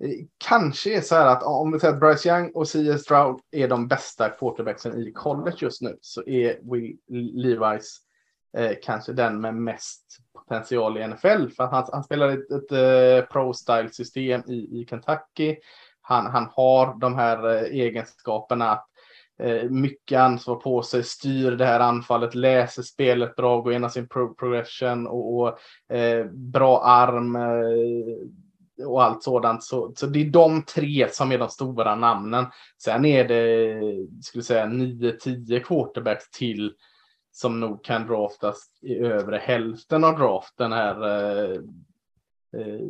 Eh, 0.04 0.10
kanske 0.38 0.96
är 0.96 1.00
så 1.00 1.14
här 1.14 1.26
att 1.26 1.42
om 1.42 1.72
vi 1.72 1.80
säger 1.80 1.94
att 1.94 2.00
Bryce 2.00 2.28
Young 2.28 2.50
och 2.54 2.68
C.S. 2.68 3.02
Stroud 3.02 3.40
är 3.50 3.68
de 3.68 3.88
bästa 3.88 4.28
quarterbacksen 4.28 4.98
i 4.98 5.12
college 5.12 5.56
just 5.58 5.82
nu 5.82 5.98
så 6.00 6.22
är 6.26 6.58
Will 6.62 6.98
Levis 7.34 7.98
eh, 8.56 8.72
kanske 8.82 9.12
den 9.12 9.40
med 9.40 9.54
mest 9.54 10.18
potential 10.38 10.98
i 10.98 11.06
NFL. 11.06 11.48
För 11.56 11.64
att 11.64 11.70
han, 11.70 11.84
han 11.92 12.04
spelar 12.04 12.28
ett, 12.28 12.50
ett 12.50 12.72
eh, 12.72 13.28
pro-style 13.32 13.88
system 13.88 14.42
i, 14.46 14.80
i 14.80 14.86
Kentucky. 14.90 15.56
Han, 16.00 16.26
han 16.26 16.48
har 16.52 16.98
de 16.98 17.14
här 17.14 17.48
eh, 17.48 17.62
egenskaperna 17.62 18.70
att 18.70 18.86
eh, 19.38 19.70
mycket 19.70 20.18
ansvar 20.18 20.56
på 20.56 20.82
sig, 20.82 21.02
styr 21.02 21.50
det 21.50 21.66
här 21.66 21.80
anfallet, 21.80 22.34
läser 22.34 22.82
spelet 22.82 23.36
bra, 23.36 23.60
går 23.60 23.72
igenom 23.72 23.90
sin 23.90 24.08
pro 24.08 24.34
progression 24.34 25.06
och, 25.06 25.40
och 25.40 25.58
eh, 25.96 26.26
bra 26.26 26.82
arm. 26.84 27.36
Eh, 27.36 28.28
och 28.86 29.04
allt 29.04 29.22
sådant. 29.22 29.62
Så, 29.62 29.92
så 29.96 30.06
det 30.06 30.20
är 30.20 30.30
de 30.30 30.62
tre 30.62 31.08
som 31.10 31.32
är 31.32 31.38
de 31.38 31.48
stora 31.48 31.94
namnen. 31.94 32.46
Sen 32.82 33.04
är 33.04 33.28
det, 33.28 33.80
skulle 34.22 34.38
jag 34.38 34.44
säga, 34.44 34.66
9-10 34.66 35.60
quarterbacks 35.60 36.30
till 36.30 36.72
som 37.32 37.60
nog 37.60 37.84
kan 37.84 38.06
draftas 38.06 38.66
i 38.82 38.94
övre 38.98 39.36
hälften 39.36 40.04
av 40.04 40.18
draften 40.18 40.72
här. 40.72 41.02
Eh, 41.02 41.60
eh, 42.60 42.80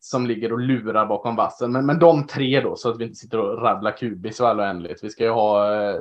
som 0.00 0.26
ligger 0.26 0.52
och 0.52 0.58
lurar 0.58 1.06
bakom 1.06 1.36
vassen. 1.36 1.72
Men, 1.72 1.86
men 1.86 1.98
de 1.98 2.26
tre 2.26 2.60
då, 2.60 2.76
så 2.76 2.90
att 2.90 3.00
vi 3.00 3.04
inte 3.04 3.16
sitter 3.16 3.38
och 3.38 3.62
rabblar 3.62 3.96
kubis 3.96 4.40
och 4.40 4.48
all 4.48 4.60
oändligt. 4.60 5.04
Vi 5.04 5.10
ska 5.10 5.24
ju 5.24 5.30
ha 5.30 5.74
eh, 5.74 6.00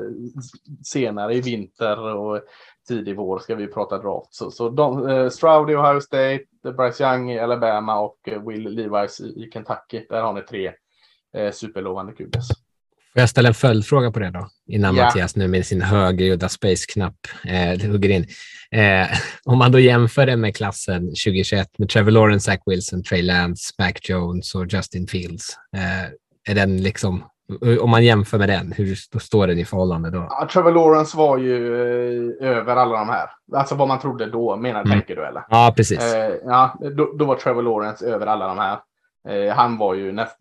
senare 0.83 1.35
i 1.35 1.41
vinter 1.41 1.99
och 1.99 2.41
tidig 2.87 3.15
vår 3.15 3.39
ska 3.39 3.55
vi 3.55 3.67
prata 3.67 3.97
draft. 3.97 4.35
Så, 4.35 4.51
så 4.51 4.69
de, 4.69 5.09
eh, 5.09 5.29
Stroud 5.29 5.69
i 5.69 5.75
Ohio 5.75 6.01
State, 6.01 6.43
Bryce 6.77 7.03
Young 7.03 7.31
i 7.31 7.39
Alabama 7.39 7.99
och 7.99 8.17
eh, 8.27 8.47
Will 8.47 8.69
Levis 8.69 9.19
i, 9.19 9.23
i 9.23 9.49
Kentucky. 9.53 10.05
Där 10.09 10.21
har 10.21 10.33
ni 10.33 10.41
tre 10.41 10.71
eh, 11.37 11.51
superlovande 11.51 12.13
QBs. 12.13 12.47
Får 13.13 13.21
jag 13.21 13.29
ställa 13.29 13.47
en 13.47 13.53
följdfråga 13.53 14.11
på 14.11 14.19
det 14.19 14.29
då? 14.29 14.49
Innan 14.67 14.95
Ja. 14.95 15.05
Mattias 15.05 15.35
nu 15.35 15.47
med 15.47 15.65
sin 15.65 15.81
högljudda 15.81 16.49
space-knapp 16.49 17.15
eh, 17.45 17.89
hugger 17.89 18.09
in. 18.09 18.27
Eh, 18.71 19.07
om 19.43 19.57
man 19.57 19.71
då 19.71 19.79
jämför 19.79 20.25
det 20.25 20.37
med 20.37 20.55
klassen 20.55 21.01
2021 21.01 21.79
med 21.79 21.89
Trevor 21.89 22.11
Lawrence, 22.11 22.45
Zach 22.45 22.59
Wilson, 22.65 23.03
Trey 23.03 23.21
Lance, 23.21 23.73
Mac 23.79 23.93
Jones 24.03 24.55
och 24.55 24.73
Justin 24.73 25.07
Fields. 25.07 25.57
Eh, 25.75 26.51
är 26.51 26.55
den 26.55 26.83
liksom, 26.83 27.23
om 27.81 27.89
man 27.89 28.03
jämför 28.05 28.37
med 28.37 28.49
den, 28.49 28.71
hur 28.71 28.95
står 29.19 29.47
den 29.47 29.57
i 29.59 29.65
förhållande 29.65 30.09
då? 30.09 30.27
Ja, 30.29 30.47
Trevor 30.53 30.71
Lawrence 30.71 31.17
var 31.17 31.37
ju 31.37 31.75
eh, 32.41 32.47
över 32.57 32.75
alla 32.75 32.97
de 32.97 33.09
här. 33.09 33.29
Alltså 33.53 33.75
vad 33.75 33.87
man 33.87 33.99
trodde 33.99 34.25
då, 34.25 34.55
menar 34.55 34.79
Mm. 34.81 34.91
tänker 34.91 35.15
du 35.15 35.25
eller? 35.25 35.43
Ja, 35.49 35.73
precis. 35.77 36.13
Eh, 36.13 36.35
ja, 36.45 36.77
då, 36.97 37.13
då 37.17 37.25
var 37.25 37.35
Trevor 37.35 37.61
Lawrence 37.63 38.05
över 38.05 38.27
alla 38.27 38.47
de 38.47 38.57
här. 38.57 38.79
Eh, 39.27 39.53
han 39.55 39.77
var 39.77 39.93
ju 39.93 40.11
näst, 40.11 40.37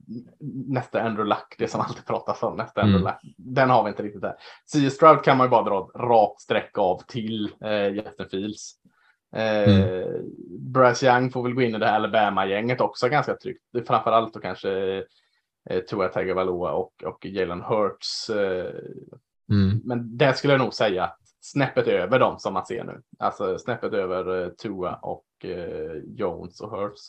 nästa 0.68 1.00
Andrew 1.02 1.28
Luck, 1.28 1.54
det 1.58 1.68
som 1.68 1.80
alltid 1.80 2.06
pratas 2.06 2.42
om. 2.42 2.56
Nästa 2.56 2.80
Mm. 2.80 2.94
Andrew 2.94 3.12
Luck. 3.12 3.34
Den 3.36 3.70
har 3.70 3.82
vi 3.84 3.88
inte 3.88 4.02
riktigt 4.02 4.22
där. 4.22 4.34
C.S. 4.72 4.94
Stroud 4.94 5.22
kan 5.24 5.36
man 5.36 5.46
ju 5.46 5.50
bara 5.50 5.62
dra 5.62 5.78
ett 5.94 6.00
rakt 6.00 6.40
streck 6.40 6.78
av 6.78 7.02
till 7.08 7.50
eh, 7.64 7.86
Justin 7.88 8.26
Fields. 8.30 8.72
Eh, 9.36 9.74
Mm. 9.74 10.04
Bryce 10.72 11.06
Young 11.06 11.30
får 11.30 11.42
väl 11.42 11.54
gå 11.54 11.62
in 11.62 11.74
i 11.74 11.78
det 11.78 11.86
här 11.86 11.94
Alabama-gänget 11.94 12.80
också 12.80 13.08
ganska 13.08 13.36
tryggt. 13.36 13.62
Framförallt 13.86 14.34
då 14.34 14.40
kanske 14.40 14.68
eh, 15.70 15.80
Tua 15.80 16.08
Tagovailoa 16.08 16.72
och, 16.72 17.04
och 17.04 17.26
Jalen 17.26 17.62
Hurts. 17.62 18.30
Eh, 18.30 18.74
Mm. 19.50 19.80
men 19.84 20.16
där 20.16 20.32
skulle 20.32 20.52
jag 20.52 20.60
nog 20.60 20.74
säga 20.74 21.04
att 21.04 21.18
snäppet 21.40 21.86
över 21.86 22.18
dem 22.18 22.38
som 22.38 22.54
man 22.54 22.66
ser 22.66 22.84
nu. 22.84 23.02
Alltså 23.18 23.58
snäppet 23.58 23.92
över 23.92 24.42
eh, 24.42 24.48
Tua 24.48 24.94
och 24.94 25.26
eh, 25.44 25.96
Jones 26.04 26.60
och 26.60 26.70
Hurts. 26.70 27.00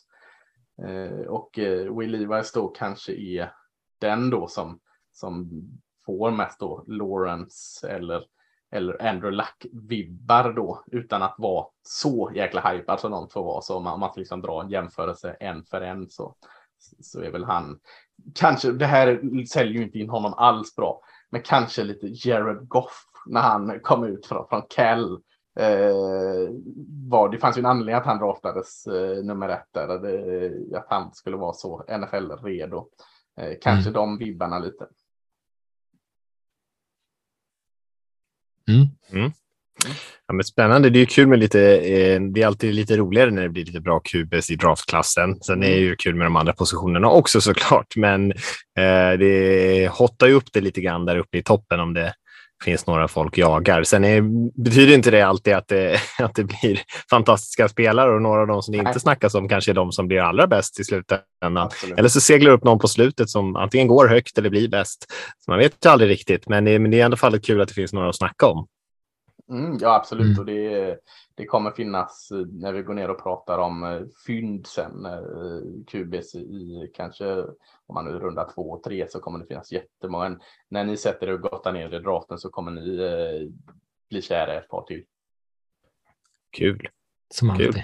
Eh, 0.84 1.28
och 1.28 1.60
eh, 1.60 1.97
Will 1.97 2.12
Levis 2.12 2.51
då 2.51 2.68
kanske 2.68 3.14
är 3.14 3.51
den 3.99 4.30
då 4.30 4.47
som, 4.47 4.80
som 5.12 5.49
får 6.05 6.32
mest 6.32 6.60
då 6.60 6.84
Lawrence 6.88 7.89
eller, 7.89 8.24
eller 8.72 9.08
Andrew 9.08 9.32
Luck-vibbar 9.32 10.53
då 10.53 10.84
utan 10.91 11.22
att 11.22 11.36
vara 11.38 11.68
så 11.82 12.32
jäkla 12.36 12.72
hypad 12.72 12.99
som 12.99 13.12
de 13.12 13.28
två 13.28 13.43
var. 13.43 13.62
Så 13.62 13.78
om 13.78 13.84
man, 13.84 13.99
man 13.99 14.10
liksom 14.16 14.41
dra 14.41 14.62
en 14.62 14.70
jämförelse 14.70 15.32
en 15.39 15.64
för 15.64 15.82
en 15.82 16.10
så, 16.10 16.36
så 17.01 17.22
är 17.22 17.32
väl 17.32 17.43
han 17.43 17.80
kanske, 18.34 18.72
det 18.72 18.86
här 18.86 19.45
säljer 19.45 19.74
ju 19.74 19.84
inte 19.84 19.99
in 19.99 20.09
honom 20.09 20.34
alls 20.34 20.76
bra, 20.76 21.01
men 21.30 21.41
kanske 21.41 21.84
lite 21.84 22.07
Jared 22.07 22.68
Goff 22.68 23.05
när 23.26 23.41
han 23.41 23.80
kom 23.80 24.03
ut 24.03 24.26
från, 24.26 24.47
från 24.49 24.61
Cal. 24.70 25.22
Eh, 25.59 26.49
var, 27.09 27.30
det 27.30 27.38
fanns 27.38 27.57
ju 27.57 27.59
en 27.59 27.65
anledning 27.65 27.95
att 27.95 28.05
han 28.05 28.18
draftades 28.18 28.88
eh, 28.88 29.24
nummer 29.24 29.49
ett 29.49 29.68
där, 29.72 29.99
det, 29.99 30.78
att 30.78 30.88
han 30.89 31.13
skulle 31.13 31.38
vara 31.38 31.53
så 31.53 31.84
NFL-redo. 31.88 32.89
Eh, 33.38 33.53
kanske 33.61 33.89
mm. 33.89 33.93
de 33.93 34.18
vibbarna 34.18 34.59
lite. 34.59 34.88
Mm. 38.68 38.88
Mm. 39.22 39.32
Ja, 40.28 40.34
men 40.34 40.44
spännande. 40.44 40.90
Det 40.90 41.02
är 41.02 41.06
kul 41.06 41.28
med 41.28 41.40
lite. 41.40 41.62
Eh, 41.78 42.22
det 42.22 42.42
är 42.42 42.48
alltid 42.48 42.74
lite 42.74 42.98
roligare 42.98 43.32
när 43.32 43.42
det 43.42 43.50
blir 43.50 43.66
lite 43.66 43.82
bra 43.82 44.00
QBs 44.00 44.50
i 44.50 44.56
draftklassen. 44.56 45.42
Sen 45.42 45.64
är 45.64 45.70
det 45.70 45.78
ju 45.78 45.96
kul 45.96 46.16
med 46.16 46.26
de 46.26 46.36
andra 46.36 46.54
positionerna 46.54 47.10
också 47.10 47.42
såklart, 47.42 47.96
men 47.96 48.32
eh, 48.32 49.18
det 49.20 49.92
hottar 49.92 50.28
ju 50.28 50.34
upp 50.34 50.54
det 50.54 50.62
lite 50.62 50.82
grann 50.82 51.06
där 51.06 51.18
uppe 51.18 51.38
i 51.38 51.44
toppen 51.44 51.80
om 51.80 51.94
det 51.94 52.14
finns 52.64 52.88
några 52.88 53.08
folk 53.08 53.38
jagar. 53.38 53.84
Sen 53.84 54.04
är, 54.04 54.22
betyder 54.64 54.94
inte 54.94 55.12
det 55.12 55.22
alltid 55.22 55.54
att 55.54 55.68
det, 55.68 56.00
att 56.20 56.36
det 56.36 56.44
blir 56.44 56.82
fantastiska 57.10 57.68
spelare 57.68 58.16
och 58.16 58.22
några 58.22 58.42
av 58.42 58.48
de 58.48 58.64
som 58.64 58.72
det 58.72 58.78
inte 58.78 59.00
snackas 59.00 59.36
om 59.36 59.50
kanske 59.50 59.72
är 59.72 59.76
de 59.76 59.92
som 59.92 60.08
blir 60.08 60.20
allra 60.20 60.48
bäst 60.48 60.80
i 60.80 60.84
slutändan. 60.84 61.58
Absolut. 61.58 62.00
Eller 62.00 62.10
så 62.10 62.22
seglar 62.22 62.52
upp 62.52 62.64
någon 62.64 62.80
på 62.80 62.88
slutet 62.88 63.30
som 63.30 63.56
antingen 63.56 63.88
går 63.88 64.08
högt 64.08 64.38
eller 64.38 64.50
blir 64.50 64.68
bäst. 64.68 65.06
Så 65.46 65.52
man 65.52 65.60
vet 65.60 65.86
ju 65.86 65.90
aldrig 65.90 66.10
riktigt, 66.10 66.50
men 66.50 66.66
det, 66.66 66.80
men 66.80 66.92
det 66.92 66.98
är 66.98 67.00
i 67.00 67.04
alla 67.04 67.18
fall 67.18 67.40
kul 67.40 67.62
att 67.62 67.68
det 67.68 67.74
finns 67.74 67.94
några 67.94 68.10
att 68.10 68.16
snacka 68.16 68.46
om. 68.46 68.68
Mm, 69.50 69.78
ja, 69.82 69.95
absolut. 69.95 70.26
Mm. 70.26 70.39
Och 70.39 70.45
det, 70.45 70.98
det 71.36 71.45
kommer 71.45 71.72
finnas 71.72 72.32
eh, 72.32 72.38
när 72.38 72.74
vi 72.74 72.82
går 72.82 72.93
ner 72.93 73.10
och 73.10 73.24
pratar 73.24 73.58
om 73.58 73.84
eh, 73.84 74.02
fynd 74.28 74.68
sen, 74.68 75.06
eh, 75.06 75.84
QBs 75.88 76.36
i 76.36 76.91
kanske 76.93 77.41
om 77.86 77.93
man 77.93 78.06
nu 78.06 78.12
rundar 78.12 78.50
två 78.56 78.72
och 78.72 78.84
tre 78.84 79.08
så 79.10 79.20
kommer 79.20 79.39
det 79.39 79.45
finnas 79.45 79.72
jättemånga. 79.72 80.39
När 80.70 80.84
ni 80.84 80.98
sätter 80.98 81.28
er 81.28 81.34
och 81.34 81.41
gottar 81.41 81.74
ner 81.74 81.93
i 81.93 82.00
draften 82.00 82.38
så 82.38 82.50
kommer 82.50 82.72
ni 82.72 82.98
eh, 82.98 83.50
bli 84.10 84.22
kära 84.22 84.54
ett 84.54 84.70
par 84.70 84.82
till. 84.82 85.04
Kul. 86.52 86.88
Som 87.34 87.50
alltid. 87.50 87.74
Kul. 87.74 87.84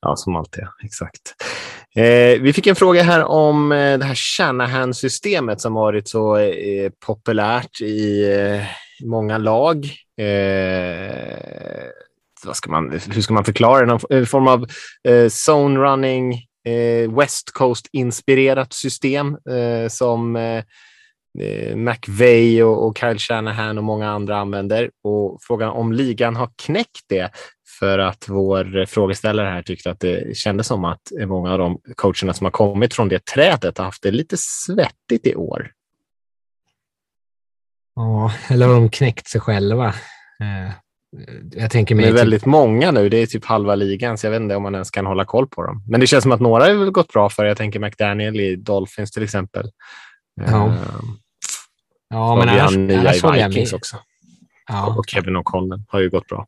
Ja, 0.00 0.16
som 0.16 0.36
alltid. 0.36 0.64
Exakt. 0.84 1.34
Eh, 1.96 2.40
vi 2.40 2.52
fick 2.52 2.66
en 2.66 2.76
fråga 2.76 3.02
här 3.02 3.24
om 3.24 3.72
eh, 3.72 3.98
det 3.98 4.04
här 4.04 4.14
Shanahan-systemet 4.14 5.60
som 5.60 5.74
varit 5.74 6.08
så 6.08 6.36
eh, 6.36 6.90
populärt 7.06 7.80
i 7.80 8.24
många 9.04 9.38
lag 9.38 9.84
eh, 10.20 11.46
vad 12.44 12.56
ska 12.56 12.70
man, 12.70 12.90
hur 12.90 13.22
ska 13.22 13.34
man 13.34 13.44
förklara 13.44 13.80
det? 13.80 13.86
Någon 13.86 14.00
eh, 14.10 14.24
form 14.24 14.48
av 14.48 14.66
eh, 15.08 15.28
zone 15.48 15.80
running, 15.80 16.32
eh, 16.64 17.14
West 17.16 17.52
Coast-inspirerat 17.52 18.72
system 18.72 19.36
eh, 19.50 19.88
som 19.88 20.36
eh, 20.36 20.62
eh 21.38 21.76
McVeigh 21.76 22.64
och, 22.64 22.86
och 22.86 22.98
Kyle 22.98 23.18
Shanahan 23.18 23.78
och 23.78 23.84
många 23.84 24.10
andra 24.10 24.38
använder. 24.38 24.90
Och 25.04 25.38
frågan 25.42 25.68
om 25.68 25.92
ligan 25.92 26.36
har 26.36 26.50
knäckt 26.56 27.04
det 27.08 27.30
för 27.78 27.98
att 27.98 28.28
vår 28.28 28.76
eh, 28.76 28.86
frågeställare 28.86 29.48
här 29.48 29.62
tyckte 29.62 29.90
att 29.90 30.00
det 30.00 30.36
kändes 30.36 30.66
som 30.66 30.84
att 30.84 31.12
många 31.26 31.52
av 31.52 31.58
de 31.58 31.80
coacherna 31.94 32.32
som 32.32 32.44
har 32.44 32.50
kommit 32.50 32.94
från 32.94 33.08
det 33.08 33.24
trädet 33.24 33.78
har 33.78 33.84
haft 33.84 34.02
det 34.02 34.10
lite 34.10 34.36
svettigt 34.38 35.26
i 35.26 35.34
år. 35.34 35.70
Ja, 37.96 38.32
eller 38.48 38.66
har 38.66 38.74
de 38.74 38.90
knäckt 38.90 39.28
sig 39.28 39.40
själva? 39.40 39.86
Eh, 40.40 40.72
jag 41.52 41.70
tänker 41.70 41.94
mig... 41.94 42.04
Det 42.04 42.08
är 42.08 42.12
typ... 42.12 42.20
väldigt 42.20 42.44
många 42.44 42.90
nu. 42.90 43.08
Det 43.08 43.16
är 43.16 43.26
typ 43.26 43.44
halva 43.44 43.74
ligan, 43.74 44.18
så 44.18 44.26
jag 44.26 44.30
vet 44.30 44.40
inte 44.40 44.56
om 44.56 44.62
man 44.62 44.74
ens 44.74 44.90
kan 44.90 45.06
hålla 45.06 45.24
koll 45.24 45.48
på 45.48 45.62
dem. 45.62 45.84
Men 45.88 46.00
det 46.00 46.06
känns 46.06 46.22
som 46.22 46.32
att 46.32 46.40
några 46.40 46.64
har 46.64 46.90
gått 46.90 47.12
bra 47.12 47.28
för. 47.28 47.44
Jag 47.44 47.56
tänker 47.56 47.80
McDaniel 47.80 48.40
i 48.40 48.56
Dolphins 48.56 49.10
till 49.10 49.22
exempel. 49.22 49.70
Ja, 50.40 50.66
uh, 50.66 50.74
ja 52.08 52.36
men 52.36 52.48
annars, 52.48 52.76
annars 52.76 53.24
i 53.24 53.48
Vikings 53.48 53.72
också. 53.72 53.96
Ja. 54.68 54.94
Och 54.98 55.04
Kevin 55.08 55.36
O'Connell 55.36 55.84
har 55.88 56.00
ju 56.00 56.10
gått 56.10 56.26
bra. 56.26 56.46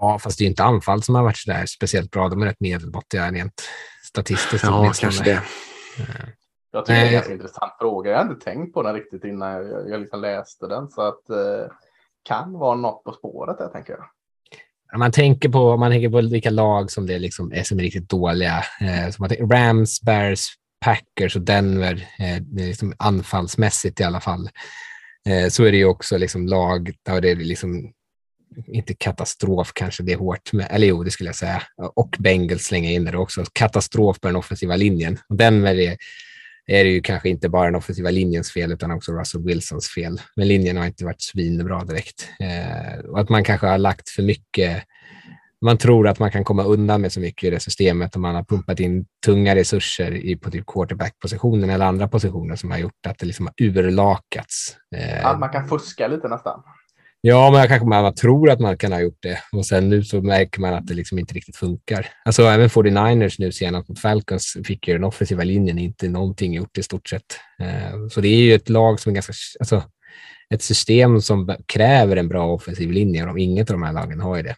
Ja, 0.00 0.18
fast 0.18 0.38
det 0.38 0.44
är 0.44 0.46
inte 0.46 0.64
anfall 0.64 1.02
som 1.02 1.14
har 1.14 1.22
varit 1.22 1.36
så 1.36 1.50
där 1.50 1.66
speciellt 1.66 2.10
bra. 2.10 2.28
De 2.28 2.42
är 2.42 2.46
rätt 2.46 2.60
medelmåttiga 2.60 3.30
rent 3.32 3.62
statistiskt. 4.04 4.64
Ja, 4.64 4.92
kanske 5.00 5.24
det. 5.24 5.42
Jag 6.76 6.86
tycker 6.86 7.00
det 7.00 7.02
är 7.02 7.06
en 7.06 7.12
ganska 7.12 7.32
intressant 7.32 7.72
fråga. 7.80 8.10
Jag 8.10 8.18
hade 8.18 8.30
inte 8.30 8.44
tänkt 8.44 8.74
på 8.74 8.82
den 8.82 8.94
riktigt 8.94 9.24
innan 9.24 9.52
jag, 9.52 9.90
jag 9.90 10.00
liksom 10.00 10.20
läste 10.20 10.66
den. 10.66 10.90
Så 10.90 11.02
att 11.02 11.30
eh, 11.30 11.72
kan 12.22 12.52
vara 12.52 12.74
något 12.74 13.04
på 13.04 13.12
spåret 13.12 13.58
där, 13.58 13.68
tänker 13.68 13.92
jag. 13.92 14.04
Man 14.98 15.12
tänker 15.12 15.48
på, 15.48 15.76
man 15.76 15.90
tänker 15.90 16.08
på 16.08 16.20
vilka 16.20 16.50
lag 16.50 16.90
som, 16.90 17.06
det 17.06 17.18
liksom 17.18 17.52
är, 17.52 17.62
som 17.62 17.78
är 17.78 17.82
riktigt 17.82 18.08
dåliga. 18.08 18.64
Eh, 18.80 19.10
som 19.10 19.28
tänker, 19.28 19.46
Rams, 19.46 20.02
Bears, 20.02 20.46
Packers 20.84 21.36
och 21.36 21.42
Denver, 21.42 22.08
eh, 22.18 22.66
liksom 22.66 22.94
anfallsmässigt 22.98 24.00
i 24.00 24.04
alla 24.04 24.20
fall. 24.20 24.50
Eh, 25.28 25.48
så 25.48 25.64
är 25.64 25.72
det 25.72 25.78
ju 25.78 25.84
också 25.84 26.18
liksom 26.18 26.46
lag 26.46 26.92
där 27.02 27.20
det 27.20 27.30
är 27.30 27.36
liksom 27.36 27.92
inte 28.66 28.94
katastrof 28.94 29.72
kanske, 29.74 30.02
det 30.02 30.12
är 30.12 30.16
hårt, 30.16 30.52
men, 30.52 30.66
eller 30.66 30.86
jo, 30.86 31.04
det 31.04 31.10
skulle 31.10 31.28
jag 31.28 31.36
säga. 31.36 31.62
Och 31.94 32.16
Bengals 32.18 32.62
slänga 32.62 32.90
in 32.90 33.04
det 33.04 33.16
också. 33.16 33.44
Katastrof 33.52 34.20
på 34.20 34.28
den 34.28 34.36
offensiva 34.36 34.76
linjen. 34.76 35.18
Och 35.28 35.36
Denver 35.36 35.78
är 35.78 35.96
är 36.66 36.84
det 36.84 36.90
ju 36.90 37.02
kanske 37.02 37.28
inte 37.28 37.48
bara 37.48 37.64
den 37.64 37.74
offensiva 37.74 38.10
linjens 38.10 38.52
fel 38.52 38.72
utan 38.72 38.90
också 38.90 39.12
Russell 39.12 39.42
Wilsons 39.42 39.88
fel. 39.88 40.20
Men 40.36 40.48
linjen 40.48 40.76
har 40.76 40.86
inte 40.86 41.04
varit 41.04 41.22
svinbra 41.22 41.84
direkt. 41.84 42.28
Eh, 42.40 43.04
och 43.10 43.20
att 43.20 43.28
man 43.28 43.44
kanske 43.44 43.66
har 43.66 43.78
lagt 43.78 44.08
för 44.08 44.22
mycket 44.22 44.82
man 45.64 45.78
tror 45.78 46.08
att 46.08 46.18
man 46.18 46.30
kan 46.30 46.44
komma 46.44 46.64
undan 46.64 47.00
med 47.00 47.12
så 47.12 47.20
mycket 47.20 47.44
i 47.44 47.50
det 47.50 47.60
systemet 47.60 48.16
om 48.16 48.22
man 48.22 48.34
har 48.34 48.44
pumpat 48.44 48.80
in 48.80 49.06
tunga 49.26 49.54
resurser 49.54 50.12
i 50.12 50.36
på 50.36 50.50
typ 50.50 50.66
quarterback-positionen 50.66 51.70
eller 51.70 51.86
andra 51.86 52.08
positioner 52.08 52.56
som 52.56 52.70
har 52.70 52.78
gjort 52.78 53.06
att 53.06 53.18
det 53.18 53.26
liksom 53.26 53.46
har 53.46 53.66
urlakats. 53.66 54.76
Att 54.96 55.22
ja, 55.22 55.38
man 55.38 55.48
kan 55.48 55.68
fuska 55.68 56.08
lite 56.08 56.28
nästan. 56.28 56.62
Ja, 57.28 57.50
men 57.50 57.68
kanske 57.68 57.86
man 57.86 58.14
tror 58.14 58.50
att 58.50 58.60
man 58.60 58.78
kan 58.78 58.92
ha 58.92 59.00
gjort 59.00 59.18
det 59.22 59.38
och 59.52 59.66
sen 59.66 59.88
nu 59.88 60.04
så 60.04 60.22
märker 60.22 60.60
man 60.60 60.74
att 60.74 60.86
det 60.86 60.94
liksom 60.94 61.18
inte 61.18 61.34
riktigt 61.34 61.56
funkar. 61.56 62.06
Alltså 62.24 62.42
även 62.42 62.68
49ers 62.68 63.36
nu 63.38 63.52
senast 63.52 63.88
mot 63.88 63.98
Falcons 63.98 64.56
fick 64.64 64.88
ju 64.88 64.94
den 64.94 65.04
offensiva 65.04 65.44
linjen 65.44 65.78
inte 65.78 66.08
någonting 66.08 66.54
gjort 66.54 66.78
i 66.78 66.82
stort 66.82 67.08
sett. 67.08 67.38
Eh, 67.60 68.08
så 68.10 68.20
det 68.20 68.28
är 68.28 68.36
ju 68.36 68.54
ett 68.54 68.68
lag 68.68 69.00
som 69.00 69.10
är 69.10 69.14
ganska, 69.14 69.32
alltså 69.60 69.82
ett 70.54 70.62
system 70.62 71.20
som 71.20 71.56
kräver 71.66 72.16
en 72.16 72.28
bra 72.28 72.52
offensiv 72.52 72.90
linje 72.90 73.26
och 73.30 73.38
inget 73.38 73.70
av 73.70 73.74
de 73.74 73.82
här 73.82 73.92
lagen 73.92 74.20
har 74.20 74.36
ju 74.36 74.42
det. 74.42 74.56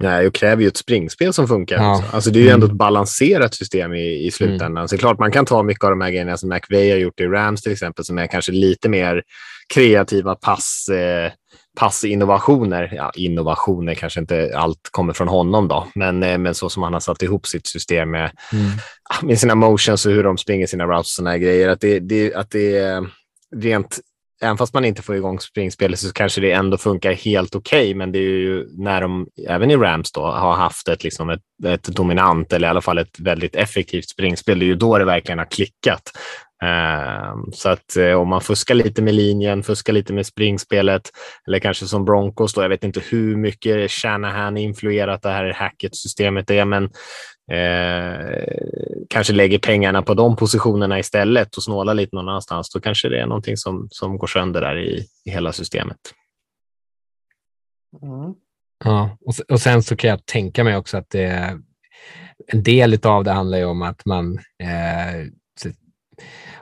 Nej, 0.00 0.26
och 0.26 0.34
kräver 0.34 0.62
ju 0.62 0.68
ett 0.68 0.76
springspel 0.76 1.32
som 1.32 1.48
funkar. 1.48 1.76
Ja. 1.76 2.04
Alltså, 2.12 2.30
det 2.30 2.38
är 2.38 2.42
ju 2.42 2.48
ändå 2.48 2.66
mm. 2.66 2.74
ett 2.74 2.78
balanserat 2.78 3.54
system 3.54 3.92
i, 3.94 4.26
i 4.26 4.30
slutändan. 4.30 4.76
Mm. 4.76 4.88
Så 4.88 4.94
är 4.94 4.98
klart 4.98 5.18
man 5.18 5.32
kan 5.32 5.46
ta 5.46 5.62
mycket 5.62 5.84
av 5.84 5.90
de 5.90 6.00
här 6.00 6.10
grejerna 6.10 6.36
som 6.36 6.48
McVeigh 6.48 6.92
har 6.92 6.98
gjort 6.98 7.20
i 7.20 7.24
Rams 7.24 7.62
till 7.62 7.72
exempel, 7.72 8.04
som 8.04 8.18
är 8.18 8.26
kanske 8.26 8.52
lite 8.52 8.88
mer 8.88 9.22
kreativa 9.74 10.34
pass, 10.34 10.88
eh, 10.88 11.32
passinnovationer. 11.78 12.92
Ja, 12.96 13.12
innovationer 13.14 13.94
kanske 13.94 14.20
inte 14.20 14.52
allt 14.56 14.88
kommer 14.90 15.12
från 15.12 15.28
honom 15.28 15.68
då, 15.68 15.86
men, 15.94 16.22
eh, 16.22 16.38
men 16.38 16.54
så 16.54 16.68
som 16.68 16.82
han 16.82 16.92
har 16.92 17.00
satt 17.00 17.22
ihop 17.22 17.46
sitt 17.46 17.66
system 17.66 18.10
med, 18.10 18.30
mm. 18.52 18.70
med 19.22 19.38
sina 19.38 19.54
motions 19.54 20.06
och 20.06 20.12
hur 20.12 20.24
de 20.24 20.38
springer 20.38 20.66
sina 20.66 20.84
routes 20.84 21.00
och 21.00 21.06
sådana 21.06 21.38
grejer. 21.38 21.68
Att 21.68 21.80
det, 21.80 21.98
det, 21.98 22.34
att 22.34 22.50
det 22.50 22.76
är 22.76 23.06
rent 23.56 24.00
även 24.44 24.56
fast 24.56 24.74
man 24.74 24.84
inte 24.84 25.02
får 25.02 25.16
igång 25.16 25.40
springspelet 25.40 25.98
så 25.98 26.12
kanske 26.12 26.40
det 26.40 26.52
ändå 26.52 26.76
funkar 26.76 27.12
helt 27.12 27.54
okej. 27.54 27.80
Okay, 27.80 27.94
men 27.94 28.12
det 28.12 28.18
är 28.18 28.38
ju 28.38 28.68
när 28.72 29.00
de, 29.00 29.26
även 29.48 29.70
i 29.70 29.76
Rams 29.76 30.12
då, 30.12 30.20
har 30.20 30.54
haft 30.54 30.88
ett, 30.88 31.04
liksom 31.04 31.30
ett, 31.30 31.40
ett 31.66 31.82
dominant 31.82 32.52
eller 32.52 32.68
i 32.68 32.70
alla 32.70 32.80
fall 32.80 32.98
ett 32.98 33.20
väldigt 33.20 33.56
effektivt 33.56 34.08
springspel, 34.08 34.58
det 34.58 34.64
är 34.64 34.66
ju 34.66 34.74
då 34.74 34.98
det 34.98 35.04
verkligen 35.04 35.38
har 35.38 35.50
klickat. 35.50 36.02
Uh, 36.64 37.50
så 37.52 37.68
att 37.68 37.96
uh, 37.98 38.14
om 38.14 38.28
man 38.28 38.40
fuskar 38.40 38.74
lite 38.74 39.02
med 39.02 39.14
linjen, 39.14 39.62
fuskar 39.62 39.92
lite 39.92 40.12
med 40.12 40.26
springspelet 40.26 41.10
eller 41.46 41.58
kanske 41.58 41.86
som 41.86 42.04
Broncos 42.04 42.54
då, 42.54 42.62
jag 42.62 42.68
vet 42.68 42.84
inte 42.84 43.00
hur 43.10 43.36
mycket 43.36 43.90
Shanahan 43.90 44.56
influerat 44.56 45.22
det 45.22 45.30
här 45.30 45.52
hacket-systemet 45.52 46.50
är, 46.50 46.64
men 46.64 46.84
eh, 47.50 48.44
kanske 49.08 49.32
lägger 49.32 49.58
pengarna 49.58 50.02
på 50.02 50.14
de 50.14 50.36
positionerna 50.36 50.98
istället 50.98 51.56
och 51.56 51.62
snålar 51.62 51.94
lite 51.94 52.16
någon 52.16 52.28
annanstans, 52.28 52.70
då 52.70 52.80
kanske 52.80 53.08
det 53.08 53.20
är 53.20 53.26
någonting 53.26 53.56
som, 53.56 53.88
som 53.90 54.18
går 54.18 54.26
sönder 54.26 54.60
där 54.60 54.78
i, 54.78 55.06
i 55.24 55.30
hela 55.30 55.52
systemet. 55.52 55.98
Mm. 58.02 58.34
Ja, 58.84 59.18
och, 59.20 59.34
och 59.48 59.60
sen 59.60 59.82
så 59.82 59.96
kan 59.96 60.10
jag 60.10 60.26
tänka 60.26 60.64
mig 60.64 60.76
också 60.76 60.96
att 60.96 61.10
det, 61.10 61.58
en 62.46 62.62
del 62.62 62.98
av 63.02 63.24
det 63.24 63.32
handlar 63.32 63.58
ju 63.58 63.64
om 63.64 63.82
att 63.82 64.06
man 64.06 64.38
eh, 64.38 65.26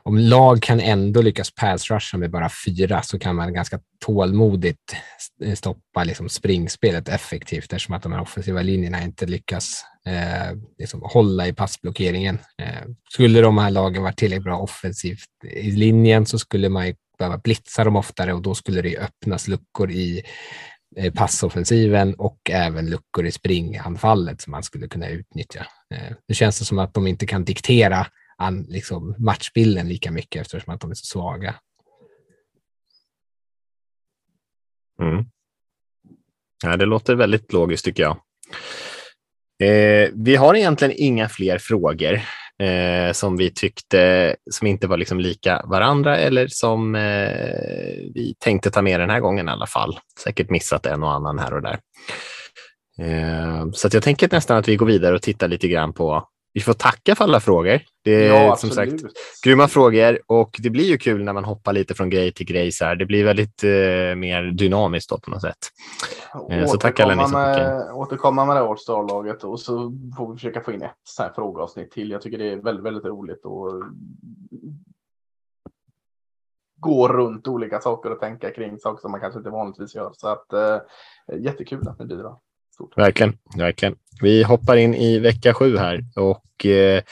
om 0.05 0.18
lag 0.18 0.62
kan 0.62 0.80
ändå 0.80 1.22
lyckas 1.22 1.55
pass 1.55 1.90
rusha 1.90 2.18
med 2.18 2.30
bara 2.30 2.50
fyra 2.66 3.03
så 3.03 3.18
kan 3.18 3.36
man 3.36 3.55
ganska 3.55 3.80
tålmodigt 4.05 4.96
stoppa 5.55 6.05
liksom 6.05 6.28
springspelet 6.28 7.09
effektivt 7.09 7.62
eftersom 7.62 7.94
att 7.94 8.03
de 8.03 8.12
här 8.12 8.20
offensiva 8.20 8.62
linjerna 8.62 9.03
inte 9.03 9.26
lyckas 9.26 9.84
eh, 10.07 10.59
liksom 10.78 11.03
hålla 11.05 11.46
i 11.46 11.53
passblockeringen. 11.53 12.38
Eh, 12.62 12.88
skulle 13.11 13.40
de 13.40 13.59
här 13.59 13.70
lagen 13.70 14.03
vara 14.03 14.12
tillräckligt 14.12 14.44
bra 14.44 14.59
offensivt 14.59 15.28
i 15.50 15.70
linjen 15.70 16.26
så 16.26 16.38
skulle 16.38 16.68
man 16.68 16.94
behöva 17.18 17.38
blitza 17.38 17.84
dem 17.84 17.96
oftare 17.96 18.32
och 18.32 18.42
då 18.42 18.55
skulle 18.55 18.82
det 18.82 18.98
öppnas 18.98 19.48
luckor 19.48 19.90
i 19.90 20.22
eh, 20.96 21.12
passoffensiven 21.12 22.14
och 22.14 22.38
även 22.50 22.90
luckor 22.90 23.26
i 23.26 23.32
springanfallet 23.32 24.40
som 24.40 24.50
man 24.50 24.62
skulle 24.62 24.88
kunna 24.88 25.09
utnyttja. 25.09 25.66
Eh, 25.94 26.16
nu 26.28 26.34
känns 26.34 26.59
det 26.59 26.64
som 26.64 26.78
att 26.78 26.94
de 26.94 27.07
inte 27.07 27.26
kan 27.26 27.44
diktera 27.44 28.07
an, 28.43 28.66
liksom 28.68 29.14
matchbilden 29.18 29.88
lika 29.88 30.11
mycket 30.11 30.43
eftersom 30.43 30.74
att 30.74 30.80
de 30.80 30.90
är 30.90 30.95
så 30.95 31.07
svaga. 31.07 31.55
Mm. 35.01 35.24
Ja, 36.64 36.76
det 36.76 36.86
låter 36.86 37.14
väldigt 37.14 37.53
logiskt 37.53 37.84
tycker 37.84 38.03
jag. 38.03 38.16
Eh, 39.68 40.11
vi 40.14 40.36
har 40.36 40.55
egentligen 40.55 40.95
inga 40.97 41.28
fler 41.28 41.59
frågor 41.59 42.20
eh, 42.59 43.12
som 43.12 43.36
vi 43.36 43.51
tyckte 43.51 44.36
som 44.51 44.66
inte 44.66 44.86
var 44.86 44.97
liksom 44.97 45.20
lika 45.20 45.62
varandra 45.66 46.18
eller 46.18 46.49
som 46.49 46.95
eh, 46.95 48.12
vi 48.14 48.34
tänkte 48.38 48.70
ta 48.70 48.82
med 48.82 49.01
den 49.01 49.11
här 49.11 49.20
gången 49.20 49.49
i 49.49 49.51
alla 49.51 49.66
fall. 49.66 49.99
Säkert 50.24 50.51
missat 50.51 50.86
en 50.86 51.03
och 51.03 51.12
annan 51.12 51.38
här 51.38 51.55
och 51.55 51.62
där. 51.62 51.80
Eh, 52.99 53.70
så 53.72 53.88
jag 53.93 54.03
tänker 54.03 54.28
nästan 54.32 54.57
att 54.57 54.68
vi 54.68 54.76
går 54.76 54.86
vidare 54.86 55.14
och 55.14 55.22
tittar 55.22 55.49
lite 55.49 55.68
grann 55.68 55.93
på 55.93 56.28
vi 56.55 56.61
får 56.61 56.72
tacka 56.72 57.14
för 57.14 57.24
alla 57.24 57.40
frågor. 57.40 57.80
Det 58.05 58.26
är 58.26 58.44
ja, 58.44 58.57
som 58.57 58.70
sagt 58.70 59.03
grymma 59.44 59.68
frågor 59.68 60.18
och 60.26 60.57
det 60.62 60.70
blir 60.70 60.84
ju 60.84 60.98
kul 60.98 61.24
när 61.24 61.32
man 61.32 61.44
hoppar 61.44 61.72
lite 61.72 61.94
från 61.94 62.11
grej 62.11 62.32
till 62.32 62.46
grej. 62.46 62.72
Så 62.72 62.84
här. 62.84 62.96
Det 62.96 63.07
blir 63.07 63.24
väldigt 63.24 63.64
eh, 63.64 64.16
mer 64.16 64.53
dynamiskt 64.53 65.11
då, 65.11 65.18
på 65.18 65.30
något 65.30 65.42
sätt. 65.42 65.59
Eh, 66.50 66.66
så 66.66 66.76
tack 66.76 67.00
alla 67.00 67.14
ni 67.14 67.28
som 67.28 67.82
Återkomma 67.94 68.44
med 68.44 68.57
det 68.57 68.61
All-star-laget 68.61 69.44
och 69.44 69.61
så 69.61 69.92
får 70.16 70.32
vi 70.32 70.36
försöka 70.36 70.61
få 70.61 70.72
in 70.72 70.82
ett 70.82 70.96
så 71.05 71.22
här 71.22 71.32
frågeavsnitt 71.34 71.90
till. 71.90 72.11
Jag 72.11 72.22
tycker 72.22 72.38
det 72.38 72.53
är 72.53 72.57
väldigt, 72.57 72.84
väldigt 72.84 73.05
roligt 73.05 73.46
att 73.46 73.72
gå 76.76 77.09
runt 77.09 77.48
olika 77.48 77.80
saker 77.80 78.11
och 78.11 78.20
tänka 78.20 78.50
kring 78.50 78.78
saker 78.78 79.00
som 79.00 79.11
man 79.11 79.20
kanske 79.20 79.38
inte 79.38 79.50
vanligtvis 79.50 79.94
gör. 79.94 80.11
Så 80.14 80.28
att 80.28 80.53
eh, 80.53 80.78
jättekul 81.38 81.88
att 81.88 81.98
ni 81.98 82.07
bidrar. 82.07 82.36
Stort. 82.83 82.99
Verkligen, 82.99 83.39
verkligen. 83.57 83.95
Vi 84.22 84.43
hoppar 84.43 84.76
in 84.76 84.95
i 84.95 85.18
vecka 85.18 85.55
sju 85.55 85.76
här 85.76 86.05
och 86.16 86.66
eh, 86.66 87.03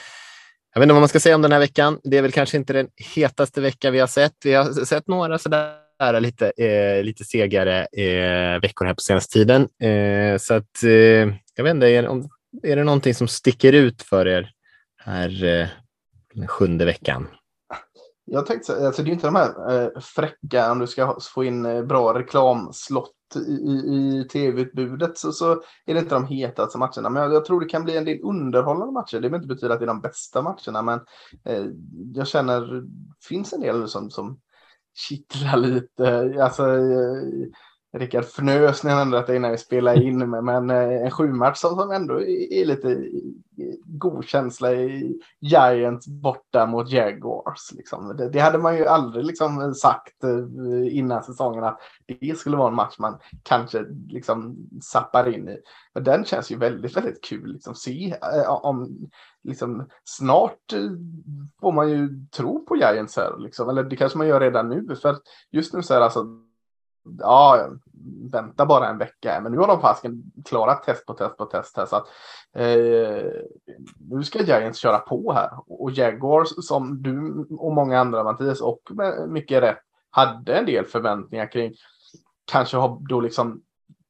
jag 0.73 0.79
vet 0.79 0.83
inte 0.83 0.93
vad 0.93 1.01
man 1.01 1.09
ska 1.09 1.19
säga 1.19 1.35
om 1.35 1.41
den 1.41 1.51
här 1.51 1.59
veckan. 1.59 1.99
Det 2.03 2.17
är 2.17 2.21
väl 2.21 2.31
kanske 2.31 2.57
inte 2.57 2.73
den 2.73 2.87
hetaste 3.15 3.61
vecka 3.61 3.91
vi 3.91 3.99
har 3.99 4.07
sett. 4.07 4.33
Vi 4.43 4.53
har 4.53 4.85
sett 4.85 5.07
några 5.07 5.37
sådär 5.37 6.19
lite, 6.19 6.51
eh, 6.57 7.03
lite 7.03 7.25
segare 7.25 7.85
eh, 7.85 8.61
veckor 8.61 8.85
här 8.85 8.93
på 8.93 9.01
senaste 9.01 9.33
tiden. 9.33 9.67
Eh, 9.81 10.37
så 10.37 10.53
att 10.53 10.83
eh, 10.83 10.89
jag 11.55 11.63
vet 11.63 11.73
inte, 11.73 11.87
är, 11.87 12.07
om, 12.07 12.29
är 12.63 12.75
det 12.75 12.83
någonting 12.83 13.13
som 13.13 13.27
sticker 13.27 13.73
ut 13.73 14.01
för 14.01 14.27
er 14.27 14.51
här 14.97 15.43
eh, 15.43 15.67
den 16.33 16.47
sjunde 16.47 16.85
veckan? 16.85 17.27
Jag 18.25 18.45
tänkte, 18.45 18.87
alltså 18.87 19.03
det 19.03 19.09
är 19.09 19.13
inte 19.13 19.27
de 19.27 19.35
här 19.35 19.83
eh, 19.83 19.99
fräcka, 19.99 20.71
om 20.71 20.79
du 20.79 20.87
ska 20.87 21.17
få 21.33 21.43
in 21.43 21.65
eh, 21.65 21.83
bra 21.83 22.19
reklamslott 22.19 23.11
i, 23.35 23.51
i 23.51 24.27
tv-utbudet 24.31 25.17
så, 25.17 25.31
så 25.31 25.51
är 25.85 25.93
det 25.93 25.99
inte 25.99 26.15
de 26.15 26.25
hetaste 26.25 26.77
matcherna. 26.77 27.09
Men 27.09 27.23
jag, 27.23 27.33
jag, 27.33 27.45
tror 27.45 27.59
det 27.59 27.69
kan 27.69 27.83
bli 27.83 27.97
en 27.97 28.05
del 28.05 28.19
underhållande 28.23 28.93
matcher. 28.93 29.15
Det 29.15 29.21
behöver 29.21 29.37
inte 29.37 29.55
betyda 29.55 29.73
att 29.73 29.79
det 29.79 29.85
är 29.85 29.87
de 29.87 30.01
bästa 30.01 30.41
matcherna, 30.41 30.81
men 30.81 30.99
eh, 31.45 31.65
jag 32.13 32.27
känner 32.27 32.61
det 32.61 33.27
finns 33.27 33.53
en 33.53 33.61
del 33.61 33.87
som, 33.87 34.09
som 34.09 34.39
kittlar 34.93 35.57
lite. 35.57 36.35
Alltså, 36.43 36.63
eh, 36.63 37.23
Rickard 37.93 38.23
fnös 38.23 38.83
när 38.83 38.91
han 38.91 39.01
ändrade 39.01 39.27
det 39.27 39.35
innan 39.35 39.51
vi 39.51 39.57
spelade 39.57 40.03
in, 40.03 40.29
men 40.45 40.69
eh, 40.69 41.05
en 41.05 41.11
sjumatch 41.11 41.57
som 41.57 41.91
ändå 41.91 42.21
är 42.21 42.65
lite 42.65 43.09
god 43.85 44.25
känsla 44.25 44.73
i 44.73 45.19
Giants 45.39 46.07
borta 46.07 46.65
mot 46.65 46.91
Jaguars. 46.91 47.71
Liksom. 47.71 48.17
Det, 48.17 48.29
det, 48.29 48.39
hade 48.39 48.57
man 48.57 48.77
ju 48.77 48.85
aldrig 48.85 49.25
liksom 49.25 49.73
sagt 49.73 50.23
eh, 50.23 50.97
innan 50.97 51.23
säsongen 51.23 51.63
att 51.63 51.79
det 52.05 52.37
skulle 52.37 52.57
vara 52.57 52.67
en 52.67 52.75
match 52.75 52.95
man 52.99 53.17
kanske 53.43 53.85
liksom 54.07 54.57
zappar 54.83 55.33
in 55.33 55.49
i. 55.49 55.57
Men 55.93 56.03
den 56.03 56.25
känns 56.25 56.51
ju 56.51 56.57
väldigt, 56.57 56.97
väldigt 56.97 57.23
kul 57.23 57.53
liksom 57.53 57.75
se 57.75 58.15
eh, 58.21 58.49
om 58.49 59.09
liksom 59.43 59.87
snart 60.03 60.73
får 61.61 61.71
man 61.71 61.89
ju 61.89 62.25
tro 62.37 62.65
på 62.65 62.75
Giants 62.75 63.17
här 63.17 63.37
liksom. 63.39 63.69
Eller 63.69 63.83
det 63.83 63.95
kanske 63.95 64.17
man 64.17 64.27
gör 64.27 64.39
redan 64.39 64.69
nu 64.69 64.95
för 64.95 65.17
just 65.51 65.73
nu 65.73 65.81
så 65.83 65.93
är 65.93 65.99
det 65.99 66.05
alltså 66.05 66.25
ja, 67.19 67.69
vänta 68.31 68.65
bara 68.65 68.89
en 68.89 68.97
vecka. 68.97 69.39
Men 69.41 69.51
nu 69.51 69.57
har 69.57 69.67
de 69.67 69.81
fasken 69.81 70.23
klarat 70.45 70.83
test 70.83 71.05
på 71.05 71.13
test 71.13 71.37
på 71.37 71.45
test 71.45 71.77
här. 71.77 71.85
Så 71.85 71.95
att, 71.95 72.07
eh, 72.55 73.31
nu 74.09 74.23
ska 74.23 74.43
Giants 74.43 74.79
köra 74.79 74.99
på 74.99 75.33
här. 75.33 75.49
Och 75.67 75.91
Jaguars 75.91 76.49
som 76.67 77.01
du 77.01 77.45
och 77.57 77.73
många 77.73 77.99
andra 77.99 78.23
Mattias 78.23 78.61
och 78.61 78.81
med 78.89 79.29
mycket 79.29 79.63
rätt 79.63 79.79
hade 80.09 80.53
en 80.53 80.65
del 80.65 80.85
förväntningar 80.85 81.51
kring. 81.51 81.73
Kanske 82.45 82.77
har 82.77 82.97
då 83.09 83.21
liksom 83.21 83.61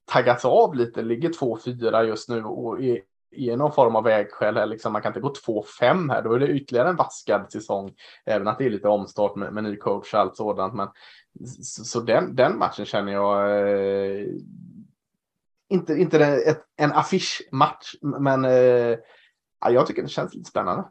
taggats 0.05 0.45
av 0.45 0.75
lite, 0.75 1.01
ligger 1.01 1.29
2-4 1.29 2.03
just 2.03 2.29
nu 2.29 2.43
och 2.43 2.83
är 2.83 2.99
är 3.31 3.57
någon 3.57 3.71
form 3.71 3.95
av 3.95 4.03
vägskäl. 4.03 4.69
Liksom, 4.69 4.93
man 4.93 5.01
kan 5.01 5.09
inte 5.09 5.19
gå 5.19 5.33
2-5 5.33 6.11
här, 6.11 6.21
då 6.21 6.33
är 6.33 6.39
det 6.39 6.47
ytterligare 6.47 6.89
en 6.89 6.95
vaskad 6.95 7.51
säsong. 7.51 7.93
Även 8.25 8.47
att 8.47 8.57
det 8.57 8.65
är 8.65 8.69
lite 8.69 8.87
omstart 8.87 9.35
med, 9.35 9.53
med 9.53 9.63
ny 9.63 9.77
coach 9.77 10.13
och 10.13 10.19
allt 10.19 10.35
sådant. 10.35 10.73
Men 10.73 10.87
så, 11.61 11.83
så 11.83 11.99
den, 11.99 12.35
den 12.35 12.57
matchen 12.57 12.85
känner 12.85 13.11
jag 13.11 13.59
eh, 13.69 14.27
inte, 15.69 15.93
inte 15.93 16.25
ett, 16.25 16.61
en 16.77 16.91
affischmatch, 16.91 17.95
men 18.01 18.45
eh, 18.45 18.97
jag 19.69 19.87
tycker 19.87 20.01
det 20.01 20.07
känns 20.07 20.33
lite 20.33 20.49
spännande. 20.49 20.83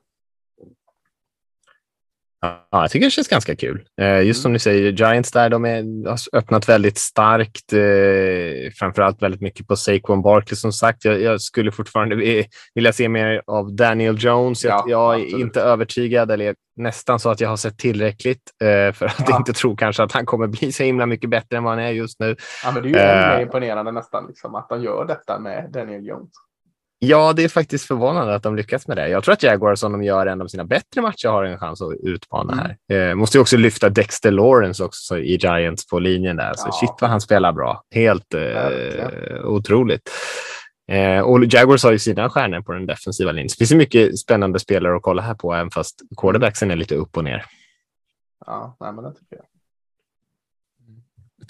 Ja, 2.42 2.68
jag 2.70 2.90
tycker 2.90 3.06
det 3.06 3.10
känns 3.10 3.28
ganska 3.28 3.56
kul. 3.56 3.84
Eh, 4.00 4.22
just 4.22 4.42
som 4.42 4.48
mm. 4.48 4.52
ni 4.52 4.58
säger, 4.58 4.92
Giants 4.92 5.32
där, 5.32 5.50
de 5.50 5.64
är, 5.64 6.08
har 6.08 6.18
öppnat 6.32 6.68
väldigt 6.68 6.98
starkt. 6.98 7.72
Eh, 7.72 8.72
framförallt 8.78 9.22
väldigt 9.22 9.40
mycket 9.40 9.66
på 9.66 9.76
Saquon 9.76 10.22
Barkley 10.22 10.56
som 10.56 10.72
sagt. 10.72 11.04
Jag, 11.04 11.20
jag, 11.20 11.40
skulle 11.40 11.72
fortfarande 11.72 12.44
vilja 12.74 12.92
se 12.92 13.08
mer 13.08 13.42
av 13.46 13.72
Daniel 13.72 14.16
Jones. 14.18 14.64
Jag, 14.64 14.84
ja, 14.86 15.18
jag 15.18 15.20
är 15.20 15.40
inte 15.40 15.60
övertygad, 15.60 16.30
eller 16.30 16.54
nästan 16.76 17.20
så 17.20 17.30
att 17.30 17.40
jag 17.40 17.48
har 17.48 17.56
sett 17.56 17.78
tillräckligt 17.78 18.42
eh, 18.62 18.92
för 18.92 19.06
att 19.06 19.28
ja. 19.28 19.36
inte 19.36 19.52
tro 19.52 19.76
kanske 19.76 20.02
att 20.02 20.12
han 20.12 20.26
kommer 20.26 20.46
bli 20.46 20.72
så 20.72 20.82
himla 20.82 21.06
mycket 21.06 21.30
bättre 21.30 21.56
än 21.56 21.64
vad 21.64 21.72
han 21.72 21.82
är 21.84 21.90
just 21.90 22.20
nu. 22.20 22.36
Ja, 22.64 22.72
men 22.72 22.82
det 22.82 22.88
är 22.88 23.30
ju 23.32 23.36
mer 23.36 23.42
imponerande 23.42 23.92
nästan, 23.92 24.26
liksom, 24.26 24.54
att 24.54 24.68
de 24.68 24.82
gör 24.82 25.04
detta 25.04 25.38
med 25.38 25.70
Daniel 25.72 26.06
Jones. 26.06 26.30
Ja, 27.02 27.32
det 27.32 27.44
är 27.44 27.48
faktiskt 27.48 27.84
förvånande 27.84 28.34
att 28.34 28.42
de 28.42 28.56
lyckas 28.56 28.88
med 28.88 28.96
det. 28.96 29.08
Jag 29.08 29.24
tror 29.24 29.32
att 29.32 29.42
Jaguars, 29.42 29.82
om 29.82 29.92
de 29.92 30.02
gör 30.02 30.26
en 30.26 30.42
av 30.42 30.46
sina 30.46 30.64
bättre 30.64 31.00
matcher, 31.00 31.28
har 31.28 31.44
en 31.44 31.58
chans 31.58 31.82
att 31.82 31.92
utmana 32.02 32.52
mm. 32.52 32.64
här. 32.88 33.10
Eh, 33.10 33.14
måste 33.14 33.36
ju 33.36 33.42
också 33.42 33.56
lyfta 33.56 33.88
Dexter 33.88 34.30
Lawrence 34.30 34.84
också 34.84 35.18
i 35.18 35.36
Giants 35.36 35.86
på 35.86 35.98
linjen 35.98 36.36
där. 36.36 36.54
Så 36.54 36.68
ja. 36.68 36.72
shit 36.72 36.96
vad 37.00 37.10
han 37.10 37.20
spelar 37.20 37.52
bra. 37.52 37.82
Helt 37.94 38.34
eh, 38.34 39.44
otroligt. 39.44 40.10
Eh, 40.92 41.20
och 41.20 41.44
Jaguars 41.44 41.84
har 41.84 41.92
ju 41.92 41.98
sina 41.98 42.30
stjärnor 42.30 42.60
på 42.60 42.72
den 42.72 42.86
defensiva 42.86 43.32
linjen. 43.32 43.48
det 43.48 43.58
finns 43.58 43.72
ju 43.72 43.76
mycket 43.76 44.18
spännande 44.18 44.58
spelare 44.58 44.96
att 44.96 45.02
kolla 45.02 45.22
här 45.22 45.34
på, 45.34 45.54
även 45.54 45.70
fast 45.70 46.00
quarterbacksen 46.16 46.70
är 46.70 46.76
lite 46.76 46.94
upp 46.94 47.16
och 47.16 47.24
ner. 47.24 47.44
Ja, 48.46 48.76
nej, 48.80 48.92
men 48.92 49.04
det 49.04 49.10
tycker 49.10 49.36
jag 49.36 49.44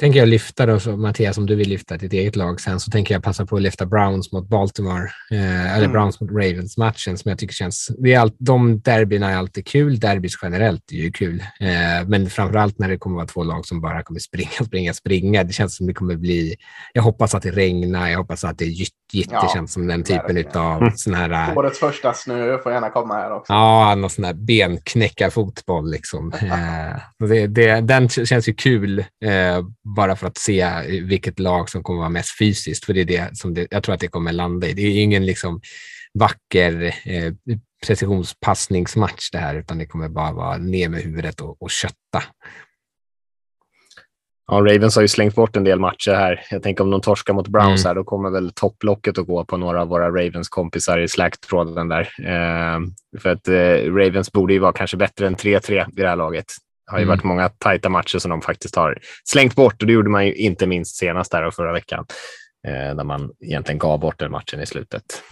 tänker 0.00 0.18
jag 0.18 0.28
lyfta 0.28 0.66
då, 0.66 0.80
så, 0.80 0.96
Mattias, 0.96 1.38
om 1.38 1.46
du 1.46 1.54
vill 1.54 1.68
lyfta 1.68 1.96
ditt 1.96 2.12
eget 2.12 2.36
lag 2.36 2.60
sen, 2.60 2.80
så 2.80 2.90
tänker 2.90 3.14
jag 3.14 3.22
passa 3.22 3.46
på 3.46 3.56
att 3.56 3.62
lyfta 3.62 3.86
Browns 3.86 4.32
mot 4.32 4.48
Baltimore, 4.48 5.10
eh, 5.30 5.74
eller 5.74 5.84
mm. 5.84 5.92
Browns 5.92 6.20
mot 6.20 6.30
Ravens-matchen 6.30 7.18
som 7.18 7.28
jag 7.28 7.38
tycker 7.38 7.54
känns... 7.54 7.90
Det 7.98 8.14
är 8.14 8.20
all, 8.20 8.32
de 8.38 8.80
derbyna 8.80 9.30
är 9.30 9.36
alltid 9.36 9.66
kul. 9.66 10.00
Derbys 10.00 10.32
generellt 10.42 10.92
är 10.92 10.96
ju 10.96 11.12
kul, 11.12 11.40
eh, 11.60 12.08
men 12.08 12.30
framför 12.30 12.58
allt 12.58 12.78
när 12.78 12.88
det 12.88 12.98
kommer 12.98 13.16
vara 13.16 13.26
två 13.26 13.44
lag 13.44 13.66
som 13.66 13.80
bara 13.80 14.02
kommer 14.02 14.20
springa, 14.20 14.50
springa, 14.66 14.94
springa. 14.94 15.44
Det 15.44 15.52
känns 15.52 15.76
som 15.76 15.86
det 15.86 15.94
kommer 15.94 16.16
bli... 16.16 16.56
Jag 16.92 17.02
hoppas 17.02 17.34
att 17.34 17.42
det 17.42 17.50
regnar, 17.50 18.08
jag 18.08 18.18
hoppas 18.18 18.44
att 18.44 18.58
det 18.58 18.64
är 18.64 18.68
gytt, 18.68 18.90
gytt. 19.12 19.28
Ja, 19.32 19.42
det 19.42 19.48
känns 19.54 19.72
som 19.72 19.86
den 19.86 20.02
typen 20.02 20.44
av 20.54 20.82
mm. 20.82 20.92
sån 20.96 21.14
här... 21.14 21.50
Eh, 21.50 21.58
Årets 21.58 21.78
första 21.78 22.14
snö 22.14 22.58
får 22.58 22.72
gärna 22.72 22.90
komma 22.90 23.14
här 23.14 23.32
också. 23.32 23.52
Ja, 23.52 23.94
någon 23.94 24.10
sån 24.10 24.24
här 24.24 24.34
benknäckarfotboll 24.34 25.90
liksom. 25.90 26.32
eh, 26.42 27.28
det, 27.28 27.46
det, 27.46 27.80
den 27.80 28.08
känns 28.08 28.48
ju 28.48 28.54
kul. 28.54 28.98
Eh, 28.98 29.60
bara 29.96 30.16
för 30.16 30.26
att 30.26 30.38
se 30.38 30.70
vilket 31.02 31.38
lag 31.38 31.70
som 31.70 31.82
kommer 31.82 31.98
vara 31.98 32.08
mest 32.08 32.38
fysiskt. 32.38 32.84
För 32.84 32.94
det 32.94 33.00
är 33.00 33.04
det 33.04 33.36
som 33.36 33.54
det, 33.54 33.66
jag 33.70 33.82
tror 33.82 33.94
att 33.94 34.00
det 34.00 34.08
kommer 34.08 34.32
landa 34.32 34.66
i. 34.66 34.72
Det 34.72 34.82
är 34.82 35.02
ingen 35.02 35.26
liksom 35.26 35.60
vacker 36.14 36.94
eh, 37.04 37.32
precisionspassningsmatch 37.86 39.30
det 39.30 39.38
här, 39.38 39.54
utan 39.54 39.78
det 39.78 39.86
kommer 39.86 40.08
bara 40.08 40.32
vara 40.32 40.56
ner 40.56 40.88
med 40.88 41.02
huvudet 41.02 41.40
och, 41.40 41.62
och 41.62 41.70
kötta. 41.70 42.22
Ja, 44.46 44.56
Ravens 44.56 44.94
har 44.94 45.02
ju 45.02 45.08
slängt 45.08 45.34
bort 45.34 45.56
en 45.56 45.64
del 45.64 45.80
matcher 45.80 46.14
här. 46.14 46.44
Jag 46.50 46.62
tänker 46.62 46.84
om 46.84 46.90
de 46.90 47.00
torskar 47.00 47.34
mot 47.34 47.48
Browns 47.48 47.84
mm. 47.84 47.88
här, 47.88 47.94
då 47.94 48.04
kommer 48.04 48.30
väl 48.30 48.52
topplocket 48.54 49.18
att 49.18 49.26
gå 49.26 49.44
på 49.44 49.56
några 49.56 49.82
av 49.82 49.88
våra 49.88 50.08
Ravens-kompisar 50.08 50.98
i 50.98 51.08
Slack-tråden 51.08 51.88
där. 51.88 52.00
Eh, 52.18 52.80
för 53.20 53.30
att 53.30 53.48
eh, 53.48 53.94
Ravens 53.94 54.32
borde 54.32 54.52
ju 54.52 54.58
vara 54.58 54.72
kanske 54.72 54.96
bättre 54.96 55.26
än 55.26 55.36
3-3 55.36 55.86
vid 55.86 56.04
det 56.04 56.08
här 56.08 56.16
laget. 56.16 56.46
Har 56.90 56.98
ju 56.98 57.02
mm. 57.02 57.16
varit 57.16 57.24
många 57.24 57.48
tajta 57.48 57.88
matcher 57.88 58.18
som 58.18 58.30
de 58.30 58.42
faktiskt 58.42 58.76
har 58.76 58.98
slängt 59.24 59.54
bort 59.54 59.82
och 59.82 59.86
det 59.86 59.92
gjorde 59.92 60.10
man 60.10 60.26
ju 60.26 60.34
inte 60.34 60.66
minst 60.66 60.96
senast 60.96 61.32
där 61.32 61.42
och 61.42 61.54
förra 61.54 61.72
veckan, 61.72 62.06
eh, 62.66 62.96
där 62.96 63.04
man 63.04 63.30
egentligen 63.40 63.78
gav 63.78 64.00
bort 64.00 64.18
den 64.18 64.30
matchen 64.30 64.60
i 64.60 64.66
slutet. 64.66 65.22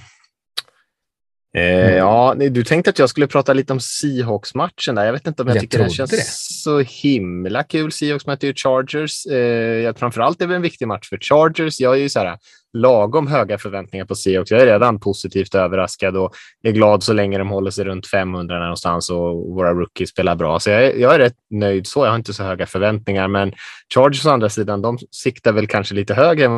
Eh, 1.57 1.63
mm. 1.63 1.97
Ja, 1.97 2.35
du 2.51 2.65
tänkte 2.65 2.91
att 2.91 2.99
jag 2.99 3.11
skulle 3.11 3.27
prata 3.27 3.53
lite 3.53 3.73
om 3.73 3.81
Seahawks-matchen 3.81 4.95
där. 4.95 5.05
Jag 5.05 5.13
vet 5.13 5.27
inte 5.27 5.43
om 5.43 5.49
jag, 5.49 5.57
jag 5.57 5.61
tycker 5.61 5.79
det 5.79 5.91
känns 5.91 6.11
det. 6.11 6.25
så 6.63 6.81
himla 6.81 7.63
kul. 7.63 7.93
Seahawks 7.93 8.27
möter 8.27 8.47
ju 8.47 8.55
Chargers. 8.55 9.27
Eh, 9.27 9.95
framförallt 9.95 10.43
är 10.43 10.47
det 10.47 10.57
en 10.57 10.63
viktig 10.63 10.89
match 10.89 11.09
för 11.09 11.19
Chargers. 11.19 11.81
Jag 11.81 11.95
är 11.95 11.99
ju 11.99 12.09
så 12.09 12.19
här 12.19 12.39
lagom 12.73 13.27
höga 13.27 13.59
förväntningar 13.59 14.05
på 14.05 14.15
Seahawks. 14.15 14.51
Jag 14.51 14.61
är 14.61 14.67
redan 14.67 15.01
positivt 15.01 15.55
överraskad 15.55 16.17
och 16.17 16.35
är 16.63 16.73
glad 16.73 17.03
så 17.03 17.13
länge 17.13 17.39
de 17.39 17.49
håller 17.49 17.71
sig 17.71 17.85
runt 17.85 18.07
500 18.07 18.59
någonstans 18.59 19.11
och 19.11 19.35
våra 19.55 19.75
rookies 19.75 20.11
spelar 20.11 20.35
bra. 20.35 20.61
Så 20.61 20.71
jag 20.71 20.85
är, 20.85 20.95
jag 20.95 21.15
är 21.15 21.19
rätt 21.19 21.37
nöjd 21.51 21.87
så. 21.87 22.05
Jag 22.05 22.11
har 22.11 22.17
inte 22.17 22.35
så 22.35 22.45
höga 22.45 22.67
förväntningar, 22.67 23.29
men 23.29 23.53
Chargers 23.95 24.27
å 24.27 24.31
andra 24.31 24.49
sidan, 24.49 24.83
de 24.83 24.99
siktar 25.11 25.53
väl 25.53 25.67
kanske 25.67 25.95
lite 25.95 26.15
högre 26.15 26.49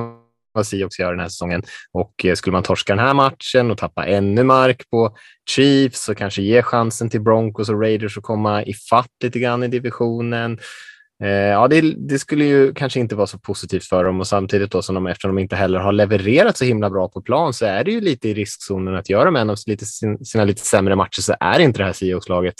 vad 0.53 0.67
Seahawks 0.67 0.99
gör 0.99 1.11
den 1.11 1.21
här 1.21 1.29
säsongen. 1.29 1.63
Och 1.93 2.25
eh, 2.25 2.35
skulle 2.35 2.53
man 2.53 2.63
torska 2.63 2.97
den 2.97 3.05
här 3.05 3.15
matchen 3.15 3.71
och 3.71 3.79
tappa 3.79 4.07
ännu 4.07 4.45
mark 4.45 4.91
på 4.91 5.17
Chiefs 5.51 6.09
och 6.09 6.17
kanske 6.17 6.43
ge 6.43 6.63
chansen 6.63 7.11
till 7.11 7.21
Broncos 7.21 7.69
och 7.69 7.81
Raiders 7.81 8.19
att 8.19 8.25
komma 8.25 8.63
ifatt 8.63 9.11
lite 9.23 9.39
grann 9.39 9.63
i 9.63 9.69
divisionen 9.69 10.59
Eh, 11.23 11.29
ja, 11.29 11.69
det, 11.69 11.81
det, 11.81 12.19
skulle 12.19 12.45
ju 12.45 12.75
kanske 12.75 13.01
inte 13.01 13.17
vara 13.17 13.27
så 13.27 13.39
positivt 13.39 13.85
för 13.85 14.05
dem 14.05 14.21
och 14.21 14.27
samtidigt 14.27 14.71
då 14.71 14.83
som 14.83 14.95
de, 14.95 15.07
eftersom 15.07 15.35
de 15.35 15.43
inte 15.43 15.57
heller 15.57 15.79
har 15.79 15.93
levererat 15.93 16.57
så 16.57 16.65
himla 16.65 16.91
bra 16.91 17.09
på 17.09 17.23
plan 17.23 17.53
så 17.53 17.67
är 17.67 17.85
det 17.85 17.91
ju 17.91 18.01
lite 18.01 18.29
i 18.29 18.35
riskzonen 18.35 18.97
att 18.97 19.11
göra 19.11 19.31
med 19.31 19.43
en 19.43 19.51
av 19.51 19.57
lite, 19.67 19.87
sina 20.25 20.45
lite 20.45 20.61
sämre 20.63 20.97
matcher 20.97 21.21
så 21.21 21.35
är 21.41 21.59
inte 21.59 21.79
det 21.79 21.85
här 21.85 21.93
Seahawks-laget 21.93 22.55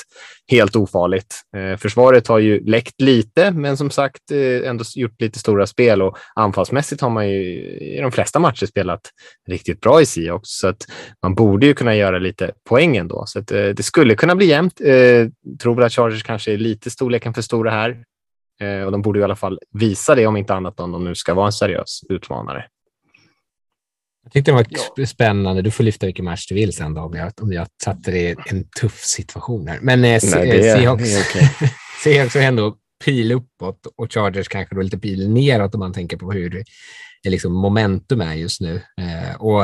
helt 0.51 0.77
ofarligt. 0.77 1.41
Eh, 1.57 1.77
försvaret 1.77 2.29
har 2.29 2.39
ju 2.39 2.65
läckt 2.65 3.01
lite, 3.01 3.51
men 3.51 3.77
som 3.77 3.91
sagt 3.91 4.31
eh, 4.31 4.69
ändå 4.69 4.85
gjort 4.95 5.21
lite 5.21 5.39
stora 5.39 5.67
spel 5.67 6.03
och 6.03 6.19
anfallsmässigt 6.35 7.01
har 7.01 7.11
man 7.11 7.29
ju 7.29 7.43
i 7.79 8.01
de 8.03 8.13
flesta 8.13 8.39
matcher 8.39 8.67
spelat 8.67 9.01
riktigt 9.49 9.81
bra 9.81 10.03
i 10.03 10.07
Seahawks 10.07 10.49
så 10.49 10.69
att 10.69 10.87
man 11.23 11.35
borde 11.35 11.67
ju 11.67 11.75
kunna 11.75 11.97
göra 11.97 12.19
lite 12.19 12.51
poäng 12.69 12.97
ändå. 12.97 13.25
Så 13.27 13.39
att, 13.39 13.53
eh, 13.53 13.65
det 13.69 13.83
skulle 13.83 14.15
kunna 14.15 14.37
bli 14.37 14.47
jämnt. 14.47 14.81
Eh, 14.81 15.29
tror 15.63 15.75
väl 15.75 15.85
att 15.85 15.93
Chargers 15.93 16.23
kanske 16.23 16.53
är 16.53 16.59
lite 16.59 16.91
storleken 16.91 17.35
för 17.35 17.43
stora 17.43 17.71
här. 17.71 18.05
Eh, 18.61 18.83
och 18.83 18.93
de 18.93 19.03
borde 19.03 19.21
i 19.21 19.23
alla 19.23 19.37
fall 19.37 19.59
visa 19.73 20.15
det 20.15 20.27
om 20.27 20.37
inte 20.37 20.55
annat 20.55 20.81
om 20.81 20.93
de 20.93 21.05
nu 21.05 21.15
ska 21.15 21.35
vara 21.35 21.47
en 21.47 21.53
seriös 21.53 22.01
utmanare. 22.09 22.65
Jag 24.23 24.33
tyckte 24.33 24.51
det 24.51 24.55
var 24.55 24.67
ja. 24.97 25.07
spännande. 25.07 25.63
Du 25.63 25.71
får 25.71 25.85
lyfta 25.85 26.07
vilken 26.07 26.25
match 26.25 26.47
du 26.49 26.55
vill 26.55 26.73
sen 26.73 26.95
då, 26.95 27.01
om 27.01 27.15
jag, 27.15 27.33
om 27.41 27.53
jag 27.53 27.67
satte 27.85 28.11
dig 28.11 28.25
i 28.25 28.37
en 28.47 28.69
tuff 28.81 29.05
situation 29.05 29.69
här. 29.69 29.79
Men 29.83 30.05
eh, 30.05 30.21
Seahawks 30.21 31.29
okay. 31.29 32.17
är 32.17 32.37
ändå 32.49 32.77
pil 33.05 33.33
uppåt 33.33 33.87
och 33.97 34.13
Chargers 34.13 34.49
kanske 34.49 34.75
då 34.75 34.83
lite 34.83 34.99
pil 34.99 35.31
neråt 35.31 35.75
om 35.75 35.79
man 35.79 35.93
tänker 35.93 36.17
på 36.17 36.33
hur 36.33 36.65
det, 37.23 37.31
liksom 37.31 37.53
momentum 37.53 38.21
är 38.21 38.35
just 38.35 38.61
nu. 38.61 38.75
Eh, 38.77 39.35
och 39.41 39.63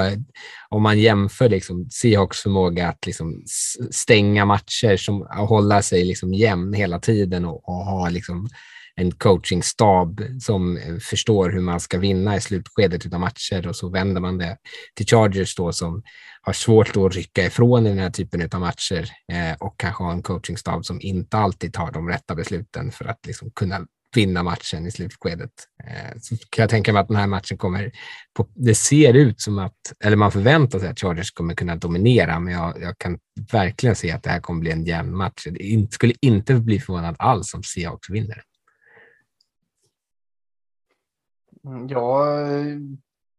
om 0.68 0.82
man 0.82 0.98
jämför 0.98 1.48
liksom 1.48 1.90
Seahawks 1.90 2.40
förmåga 2.40 2.88
att 2.88 3.06
liksom 3.06 3.42
stänga 3.90 4.44
matcher, 4.44 4.96
som, 4.96 5.22
att 5.22 5.48
hålla 5.48 5.82
sig 5.82 6.04
liksom 6.04 6.34
jämn 6.34 6.74
hela 6.74 6.98
tiden 6.98 7.44
och, 7.44 7.68
och 7.68 7.74
ha 7.74 8.08
liksom 8.08 8.48
en 8.96 9.12
coachingstab 9.12 10.20
som 10.40 10.76
eh, 10.76 10.96
förstår 10.96 11.50
hur 11.50 11.60
man 11.60 11.80
ska 11.80 11.98
vinna 11.98 12.36
i 12.36 12.40
slutskedet 12.40 13.14
av 13.14 13.20
matcher 13.20 13.68
och 13.68 13.76
så 13.76 13.88
vänder 13.88 14.20
man 14.20 14.38
det 14.38 14.56
till 14.94 15.06
Chargers 15.06 15.54
då 15.54 15.72
som 15.72 16.02
har 16.42 16.52
svårt 16.52 16.96
att 16.96 17.14
rycka 17.14 17.46
ifrån 17.46 17.86
i 17.86 17.88
den 17.88 17.98
här 17.98 18.10
typen 18.10 18.48
av 18.52 18.60
matcher 18.60 19.10
eh, 19.32 19.56
och 19.60 19.74
kanske 19.76 20.04
har 20.04 20.12
en 20.12 20.22
coachingstab 20.22 20.84
som 20.84 21.00
inte 21.00 21.36
alltid 21.36 21.72
tar 21.72 21.92
de 21.92 22.08
rätta 22.08 22.34
besluten 22.34 22.92
för 22.92 23.04
att 23.04 23.26
liksom 23.26 23.50
kunna 23.50 23.86
vinna 24.14 24.42
matchen 24.42 24.86
i 24.86 24.90
slutskedet. 24.90 25.50
Eh, 25.84 26.18
så 26.20 26.36
kan 26.50 26.62
jag 26.62 26.70
tänka 26.70 26.92
mig 26.92 27.00
att 27.00 27.08
den 27.08 27.16
här 27.16 27.26
matchen 27.26 27.58
kommer, 27.58 27.92
på, 28.36 28.48
det 28.54 28.74
ser 28.74 29.14
ut 29.14 29.40
som 29.40 29.58
att, 29.58 29.76
eller 30.04 30.16
man 30.16 30.32
förväntar 30.32 30.78
sig 30.78 30.88
att 30.88 31.00
Chargers 31.00 31.30
kommer 31.30 31.54
kunna 31.54 31.76
dominera, 31.76 32.40
men 32.40 32.52
jag, 32.52 32.82
jag 32.82 32.98
kan 32.98 33.18
verkligen 33.52 33.96
se 33.96 34.10
att 34.10 34.22
det 34.22 34.30
här 34.30 34.40
kommer 34.40 34.60
bli 34.60 34.70
en 34.70 34.84
jämn 34.84 35.16
match. 35.16 35.46
Det 35.50 35.92
skulle 35.92 36.14
inte 36.20 36.54
bli 36.54 36.80
förvånad 36.80 37.16
alls 37.18 37.54
om 37.54 37.62
Seahawks 37.62 38.10
vinner. 38.10 38.42
Mm, 41.52 41.54
Mm, 41.66 41.88
jag 41.88 42.42
eh, 42.42 42.76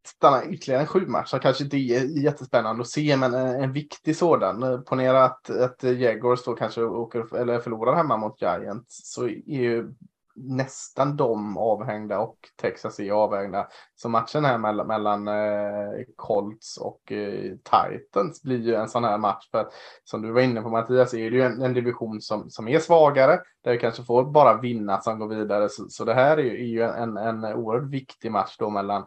stannar 0.08 0.54
ytterligare 0.54 0.82
en 0.82 0.88
sju 0.88 1.08
matcher. 1.08 1.40
Kanske 1.40 1.64
inte 1.64 1.78
är 1.78 2.24
jättespännande 2.24 2.82
att 2.82 2.90
se, 2.90 3.18
men 3.18 3.34
eh, 3.34 3.64
en 3.64 3.74
viktig 3.74 4.16
sådan. 4.16 4.64
Eh, 4.64 4.80
ponera 4.80 5.24
att, 5.24 5.50
att 5.50 5.84
Jaguars 5.84 6.44
då 6.44 6.54
kanske 6.54 6.84
åker, 6.84 7.36
eller 7.36 7.60
förlorar 7.60 7.96
hemma 7.96 8.18
mot 8.18 8.42
Giants 8.42 9.14
så 9.14 9.28
är 9.28 9.62
ju 9.62 9.94
nästan 10.38 11.18
de 11.18 11.58
avhängda 11.58 12.20
och 12.20 12.38
Texas 12.62 13.00
är 13.00 13.12
avhängda. 13.12 13.68
Så 13.96 14.10
matchen 14.10 14.46
här 14.46 14.58
mellan, 14.58 14.88
mellan 14.88 15.28
eh, 15.28 16.04
Colts 16.16 16.78
och 16.78 17.12
eh, 17.12 17.52
Titans 17.52 18.44
blir 18.44 18.60
ju 18.60 18.76
en 18.76 18.90
sån 18.90 19.04
här 19.04 19.18
match. 19.18 19.50
För 19.52 19.60
att, 19.60 19.74
som 20.04 20.22
du 20.22 20.32
var 20.32 20.42
inne 20.42 20.62
på 20.62 20.70
Mattias 20.70 21.14
är 21.14 21.32
det 21.32 21.38
ju 21.38 21.42
en, 21.42 21.62
en, 21.62 21.74
division 21.74 22.22
som, 22.22 22.50
som 22.50 22.68
är 22.68 22.80
svagare. 22.80 23.40
Där 23.64 23.72
vi 23.72 23.78
kanske 23.78 24.04
får 24.04 24.26
bara 24.26 24.58
vinna 24.58 25.02
som 25.02 25.20
går 25.20 25.28
vidare. 25.28 25.70
Så, 25.70 25.90
så 25.90 26.06
det 26.06 26.14
här 26.14 26.38
är 26.38 26.44
ju, 26.44 26.52
är 26.52 26.68
ju 26.68 26.82
en, 26.82 27.18
en 27.18 27.46
oerhört 27.46 27.90
viktig 27.90 28.32
match 28.32 28.56
då 28.60 28.70
mellan 28.70 29.06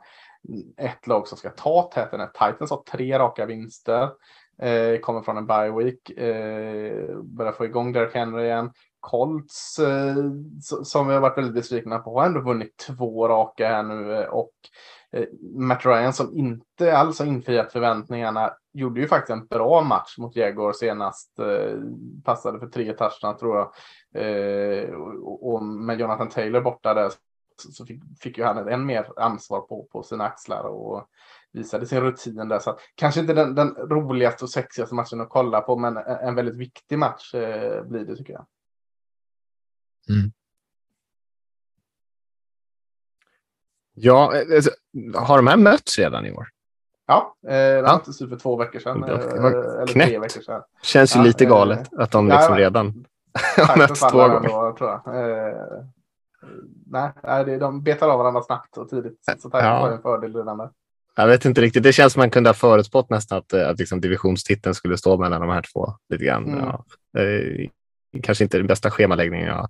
ett 0.76 1.06
lag 1.06 1.28
som 1.28 1.38
ska 1.38 1.50
ta 1.50 1.90
täten. 1.94 2.28
Titans 2.32 2.70
har 2.70 2.82
tre 2.82 3.18
raka 3.18 3.46
vinster. 3.46 4.10
Eh, 4.62 4.98
kommer 5.00 5.22
från 5.22 5.36
en 5.36 5.46
bye 5.46 5.70
week. 5.70 6.10
Eh, 6.10 7.16
börjar 7.22 7.52
få 7.52 7.64
igång 7.64 7.92
Derek 7.92 8.14
Henry 8.14 8.44
igen. 8.44 8.70
Colts 9.00 9.78
eh, 9.78 10.16
som 10.82 11.08
vi 11.08 11.14
har 11.14 11.20
varit 11.20 11.38
väldigt 11.38 11.54
besvikna 11.54 11.98
på 11.98 12.18
har 12.18 12.26
ändå 12.26 12.40
vunnit 12.40 12.76
två 12.76 13.28
raka 13.28 13.68
här 13.68 13.82
nu 13.82 14.14
eh, 14.14 14.28
och 14.28 14.52
eh, 15.12 15.24
Matt 15.54 15.86
Ryan 15.86 16.12
som 16.12 16.38
inte 16.38 16.96
alls 16.96 17.18
har 17.18 17.26
infriat 17.26 17.72
förväntningarna 17.72 18.52
gjorde 18.72 19.00
ju 19.00 19.08
faktiskt 19.08 19.30
en 19.30 19.46
bra 19.46 19.82
match 19.82 20.18
mot 20.18 20.36
Jaguar 20.36 20.72
senast. 20.72 21.38
Eh, 21.38 21.78
passade 22.24 22.58
för 22.58 22.66
tre 22.66 22.92
touchdowns 22.92 23.38
tror 23.38 23.56
jag. 23.56 23.72
Eh, 24.14 24.94
och 25.22 25.62
med 25.62 26.00
Jonathan 26.00 26.28
Taylor 26.28 26.60
borta 26.60 26.94
där 26.94 27.10
så 27.68 27.86
fick, 27.86 28.02
fick 28.20 28.38
ju 28.38 28.44
han 28.44 28.68
än 28.68 28.86
mer 28.86 29.06
ansvar 29.16 29.60
på, 29.60 29.88
på 29.92 30.02
sina 30.02 30.24
axlar 30.24 30.64
och 30.64 31.08
visade 31.52 31.86
sin 31.86 32.00
rutin 32.00 32.48
där. 32.48 32.58
Så 32.58 32.78
kanske 32.94 33.20
inte 33.20 33.34
den, 33.34 33.54
den, 33.54 33.74
roligaste 33.74 34.44
och 34.44 34.50
sexigaste 34.50 34.94
matchen 34.94 35.20
att 35.20 35.28
kolla 35.28 35.60
på, 35.60 35.76
men 35.76 35.96
en 35.96 36.34
väldigt 36.34 36.56
viktig 36.56 36.98
match 36.98 37.32
blir 37.84 38.04
det 38.04 38.16
tycker 38.16 38.32
jag. 38.32 38.46
Mm. 40.08 40.32
Ja, 43.94 44.36
eh, 44.36 44.56
alltså, 44.56 44.70
har 45.14 45.36
de 45.36 45.46
här 45.46 45.56
mötts 45.56 45.98
redan 45.98 46.26
i 46.26 46.32
år? 46.32 46.48
Ja, 47.06 47.34
eh, 47.46 47.50
det 47.50 47.70
ja. 47.70 47.82
möttes 47.82 48.18
för 48.18 48.36
två 48.36 48.56
veckor 48.56 48.78
sedan. 48.78 49.00
Det 49.00 49.40
var 49.40 49.50
eh, 49.52 49.82
eller 49.82 49.86
tre 49.86 50.18
veckor 50.18 50.40
sedan. 50.40 50.62
Känns 50.82 51.16
ju 51.16 51.20
ja, 51.20 51.24
lite 51.24 51.44
galet 51.44 51.94
att 51.94 52.10
de 52.10 52.28
liksom 52.28 52.54
ja, 52.54 52.60
redan 52.60 53.04
har 53.56 53.78
mötts 53.78 54.00
två 54.00 54.18
gånger. 54.18 54.48
Då, 54.48 54.74
tror 54.78 54.90
jag. 54.90 55.02
Eh, 55.06 55.54
nej, 56.86 57.58
de 57.58 57.82
betar 57.82 58.08
av 58.08 58.18
varandra 58.18 58.42
snabbt 58.42 58.76
och 58.76 58.88
tidigt. 58.88 59.18
Så 59.38 59.48
det 59.48 59.64
ja. 59.64 59.80
var 59.80 59.90
en 59.90 60.02
fördel 60.02 60.36
redan 60.36 60.58
där. 60.58 60.70
Jag 61.16 61.26
vet 61.26 61.44
inte 61.44 61.60
riktigt. 61.60 61.82
Det 61.82 61.92
känns 61.92 62.12
som 62.12 62.20
man 62.20 62.30
kunde 62.30 62.48
ha 62.48 62.54
förutspått 62.54 63.10
nästan 63.10 63.38
att, 63.38 63.52
att 63.52 63.78
liksom 63.78 64.00
divisionstiteln 64.00 64.74
skulle 64.74 64.98
stå 64.98 65.18
mellan 65.18 65.40
de 65.40 65.50
här 65.50 65.64
två 65.72 65.94
lite 66.08 66.24
grann. 66.24 66.44
Mm. 66.44 66.58
Ja 66.58 66.84
kanske 68.22 68.44
inte 68.44 68.56
den 68.56 68.66
bästa 68.66 68.90
schemaläggningen 68.90 69.46
jag 69.46 69.68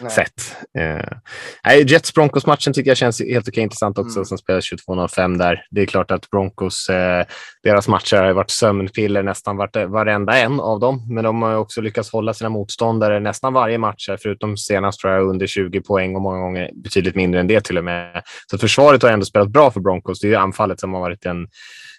har 0.00 0.08
sett. 0.08 0.56
Eh, 0.78 1.86
Jets 1.86 2.14
Broncos-matchen 2.14 2.72
tycker 2.72 2.90
jag 2.90 2.96
känns 2.96 3.20
helt 3.20 3.48
okej 3.48 3.62
intressant 3.62 3.98
också, 3.98 4.18
mm. 4.18 4.24
som 4.24 4.38
spelas 4.38 4.72
22.05 4.72 5.38
där. 5.38 5.66
Det 5.70 5.80
är 5.80 5.86
klart 5.86 6.10
att 6.10 6.30
Broncos, 6.30 6.88
eh, 6.88 7.26
deras 7.62 7.88
matcher 7.88 8.16
har 8.16 8.32
varit 8.32 8.50
sömnpiller 8.50 9.22
nästan 9.22 9.56
vart, 9.56 9.76
varenda 9.76 10.38
en 10.38 10.60
av 10.60 10.80
dem, 10.80 11.06
men 11.14 11.24
de 11.24 11.42
har 11.42 11.56
också 11.56 11.80
lyckats 11.80 12.12
hålla 12.12 12.34
sina 12.34 12.50
motståndare 12.50 13.20
nästan 13.20 13.52
varje 13.52 13.78
match, 13.78 14.08
förutom 14.22 14.56
senast 14.56 15.00
tror 15.00 15.12
jag 15.12 15.28
under 15.28 15.46
20 15.46 15.80
poäng 15.80 16.16
och 16.16 16.22
många 16.22 16.38
gånger 16.38 16.70
betydligt 16.74 17.14
mindre 17.14 17.40
än 17.40 17.46
det 17.46 17.60
till 17.60 17.78
och 17.78 17.84
med. 17.84 18.22
Så 18.50 18.58
försvaret 18.58 19.02
har 19.02 19.10
ändå 19.10 19.26
spelat 19.26 19.48
bra 19.48 19.70
för 19.70 19.80
Broncos. 19.80 20.20
Det 20.20 20.26
är 20.26 20.30
ju 20.30 20.36
anfallet 20.36 20.80
som 20.80 20.94
har 20.94 21.00
varit 21.00 21.26
en 21.26 21.46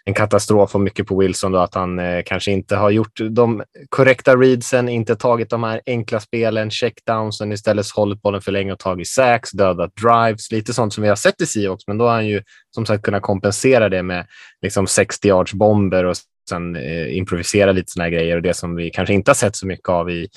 en 0.07 0.13
katastrof 0.13 0.75
och 0.75 0.81
mycket 0.81 1.07
på 1.07 1.19
Wilson 1.19 1.51
då 1.51 1.59
att 1.59 1.75
han 1.75 1.99
eh, 1.99 2.23
kanske 2.25 2.51
inte 2.51 2.75
har 2.75 2.89
gjort 2.89 3.19
de 3.29 3.63
korrekta 3.89 4.35
readsen, 4.35 4.89
inte 4.89 5.15
tagit 5.15 5.49
de 5.49 5.63
här 5.63 5.81
enkla 5.85 6.19
spelen, 6.19 6.71
checkdownsen, 6.71 7.51
istället 7.51 7.89
hållit 7.89 8.21
bollen 8.21 8.41
för 8.41 8.51
länge 8.51 8.73
och 8.73 8.79
tagit 8.79 9.07
sacks, 9.07 9.51
dödat 9.51 9.91
drives, 9.95 10.51
lite 10.51 10.73
sånt 10.73 10.93
som 10.93 11.03
vi 11.03 11.09
har 11.09 11.15
sett 11.15 11.41
i 11.41 11.45
Seahawks, 11.45 11.87
men 11.87 11.97
då 11.97 12.05
har 12.05 12.13
han 12.13 12.27
ju 12.27 12.41
som 12.75 12.85
sagt 12.85 13.03
kunnat 13.03 13.21
kompensera 13.21 13.89
det 13.89 14.03
med 14.03 14.27
liksom 14.61 14.87
60 14.87 15.27
yards 15.27 15.53
bomber 15.53 16.03
och 16.03 16.15
sen 16.49 16.75
eh, 16.75 17.17
improvisera 17.17 17.71
lite 17.71 17.91
såna 17.91 18.03
här 18.03 18.11
grejer. 18.11 18.35
Och 18.35 18.41
det 18.41 18.53
som 18.53 18.75
vi 18.75 18.89
kanske 18.89 19.13
inte 19.13 19.31
har 19.31 19.35
sett 19.35 19.55
så 19.55 19.67
mycket 19.67 19.89
av 19.89 20.09
i 20.09 20.27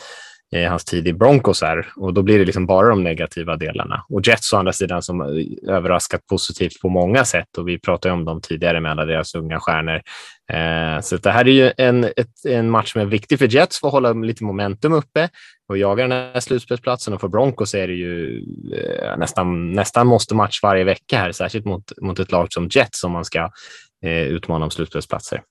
Eh, 0.52 0.70
hans 0.70 0.84
tid 0.84 1.08
i 1.08 1.12
Broncos 1.12 1.62
är. 1.62 1.86
Och 1.96 2.14
då 2.14 2.22
blir 2.22 2.38
det 2.38 2.44
liksom 2.44 2.66
bara 2.66 2.88
de 2.88 3.04
negativa 3.04 3.56
delarna. 3.56 4.04
Och 4.08 4.26
Jets 4.26 4.52
å 4.52 4.56
andra 4.56 4.72
sidan 4.72 5.02
som 5.02 5.20
eh, 5.20 5.74
överraskat 5.74 6.26
positivt 6.26 6.80
på 6.80 6.88
många 6.88 7.24
sätt 7.24 7.58
och 7.58 7.68
vi 7.68 7.78
pratade 7.78 8.14
om 8.14 8.24
dem 8.24 8.40
tidigare 8.40 8.80
med 8.80 8.90
alla 8.90 9.04
deras 9.04 9.34
unga 9.34 9.60
stjärnor. 9.60 10.02
Eh, 10.52 11.00
så 11.00 11.16
det 11.16 11.30
här 11.30 11.48
är 11.48 11.52
ju 11.52 11.72
en, 11.76 12.04
ett, 12.04 12.44
en 12.48 12.70
match 12.70 12.92
som 12.92 13.00
är 13.00 13.04
viktig 13.04 13.38
för 13.38 13.54
Jets 13.54 13.80
för 13.80 13.86
att 13.88 13.92
hålla 13.92 14.12
lite 14.12 14.44
momentum 14.44 14.92
uppe 14.92 15.28
och 15.68 15.78
jaga 15.78 16.02
den 16.02 16.12
här 16.12 16.40
slutspelsplatsen 16.40 17.14
och 17.14 17.20
för 17.20 17.28
Broncos 17.28 17.74
är 17.74 17.88
det 17.88 17.94
ju 17.94 18.44
eh, 18.74 19.18
nästan, 19.18 19.72
nästan 19.72 20.06
måste 20.06 20.34
match 20.34 20.60
varje 20.62 20.84
vecka 20.84 21.18
här, 21.18 21.32
särskilt 21.32 21.64
mot, 21.64 21.92
mot 22.02 22.18
ett 22.18 22.32
lag 22.32 22.52
som 22.52 22.68
Jets 22.70 23.04
om 23.04 23.12
man 23.12 23.24
ska 23.24 23.50
eh, 24.04 24.22
utmana 24.22 24.64
om 24.64 24.70
slutspelsplatser. 24.70 25.42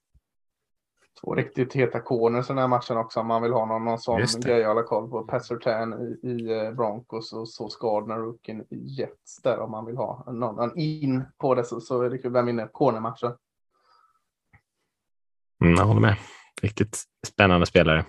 Två 1.22 1.35
riktigt 1.35 1.73
heta 1.73 1.99
corners 1.99 2.45
i 2.45 2.48
den 2.48 2.57
här 2.57 2.68
matchen 2.68 2.98
också 2.98 3.19
om 3.19 3.27
man 3.27 3.41
vill 3.41 3.52
ha 3.52 3.65
någon, 3.65 3.85
någon 3.85 3.99
sån 3.99 4.22
grej 4.41 4.64
att 4.64 4.68
hålla 4.68 4.84
koll 4.84 5.10
på. 5.10 5.23
Pat 5.23 5.45
Sertan 5.45 5.94
i, 5.94 6.27
i 6.27 6.60
eh, 6.60 6.72
Broncos 6.72 7.34
och 7.34 7.49
så 7.49 7.69
Gardner 7.80 8.18
Rookin 8.18 8.61
i 8.61 8.77
Jets 8.85 9.41
där 9.44 9.60
om 9.60 9.72
man 9.72 9.85
vill 9.85 9.98
ha 9.98 10.23
någon, 10.27 10.56
någon 10.56 10.77
in 10.77 11.23
på 11.38 11.56
det 11.56 11.64
så, 11.64 11.81
så 11.81 12.02
är 12.02 12.10
det 12.10 12.18
kul. 12.18 12.31
Vem 12.31 12.45
vinner 12.45 12.68
cornermatchen? 12.68 13.31
Mm, 15.61 15.76
jag 15.76 15.85
håller 15.85 16.02
med. 16.02 16.15
Riktigt 16.61 17.03
spännande 17.27 17.65
spelare. 17.65 18.06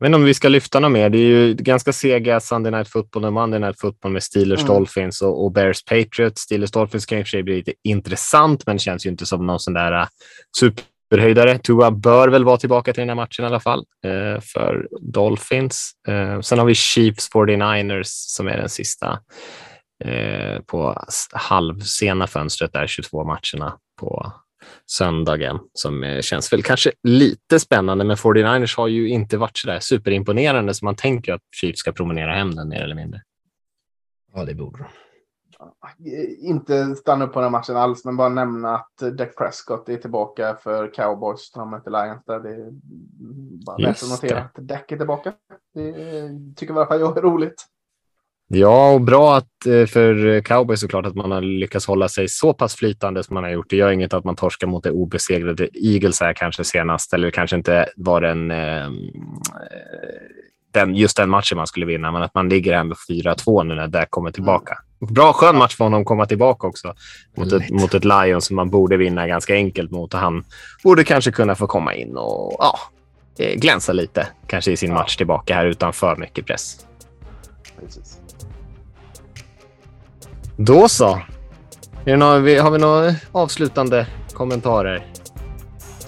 Jag 0.00 0.04
vet 0.04 0.08
inte 0.08 0.16
om 0.16 0.24
vi 0.24 0.34
ska 0.34 0.48
lyfta 0.48 0.80
något 0.80 0.92
mer. 0.92 1.10
Det 1.10 1.18
är 1.18 1.26
ju 1.26 1.54
ganska 1.54 1.92
sega 1.92 2.40
Sunday 2.40 2.72
Night 2.72 2.88
Football 2.88 3.24
och 3.24 3.32
Monday 3.32 3.60
Night 3.60 3.80
Football 3.80 4.12
med 4.12 4.22
Steelers 4.22 4.60
mm. 4.60 4.74
Dolphins 4.74 5.22
och, 5.22 5.44
och, 5.44 5.52
Bears 5.52 5.84
Patriots. 5.84 6.42
Steelers 6.42 6.70
Dolphins 6.70 7.06
kan 7.06 7.18
i 7.18 7.22
och 7.22 7.26
för 7.26 7.30
sig 7.30 7.42
bli 7.42 7.56
lite 7.56 7.72
intressant, 7.84 8.66
men 8.66 8.78
känns 8.78 9.06
ju 9.06 9.10
inte 9.10 9.26
som 9.26 9.46
någon 9.46 9.60
sån 9.60 9.74
där 9.74 9.92
äh, 9.92 10.06
superhöjdare. 10.58 11.58
Tua 11.58 11.90
bör 11.90 12.28
väl 12.28 12.44
vara 12.44 12.56
tillbaka 12.56 12.92
till 12.92 13.00
den 13.00 13.08
här 13.08 13.16
matchen 13.16 13.44
i 13.44 13.48
alla 13.48 13.60
fall 13.60 13.84
eh, 14.04 14.40
för 14.40 14.88
Dolphins. 15.00 15.92
Eh, 16.08 16.40
sen 16.40 16.58
har 16.58 16.66
vi 16.66 16.74
Chiefs 16.74 17.30
49ers 17.34 18.06
som 18.06 18.48
är 18.48 18.56
den 18.56 18.68
sista 18.68 19.18
eh, 20.04 20.60
på 20.66 21.04
halvsena 21.32 22.26
fönstret 22.26 22.72
där, 22.72 22.86
22 22.86 23.24
matcherna 23.24 23.76
på 24.00 24.32
söndagen 24.86 25.58
som 25.72 26.04
eh, 26.04 26.20
känns 26.20 26.52
väl 26.52 26.62
kanske 26.62 26.92
lite 27.02 27.60
spännande. 27.60 28.04
Men 28.04 28.16
49ers 28.16 28.76
har 28.76 28.88
ju 28.88 29.08
inte 29.08 29.36
varit 29.36 29.58
så 29.58 29.66
där 29.66 29.80
superimponerande 29.80 30.74
så 30.74 30.84
man 30.84 30.96
tänker 30.96 31.32
att 31.32 31.42
Chiefs 31.60 31.78
ska 31.78 31.92
promenera 31.92 32.34
hem 32.34 32.54
den 32.54 32.68
mer 32.68 32.82
eller 32.82 32.94
mindre. 32.94 33.22
Ja, 34.34 34.44
det 34.44 34.54
borde 34.54 34.78
de. 34.78 34.84
Inte 36.40 36.96
stanna 36.96 37.24
upp 37.24 37.32
på 37.32 37.40
den 37.40 37.52
matchen 37.52 37.76
alls, 37.76 38.04
men 38.04 38.16
bara 38.16 38.28
nämna 38.28 38.74
att 38.74 38.96
Dak 38.96 39.36
Prescott 39.36 39.88
är 39.88 39.96
tillbaka 39.96 40.56
för 40.62 40.94
Cowboys 40.94 41.52
när 41.56 41.62
de 41.62 41.70
möter 41.70 41.90
Lions. 41.90 42.24
Där 42.26 42.40
det 42.40 42.50
är 42.50 42.70
bara 43.66 43.76
värt 43.86 44.02
att 44.02 44.10
notera 44.10 44.38
att 44.38 44.54
Dak 44.54 44.92
är 44.92 44.96
tillbaka. 44.96 45.32
Det 45.74 45.92
tycker 46.56 46.74
i 46.74 46.76
alla 46.76 46.86
fall 46.86 47.00
jag 47.00 47.18
är 47.18 47.22
roligt. 47.22 47.66
Ja, 48.52 48.90
och 48.90 49.00
bra 49.00 49.36
att, 49.36 49.66
eh, 49.66 49.86
för 49.86 50.40
Cowboys 50.40 50.80
såklart 50.80 51.06
att 51.06 51.14
man 51.14 51.30
har 51.30 51.40
lyckats 51.40 51.86
hålla 51.86 52.08
sig 52.08 52.28
så 52.28 52.52
pass 52.52 52.74
flytande 52.74 53.22
som 53.22 53.34
man 53.34 53.44
har 53.44 53.50
gjort. 53.50 53.70
Det 53.70 53.76
gör 53.76 53.90
inget 53.90 54.14
att 54.14 54.24
man 54.24 54.36
torskar 54.36 54.66
mot 54.66 54.84
det 54.84 54.90
obesegrade 54.90 55.68
Eagles 55.74 56.20
här 56.20 56.32
kanske 56.32 56.64
senast, 56.64 57.14
eller 57.14 57.30
kanske 57.30 57.56
inte 57.56 57.88
var 57.96 58.20
den, 58.20 58.50
eh, 58.50 58.90
den, 60.72 60.94
just 60.94 61.16
den 61.16 61.30
matchen 61.30 61.56
man 61.56 61.66
skulle 61.66 61.86
vinna, 61.86 62.12
men 62.12 62.22
att 62.22 62.34
man 62.34 62.48
ligger 62.48 62.76
här 62.76 62.84
med 62.84 62.96
4-2 63.08 63.62
nu 63.62 63.74
när 63.74 63.88
det 63.88 64.06
kommer 64.10 64.30
tillbaka. 64.30 64.78
Mm. 65.02 65.14
Bra 65.14 65.32
skön 65.32 65.56
match 65.56 65.76
för 65.76 65.84
honom 65.84 66.00
att 66.00 66.06
komma 66.06 66.26
tillbaka 66.26 66.66
också 66.66 66.94
mot 67.36 67.52
ett, 67.52 67.70
mot 67.70 67.94
ett 67.94 68.04
Lions 68.04 68.44
som 68.46 68.56
man 68.56 68.70
borde 68.70 68.96
vinna 68.96 69.26
ganska 69.26 69.54
enkelt 69.54 69.90
mot 69.90 70.14
och 70.14 70.20
han 70.20 70.44
borde 70.84 71.04
kanske 71.04 71.32
kunna 71.32 71.54
få 71.54 71.66
komma 71.66 71.94
in 71.94 72.16
och 72.16 72.56
ja, 72.58 72.78
eh, 73.38 73.54
glänsa 73.54 73.92
lite 73.92 74.28
kanske 74.46 74.72
i 74.72 74.76
sin 74.76 74.94
match 74.94 75.16
tillbaka 75.16 75.54
här 75.54 75.66
utan 75.66 75.92
för 75.92 76.16
mycket 76.16 76.46
press. 76.46 76.86
Precis. 77.80 78.19
Då 80.62 80.88
så. 80.88 81.20
Några, 82.04 82.62
har 82.62 82.70
vi 82.70 82.78
några 82.78 83.14
avslutande 83.32 84.06
kommentarer? 84.32 85.06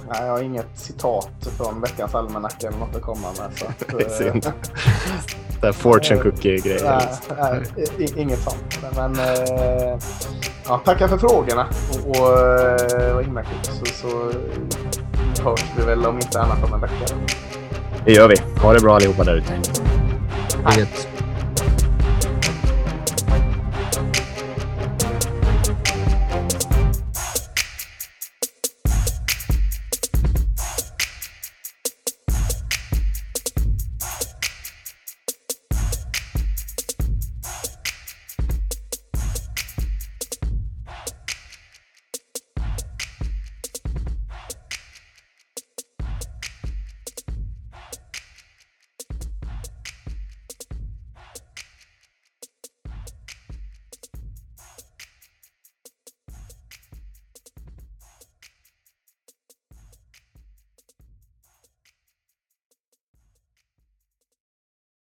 Nej, 0.09 0.23
jag 0.27 0.33
har 0.33 0.43
inget 0.43 0.79
citat 0.79 1.31
från 1.57 1.81
veckans 1.81 2.15
almanacka 2.15 2.69
eller 2.69 2.79
något 2.79 2.97
att 2.97 3.03
komma 3.03 3.29
med. 3.39 3.59
Så 3.59 3.67
att, 3.67 3.85
det 3.99 4.05
är 4.05 4.09
synd. 4.09 4.53
Det 5.61 5.69
är 5.69 5.73
fortune 5.73 6.23
cookie-grejer. 6.23 6.99
Nej, 7.39 7.63
nej, 7.99 8.09
inget 8.17 8.39
sånt. 8.39 8.79
Men 8.97 9.19
äh, 9.19 9.99
ja, 10.67 10.79
tackar 10.85 11.09
för 11.09 11.19
frågorna 11.19 11.67
och, 11.91 12.11
och, 12.11 12.29
och 12.29 13.21
eh, 13.21 13.21
himla 13.21 13.45
så, 13.63 13.85
så 13.85 14.33
hörs 15.43 15.65
vi 15.77 15.85
väl 15.85 16.07
om 16.07 16.15
inte 16.15 16.41
annat 16.41 16.65
om 16.65 16.75
en 16.75 16.81
vecka. 16.81 17.15
Det 18.05 18.13
gör 18.13 18.29
vi. 18.29 18.61
Ha 18.61 18.73
det 18.73 18.81
bra 18.81 18.97
allihopa 18.97 19.25
där 19.25 19.35
ute. 19.35 19.53